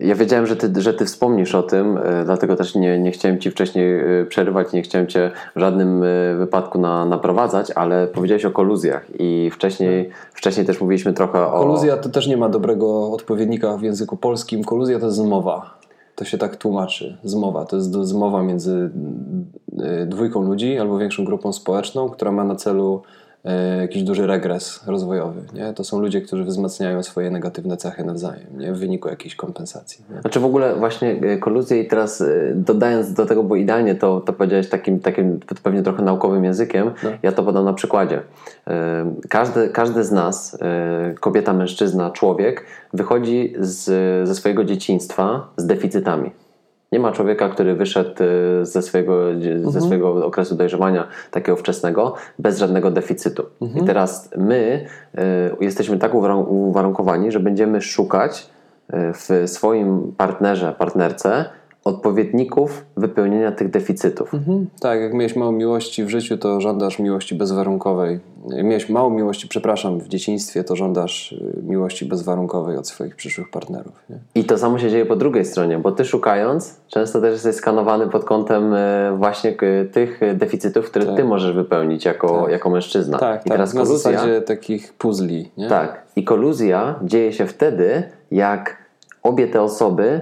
ja 0.00 0.14
wiedziałem, 0.14 0.46
że 0.46 0.56
ty, 0.56 0.82
że 0.82 0.94
ty 0.94 1.04
wspomnisz 1.04 1.54
o 1.54 1.62
tym, 1.62 1.96
y, 1.96 2.02
dlatego 2.24 2.56
też 2.56 2.74
nie, 2.74 2.98
nie 2.98 3.10
chciałem 3.10 3.38
ci 3.38 3.50
wcześniej 3.50 4.20
y, 4.20 4.26
przerywać, 4.26 4.72
nie 4.72 4.82
chciałem 4.82 5.06
cię 5.06 5.30
w 5.56 5.60
żadnym 5.60 6.02
y, 6.02 6.36
wypadku 6.38 6.78
na, 6.78 7.04
naprowadzać, 7.04 7.70
ale 7.70 8.06
powiedziałeś 8.06 8.44
o 8.44 8.50
koluzjach 8.50 9.06
i 9.18 9.50
wcześniej, 9.52 10.10
wcześniej 10.32 10.66
też 10.66 10.80
mówiliśmy 10.80 11.12
trochę 11.12 11.46
o... 11.46 11.60
Koluzja 11.60 11.96
to 11.96 12.08
też 12.08 12.26
nie 12.26 12.36
ma 12.36 12.48
dobrego 12.48 13.12
odpowiednika 13.12 13.76
w 13.76 13.82
języku 13.82 14.16
polskim. 14.16 14.64
Koluzja 14.64 14.98
to 14.98 15.06
jest 15.06 15.18
zmowa. 15.18 15.78
To 16.14 16.24
się 16.24 16.38
tak 16.38 16.56
tłumaczy. 16.56 17.18
Zmowa. 17.24 17.64
To 17.64 17.76
jest 17.76 17.92
zmowa 17.92 18.42
między 18.42 18.90
dwójką 20.06 20.42
ludzi 20.42 20.78
albo 20.78 20.98
większą 20.98 21.24
grupą 21.24 21.52
społeczną, 21.52 22.08
która 22.08 22.32
ma 22.32 22.44
na 22.44 22.56
celu 22.56 23.02
jakiś 23.80 24.02
duży 24.02 24.26
regres 24.26 24.80
rozwojowy. 24.86 25.40
Nie? 25.54 25.72
To 25.72 25.84
są 25.84 26.00
ludzie, 26.00 26.20
którzy 26.20 26.44
wzmacniają 26.44 27.02
swoje 27.02 27.30
negatywne 27.30 27.76
cechy 27.76 28.04
nawzajem 28.04 28.46
nie? 28.58 28.72
w 28.72 28.78
wyniku 28.78 29.08
jakiejś 29.08 29.34
kompensacji. 29.36 30.04
Nie? 30.14 30.20
Znaczy 30.20 30.40
w 30.40 30.44
ogóle 30.44 30.74
właśnie 30.76 31.10
y, 31.22 31.38
koluzję 31.38 31.80
i 31.80 31.88
teraz 31.88 32.20
y, 32.20 32.52
dodając 32.56 33.12
do 33.12 33.26
tego, 33.26 33.42
bo 33.42 33.56
idealnie 33.56 33.94
to, 33.94 34.20
to 34.20 34.32
powiedziałeś 34.32 34.68
takim, 34.68 35.00
takim 35.00 35.40
pewnie 35.62 35.82
trochę 35.82 36.02
naukowym 36.02 36.44
językiem, 36.44 36.90
No. 37.02 37.10
ja 37.22 37.32
to 37.32 37.42
podam 37.42 37.64
na 37.64 37.72
przykładzie. 37.72 38.22
Każdy, 39.28 39.68
każdy 39.68 40.04
z 40.04 40.12
nas, 40.12 40.58
kobieta, 41.20 41.52
mężczyzna, 41.52 42.10
człowiek, 42.10 42.64
wychodzi 42.92 43.54
z, 43.58 43.84
ze 44.28 44.34
swojego 44.34 44.64
dzieciństwa 44.64 45.48
z 45.56 45.66
deficytami. 45.66 46.30
Nie 46.92 47.00
ma 47.00 47.12
człowieka, 47.12 47.48
który 47.48 47.74
wyszedł 47.74 48.22
y, 48.62 48.66
ze 48.66 48.82
swojego, 48.82 49.22
ze 49.64 49.80
swojego 49.80 50.26
okresu 50.26 50.54
dojrzewania 50.54 51.08
takiego 51.30 51.56
wczesnego 51.56 52.14
bez 52.38 52.58
żadnego 52.58 52.90
deficytu. 52.90 53.46
I 53.74 53.84
teraz 53.84 54.30
my 54.36 54.86
y, 55.14 55.20
jesteśmy 55.64 55.98
tak 55.98 56.12
uwarun- 56.14 56.46
uwarunkowani, 56.48 57.32
że 57.32 57.40
będziemy 57.40 57.80
szukać 57.82 58.50
y, 58.94 58.96
w 59.12 59.50
swoim 59.50 60.12
partnerze, 60.16 60.74
partnerce 60.78 61.44
odpowiedników 61.86 62.84
wypełnienia 62.96 63.52
tych 63.52 63.70
deficytów. 63.70 64.32
Tak, 64.80 65.00
jak 65.00 65.14
miałeś 65.14 65.36
mało 65.36 65.52
miłości 65.52 66.04
w 66.04 66.08
życiu, 66.08 66.38
to 66.38 66.60
żądasz 66.60 66.98
miłości 66.98 67.34
bezwarunkowej. 67.34 68.20
Jak 68.48 68.64
miałeś 68.66 68.88
mało 68.88 69.10
miłości, 69.10 69.48
przepraszam, 69.48 70.00
w 70.00 70.08
dzieciństwie, 70.08 70.64
to 70.64 70.76
żądasz 70.76 71.32
y, 71.32 71.62
miłości 71.62 72.04
bezwarunkowej 72.04 72.76
od 72.76 72.88
swoich 72.88 73.16
przyszłych 73.16 73.50
partnerów. 73.50 73.92
Nie? 74.10 74.16
I 74.34 74.44
to 74.44 74.58
samo 74.58 74.78
się 74.78 74.90
dzieje 74.90 75.06
po 75.06 75.16
drugiej 75.16 75.44
stronie, 75.44 75.78
bo 75.78 75.92
ty 75.92 76.04
szukając, 76.04 76.80
często 76.88 77.20
też 77.20 77.32
jesteś 77.32 77.56
skanowany 77.56 78.08
pod 78.08 78.24
kątem 78.24 78.74
e, 78.74 79.14
właśnie 79.18 79.52
k- 79.52 79.66
tych 79.92 80.20
deficytów, 80.34 80.90
które 80.90 81.16
ty 81.16 81.24
możesz 81.24 81.52
wypełnić 81.52 82.04
jako, 82.04 82.48
jako 82.48 82.70
mężczyzna. 82.70 83.18
Tak, 83.18 83.40
I 83.46 83.48
tak. 83.48 83.58
teraz 83.58 83.74
na 83.74 83.82
koluzja, 83.82 84.12
zasadzie 84.12 84.42
takich 84.42 84.92
puzli. 84.92 85.50
Nie? 85.56 85.68
tak. 85.68 86.02
I 86.16 86.24
koluzja 86.24 86.94
dzieje 87.02 87.32
się 87.32 87.46
wtedy, 87.46 88.02
jak 88.30 88.76
obie 89.22 89.48
te 89.48 89.62
osoby, 89.62 90.20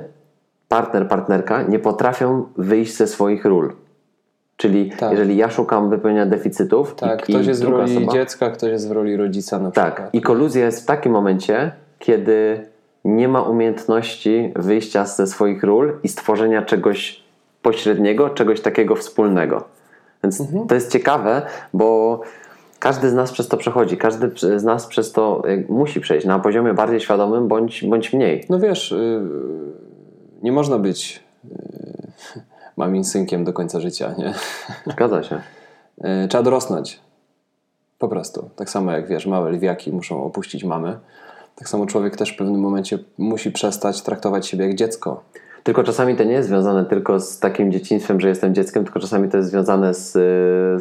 partner, 0.75 1.09
partnerka, 1.09 1.63
nie 1.63 1.79
potrafią 1.79 2.47
wyjść 2.57 2.97
ze 2.97 3.07
swoich 3.07 3.45
ról. 3.45 3.73
Czyli 4.57 4.91
Tak. 4.99 5.11
jeżeli 5.11 5.37
ja 5.37 5.51
szukam 5.51 5.91
wypełnienia 5.91 6.27
deficytów 6.27 6.95
Tak, 6.95 7.29
i, 7.29 7.33
ktoś 7.33 7.47
i 7.47 7.49
jest 7.49 7.65
w 7.65 7.69
roli 7.69 7.97
osoba, 7.97 8.13
dziecka, 8.13 8.51
ktoś 8.51 8.71
jest 8.71 8.89
w 8.89 8.93
roli 8.93 9.17
rodzica 9.17 9.59
na 9.59 9.71
Tak, 9.71 9.95
przykład. 9.95 10.15
i 10.15 10.21
koluzja 10.21 10.65
jest 10.65 10.83
w 10.83 10.87
takim 10.87 11.13
momencie, 11.13 11.73
kiedy 11.99 12.67
nie 13.05 13.29
ma 13.29 13.43
umiejętności 13.43 14.53
wyjścia 14.57 15.07
ze 15.07 15.27
swoich 15.27 15.63
ról 15.65 15.93
i 16.03 16.09
stworzenia 16.09 16.63
czegoś 16.63 17.23
pośredniego, 17.63 18.31
czegoś 18.31 18.61
takiego 18.61 18.97
wspólnego. 18.97 19.65
Więc 20.25 20.41
Mhm. 20.41 20.67
to 20.67 20.75
jest 20.75 20.93
ciekawe, 20.93 21.43
bo 21.75 22.21
każdy 22.79 23.11
z 23.11 23.15
nas 23.15 23.33
przez 23.33 23.49
to 23.49 23.57
przechodzi, 23.57 23.97
każdy 23.97 24.31
z 24.59 24.65
nas 24.65 24.87
przez 24.87 25.13
to 25.13 25.43
musi 25.69 26.01
przejść 26.01 26.27
na 26.27 26.39
poziomie 26.39 26.75
bardziej 26.75 27.01
świadomym 27.01 27.49
bądź, 27.49 27.85
bądź 27.85 28.13
mniej. 28.13 28.45
No 28.51 28.59
wiesz, 28.59 28.93
y, 28.93 29.21
nie 30.45 30.53
można 30.53 30.79
być 30.79 31.23
y, 32.37 32.41
mamin 32.77 33.05
synkiem 33.05 33.45
do 33.45 33.53
końca 33.53 33.81
życia, 33.81 34.15
nie? 34.19 34.35
Zgadza 34.93 35.23
się. 35.23 35.41
Y, 36.25 36.29
Trzeba 36.29 36.43
dorosnąć. 36.43 37.01
Po 37.99 38.09
prostu. 38.09 38.51
Tak 38.57 38.71
samo 38.71 38.93
jak 38.93 39.09
wiesz, 39.09 39.27
małe 39.27 39.51
lwiaki 39.51 39.93
muszą 39.93 40.25
opuścić 40.25 40.65
mamę. 40.65 40.99
Tak 41.57 41.69
samo 41.69 41.87
człowiek 41.87 42.17
też 42.17 42.33
w 42.33 42.37
pewnym 42.37 42.61
momencie 42.61 42.99
musi 43.19 43.53
przestać 43.53 44.03
traktować 44.03 44.47
siebie 44.47 44.67
jak 44.67 44.75
dziecko. 44.75 45.23
Tylko 45.63 45.83
czasami 45.85 46.17
to 46.17 46.25
nie 46.25 46.33
jest 46.33 46.49
związane 46.49 46.85
tylko 46.85 47.21
z 47.21 47.39
takim 47.39 47.73
dzieciństwem, 47.73 48.21
że 48.21 48.29
jestem 48.29 48.55
dzieckiem, 48.55 48.85
tylko 48.85 49.01
czasami 49.01 49.29
to 49.29 49.37
jest 49.37 49.51
związane 49.51 49.95
z, 49.95 50.13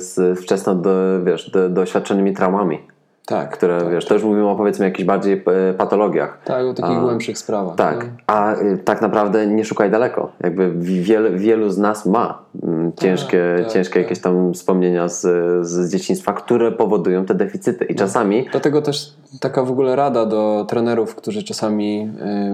z 0.04 0.40
wczesno 0.40 0.76
do, 0.76 1.24
wiesz, 1.24 1.50
do, 1.50 1.70
doświadczonymi 1.70 2.34
traumami. 2.34 2.80
Tak. 3.26 3.52
Które, 3.52 3.80
tak, 3.80 3.92
wiesz, 3.92 4.06
to 4.06 4.14
już 4.14 4.24
mówimy 4.24 4.50
o 4.50 4.56
powiedzmy 4.56 4.86
jakichś 4.86 5.06
bardziej 5.06 5.44
e, 5.70 5.74
patologiach. 5.74 6.38
Tak, 6.46 6.66
o 6.66 6.74
takich 6.74 6.98
A, 6.98 7.02
głębszych 7.02 7.38
sprawach. 7.38 7.76
Tak, 7.76 8.04
nie? 8.04 8.10
a 8.28 8.56
y, 8.56 8.78
tak 8.78 9.02
naprawdę 9.02 9.48
nie 9.48 9.66
szukaj 9.66 9.92
daleko. 9.92 10.32
Jakby 10.40 10.72
wielu, 10.76 11.38
wielu 11.38 11.70
z 11.70 11.78
nas 11.78 12.06
ma 12.06 12.40
mm, 12.64 12.92
ciężkie, 12.96 13.56
tak, 13.58 13.74
ciężkie 13.74 13.94
tak. 13.94 14.04
jakieś 14.04 14.22
tam 14.22 14.54
wspomnienia 14.54 15.08
z, 15.08 15.22
z 15.68 15.92
dzieciństwa, 15.92 16.34
które 16.34 16.72
powodują 16.72 17.26
te 17.26 17.36
deficyty. 17.36 17.86
I 17.86 17.96
czasami 17.96 18.46
Dlatego 18.52 18.82
też 18.82 19.14
taka 19.40 19.64
w 19.64 19.72
ogóle 19.72 19.96
rada 19.96 20.26
do 20.26 20.66
trenerów, 20.70 21.16
którzy 21.16 21.44
czasami 21.44 22.10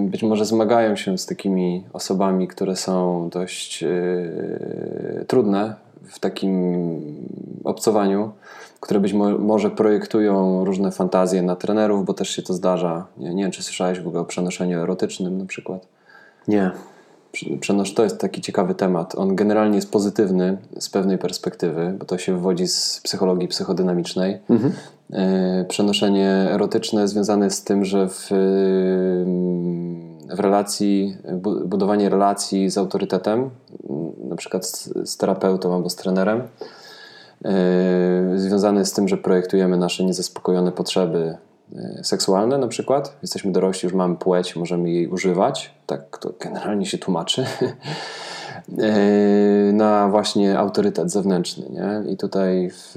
y, 0.06 0.10
być 0.10 0.24
może 0.24 0.46
zmagają 0.46 0.96
się 0.96 1.18
z 1.18 1.26
takimi 1.26 1.84
osobami, 1.94 2.48
które 2.48 2.76
są 2.76 3.30
dość 3.30 3.84
y, 3.84 5.26
trudne 5.28 5.89
w 6.10 6.20
takim 6.20 6.54
obcowaniu, 7.64 8.32
które 8.80 9.00
być 9.00 9.14
mo- 9.14 9.38
może 9.38 9.70
projektują 9.70 10.66
różne 10.66 10.92
fantazje 10.92 11.42
na 11.42 11.56
trenerów, 11.56 12.06
bo 12.06 12.14
też 12.14 12.30
się 12.30 12.42
to 12.42 12.54
zdarza. 12.54 13.06
Nie, 13.18 13.34
nie 13.34 13.44
wiem, 13.44 13.52
czy 13.52 13.64
słyszałeś 13.64 14.00
w 14.00 14.08
ogóle 14.08 14.22
o 14.22 14.26
przenoszeniu 14.26 14.80
erotycznym 14.80 15.38
na 15.38 15.46
przykład. 15.46 15.88
nie. 16.48 16.72
Przenosz 17.60 17.94
to 17.94 18.04
jest 18.04 18.18
taki 18.20 18.42
ciekawy 18.42 18.76
temat. 18.76 19.16
On 19.16 19.36
generalnie 19.36 19.76
jest 19.76 19.92
pozytywny 19.92 20.58
z 20.80 20.90
pewnej 20.90 21.18
perspektywy, 21.18 21.96
bo 22.00 22.06
to 22.06 22.18
się 22.18 22.34
wywodzi 22.34 22.68
z 22.68 23.02
psychologii 23.04 23.48
psychodynamicznej. 23.48 24.38
E, 25.14 25.66
Przenoszenie 25.70 26.30
erotyczne 26.52 27.08
związane 27.08 27.46
jest 27.46 27.58
z 27.58 27.64
tym, 27.64 27.86
że 27.86 28.08
w, 28.10 28.28
w 30.36 30.40
relacji, 30.40 31.18
bu- 31.34 31.68
budowanie 31.68 32.10
relacji 32.10 32.70
z 32.70 32.78
autorytetem, 32.78 33.50
przykład 34.40 34.66
z, 34.66 35.10
z 35.10 35.18
terapeutą 35.18 35.76
albo 35.76 35.90
z 35.90 35.96
trenerem, 35.96 36.42
związane 38.36 38.80
jest 38.80 38.92
z 38.92 38.96
tym, 38.96 39.08
że 39.08 39.18
projektujemy 39.18 39.78
nasze 39.78 40.04
niezaspokojone 40.04 40.72
potrzeby 40.72 41.38
e, 41.76 42.04
seksualne 42.04 42.58
na 42.58 42.68
przykład. 42.68 43.18
Jesteśmy 43.22 43.52
dorośli, 43.52 43.88
już 43.88 43.94
mamy 43.94 44.16
płeć, 44.16 44.56
możemy 44.56 44.90
jej 44.90 45.08
używać. 45.08 45.74
Tak 45.86 46.18
to 46.18 46.34
generalnie 46.40 46.86
się 46.86 46.98
tłumaczy. 46.98 47.46
E, 48.78 49.74
na 49.74 50.10
właśnie 50.10 50.60
autorytet 50.60 51.12
zewnętrzny. 51.12 51.66
Nie? 51.70 52.12
I 52.12 52.18
tutaj 52.18 52.70
w, 52.74 52.96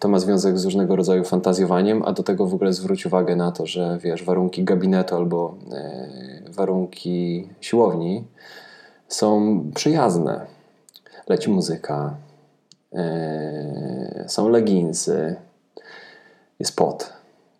to 0.00 0.08
ma 0.08 0.18
związek 0.18 0.58
z 0.58 0.64
różnego 0.64 0.96
rodzaju 0.96 1.24
fantazjowaniem, 1.24 2.02
a 2.04 2.12
do 2.12 2.22
tego 2.22 2.46
w 2.46 2.54
ogóle 2.54 2.72
zwróć 2.72 3.06
uwagę 3.06 3.36
na 3.36 3.52
to, 3.52 3.66
że 3.66 3.98
wiesz, 4.02 4.24
warunki 4.24 4.64
gabinetu 4.64 5.16
albo 5.16 5.54
warunki 6.48 7.48
siłowni 7.60 8.24
są 9.08 9.60
przyjazne. 9.74 10.55
Leci 11.28 11.50
muzyka, 11.50 12.14
e, 12.92 14.24
są 14.28 14.48
leginsy, 14.48 15.36
jest 16.58 16.76
pot, 16.76 17.12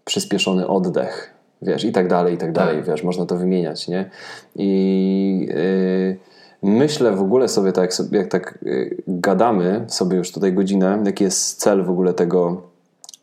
przyspieszony 0.05 0.67
oddech, 0.69 1.37
wiesz, 1.63 1.85
i 1.85 1.93
tak 1.93 2.09
dalej, 2.09 2.35
i 2.35 2.39
tak 2.39 2.53
dalej, 2.53 2.83
wiesz, 2.83 3.03
można 3.03 3.27
to 3.27 3.37
wymieniać, 3.37 3.89
nie? 3.89 4.11
I 4.57 5.49
yy, 5.49 6.17
myślę 6.63 7.13
w 7.13 7.21
ogóle 7.21 7.49
sobie 7.49 7.73
tak, 7.73 7.83
jak, 7.83 7.95
sobie, 7.95 8.19
jak 8.19 8.29
tak 8.29 8.59
yy, 8.63 8.97
gadamy 9.09 9.85
sobie 9.89 10.17
już 10.17 10.33
tutaj 10.33 10.53
godzinę, 10.53 11.03
jaki 11.05 11.25
jest 11.25 11.61
cel 11.61 11.85
w 11.85 11.91
ogóle 11.91 12.15
tego 12.15 12.63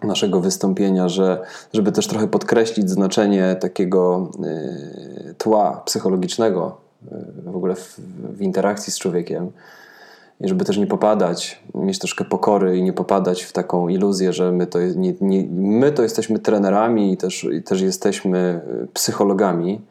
naszego 0.03 0.39
wystąpienia, 0.39 1.09
że 1.09 1.41
żeby 1.73 1.91
też 1.91 2.07
trochę 2.07 2.27
podkreślić 2.27 2.89
znaczenie 2.89 3.55
takiego 3.59 4.31
yy, 4.39 5.33
tła 5.33 5.81
psychologicznego 5.85 6.77
yy, 7.11 7.51
w 7.51 7.55
ogóle 7.55 7.75
w, 7.75 7.99
w 8.37 8.41
interakcji 8.41 8.93
z 8.93 8.99
człowiekiem, 8.99 9.51
i 10.43 10.49
żeby 10.49 10.65
też 10.65 10.77
nie 10.77 10.87
popadać, 10.87 11.63
mieć 11.75 11.99
troszkę 11.99 12.25
pokory 12.25 12.77
i 12.77 12.83
nie 12.83 12.93
popadać 12.93 13.43
w 13.43 13.51
taką 13.51 13.87
iluzję, 13.87 14.33
że 14.33 14.51
my 14.51 14.67
to, 14.67 14.79
nie, 14.81 15.13
nie, 15.21 15.43
my 15.51 15.91
to 15.91 16.03
jesteśmy 16.03 16.39
trenerami 16.39 17.13
i 17.13 17.17
też, 17.17 17.43
i 17.43 17.63
też 17.63 17.81
jesteśmy 17.81 18.61
psychologami 18.93 19.81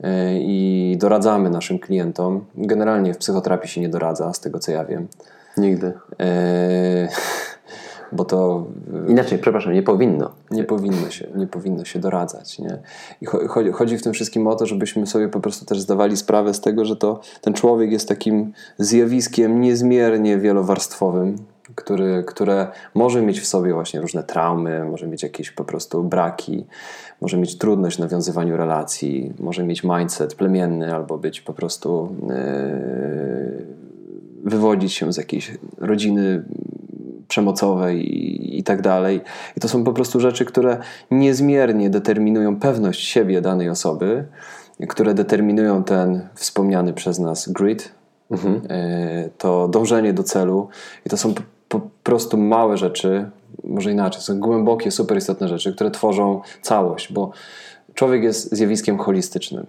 yy, 0.00 0.08
i 0.34 0.96
doradzamy 1.00 1.50
naszym 1.50 1.78
klientom. 1.78 2.44
Generalnie 2.54 3.14
w 3.14 3.18
psychoterapii 3.18 3.70
się 3.70 3.80
nie 3.80 3.88
doradza, 3.88 4.32
z 4.32 4.40
tego 4.40 4.58
co 4.58 4.72
ja 4.72 4.84
wiem. 4.84 5.08
Nigdy. 5.56 5.86
Yy, 6.18 7.08
bo 8.14 8.24
to 8.24 8.66
Inaczej, 9.08 9.38
przepraszam, 9.38 9.72
nie 9.72 9.82
powinno. 9.82 10.30
nie 10.50 10.64
powinno 10.64 11.10
się, 11.10 11.28
nie 11.34 11.46
powinno 11.46 11.84
się 11.84 11.98
doradzać. 11.98 12.58
Nie? 12.58 12.78
I 13.20 13.26
cho- 13.26 13.48
chodzi, 13.48 13.72
chodzi 13.72 13.98
w 13.98 14.02
tym 14.02 14.12
wszystkim 14.12 14.46
o 14.46 14.56
to, 14.56 14.66
żebyśmy 14.66 15.06
sobie 15.06 15.28
po 15.28 15.40
prostu 15.40 15.64
też 15.66 15.80
zdawali 15.80 16.16
sprawę 16.16 16.54
z 16.54 16.60
tego, 16.60 16.84
że 16.84 16.96
to 16.96 17.20
ten 17.40 17.54
człowiek 17.54 17.92
jest 17.92 18.08
takim 18.08 18.52
zjawiskiem 18.78 19.60
niezmiernie 19.60 20.38
wielowarstwowym, 20.38 21.36
który, 21.74 22.24
które 22.26 22.66
może 22.94 23.22
mieć 23.22 23.40
w 23.40 23.46
sobie 23.46 23.72
właśnie 23.74 24.00
różne 24.00 24.22
traumy, 24.22 24.84
może 24.84 25.06
mieć 25.06 25.22
jakieś 25.22 25.50
po 25.50 25.64
prostu 25.64 26.02
braki, 26.02 26.66
może 27.20 27.36
mieć 27.36 27.58
trudność 27.58 27.96
w 27.96 28.00
nawiązywaniu 28.00 28.56
relacji, 28.56 29.32
może 29.40 29.64
mieć 29.64 29.84
mindset 29.84 30.34
plemienny 30.34 30.94
albo 30.94 31.18
być 31.18 31.40
po 31.40 31.52
prostu 31.52 32.16
yy, 32.28 33.66
wywodzić 34.44 34.92
się 34.92 35.12
z 35.12 35.16
jakiejś 35.16 35.58
rodziny 35.78 36.44
przemocowej 37.28 38.14
i, 38.14 38.58
i 38.58 38.64
tak 38.64 38.82
dalej. 38.82 39.20
I 39.56 39.60
to 39.60 39.68
są 39.68 39.84
po 39.84 39.92
prostu 39.92 40.20
rzeczy, 40.20 40.44
które 40.44 40.78
niezmiernie 41.10 41.90
determinują 41.90 42.60
pewność 42.60 43.04
siebie 43.04 43.40
danej 43.40 43.68
osoby, 43.68 44.24
które 44.88 45.14
determinują 45.14 45.84
ten 45.84 46.28
wspomniany 46.34 46.92
przez 46.92 47.18
nas 47.18 47.48
grid, 47.48 47.92
e, 48.68 49.28
to 49.38 49.68
dążenie 49.68 50.12
do 50.12 50.22
celu. 50.22 50.68
I 51.06 51.10
to 51.10 51.16
są 51.16 51.34
po, 51.34 51.42
po 51.68 51.80
prostu 52.02 52.38
małe 52.38 52.76
rzeczy, 52.76 53.30
może 53.64 53.92
inaczej, 53.92 54.22
są 54.22 54.40
głębokie, 54.40 54.90
super 54.90 55.18
istotne 55.18 55.48
rzeczy, 55.48 55.74
które 55.74 55.90
tworzą 55.90 56.40
całość, 56.62 57.12
bo 57.12 57.30
człowiek 57.94 58.22
jest 58.22 58.54
zjawiskiem 58.54 58.98
holistycznym. 58.98 59.66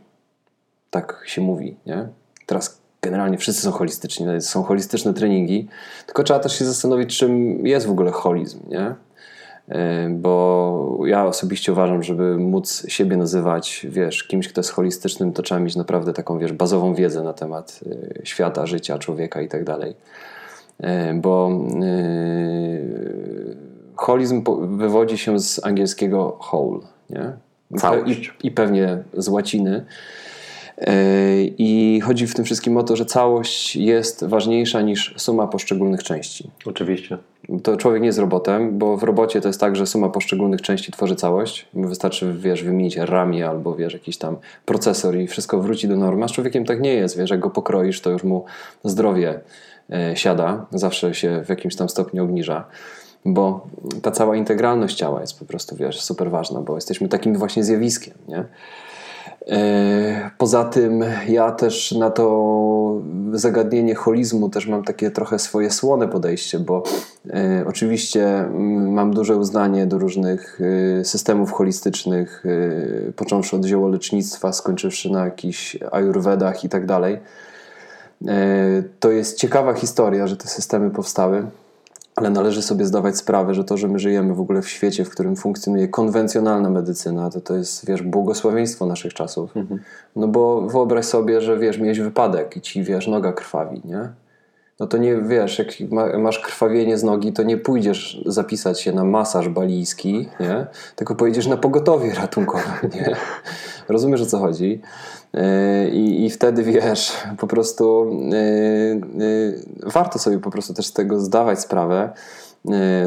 Tak 0.90 1.24
się 1.26 1.42
mówi, 1.42 1.76
nie? 1.86 2.08
Teraz 2.46 2.85
generalnie 3.06 3.38
wszyscy 3.38 3.62
są 3.62 3.72
holistyczni, 3.72 4.26
są 4.40 4.64
holistyczne 4.64 5.14
treningi, 5.14 5.68
tylko 6.06 6.24
trzeba 6.24 6.40
też 6.40 6.60
się 6.60 6.66
zastanowić, 6.66 7.18
czym 7.18 7.68
jest 7.68 7.88
w 7.88 7.92
ogóle 7.92 8.12
holizm, 8.12 8.60
nie? 8.70 8.96
Yy, 9.68 9.76
Bo 10.10 11.00
ja 11.06 11.26
osobiście 11.26 11.72
uważam, 11.72 12.04
żeby 12.04 12.38
móc 12.38 12.86
siebie 12.88 13.18
nazywać, 13.18 13.86
wiesz, 13.90 14.24
kimś, 14.24 14.48
kto 14.48 14.62
jest 14.62 14.72
holistycznym, 14.72 15.34
to 15.34 15.42
trzeba 15.42 15.62
mieć 15.62 15.76
naprawdę 15.76 16.14
taką, 16.14 16.40
wiesz, 16.40 16.54
bazową 16.54 16.94
wiedzę 16.94 17.24
na 17.24 17.34
temat 17.34 17.80
yy, 17.86 18.22
świata, 18.24 18.66
życia, 18.66 19.00
człowieka 19.00 19.42
i 19.42 19.48
tak 19.48 19.64
dalej. 19.64 19.96
Yy, 20.80 20.88
Bo 21.14 21.60
holizm 23.96 24.44
wywodzi 24.78 25.18
się 25.18 25.40
z 25.40 25.66
angielskiego 25.66 26.40
whole, 26.52 26.80
nie? 27.10 27.34
Całość. 27.80 28.34
I, 28.44 28.48
I 28.48 28.52
pewnie 28.52 29.04
z 29.14 29.28
łaciny. 29.28 29.86
Yy, 30.78 30.88
I 31.58 32.02
chodzi 32.02 32.28
w 32.28 32.36
tym 32.36 32.46
wszystkim 32.46 32.78
o 32.78 32.84
to, 32.84 32.96
że 32.96 33.06
całość 33.06 33.76
jest 33.76 34.26
ważniejsza 34.26 34.82
niż 34.82 35.14
suma 35.18 35.48
poszczególnych 35.48 36.04
części. 36.04 36.50
Oczywiście. 36.66 37.18
To 37.64 37.78
człowiek 37.78 38.02
nie 38.02 38.08
jest 38.08 38.20
robotem, 38.20 38.78
bo 38.78 38.98
w 38.98 39.04
robocie 39.04 39.42
to 39.42 39.50
jest 39.50 39.60
tak, 39.60 39.76
że 39.76 39.88
suma 39.88 40.10
poszczególnych 40.10 40.62
części 40.62 40.92
tworzy 40.92 41.16
całość. 41.16 41.66
Wystarczy, 41.74 42.34
wiesz, 42.40 42.64
wymienić 42.64 42.98
ramię 42.98 43.50
albo, 43.50 43.76
wiesz, 43.76 43.94
jakiś 43.94 44.18
tam 44.18 44.38
procesor 44.66 45.18
i 45.18 45.28
wszystko 45.28 45.60
wróci 45.60 45.88
do 45.88 45.96
normy. 45.96 46.26
A 46.26 46.28
z 46.28 46.32
człowiekiem 46.32 46.66
tak 46.66 46.82
nie 46.82 46.94
jest, 46.94 47.18
wiesz, 47.18 47.30
jak 47.30 47.40
go 47.40 47.50
pokroisz, 47.50 48.02
to 48.02 48.10
już 48.10 48.24
mu 48.24 48.46
zdrowie 48.84 49.40
e, 49.90 50.16
siada, 50.16 50.66
zawsze 50.72 51.14
się 51.14 51.44
w 51.46 51.50
jakimś 51.50 51.76
tam 51.76 51.90
stopniu 51.90 52.24
obniża. 52.24 52.66
Bo 53.26 53.68
ta 54.02 54.12
cała 54.12 54.36
integralność 54.36 54.98
ciała 54.98 55.22
jest 55.22 55.40
po 55.40 55.46
prostu, 55.46 55.76
wiesz, 55.76 56.02
super 56.02 56.32
ważna, 56.32 56.62
bo 56.62 56.76
jesteśmy 56.76 57.10
takim 57.10 57.38
właśnie 57.38 57.64
zjawiskiem, 57.64 58.14
nie? 58.28 58.46
E, 59.48 60.32
Poza 60.38 60.64
tym 60.64 61.04
ja 61.28 61.52
też 61.52 61.92
na 61.92 62.10
to 62.10 63.02
zagadnienie 63.34 63.96
holizmu 63.96 64.50
też 64.50 64.68
mam 64.68 64.84
takie 64.84 65.12
trochę 65.12 65.40
swoje 65.40 65.72
słone 65.72 66.08
podejście, 66.08 66.60
bo 66.60 66.84
e, 67.30 67.64
oczywiście 67.68 68.40
mm, 68.40 68.94
mam 68.94 69.14
duże 69.14 69.38
uznanie 69.38 69.86
do 69.86 69.98
różnych 69.98 70.60
e, 71.00 71.06
systemów 71.06 71.52
holistycznych, 71.52 72.44
począwszy 73.16 73.56
od 73.56 73.66
ziołolecznictwa, 73.66 74.54
skończywszy 74.54 75.12
na 75.12 75.26
jakichś 75.26 75.78
ajurwedach 75.92 76.64
i 76.64 76.70
tak 76.70 76.86
dalej. 76.86 77.20
To 79.00 79.12
jest 79.12 79.38
ciekawa 79.38 79.74
historia, 79.74 80.28
że 80.28 80.38
te 80.38 80.48
systemy 80.48 80.90
powstały. 80.90 81.46
Ale 82.16 82.30
należy 82.30 82.62
sobie 82.62 82.86
zdawać 82.86 83.18
sprawę, 83.18 83.54
że 83.54 83.64
to, 83.64 83.78
że 83.78 83.88
my 83.88 84.00
żyjemy 84.00 84.34
w 84.34 84.40
ogóle 84.40 84.62
w 84.62 84.70
świecie, 84.70 85.06
w 85.06 85.10
którym 85.10 85.36
funkcjonuje 85.36 85.88
konwencjonalna 85.88 86.70
medycyna, 86.70 87.30
to 87.30 87.42
to 87.42 87.56
jest, 87.56 87.86
wiesz, 87.86 88.02
błogosławieństwo 88.02 88.86
naszych 88.86 89.14
czasów. 89.14 89.54
No 90.16 90.28
bo 90.28 90.62
wyobraź 90.62 91.06
sobie, 91.06 91.42
że, 91.42 91.60
wiesz, 91.60 91.80
miałeś 91.80 92.00
wypadek 92.00 92.58
i 92.58 92.62
ci, 92.62 92.84
wiesz, 92.84 93.08
noga 93.08 93.34
krwawi, 93.34 93.82
nie? 93.86 94.10
No 94.80 94.88
to 94.88 94.98
nie 94.98 95.16
wiesz, 95.16 95.60
jak 95.60 95.68
ma, 95.92 96.18
masz 96.18 96.40
krwawienie 96.40 96.98
z 96.98 97.04
nogi, 97.04 97.34
to 97.34 97.44
nie 97.44 97.58
pójdziesz 97.58 98.22
zapisać 98.26 98.82
się 98.82 98.92
na 98.92 99.04
masaż 99.04 99.50
balijski, 99.50 100.30
nie? 100.40 100.68
tylko 100.96 101.16
pojedziesz 101.16 101.48
na 101.48 101.58
pogotowie 101.58 102.14
ratunkowe. 102.14 102.64
Nie? 102.96 103.16
Rozumiesz 103.90 104.22
o 104.22 104.26
co 104.26 104.40
chodzi? 104.40 104.82
Yy, 105.34 105.90
I, 105.90 106.26
I 106.26 106.30
wtedy 106.30 106.64
wiesz, 106.64 107.14
po 107.38 107.48
prostu 107.48 108.08
yy, 108.32 109.02
yy, 109.26 109.64
warto 109.84 110.20
sobie 110.20 110.40
po 110.40 110.52
prostu 110.52 110.74
też 110.74 110.86
z 110.86 110.94
tego 110.94 111.20
zdawać 111.20 111.60
sprawę, 111.60 112.14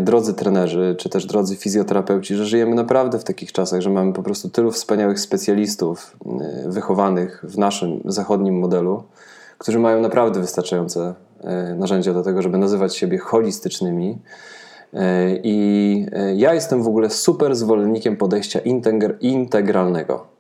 drodzy 0.01 0.35
trenerzy, 0.35 0.95
czy 0.99 1.09
też 1.09 1.27
drodzy 1.27 1.57
fizjoterapeuci, 1.57 2.35
że 2.35 2.47
żyjemy 2.47 2.75
naprawdę 2.75 3.19
w 3.19 3.25
takich 3.25 3.53
czasach, 3.53 3.81
że 3.81 3.91
mamy 3.91 4.13
po 4.13 4.23
prostu 4.23 4.51
tylu 4.51 4.71
wspaniałych 4.71 5.21
specjalistów 5.21 6.17
wychowanych 6.67 7.45
w 7.49 7.59
naszym 7.59 8.01
zachodnim 8.05 8.59
modelu, 8.59 9.03
którzy 9.59 9.79
mają 9.79 10.01
naprawdę 10.01 10.41
wystarczające 10.41 11.15
narzędzia 11.77 12.13
do 12.13 12.23
tego, 12.23 12.43
żeby 12.43 12.59
nazywać 12.59 12.97
siebie 12.97 13.19
holistycznymi. 13.19 14.19
Yy, 14.93 15.01
I 15.43 16.07
yy, 16.13 16.37
ja 16.37 16.55
jestem 16.55 16.83
w 16.83 16.89
ogóle 16.89 17.11
super 17.11 17.57
zwolennikiem 17.57 18.17
podejścia 18.17 18.61
integr- 18.61 19.15
integralnego 19.21 20.39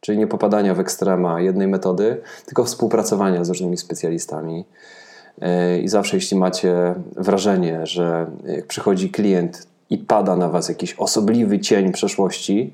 czyli 0.00 0.18
nie 0.18 0.26
popadania 0.26 0.74
w 0.74 0.80
ekstrema 0.80 1.40
jednej 1.40 1.68
metody, 1.68 2.20
tylko 2.46 2.64
współpracowania 2.64 3.44
z 3.44 3.48
różnymi 3.48 3.76
specjalistami. 3.76 4.64
I 5.82 5.88
zawsze, 5.88 6.16
jeśli 6.16 6.36
macie 6.36 6.94
wrażenie, 7.16 7.86
że 7.86 8.30
jak 8.46 8.66
przychodzi 8.66 9.10
klient 9.10 9.66
i 9.90 9.98
pada 9.98 10.36
na 10.36 10.48
was 10.48 10.68
jakiś 10.68 10.94
osobliwy 10.94 11.58
cień 11.58 11.92
przeszłości, 11.92 12.72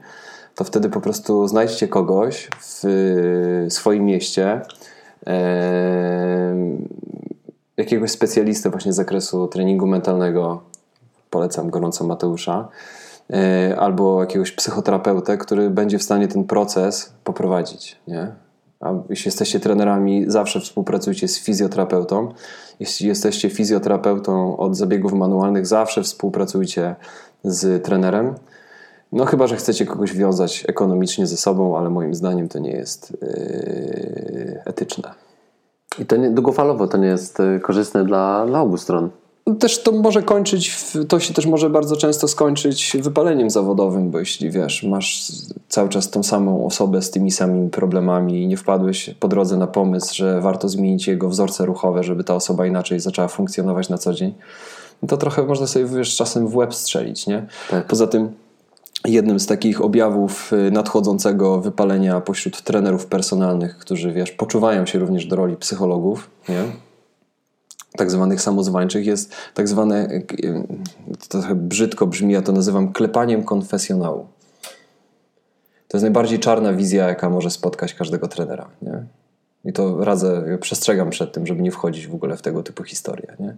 to 0.54 0.64
wtedy 0.64 0.88
po 0.88 1.00
prostu 1.00 1.48
znajdźcie 1.48 1.88
kogoś 1.88 2.48
w 2.60 3.66
swoim 3.68 4.04
mieście, 4.04 4.60
jakiegoś 7.76 8.10
specjalistę 8.10 8.70
właśnie 8.70 8.92
z 8.92 8.96
zakresu 8.96 9.48
treningu 9.48 9.86
mentalnego. 9.86 10.62
Polecam 11.30 11.70
gorąco 11.70 12.04
Mateusza 12.04 12.68
E, 13.32 13.76
albo 13.78 14.20
jakiegoś 14.20 14.52
psychoterapeutę, 14.52 15.38
który 15.38 15.70
będzie 15.70 15.98
w 15.98 16.02
stanie 16.02 16.28
ten 16.28 16.44
proces 16.44 17.12
poprowadzić. 17.24 17.96
Nie? 18.08 18.32
A 18.80 18.92
jeśli 19.10 19.28
jesteście 19.28 19.60
trenerami, 19.60 20.24
zawsze 20.28 20.60
współpracujcie 20.60 21.28
z 21.28 21.38
fizjoterapeutą. 21.38 22.32
Jeśli 22.80 23.08
jesteście 23.08 23.50
fizjoterapeutą 23.50 24.56
od 24.56 24.76
zabiegów 24.76 25.12
manualnych, 25.12 25.66
zawsze 25.66 26.02
współpracujcie 26.02 26.96
z 27.44 27.84
trenerem. 27.84 28.34
No 29.12 29.24
chyba, 29.24 29.46
że 29.46 29.56
chcecie 29.56 29.86
kogoś 29.86 30.12
wiązać 30.12 30.64
ekonomicznie 30.68 31.26
ze 31.26 31.36
sobą, 31.36 31.78
ale 31.78 31.90
moim 31.90 32.14
zdaniem 32.14 32.48
to 32.48 32.58
nie 32.58 32.70
jest 32.70 33.16
yy, 33.22 34.62
etyczne. 34.64 35.25
I 35.98 36.06
to 36.06 36.16
nie, 36.16 36.30
długofalowo 36.30 36.88
to 36.88 36.98
nie 36.98 37.08
jest 37.08 37.40
e, 37.40 37.60
korzystne 37.60 38.04
dla, 38.04 38.46
dla 38.46 38.60
obu 38.60 38.76
stron 38.76 39.10
też 39.54 39.82
to 39.82 39.92
może 39.92 40.22
kończyć, 40.22 40.76
to 41.08 41.20
się 41.20 41.34
też 41.34 41.46
może 41.46 41.70
bardzo 41.70 41.96
często 41.96 42.28
skończyć 42.28 42.96
wypaleniem 43.00 43.50
zawodowym, 43.50 44.10
bo 44.10 44.18
jeśli 44.18 44.50
wiesz, 44.50 44.82
masz 44.82 45.32
cały 45.68 45.88
czas 45.88 46.10
tą 46.10 46.22
samą 46.22 46.66
osobę 46.66 47.02
z 47.02 47.10
tymi 47.10 47.30
samymi 47.30 47.70
problemami 47.70 48.42
i 48.42 48.46
nie 48.46 48.56
wpadłeś 48.56 49.10
po 49.20 49.28
drodze 49.28 49.56
na 49.56 49.66
pomysł, 49.66 50.14
że 50.14 50.40
warto 50.40 50.68
zmienić 50.68 51.06
jego 51.06 51.28
wzorce 51.28 51.66
ruchowe, 51.66 52.04
żeby 52.04 52.24
ta 52.24 52.34
osoba 52.34 52.66
inaczej 52.66 53.00
zaczęła 53.00 53.28
funkcjonować 53.28 53.88
na 53.88 53.98
co 53.98 54.14
dzień, 54.14 54.34
to 55.08 55.16
trochę 55.16 55.42
można 55.42 55.66
sobie 55.66 55.84
wiesz, 55.84 56.16
czasem 56.16 56.48
w 56.48 56.56
łeb 56.56 56.74
strzelić, 56.74 57.26
nie? 57.26 57.46
Tak. 57.70 57.86
Poza 57.86 58.06
tym 58.06 58.32
jednym 59.04 59.40
z 59.40 59.46
takich 59.46 59.80
objawów 59.80 60.52
y, 60.52 60.70
nadchodzącego 60.70 61.60
wypalenia 61.60 62.20
pośród 62.20 62.62
trenerów 62.62 63.06
personalnych, 63.06 63.78
którzy 63.78 64.12
wiesz, 64.12 64.32
poczuwają 64.32 64.86
się 64.86 64.98
również 64.98 65.26
do 65.26 65.36
roli 65.36 65.56
psychologów, 65.56 66.30
nie? 66.48 66.62
tak 67.96 68.10
zwanych 68.10 68.40
samozwańczych 68.40 69.06
jest 69.06 69.34
tak 69.54 69.68
zwane, 69.68 70.08
to 71.28 71.28
trochę 71.28 71.54
brzydko 71.54 72.06
brzmi, 72.06 72.32
ja 72.32 72.42
to 72.42 72.52
nazywam 72.52 72.92
klepaniem 72.92 73.44
konfesjonału. 73.44 74.26
To 75.88 75.96
jest 75.96 76.02
najbardziej 76.02 76.38
czarna 76.38 76.72
wizja, 76.72 77.08
jaka 77.08 77.30
może 77.30 77.50
spotkać 77.50 77.94
każdego 77.94 78.28
trenera. 78.28 78.68
Nie? 78.82 79.04
I 79.64 79.72
to 79.72 80.04
radzę, 80.04 80.58
przestrzegam 80.60 81.10
przed 81.10 81.32
tym, 81.32 81.46
żeby 81.46 81.62
nie 81.62 81.70
wchodzić 81.70 82.06
w 82.06 82.14
ogóle 82.14 82.36
w 82.36 82.42
tego 82.42 82.62
typu 82.62 82.84
historie. 82.84 83.36
Nie? 83.40 83.56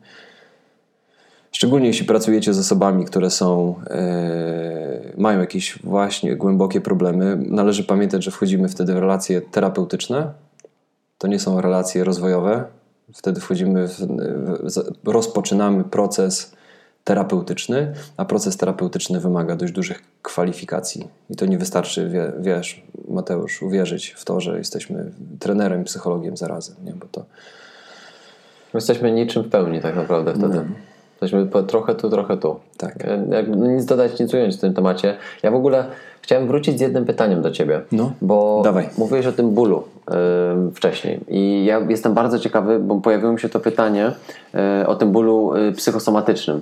Szczególnie 1.52 1.86
jeśli 1.86 2.06
pracujecie 2.06 2.54
z 2.54 2.58
osobami, 2.58 3.04
które 3.04 3.30
są, 3.30 3.74
e, 3.90 5.12
mają 5.16 5.40
jakieś 5.40 5.78
właśnie 5.82 6.36
głębokie 6.36 6.80
problemy, 6.80 7.38
należy 7.46 7.84
pamiętać, 7.84 8.24
że 8.24 8.30
wchodzimy 8.30 8.68
wtedy 8.68 8.94
w 8.94 8.98
relacje 8.98 9.40
terapeutyczne. 9.40 10.32
To 11.18 11.28
nie 11.28 11.38
są 11.38 11.60
relacje 11.60 12.04
rozwojowe, 12.04 12.64
Wtedy 13.14 13.40
wchodzimy, 13.40 13.88
w, 13.88 13.98
w, 13.98 15.08
rozpoczynamy 15.08 15.84
proces 15.84 16.52
terapeutyczny, 17.04 17.92
a 18.16 18.24
proces 18.24 18.56
terapeutyczny 18.56 19.20
wymaga 19.20 19.56
dość 19.56 19.72
dużych 19.72 20.02
kwalifikacji. 20.22 21.08
I 21.30 21.36
to 21.36 21.46
nie 21.46 21.58
wystarczy, 21.58 22.08
wie, 22.08 22.32
wiesz, 22.40 22.82
Mateusz, 23.08 23.62
uwierzyć 23.62 24.08
w 24.08 24.24
to, 24.24 24.40
że 24.40 24.58
jesteśmy 24.58 25.12
trenerem, 25.38 25.84
psychologiem 25.84 26.36
zarazem, 26.36 26.76
nie? 26.84 26.92
bo 26.92 27.06
to... 27.12 27.24
Jesteśmy 28.74 29.12
niczym 29.12 29.42
w 29.42 29.48
pełni 29.48 29.80
tak 29.80 29.96
naprawdę 29.96 30.34
wtedy. 30.34 30.54
No. 30.54 30.64
Jesteśmy 31.22 31.64
trochę 31.66 31.94
tu, 31.94 32.10
trochę 32.10 32.36
tu. 32.36 32.56
Tak. 32.76 32.94
Jak, 33.30 33.48
nic 33.48 33.84
dodać, 33.84 34.20
nic 34.20 34.34
ująć 34.34 34.56
w 34.56 34.60
tym 34.60 34.74
temacie. 34.74 35.16
Ja 35.42 35.50
w 35.50 35.54
ogóle 35.54 35.84
chciałem 36.22 36.46
wrócić 36.46 36.78
z 36.78 36.80
jednym 36.80 37.04
pytaniem 37.04 37.42
do 37.42 37.50
Ciebie. 37.50 37.80
No, 37.92 38.12
bo 38.22 38.60
dawaj. 38.64 38.88
mówiłeś 38.98 39.26
o 39.26 39.32
tym 39.32 39.50
bólu 39.50 39.82
yy, 40.10 40.72
wcześniej. 40.74 41.20
I 41.28 41.64
ja 41.64 41.80
jestem 41.88 42.14
bardzo 42.14 42.38
ciekawy, 42.38 42.78
bo 42.78 43.00
pojawiło 43.00 43.32
mi 43.32 43.40
się 43.40 43.48
to 43.48 43.60
pytanie 43.60 44.12
yy, 44.54 44.86
o 44.86 44.94
tym 44.94 45.12
bólu 45.12 45.56
yy, 45.56 45.72
psychosomatycznym. 45.72 46.60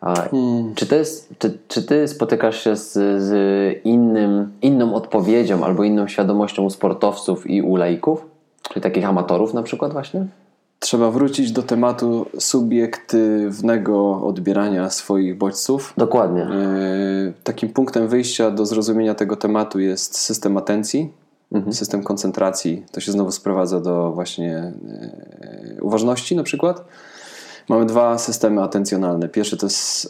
Hmm. 0.00 0.74
Czy, 0.74 0.94
jest, 0.94 1.34
czy, 1.38 1.58
czy 1.68 1.82
ty 1.82 2.08
spotykasz 2.08 2.64
się 2.64 2.76
z, 2.76 2.92
z 3.22 3.80
innym, 3.84 4.52
inną 4.62 4.94
odpowiedzią 4.94 5.64
albo 5.64 5.84
inną 5.84 6.08
świadomością 6.08 6.64
u 6.64 6.70
sportowców 6.70 7.50
i 7.50 7.62
u 7.62 7.76
laików? 7.76 8.26
Czyli 8.68 8.80
takich 8.82 9.08
amatorów 9.08 9.54
na 9.54 9.62
przykład 9.62 9.92
właśnie? 9.92 10.26
Trzeba 10.80 11.10
wrócić 11.10 11.52
do 11.52 11.62
tematu 11.62 12.26
subiektywnego 12.38 14.22
odbierania 14.22 14.90
swoich 14.90 15.38
bodźców. 15.38 15.94
Dokładnie. 15.96 16.42
E, 16.42 17.32
takim 17.44 17.68
punktem 17.68 18.08
wyjścia 18.08 18.50
do 18.50 18.66
zrozumienia 18.66 19.14
tego 19.14 19.36
tematu 19.36 19.80
jest 19.80 20.18
system 20.18 20.56
atencji, 20.56 21.12
mhm. 21.52 21.72
system 21.72 22.02
koncentracji. 22.02 22.84
To 22.92 23.00
się 23.00 23.12
znowu 23.12 23.32
sprowadza 23.32 23.80
do 23.80 24.12
właśnie 24.12 24.56
e, 24.56 24.72
uważności 25.80 26.36
na 26.36 26.42
przykład. 26.42 26.84
Mamy 27.68 27.86
dwa 27.86 28.18
systemy 28.18 28.62
atencjonalne. 28.62 29.28
Pierwszy 29.28 29.56
to 29.56 29.66
jest 29.66 30.08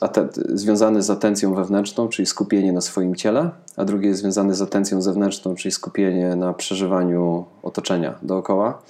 związany 0.54 1.02
z 1.02 1.10
atencją 1.10 1.54
wewnętrzną, 1.54 2.08
czyli 2.08 2.26
skupienie 2.26 2.72
na 2.72 2.80
swoim 2.80 3.14
ciele, 3.14 3.50
a 3.76 3.84
drugi 3.84 4.06
jest 4.06 4.20
związany 4.20 4.54
z 4.54 4.62
atencją 4.62 5.02
zewnętrzną, 5.02 5.54
czyli 5.54 5.72
skupienie 5.72 6.36
na 6.36 6.52
przeżywaniu 6.54 7.44
otoczenia 7.62 8.14
dookoła. 8.22 8.82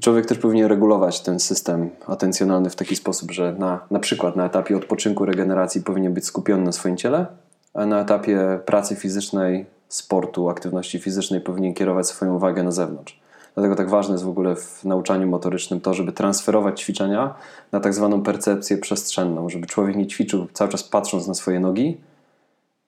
Człowiek 0.00 0.26
też 0.26 0.38
powinien 0.38 0.66
regulować 0.66 1.20
ten 1.20 1.40
system 1.40 1.90
atencjonalny 2.06 2.70
w 2.70 2.76
taki 2.76 2.96
sposób, 2.96 3.30
że 3.30 3.54
na, 3.58 3.80
na 3.90 3.98
przykład 3.98 4.36
na 4.36 4.46
etapie 4.46 4.76
odpoczynku, 4.76 5.24
regeneracji 5.24 5.82
powinien 5.82 6.14
być 6.14 6.24
skupiony 6.24 6.64
na 6.64 6.72
swoim 6.72 6.96
ciele, 6.96 7.26
a 7.74 7.86
na 7.86 8.00
etapie 8.00 8.58
pracy 8.66 8.96
fizycznej, 8.96 9.66
sportu, 9.88 10.48
aktywności 10.48 10.98
fizycznej 10.98 11.40
powinien 11.40 11.74
kierować 11.74 12.06
swoją 12.06 12.34
uwagę 12.34 12.62
na 12.62 12.72
zewnątrz. 12.72 13.20
Dlatego 13.54 13.76
tak 13.76 13.90
ważne 13.90 14.14
jest 14.14 14.24
w 14.24 14.28
ogóle 14.28 14.56
w 14.56 14.84
nauczaniu 14.84 15.26
motorycznym 15.26 15.80
to, 15.80 15.94
żeby 15.94 16.12
transferować 16.12 16.80
ćwiczenia 16.80 17.34
na 17.72 17.80
tak 17.80 17.94
zwaną 17.94 18.22
percepcję 18.22 18.78
przestrzenną, 18.78 19.48
żeby 19.48 19.66
człowiek 19.66 19.96
nie 19.96 20.06
ćwiczył 20.06 20.46
cały 20.52 20.70
czas 20.70 20.82
patrząc 20.82 21.26
na 21.26 21.34
swoje 21.34 21.60
nogi, 21.60 22.00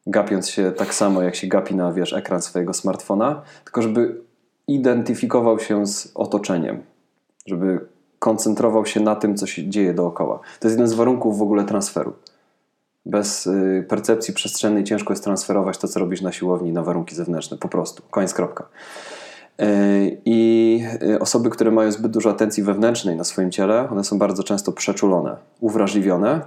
gapiąc 0.07 0.49
się 0.49 0.73
tak 0.73 0.95
samo, 0.95 1.23
jak 1.23 1.35
się 1.35 1.47
gapi 1.47 1.74
na 1.74 1.93
wiesz, 1.93 2.12
ekran 2.12 2.43
swojego 2.43 2.74
smartfona, 2.74 3.43
tylko 3.65 3.83
żeby 3.83 4.20
identyfikował 4.69 5.59
się 5.59 5.87
z 5.87 6.12
otoczeniem, 6.15 6.83
żeby 7.47 7.81
koncentrował 8.18 8.86
się 8.86 9.01
na 9.01 9.16
tym, 9.16 9.36
co 9.36 9.47
się 9.47 9.68
dzieje 9.68 9.94
dookoła. 9.94 10.40
To 10.60 10.68
jest 10.68 10.77
jeden 10.77 10.89
z 10.89 10.94
warunków 10.94 11.39
w 11.39 11.43
ogóle 11.43 11.64
transferu. 11.64 12.12
Bez 13.06 13.47
y, 13.47 13.86
percepcji 13.89 14.35
przestrzennej 14.35 14.85
ciężko 14.85 15.12
jest 15.12 15.24
transferować 15.24 15.78
to, 15.78 15.89
co 15.89 16.01
robisz 16.01 16.20
na 16.20 16.32
siłowni, 16.32 16.73
na 16.73 16.82
warunki 16.82 17.14
zewnętrzne. 17.14 17.56
Po 17.56 17.68
prostu. 17.68 18.02
Koniec, 18.10 18.35
kropka. 18.35 18.68
Y, 19.60 20.20
I 20.24 20.81
y, 21.02 21.18
osoby, 21.18 21.51
które 21.51 21.70
mają 21.70 21.93
zbyt 21.93 22.12
dużo 22.12 22.31
atencji 22.31 22.62
wewnętrznej 22.62 23.16
na 23.16 23.24
swoim 23.24 23.51
ciele, 23.51 23.89
one 23.90 24.05
są 24.05 24.18
bardzo 24.18 24.43
często 24.43 24.73
przeczulone, 24.73 25.36
uwrażliwione 25.60 26.40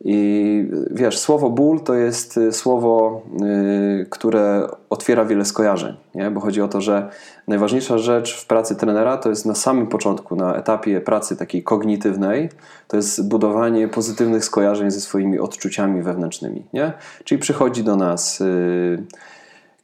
i 0.00 0.68
wiesz, 0.90 1.18
słowo 1.18 1.50
ból 1.50 1.80
to 1.80 1.94
jest 1.94 2.36
y, 2.36 2.52
słowo, 2.52 3.22
yy, 3.40 4.06
które 4.10 4.68
otwiera 4.90 5.24
wiele 5.24 5.44
skojarzeń, 5.44 5.96
nie? 6.14 6.30
bo 6.30 6.40
chodzi 6.40 6.62
o 6.62 6.68
to, 6.68 6.80
że 6.80 7.08
najważniejsza 7.48 7.98
rzecz 7.98 8.36
w 8.36 8.46
pracy 8.46 8.76
trenera 8.76 9.16
to 9.16 9.28
jest 9.28 9.46
na 9.46 9.54
samym 9.54 9.86
początku, 9.86 10.36
na 10.36 10.56
etapie 10.56 11.00
pracy 11.00 11.36
takiej 11.36 11.62
kognitywnej, 11.62 12.48
to 12.88 12.96
jest 12.96 13.28
budowanie 13.28 13.88
pozytywnych 13.88 14.44
skojarzeń 14.44 14.90
ze 14.90 15.00
swoimi 15.00 15.38
odczuciami 15.38 16.02
wewnętrznymi. 16.02 16.62
Nie? 16.72 16.92
Czyli 17.24 17.40
przychodzi 17.40 17.84
do 17.84 17.96
nas 17.96 18.40
yy, 18.40 19.04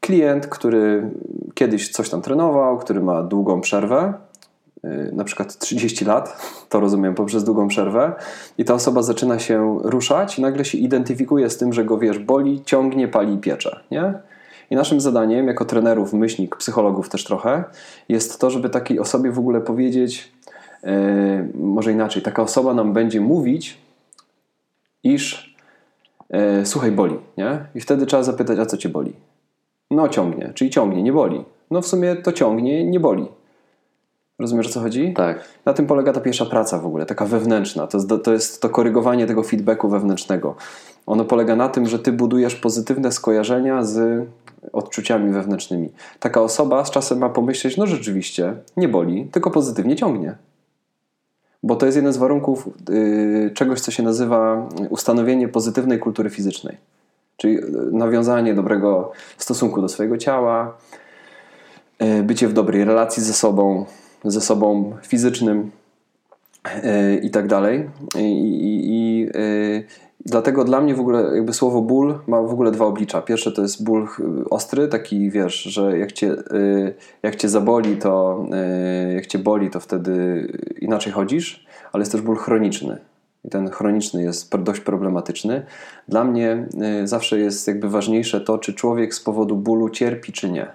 klient, 0.00 0.46
który 0.46 1.10
kiedyś 1.54 1.88
coś 1.88 2.10
tam 2.10 2.22
trenował, 2.22 2.78
który 2.78 3.00
ma 3.00 3.22
długą 3.22 3.60
przerwę 3.60 4.14
y, 4.14 4.29
na 5.12 5.24
przykład 5.24 5.58
30 5.58 6.04
lat, 6.04 6.42
to 6.68 6.80
rozumiem, 6.80 7.14
poprzez 7.14 7.44
długą 7.44 7.68
przerwę 7.68 8.12
i 8.58 8.64
ta 8.64 8.74
osoba 8.74 9.02
zaczyna 9.02 9.38
się 9.38 9.78
ruszać 9.82 10.38
i 10.38 10.42
nagle 10.42 10.64
się 10.64 10.78
identyfikuje 10.78 11.50
z 11.50 11.56
tym, 11.56 11.72
że 11.72 11.84
go, 11.84 11.98
wiesz, 11.98 12.18
boli, 12.18 12.62
ciągnie, 12.64 13.08
pali 13.08 13.34
i 13.34 13.38
piecze, 13.38 13.80
nie? 13.90 14.14
I 14.70 14.76
naszym 14.76 15.00
zadaniem, 15.00 15.46
jako 15.46 15.64
trenerów, 15.64 16.12
myślnik, 16.12 16.56
psychologów 16.56 17.08
też 17.08 17.24
trochę, 17.24 17.64
jest 18.08 18.40
to, 18.40 18.50
żeby 18.50 18.70
takiej 18.70 18.98
osobie 18.98 19.30
w 19.30 19.38
ogóle 19.38 19.60
powiedzieć, 19.60 20.32
yy, 20.82 20.90
może 21.54 21.92
inaczej, 21.92 22.22
taka 22.22 22.42
osoba 22.42 22.74
nam 22.74 22.92
będzie 22.92 23.20
mówić, 23.20 23.78
iż 25.04 25.56
yy, 26.30 26.66
słuchaj, 26.66 26.92
boli, 26.92 27.18
nie? 27.36 27.64
I 27.74 27.80
wtedy 27.80 28.06
trzeba 28.06 28.22
zapytać, 28.22 28.58
a 28.58 28.66
co 28.66 28.76
cię 28.76 28.88
boli? 28.88 29.12
No 29.90 30.08
ciągnie, 30.08 30.52
czyli 30.54 30.70
ciągnie, 30.70 31.02
nie 31.02 31.12
boli. 31.12 31.44
No 31.70 31.82
w 31.82 31.86
sumie 31.86 32.16
to 32.16 32.32
ciągnie, 32.32 32.84
nie 32.84 33.00
boli. 33.00 33.26
Rozumiesz 34.40 34.66
o 34.66 34.70
co 34.70 34.80
chodzi? 34.80 35.12
Tak. 35.16 35.44
Na 35.64 35.72
tym 35.72 35.86
polega 35.86 36.12
ta 36.12 36.20
pierwsza 36.20 36.46
praca 36.46 36.78
w 36.78 36.86
ogóle, 36.86 37.06
taka 37.06 37.24
wewnętrzna. 37.24 37.86
To 37.86 37.98
jest, 37.98 38.10
to 38.24 38.32
jest 38.32 38.62
to 38.62 38.68
korygowanie 38.68 39.26
tego 39.26 39.42
feedbacku 39.42 39.88
wewnętrznego. 39.88 40.54
Ono 41.06 41.24
polega 41.24 41.56
na 41.56 41.68
tym, 41.68 41.86
że 41.86 41.98
ty 41.98 42.12
budujesz 42.12 42.54
pozytywne 42.54 43.12
skojarzenia 43.12 43.84
z 43.84 44.26
odczuciami 44.72 45.32
wewnętrznymi. 45.32 45.88
Taka 46.20 46.42
osoba 46.42 46.84
z 46.84 46.90
czasem 46.90 47.18
ma 47.18 47.28
pomyśleć, 47.28 47.76
no 47.76 47.86
rzeczywiście, 47.86 48.54
nie 48.76 48.88
boli, 48.88 49.28
tylko 49.32 49.50
pozytywnie 49.50 49.96
ciągnie. 49.96 50.34
Bo 51.62 51.76
to 51.76 51.86
jest 51.86 51.96
jeden 51.96 52.12
z 52.12 52.16
warunków 52.16 52.68
yy, 52.88 53.50
czegoś, 53.54 53.80
co 53.80 53.90
się 53.90 54.02
nazywa 54.02 54.68
ustanowienie 54.90 55.48
pozytywnej 55.48 55.98
kultury 55.98 56.30
fizycznej. 56.30 56.76
Czyli 57.36 57.58
nawiązanie 57.92 58.54
dobrego 58.54 59.12
stosunku 59.38 59.80
do 59.80 59.88
swojego 59.88 60.18
ciała, 60.18 60.76
yy, 62.00 62.22
bycie 62.22 62.48
w 62.48 62.52
dobrej 62.52 62.84
relacji 62.84 63.22
ze 63.22 63.32
sobą, 63.32 63.86
ze 64.24 64.40
sobą 64.40 64.96
fizycznym 65.02 65.70
yy, 66.64 67.16
i 67.22 67.30
tak 67.30 67.46
dalej. 67.46 67.90
I, 68.18 68.20
i, 68.20 68.90
i 68.90 69.20
yy, 69.20 69.84
dlatego 70.26 70.64
dla 70.64 70.80
mnie 70.80 70.94
w 70.94 71.00
ogóle 71.00 71.36
jakby 71.36 71.52
słowo 71.52 71.82
ból 71.82 72.18
ma 72.26 72.42
w 72.42 72.52
ogóle 72.52 72.70
dwa 72.70 72.84
oblicza. 72.86 73.22
Pierwsze 73.22 73.52
to 73.52 73.62
jest 73.62 73.84
ból 73.84 74.08
ostry, 74.50 74.88
taki 74.88 75.30
wiesz, 75.30 75.62
że 75.62 75.98
jak 75.98 76.12
cię, 76.12 76.26
yy, 76.26 76.94
jak 77.22 77.36
cię 77.36 77.48
zaboli, 77.48 77.96
to 77.96 78.44
jak 79.14 79.26
cię 79.26 79.38
boli, 79.38 79.70
to 79.70 79.80
wtedy 79.80 80.46
inaczej 80.80 81.12
chodzisz, 81.12 81.66
ale 81.92 82.02
jest 82.02 82.12
też 82.12 82.20
ból 82.20 82.36
chroniczny. 82.36 82.98
I 83.44 83.48
ten 83.48 83.70
chroniczny 83.70 84.22
jest 84.22 84.56
dość 84.56 84.80
problematyczny. 84.80 85.66
Dla 86.08 86.24
mnie 86.24 86.66
zawsze 87.04 87.38
jest 87.38 87.68
jakby 87.68 87.88
ważniejsze 87.88 88.40
to, 88.40 88.58
czy 88.58 88.74
człowiek 88.74 89.14
z 89.14 89.20
powodu 89.20 89.56
bólu 89.56 89.90
cierpi, 89.90 90.32
czy 90.32 90.50
nie. 90.50 90.66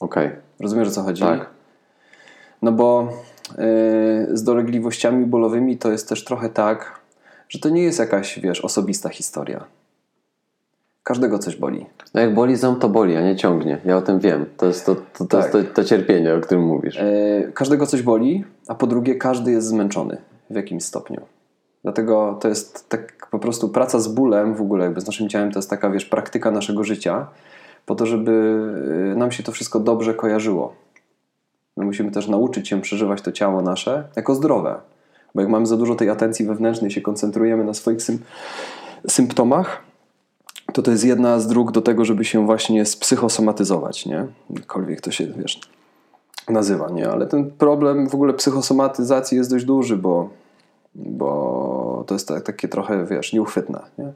Okej. 0.00 0.26
Okay. 0.26 0.40
Rozumiesz 0.60 0.88
o 0.88 0.90
co 0.90 1.02
chodzi? 1.02 1.22
Tak. 1.22 1.57
No 2.62 2.72
bo 2.72 3.08
yy, 3.48 4.36
z 4.36 4.42
dolegliwościami 4.42 5.26
bólowymi 5.26 5.78
to 5.78 5.90
jest 5.90 6.08
też 6.08 6.24
trochę 6.24 6.48
tak, 6.48 7.00
że 7.48 7.58
to 7.58 7.68
nie 7.68 7.82
jest 7.82 7.98
jakaś, 7.98 8.40
wiesz, 8.40 8.60
osobista 8.60 9.08
historia. 9.08 9.64
Każdego 11.02 11.38
coś 11.38 11.56
boli. 11.56 11.86
No 12.14 12.20
jak 12.20 12.34
boli 12.34 12.56
ząb, 12.56 12.78
to 12.78 12.88
boli, 12.88 13.16
a 13.16 13.20
nie 13.20 13.36
ciągnie. 13.36 13.78
Ja 13.84 13.96
o 13.96 14.02
tym 14.02 14.18
wiem. 14.18 14.46
To 14.56 14.66
jest 14.66 14.86
to, 14.86 14.94
to, 14.94 15.02
to, 15.18 15.24
tak. 15.26 15.54
jest 15.54 15.68
to, 15.68 15.74
to 15.74 15.84
cierpienie, 15.84 16.34
o 16.34 16.40
którym 16.40 16.64
mówisz. 16.64 16.96
Yy, 16.96 17.52
każdego 17.54 17.86
coś 17.86 18.02
boli, 18.02 18.44
a 18.68 18.74
po 18.74 18.86
drugie 18.86 19.14
każdy 19.14 19.50
jest 19.50 19.66
zmęczony 19.66 20.16
w 20.50 20.56
jakimś 20.56 20.84
stopniu. 20.84 21.20
Dlatego 21.82 22.38
to 22.40 22.48
jest 22.48 22.88
tak 22.88 23.28
po 23.30 23.38
prostu 23.38 23.68
praca 23.68 24.00
z 24.00 24.08
bólem 24.08 24.54
w 24.54 24.60
ogóle, 24.60 24.84
jakby 24.84 25.00
z 25.00 25.06
naszym 25.06 25.28
ciałem, 25.28 25.52
to 25.52 25.58
jest 25.58 25.70
taka, 25.70 25.90
wiesz, 25.90 26.04
praktyka 26.04 26.50
naszego 26.50 26.84
życia, 26.84 27.26
po 27.86 27.94
to, 27.94 28.06
żeby 28.06 28.32
y, 29.12 29.16
nam 29.16 29.32
się 29.32 29.42
to 29.42 29.52
wszystko 29.52 29.80
dobrze 29.80 30.14
kojarzyło. 30.14 30.74
My 31.78 31.84
musimy 31.84 32.10
też 32.10 32.28
nauczyć 32.28 32.68
się 32.68 32.80
przeżywać 32.80 33.22
to 33.22 33.32
ciało 33.32 33.62
nasze 33.62 34.08
jako 34.16 34.34
zdrowe. 34.34 34.80
Bo 35.34 35.40
jak 35.40 35.50
mamy 35.50 35.66
za 35.66 35.76
dużo 35.76 35.94
tej 35.94 36.10
atencji 36.10 36.46
wewnętrznej, 36.46 36.90
się 36.90 37.00
koncentrujemy 37.00 37.64
na 37.64 37.74
swoich 37.74 38.02
sym 38.02 38.18
symptomach, 39.08 39.80
to 40.72 40.82
to 40.82 40.90
jest 40.90 41.04
jedna 41.04 41.40
z 41.40 41.46
dróg 41.46 41.72
do 41.72 41.82
tego, 41.82 42.04
żeby 42.04 42.24
się 42.24 42.46
właśnie 42.46 42.86
spsychosomatyzować, 42.86 44.06
nie? 44.06 44.26
Jakkolwiek 44.50 45.00
to 45.00 45.10
się, 45.10 45.26
wiesz, 45.26 45.60
nazywa, 46.48 46.88
nie? 46.90 47.10
Ale 47.10 47.26
ten 47.26 47.50
problem 47.50 48.08
w 48.08 48.14
ogóle 48.14 48.34
psychosomatyzacji 48.34 49.38
jest 49.38 49.50
dość 49.50 49.64
duży, 49.64 49.96
bo, 49.96 50.28
bo 50.94 52.04
to 52.06 52.14
jest 52.14 52.28
tak, 52.28 52.42
takie 52.42 52.68
trochę, 52.68 53.06
wiesz, 53.06 53.32
nieuchwytne, 53.32 53.80
nie? 53.98 54.12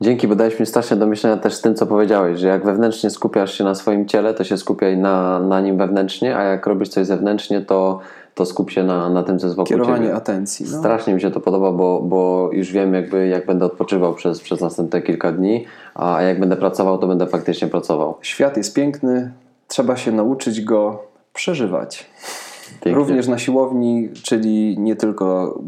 Dzięki, 0.00 0.28
bo 0.28 0.34
dałeś 0.34 0.60
mi 0.60 0.66
strasznie 0.66 0.96
do 0.96 1.06
myślenia 1.06 1.36
też 1.36 1.54
z 1.54 1.60
tym, 1.60 1.74
co 1.74 1.86
powiedziałeś, 1.86 2.38
że 2.38 2.48
jak 2.48 2.64
wewnętrznie 2.64 3.10
skupiasz 3.10 3.58
się 3.58 3.64
na 3.64 3.74
swoim 3.74 4.08
ciele, 4.08 4.34
to 4.34 4.44
się 4.44 4.58
skupiaj 4.58 4.96
na, 4.96 5.40
na 5.40 5.60
nim 5.60 5.78
wewnętrznie, 5.78 6.36
a 6.36 6.42
jak 6.42 6.66
robisz 6.66 6.88
coś 6.88 7.06
zewnętrznie, 7.06 7.60
to, 7.60 8.00
to 8.34 8.46
skup 8.46 8.70
się 8.70 8.84
na, 8.84 9.10
na 9.10 9.22
tym, 9.22 9.38
co 9.38 9.46
jest 9.46 9.56
wokół 9.56 9.68
Kierowanie 9.68 10.02
ciebie. 10.02 10.14
atencji. 10.14 10.66
No. 10.72 10.78
Strasznie 10.78 11.14
mi 11.14 11.20
się 11.20 11.30
to 11.30 11.40
podoba, 11.40 11.72
bo, 11.72 12.00
bo 12.02 12.50
już 12.52 12.72
wiem, 12.72 12.94
jakby, 12.94 13.28
jak 13.28 13.46
będę 13.46 13.64
odpoczywał 13.64 14.14
przez, 14.14 14.40
przez 14.40 14.60
następne 14.60 15.02
kilka 15.02 15.32
dni, 15.32 15.64
a 15.94 16.22
jak 16.22 16.40
będę 16.40 16.56
pracował, 16.56 16.98
to 16.98 17.06
będę 17.06 17.26
faktycznie 17.26 17.68
pracował. 17.68 18.14
Świat 18.22 18.56
jest 18.56 18.74
piękny, 18.74 19.32
trzeba 19.68 19.96
się 19.96 20.12
nauczyć 20.12 20.60
go 20.60 21.02
przeżywać. 21.32 22.10
Pięknie. 22.70 22.94
Również 22.94 23.28
na 23.28 23.38
siłowni, 23.38 24.08
czyli 24.22 24.78
nie 24.78 24.96
tylko 24.96 25.58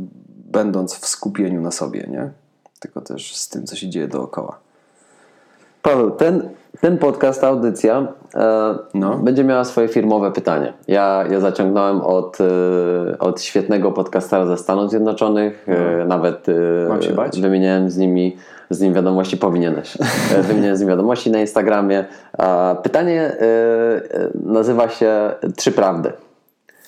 będąc 0.52 0.94
w 0.94 1.06
skupieniu 1.06 1.60
na 1.60 1.70
sobie, 1.70 2.08
nie? 2.10 2.30
Tylko 2.78 3.00
też 3.00 3.36
z 3.36 3.48
tym, 3.48 3.66
co 3.66 3.76
się 3.76 3.88
dzieje 3.88 4.08
dookoła. 4.08 4.58
Paweł, 5.82 6.10
ten, 6.10 6.48
ten 6.80 6.98
podcast, 6.98 7.40
ta 7.40 7.48
audycja 7.48 8.06
e, 8.34 8.74
no. 8.94 9.18
będzie 9.18 9.44
miała 9.44 9.64
swoje 9.64 9.88
firmowe 9.88 10.32
pytanie. 10.32 10.72
Ja, 10.88 11.24
ja 11.30 11.40
zaciągnąłem 11.40 12.00
od, 12.00 12.38
e, 12.40 13.18
od 13.18 13.42
świetnego 13.42 13.92
podcastera 13.92 14.46
ze 14.46 14.56
Stanów 14.56 14.90
Zjednoczonych, 14.90 15.66
no. 15.68 15.74
e, 15.74 16.04
nawet 16.04 16.48
e, 16.48 17.40
wymieniałem 17.40 17.90
z 17.90 17.96
nimi 17.96 18.36
z 18.70 18.80
nim 18.80 18.94
wiadomości, 18.94 19.36
powinieneś. 19.36 19.98
E, 20.36 20.42
wymieniłem 20.42 20.76
z 20.76 20.80
nim 20.80 20.88
wiadomości 20.88 21.30
na 21.30 21.40
Instagramie. 21.40 22.04
pytanie 22.82 23.22
e, 23.22 23.36
nazywa 24.34 24.88
się 24.88 25.30
Trzy 25.56 25.72
prawdy. 25.72 26.12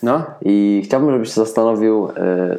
No. 0.02 0.22
I 0.42 0.82
chciałbym, 0.84 1.12
żebyś 1.12 1.28
się 1.28 1.34
zastanowił 1.34 2.08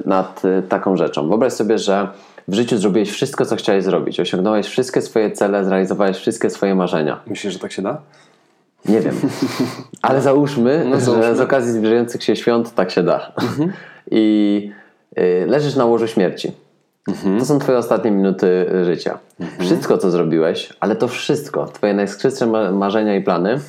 nad 0.06 0.41
taką 0.70 0.98
rzeczą. 0.98 1.28
Wyobraź 1.28 1.53
sobie, 1.53 1.78
że 1.78 2.08
w 2.47 2.53
życiu 2.53 2.77
zrobiłeś 2.77 3.11
wszystko, 3.11 3.45
co 3.45 3.55
chciałeś 3.55 3.84
zrobić. 3.84 4.19
Osiągnąłeś 4.19 4.68
wszystkie 4.68 5.01
swoje 5.01 5.31
cele, 5.31 5.65
zrealizowałeś 5.65 6.18
wszystkie 6.18 6.49
swoje 6.49 6.76
marzenia. 6.76 7.19
Myślisz, 7.27 7.53
że 7.53 7.59
tak 7.59 7.72
się 7.72 7.81
da? 7.81 8.01
Nie 8.85 8.99
wiem. 8.99 9.15
Ale 10.01 10.22
załóżmy, 10.22 10.85
no, 10.89 10.99
załóżmy. 10.99 11.23
że 11.23 11.35
z 11.35 11.41
okazji 11.41 11.72
zbliżających 11.72 12.23
się 12.23 12.35
świąt 12.35 12.76
tak 12.76 12.91
się 12.91 13.03
da. 13.03 13.31
Mhm. 13.41 13.73
I 14.11 14.72
y, 15.19 15.45
leżysz 15.47 15.76
na 15.76 15.85
łożu 15.85 16.07
śmierci. 16.07 16.51
Mhm. 17.07 17.39
To 17.39 17.45
są 17.45 17.59
twoje 17.59 17.77
ostatnie 17.77 18.11
minuty 18.11 18.65
życia. 18.84 19.19
Mhm. 19.39 19.65
Wszystko, 19.65 19.97
co 19.97 20.11
zrobiłeś, 20.11 20.73
ale 20.80 20.95
to 20.95 21.07
wszystko, 21.07 21.65
twoje 21.65 21.93
najskrzydsze 21.93 22.47
marzenia 22.72 23.15
i 23.15 23.22
plany 23.22 23.59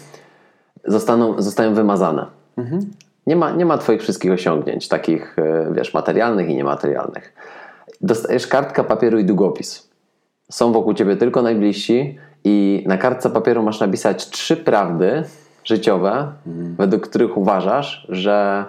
zostaną, 0.84 1.42
zostają 1.42 1.74
wymazane. 1.74 2.26
Mhm. 2.56 2.90
Nie, 3.26 3.36
ma, 3.36 3.50
nie 3.50 3.66
ma 3.66 3.78
twoich 3.78 4.02
wszystkich 4.02 4.32
osiągnięć, 4.32 4.88
takich, 4.88 5.38
y, 5.38 5.74
wiesz, 5.74 5.94
materialnych 5.94 6.48
i 6.48 6.54
niematerialnych 6.54 7.32
dostajesz 8.02 8.46
kartka 8.46 8.84
papieru 8.84 9.18
i 9.18 9.24
długopis. 9.24 9.90
Są 10.50 10.72
wokół 10.72 10.94
ciebie 10.94 11.16
tylko 11.16 11.42
najbliżsi 11.42 12.18
i 12.44 12.84
na 12.86 12.98
kartce 12.98 13.30
papieru 13.30 13.62
masz 13.62 13.80
napisać 13.80 14.30
trzy 14.30 14.56
prawdy 14.56 15.24
życiowe, 15.64 16.32
mhm. 16.46 16.76
według 16.76 17.08
których 17.08 17.36
uważasz, 17.36 18.06
że, 18.08 18.64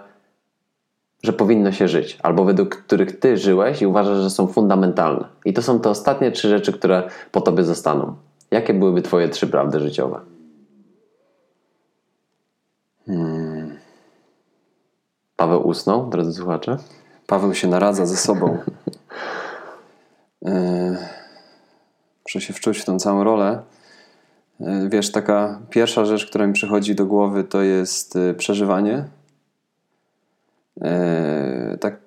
że 1.23 1.33
powinno 1.33 1.71
się 1.71 1.87
żyć, 1.87 2.17
albo 2.23 2.45
według 2.45 2.75
których 2.75 3.19
ty 3.19 3.37
żyłeś 3.37 3.81
i 3.81 3.87
uważasz, 3.87 4.17
że 4.17 4.29
są 4.29 4.47
fundamentalne. 4.47 5.27
I 5.45 5.53
to 5.53 5.61
są 5.61 5.79
te 5.79 5.89
ostatnie 5.89 6.31
trzy 6.31 6.49
rzeczy, 6.49 6.73
które 6.73 7.09
po 7.31 7.41
tobie 7.41 7.63
zostaną. 7.63 8.15
Jakie 8.51 8.73
byłyby 8.73 9.01
twoje 9.01 9.29
trzy 9.29 9.47
prawdy 9.47 9.79
życiowe? 9.79 10.19
Hmm. 13.05 13.77
Paweł 15.35 15.67
usnął, 15.67 16.09
drodzy 16.09 16.33
słuchacze? 16.33 16.77
Paweł 17.27 17.53
się 17.53 17.67
naradza 17.67 18.05
ze 18.05 18.15
sobą. 18.15 18.57
Muszę 22.25 22.47
się 22.47 22.53
wczuć 22.53 22.79
w 22.79 22.85
tą 22.85 22.99
całą 22.99 23.23
rolę. 23.23 23.61
E, 24.61 24.89
wiesz, 24.89 25.11
taka 25.11 25.59
pierwsza 25.69 26.05
rzecz, 26.05 26.25
która 26.25 26.47
mi 26.47 26.53
przychodzi 26.53 26.95
do 26.95 27.05
głowy, 27.05 27.43
to 27.43 27.61
jest 27.61 28.15
e, 28.15 28.33
przeżywanie. 28.33 29.05
E, 30.81 31.77
tak, 31.79 31.97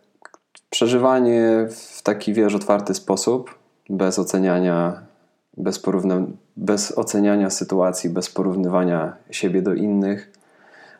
przeżywanie 0.71 1.69
w 1.71 2.03
taki, 2.03 2.33
wiesz, 2.35 2.55
otwarty 2.55 2.95
sposób, 2.95 3.59
bez 3.91 4.19
oceniania, 4.19 5.03
bez, 5.57 5.83
porówna- 5.83 6.27
bez 6.57 6.99
oceniania 6.99 7.51
sytuacji, 7.51 8.11
bez 8.11 8.31
porównywania 8.31 9.17
siebie 9.31 9.63
do 9.63 9.75
innych, 9.75 10.33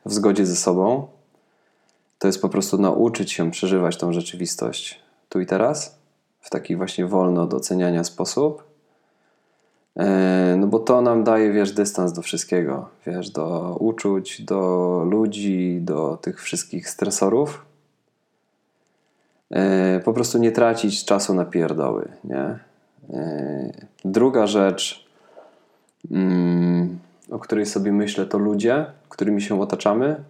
w 0.05 0.13
zgodzie 0.13 0.47
ze 0.47 0.57
sobą. 0.57 1.09
To 2.19 2.29
jest 2.29 2.43
po 2.43 2.49
prostu 2.49 2.79
nauczyć 2.79 3.33
się 3.33 3.51
przeżywać 3.51 3.97
tą 3.97 4.13
rzeczywistość 4.13 5.06
tu 5.37 5.41
i 5.41 5.47
teraz 5.47 5.99
w 6.41 6.51
taki 6.51 6.77
właśnie 6.77 7.07
wolno 7.07 7.47
do 7.47 7.57
oceniania 7.57 8.05
sposób. 8.05 8.65
E, 9.97 10.57
no 10.59 10.67
bo 10.67 10.79
to 10.79 11.01
nam 11.01 11.25
daje, 11.25 11.53
wiesz, 11.53 11.73
dystans 11.73 12.13
do 12.13 12.23
wszystkiego, 12.23 12.89
wiesz, 13.07 13.31
do 13.31 13.77
uczuć, 13.81 14.43
do 14.43 15.03
ludzi, 15.11 15.79
do 15.83 16.17
tych 16.17 16.43
wszystkich 16.43 16.89
stresorów. 16.89 17.65
E, 19.51 20.01
po 20.05 20.13
prostu 20.13 20.39
nie 20.39 20.53
tracić 20.53 21.05
czasu 21.05 21.35
na 21.35 21.45
pierdoły, 21.45 22.09
nie? 22.25 22.59
E, 23.11 23.73
druga 24.05 24.47
rzecz, 24.47 25.07
mm, 26.11 26.99
o 27.31 27.39
której 27.39 27.67
sobie 27.67 27.93
myślę, 27.93 28.27
to 28.27 28.39
ludzie, 28.39 28.87
którymi 29.09 29.43
się 29.43 29.61
otaczamy. 29.61 30.25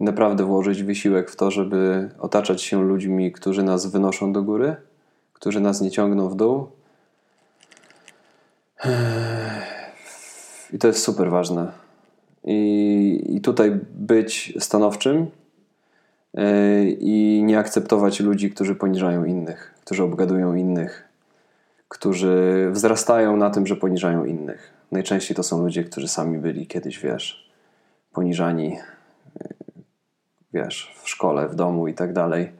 Naprawdę 0.00 0.44
włożyć 0.44 0.82
wysiłek 0.82 1.30
w 1.30 1.36
to, 1.36 1.50
żeby 1.50 2.10
otaczać 2.18 2.62
się 2.62 2.82
ludźmi, 2.82 3.32
którzy 3.32 3.62
nas 3.62 3.86
wynoszą 3.86 4.32
do 4.32 4.42
góry, 4.42 4.76
którzy 5.32 5.60
nas 5.60 5.80
nie 5.80 5.90
ciągną 5.90 6.28
w 6.28 6.36
dół. 6.36 6.66
I 10.72 10.78
to 10.78 10.88
jest 10.88 11.02
super 11.02 11.30
ważne. 11.30 11.72
I, 12.44 13.24
i 13.28 13.40
tutaj 13.40 13.80
być 13.94 14.54
stanowczym 14.58 15.26
yy, 16.34 16.90
i 16.90 17.42
nie 17.46 17.58
akceptować 17.58 18.20
ludzi, 18.20 18.50
którzy 18.50 18.74
poniżają 18.74 19.24
innych, 19.24 19.74
którzy 19.84 20.02
obgadują 20.02 20.54
innych, 20.54 21.08
którzy 21.88 22.68
wzrastają 22.72 23.36
na 23.36 23.50
tym, 23.50 23.66
że 23.66 23.76
poniżają 23.76 24.24
innych. 24.24 24.72
Najczęściej 24.92 25.36
to 25.36 25.42
są 25.42 25.62
ludzie, 25.62 25.84
którzy 25.84 26.08
sami 26.08 26.38
byli 26.38 26.66
kiedyś, 26.66 26.98
wiesz, 26.98 27.50
poniżani, 28.12 28.76
wiesz, 30.54 30.94
w 31.02 31.08
szkole, 31.08 31.48
w 31.48 31.54
domu 31.54 31.88
i 31.88 31.94
tak 31.94 32.12
dalej. 32.12 32.52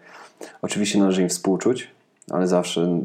Oczywiście 0.63 0.99
należy 0.99 1.23
im 1.23 1.29
współczuć, 1.29 1.91
ale 2.31 2.47
zawsze 2.47 3.01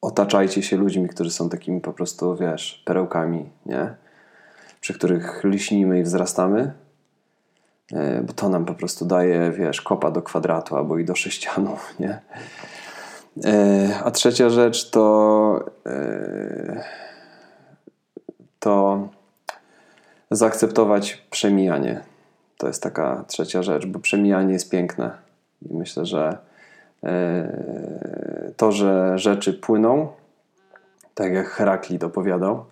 otaczajcie 0.00 0.62
się 0.62 0.76
ludźmi, 0.76 1.08
którzy 1.08 1.30
są 1.30 1.48
takimi 1.48 1.80
po 1.80 1.92
prostu, 1.92 2.36
wiesz, 2.36 2.82
perełkami, 2.84 3.50
nie? 3.66 3.94
Przy 4.80 4.94
których 4.94 5.44
liśnimy 5.44 6.00
i 6.00 6.02
wzrastamy, 6.02 6.72
e, 7.92 8.22
bo 8.22 8.32
to 8.32 8.48
nam 8.48 8.64
po 8.64 8.74
prostu 8.74 9.04
daje, 9.04 9.52
wiesz, 9.52 9.80
kopa 9.80 10.10
do 10.10 10.22
kwadratu 10.22 10.76
albo 10.76 10.98
i 10.98 11.04
do 11.04 11.14
sześcianu, 11.14 11.76
nie? 12.00 12.20
E, 13.44 14.00
a 14.04 14.10
trzecia 14.10 14.50
rzecz 14.50 14.90
to 14.90 15.64
e, 15.86 16.84
to 18.58 19.08
zaakceptować 20.30 21.26
przemijanie. 21.30 22.15
To 22.58 22.66
jest 22.66 22.82
taka 22.82 23.24
trzecia 23.28 23.62
rzecz, 23.62 23.86
bo 23.86 23.98
przemijanie 23.98 24.52
jest 24.52 24.70
piękne. 24.70 25.10
I 25.70 25.74
myślę, 25.74 26.06
że 26.06 26.38
to, 28.56 28.72
że 28.72 29.18
rzeczy 29.18 29.52
płyną, 29.52 30.08
tak 31.14 31.32
jak 31.32 31.46
Heraklit 31.48 32.04
opowiadał, 32.04 32.64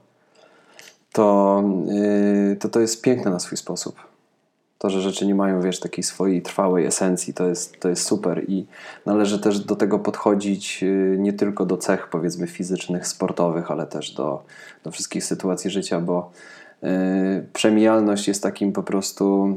to, 1.13 1.63
yy, 1.87 2.57
to 2.57 2.69
to 2.69 2.81
jest 2.81 3.03
piękne 3.03 3.31
na 3.31 3.39
swój 3.39 3.59
sposób. 3.59 3.97
To, 4.79 4.91
że 4.91 5.01
rzeczy 5.01 5.27
nie 5.27 5.35
mają, 5.35 5.61
wiesz, 5.61 5.81
takiej 5.81 6.05
swojej 6.05 6.43
trwałej 6.43 6.87
esencji, 6.87 7.35
to 7.35 7.49
jest, 7.49 7.81
to 7.81 7.89
jest 7.89 8.07
super 8.07 8.45
i 8.49 8.67
należy 9.07 9.39
też 9.39 9.59
do 9.59 9.77
tego 9.77 9.99
podchodzić 9.99 10.83
yy, 10.83 11.17
nie 11.19 11.33
tylko 11.33 11.67
do 11.67 11.77
cech, 11.77 12.09
powiedzmy, 12.09 12.47
fizycznych, 12.47 13.07
sportowych, 13.07 13.71
ale 13.71 13.87
też 13.87 14.15
do, 14.15 14.43
do 14.85 14.91
wszystkich 14.91 15.25
sytuacji 15.25 15.71
życia, 15.71 16.01
bo 16.01 16.31
przemijalność 17.53 18.29
jest 18.29 18.43
takim 18.43 18.73
po 18.73 18.83
prostu 18.83 19.57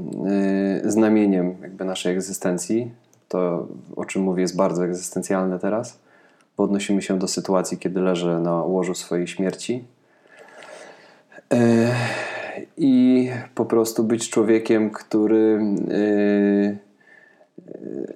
znamieniem 0.84 1.56
jakby 1.62 1.86
naszej 1.86 2.14
egzystencji. 2.14 2.92
To, 3.28 3.68
o 3.96 4.06
czym 4.06 4.22
mówię, 4.22 4.42
jest 4.42 4.56
bardzo 4.56 4.86
egzystencjalne 4.86 5.60
teraz 5.60 6.00
bo 6.58 6.64
odnosimy 6.64 7.02
się 7.02 7.20
do 7.20 7.28
sytuacji, 7.28 7.78
kiedy 7.78 8.02
leżę 8.02 8.40
na 8.40 8.64
łożu 8.64 8.96
swojej 8.96 9.28
śmierci. 9.28 9.84
E, 11.54 11.96
I 12.78 13.30
po 13.56 13.66
prostu 13.66 14.04
być 14.04 14.30
człowiekiem, 14.30 14.90
który 14.90 15.60
e, 15.92 15.96
e, 15.96 16.78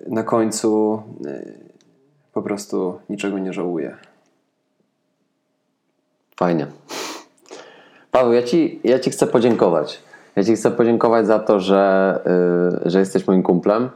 na 0.07 0.23
końcu 0.23 1.01
po 2.33 2.41
prostu 2.41 2.99
niczego 3.09 3.39
nie 3.39 3.53
żałuje. 3.53 3.97
Fajnie. 6.35 6.67
Paweł, 8.11 8.33
ja 8.33 8.43
ci, 8.43 8.79
ja 8.83 8.99
ci 8.99 9.09
chcę 9.09 9.27
podziękować. 9.27 10.01
Ja 10.35 10.43
Ci 10.43 10.55
chcę 10.55 10.71
podziękować 10.71 11.27
za 11.27 11.39
to, 11.39 11.59
że, 11.59 12.19
że 12.85 12.99
jesteś 12.99 13.27
moim 13.27 13.43
kumplem, 13.43 13.89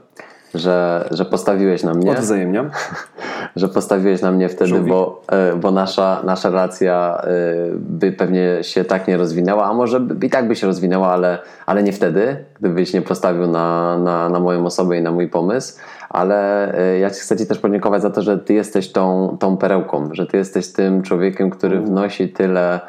że, 0.53 1.07
że 1.11 1.25
postawiłeś 1.25 1.83
na 1.83 1.93
mnie. 1.93 2.11
Odwzajemniam. 2.11 2.69
że 3.55 3.67
postawiłeś 3.67 4.21
na 4.21 4.31
mnie 4.31 4.49
wtedy, 4.49 4.79
bo, 4.79 5.21
e, 5.27 5.55
bo 5.55 5.71
nasza, 5.71 6.21
nasza 6.23 6.49
relacja 6.49 7.21
e, 7.23 7.27
by 7.75 8.11
pewnie 8.11 8.57
się 8.61 8.85
tak 8.85 9.07
nie 9.07 9.17
rozwinęła, 9.17 9.65
a 9.65 9.73
może 9.73 10.07
i 10.21 10.29
tak 10.29 10.47
by 10.47 10.55
się 10.55 10.67
rozwinęła, 10.67 11.07
ale, 11.07 11.39
ale 11.65 11.83
nie 11.83 11.93
wtedy, 11.93 12.45
gdybyś 12.59 12.93
nie 12.93 13.01
postawił 13.01 13.47
na, 13.47 13.97
na, 13.97 14.29
na 14.29 14.39
moją 14.39 14.65
osobę 14.65 14.97
i 14.97 15.01
na 15.01 15.11
mój 15.11 15.27
pomysł. 15.27 15.79
Ale 16.09 16.71
e, 16.77 16.99
ja 16.99 17.09
chcę 17.09 17.37
Ci 17.37 17.47
też 17.47 17.59
podziękować 17.59 18.01
za 18.01 18.09
to, 18.09 18.21
że 18.21 18.37
Ty 18.37 18.53
jesteś 18.53 18.91
tą, 18.91 19.37
tą 19.39 19.57
perełką, 19.57 20.09
że 20.11 20.27
Ty 20.27 20.37
jesteś 20.37 20.71
tym 20.71 21.01
człowiekiem, 21.01 21.49
który 21.49 21.81
wnosi 21.81 22.29
tyle 22.29 22.79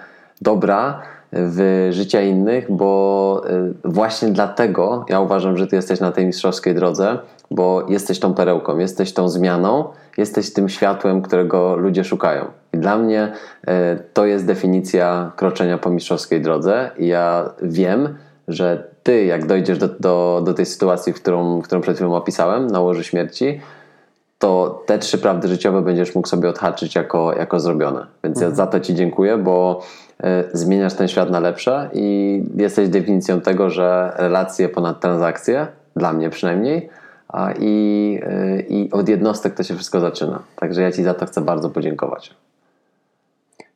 dobra 0.40 1.02
w 1.38 1.88
życia 1.90 2.22
innych, 2.22 2.72
bo 2.72 3.42
właśnie 3.84 4.28
dlatego 4.28 5.04
ja 5.08 5.20
uważam, 5.20 5.56
że 5.56 5.66
Ty 5.66 5.76
jesteś 5.76 6.00
na 6.00 6.12
tej 6.12 6.26
mistrzowskiej 6.26 6.74
drodze, 6.74 7.18
bo 7.50 7.86
jesteś 7.88 8.20
tą 8.20 8.34
perełką, 8.34 8.78
jesteś 8.78 9.12
tą 9.12 9.28
zmianą, 9.28 9.84
jesteś 10.16 10.52
tym 10.52 10.68
światłem, 10.68 11.22
którego 11.22 11.76
ludzie 11.76 12.04
szukają. 12.04 12.44
I 12.72 12.78
dla 12.78 12.98
mnie 12.98 13.32
e, 13.66 13.96
to 14.12 14.26
jest 14.26 14.46
definicja 14.46 15.32
kroczenia 15.36 15.78
po 15.78 15.90
mistrzowskiej 15.90 16.40
drodze. 16.40 16.90
I 16.98 17.06
ja 17.06 17.50
wiem, 17.62 18.16
że 18.48 18.84
ty, 19.02 19.24
jak 19.24 19.46
dojdziesz 19.46 19.78
do, 19.78 19.88
do, 19.88 20.42
do 20.44 20.54
tej 20.54 20.66
sytuacji, 20.66 21.12
którą, 21.12 21.62
którą 21.62 21.80
przed 21.80 21.96
chwilą 21.96 22.14
opisałem, 22.14 22.66
na 22.66 22.80
łoży 22.80 23.04
śmierci, 23.04 23.60
to 24.38 24.82
te 24.86 24.98
trzy 24.98 25.18
prawdy 25.18 25.48
życiowe 25.48 25.82
będziesz 25.82 26.14
mógł 26.14 26.28
sobie 26.28 26.48
odhaczyć 26.48 26.94
jako, 26.94 27.32
jako 27.32 27.60
zrobione. 27.60 28.06
Więc 28.24 28.36
mhm. 28.36 28.50
ja 28.50 28.56
za 28.56 28.66
to 28.66 28.80
Ci 28.80 28.94
dziękuję, 28.94 29.38
bo 29.38 29.82
y, 29.82 30.05
zmieniasz 30.52 30.94
ten 30.94 31.08
świat 31.08 31.30
na 31.30 31.40
lepsze 31.40 31.90
i 31.92 32.42
jesteś 32.56 32.88
definicją 32.88 33.40
tego, 33.40 33.70
że 33.70 34.12
relacje 34.16 34.68
ponad 34.68 35.00
transakcje, 35.00 35.66
dla 35.96 36.12
mnie 36.12 36.30
przynajmniej, 36.30 36.90
i, 37.58 38.20
y, 38.22 38.66
i 38.68 38.90
od 38.92 39.08
jednostek 39.08 39.54
to 39.54 39.62
się 39.62 39.74
wszystko 39.74 40.00
zaczyna. 40.00 40.42
Także 40.56 40.82
ja 40.82 40.92
Ci 40.92 41.02
za 41.02 41.14
to 41.14 41.26
chcę 41.26 41.40
bardzo 41.40 41.70
podziękować. 41.70 42.34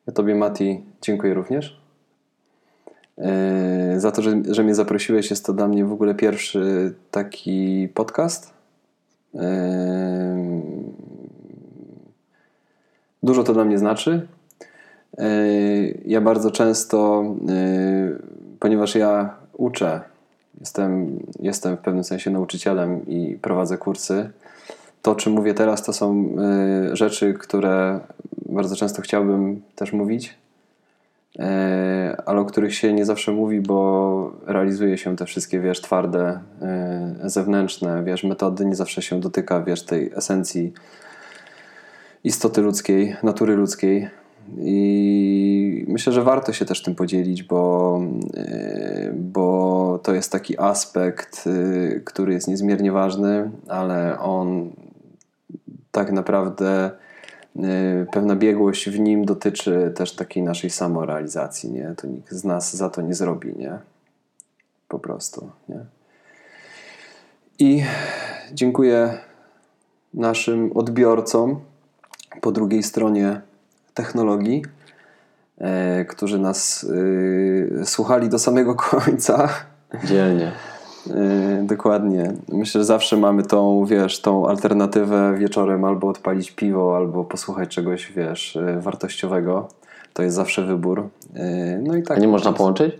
Ja 0.06 0.12
Tobie, 0.12 0.34
Mati, 0.34 0.84
dziękuję 1.02 1.34
również. 1.34 1.80
Y, 3.18 4.00
za 4.00 4.12
to, 4.12 4.22
że, 4.22 4.42
że 4.48 4.62
mnie 4.62 4.74
zaprosiłeś, 4.74 5.30
jest 5.30 5.46
to 5.46 5.52
dla 5.52 5.68
mnie 5.68 5.84
w 5.84 5.92
ogóle 5.92 6.14
pierwszy 6.14 6.94
taki 7.10 7.88
podcast. 7.94 8.52
Y, 9.34 9.38
dużo 13.22 13.44
to 13.44 13.52
dla 13.52 13.64
mnie 13.64 13.78
znaczy. 13.78 14.28
Ja 16.04 16.20
bardzo 16.20 16.50
często, 16.50 17.24
ponieważ 18.60 18.94
ja 18.94 19.34
uczę 19.52 20.00
Jestem, 20.60 21.18
jestem 21.40 21.76
w 21.76 21.80
pewnym 21.80 22.04
sensie 22.04 22.30
nauczycielem 22.30 23.06
i 23.06 23.38
prowadzę 23.42 23.78
kursy. 23.78 24.30
To, 25.02 25.14
czym 25.14 25.32
mówię 25.32 25.54
teraz, 25.54 25.82
to 25.82 25.92
są 25.92 26.28
y, 26.92 26.96
rzeczy, 26.96 27.34
które 27.34 28.00
bardzo 28.46 28.76
często 28.76 29.02
chciałbym 29.02 29.62
też 29.74 29.92
mówić, 29.92 30.34
ale 32.26 32.40
o 32.40 32.44
których 32.44 32.74
się 32.74 32.92
nie 32.92 33.04
zawsze 33.04 33.32
mówi, 33.32 33.60
bo 33.60 34.32
realizuje 34.46 34.98
się 34.98 35.16
te 35.16 35.26
wszystkie, 35.26 35.60
wiesz, 35.60 35.80
twarde, 35.80 36.40
zewnętrzne, 37.24 38.04
wiesz, 38.04 38.24
metody, 38.24 38.64
nie 38.64 38.74
zawsze 38.74 39.02
się 39.02 39.20
dotyka, 39.20 39.62
wiesz, 39.62 39.84
tej 39.84 40.12
esencji 40.16 40.72
istoty 42.24 42.60
ludzkiej, 42.60 43.16
natury 43.22 43.56
ludzkiej. 43.56 44.10
I 44.58 45.84
myślę, 45.88 46.12
że 46.12 46.22
warto 46.22 46.52
się 46.52 46.64
też 46.64 46.82
tym 46.82 46.94
podzielić, 46.94 47.42
bo, 47.42 48.00
e, 48.36 49.12
bo 49.14 50.00
to 50.02 50.14
jest 50.14 50.32
taki 50.32 50.58
aspekt, 50.58 51.44
e, 51.46 52.00
który 52.00 52.32
jest 52.32 52.48
niezmiernie 52.48 52.92
ważny, 52.92 53.50
ale 53.68 54.18
on 54.18 54.70
tak 55.92 56.12
naprawdę 56.12 56.90
e, 57.56 58.06
pewna 58.12 58.36
biegłość 58.36 58.90
w 58.90 59.00
nim 59.00 59.24
dotyczy 59.24 59.92
też 59.96 60.16
takiej 60.16 60.42
naszej 60.42 60.70
samorealizacji, 60.70 61.70
nie? 61.70 61.94
To 61.96 62.06
nikt 62.06 62.32
z 62.32 62.44
nas 62.44 62.76
za 62.76 62.90
to 62.90 63.02
nie 63.02 63.14
zrobi, 63.14 63.54
nie? 63.56 63.78
Po 64.88 64.98
prostu, 64.98 65.50
nie? 65.68 65.84
I 67.58 67.82
dziękuję 68.52 69.18
naszym 70.14 70.72
odbiorcom 70.74 71.60
po 72.40 72.52
drugiej 72.52 72.82
stronie 72.82 73.40
technologii, 73.94 74.62
e, 75.58 76.04
którzy 76.04 76.38
nas 76.38 76.86
e, 77.80 77.84
słuchali 77.84 78.28
do 78.28 78.38
samego 78.38 78.74
końca. 78.74 79.48
Dzielnie. 80.04 80.52
E, 81.10 81.62
dokładnie. 81.62 82.32
Myślę, 82.48 82.80
że 82.80 82.84
zawsze 82.84 83.16
mamy 83.16 83.42
tą, 83.42 83.84
wiesz, 83.84 84.20
tą 84.20 84.48
alternatywę 84.48 85.34
wieczorem 85.38 85.84
albo 85.84 86.08
odpalić 86.08 86.50
piwo, 86.50 86.96
albo 86.96 87.24
posłuchać 87.24 87.68
czegoś, 87.68 88.12
wiesz, 88.12 88.58
wartościowego. 88.78 89.68
to 90.12 90.22
jest 90.22 90.36
zawsze 90.36 90.62
wybór. 90.62 91.08
No 91.82 91.96
i 91.96 92.02
tak. 92.02 92.18
A 92.18 92.20
nie 92.20 92.28
można 92.28 92.52
połączyć? 92.52 92.98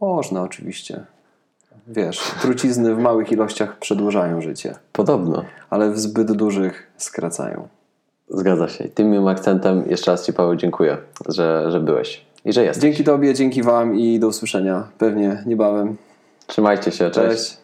Można, 0.00 0.42
oczywiście. 0.42 1.04
Wiesz, 1.88 2.20
trucizny 2.40 2.94
w 2.94 2.98
małych 2.98 3.32
ilościach 3.32 3.78
przedłużają 3.78 4.40
życie, 4.40 4.74
Podobno. 4.92 5.44
ale 5.70 5.90
w 5.90 5.98
zbyt 5.98 6.32
dużych 6.32 6.92
skracają. 6.96 7.68
Zgadza 8.32 8.68
się. 8.68 8.88
Tym 8.88 9.10
miłym 9.10 9.28
akcentem 9.28 9.84
jeszcze 9.86 10.10
raz 10.10 10.26
Ci 10.26 10.32
Paweł 10.32 10.56
dziękuję, 10.56 10.96
że, 11.28 11.72
że 11.72 11.80
byłeś 11.80 12.24
i 12.44 12.52
że 12.52 12.64
jesteś. 12.64 12.82
Dzięki 12.82 13.04
Tobie, 13.04 13.34
dzięki 13.34 13.62
Wam 13.62 13.98
i 13.98 14.18
do 14.18 14.28
usłyszenia 14.28 14.88
pewnie 14.98 15.42
niebawem. 15.46 15.96
Trzymajcie 16.46 16.90
się, 16.90 17.10
cześć. 17.10 17.38
Cześć. 17.38 17.61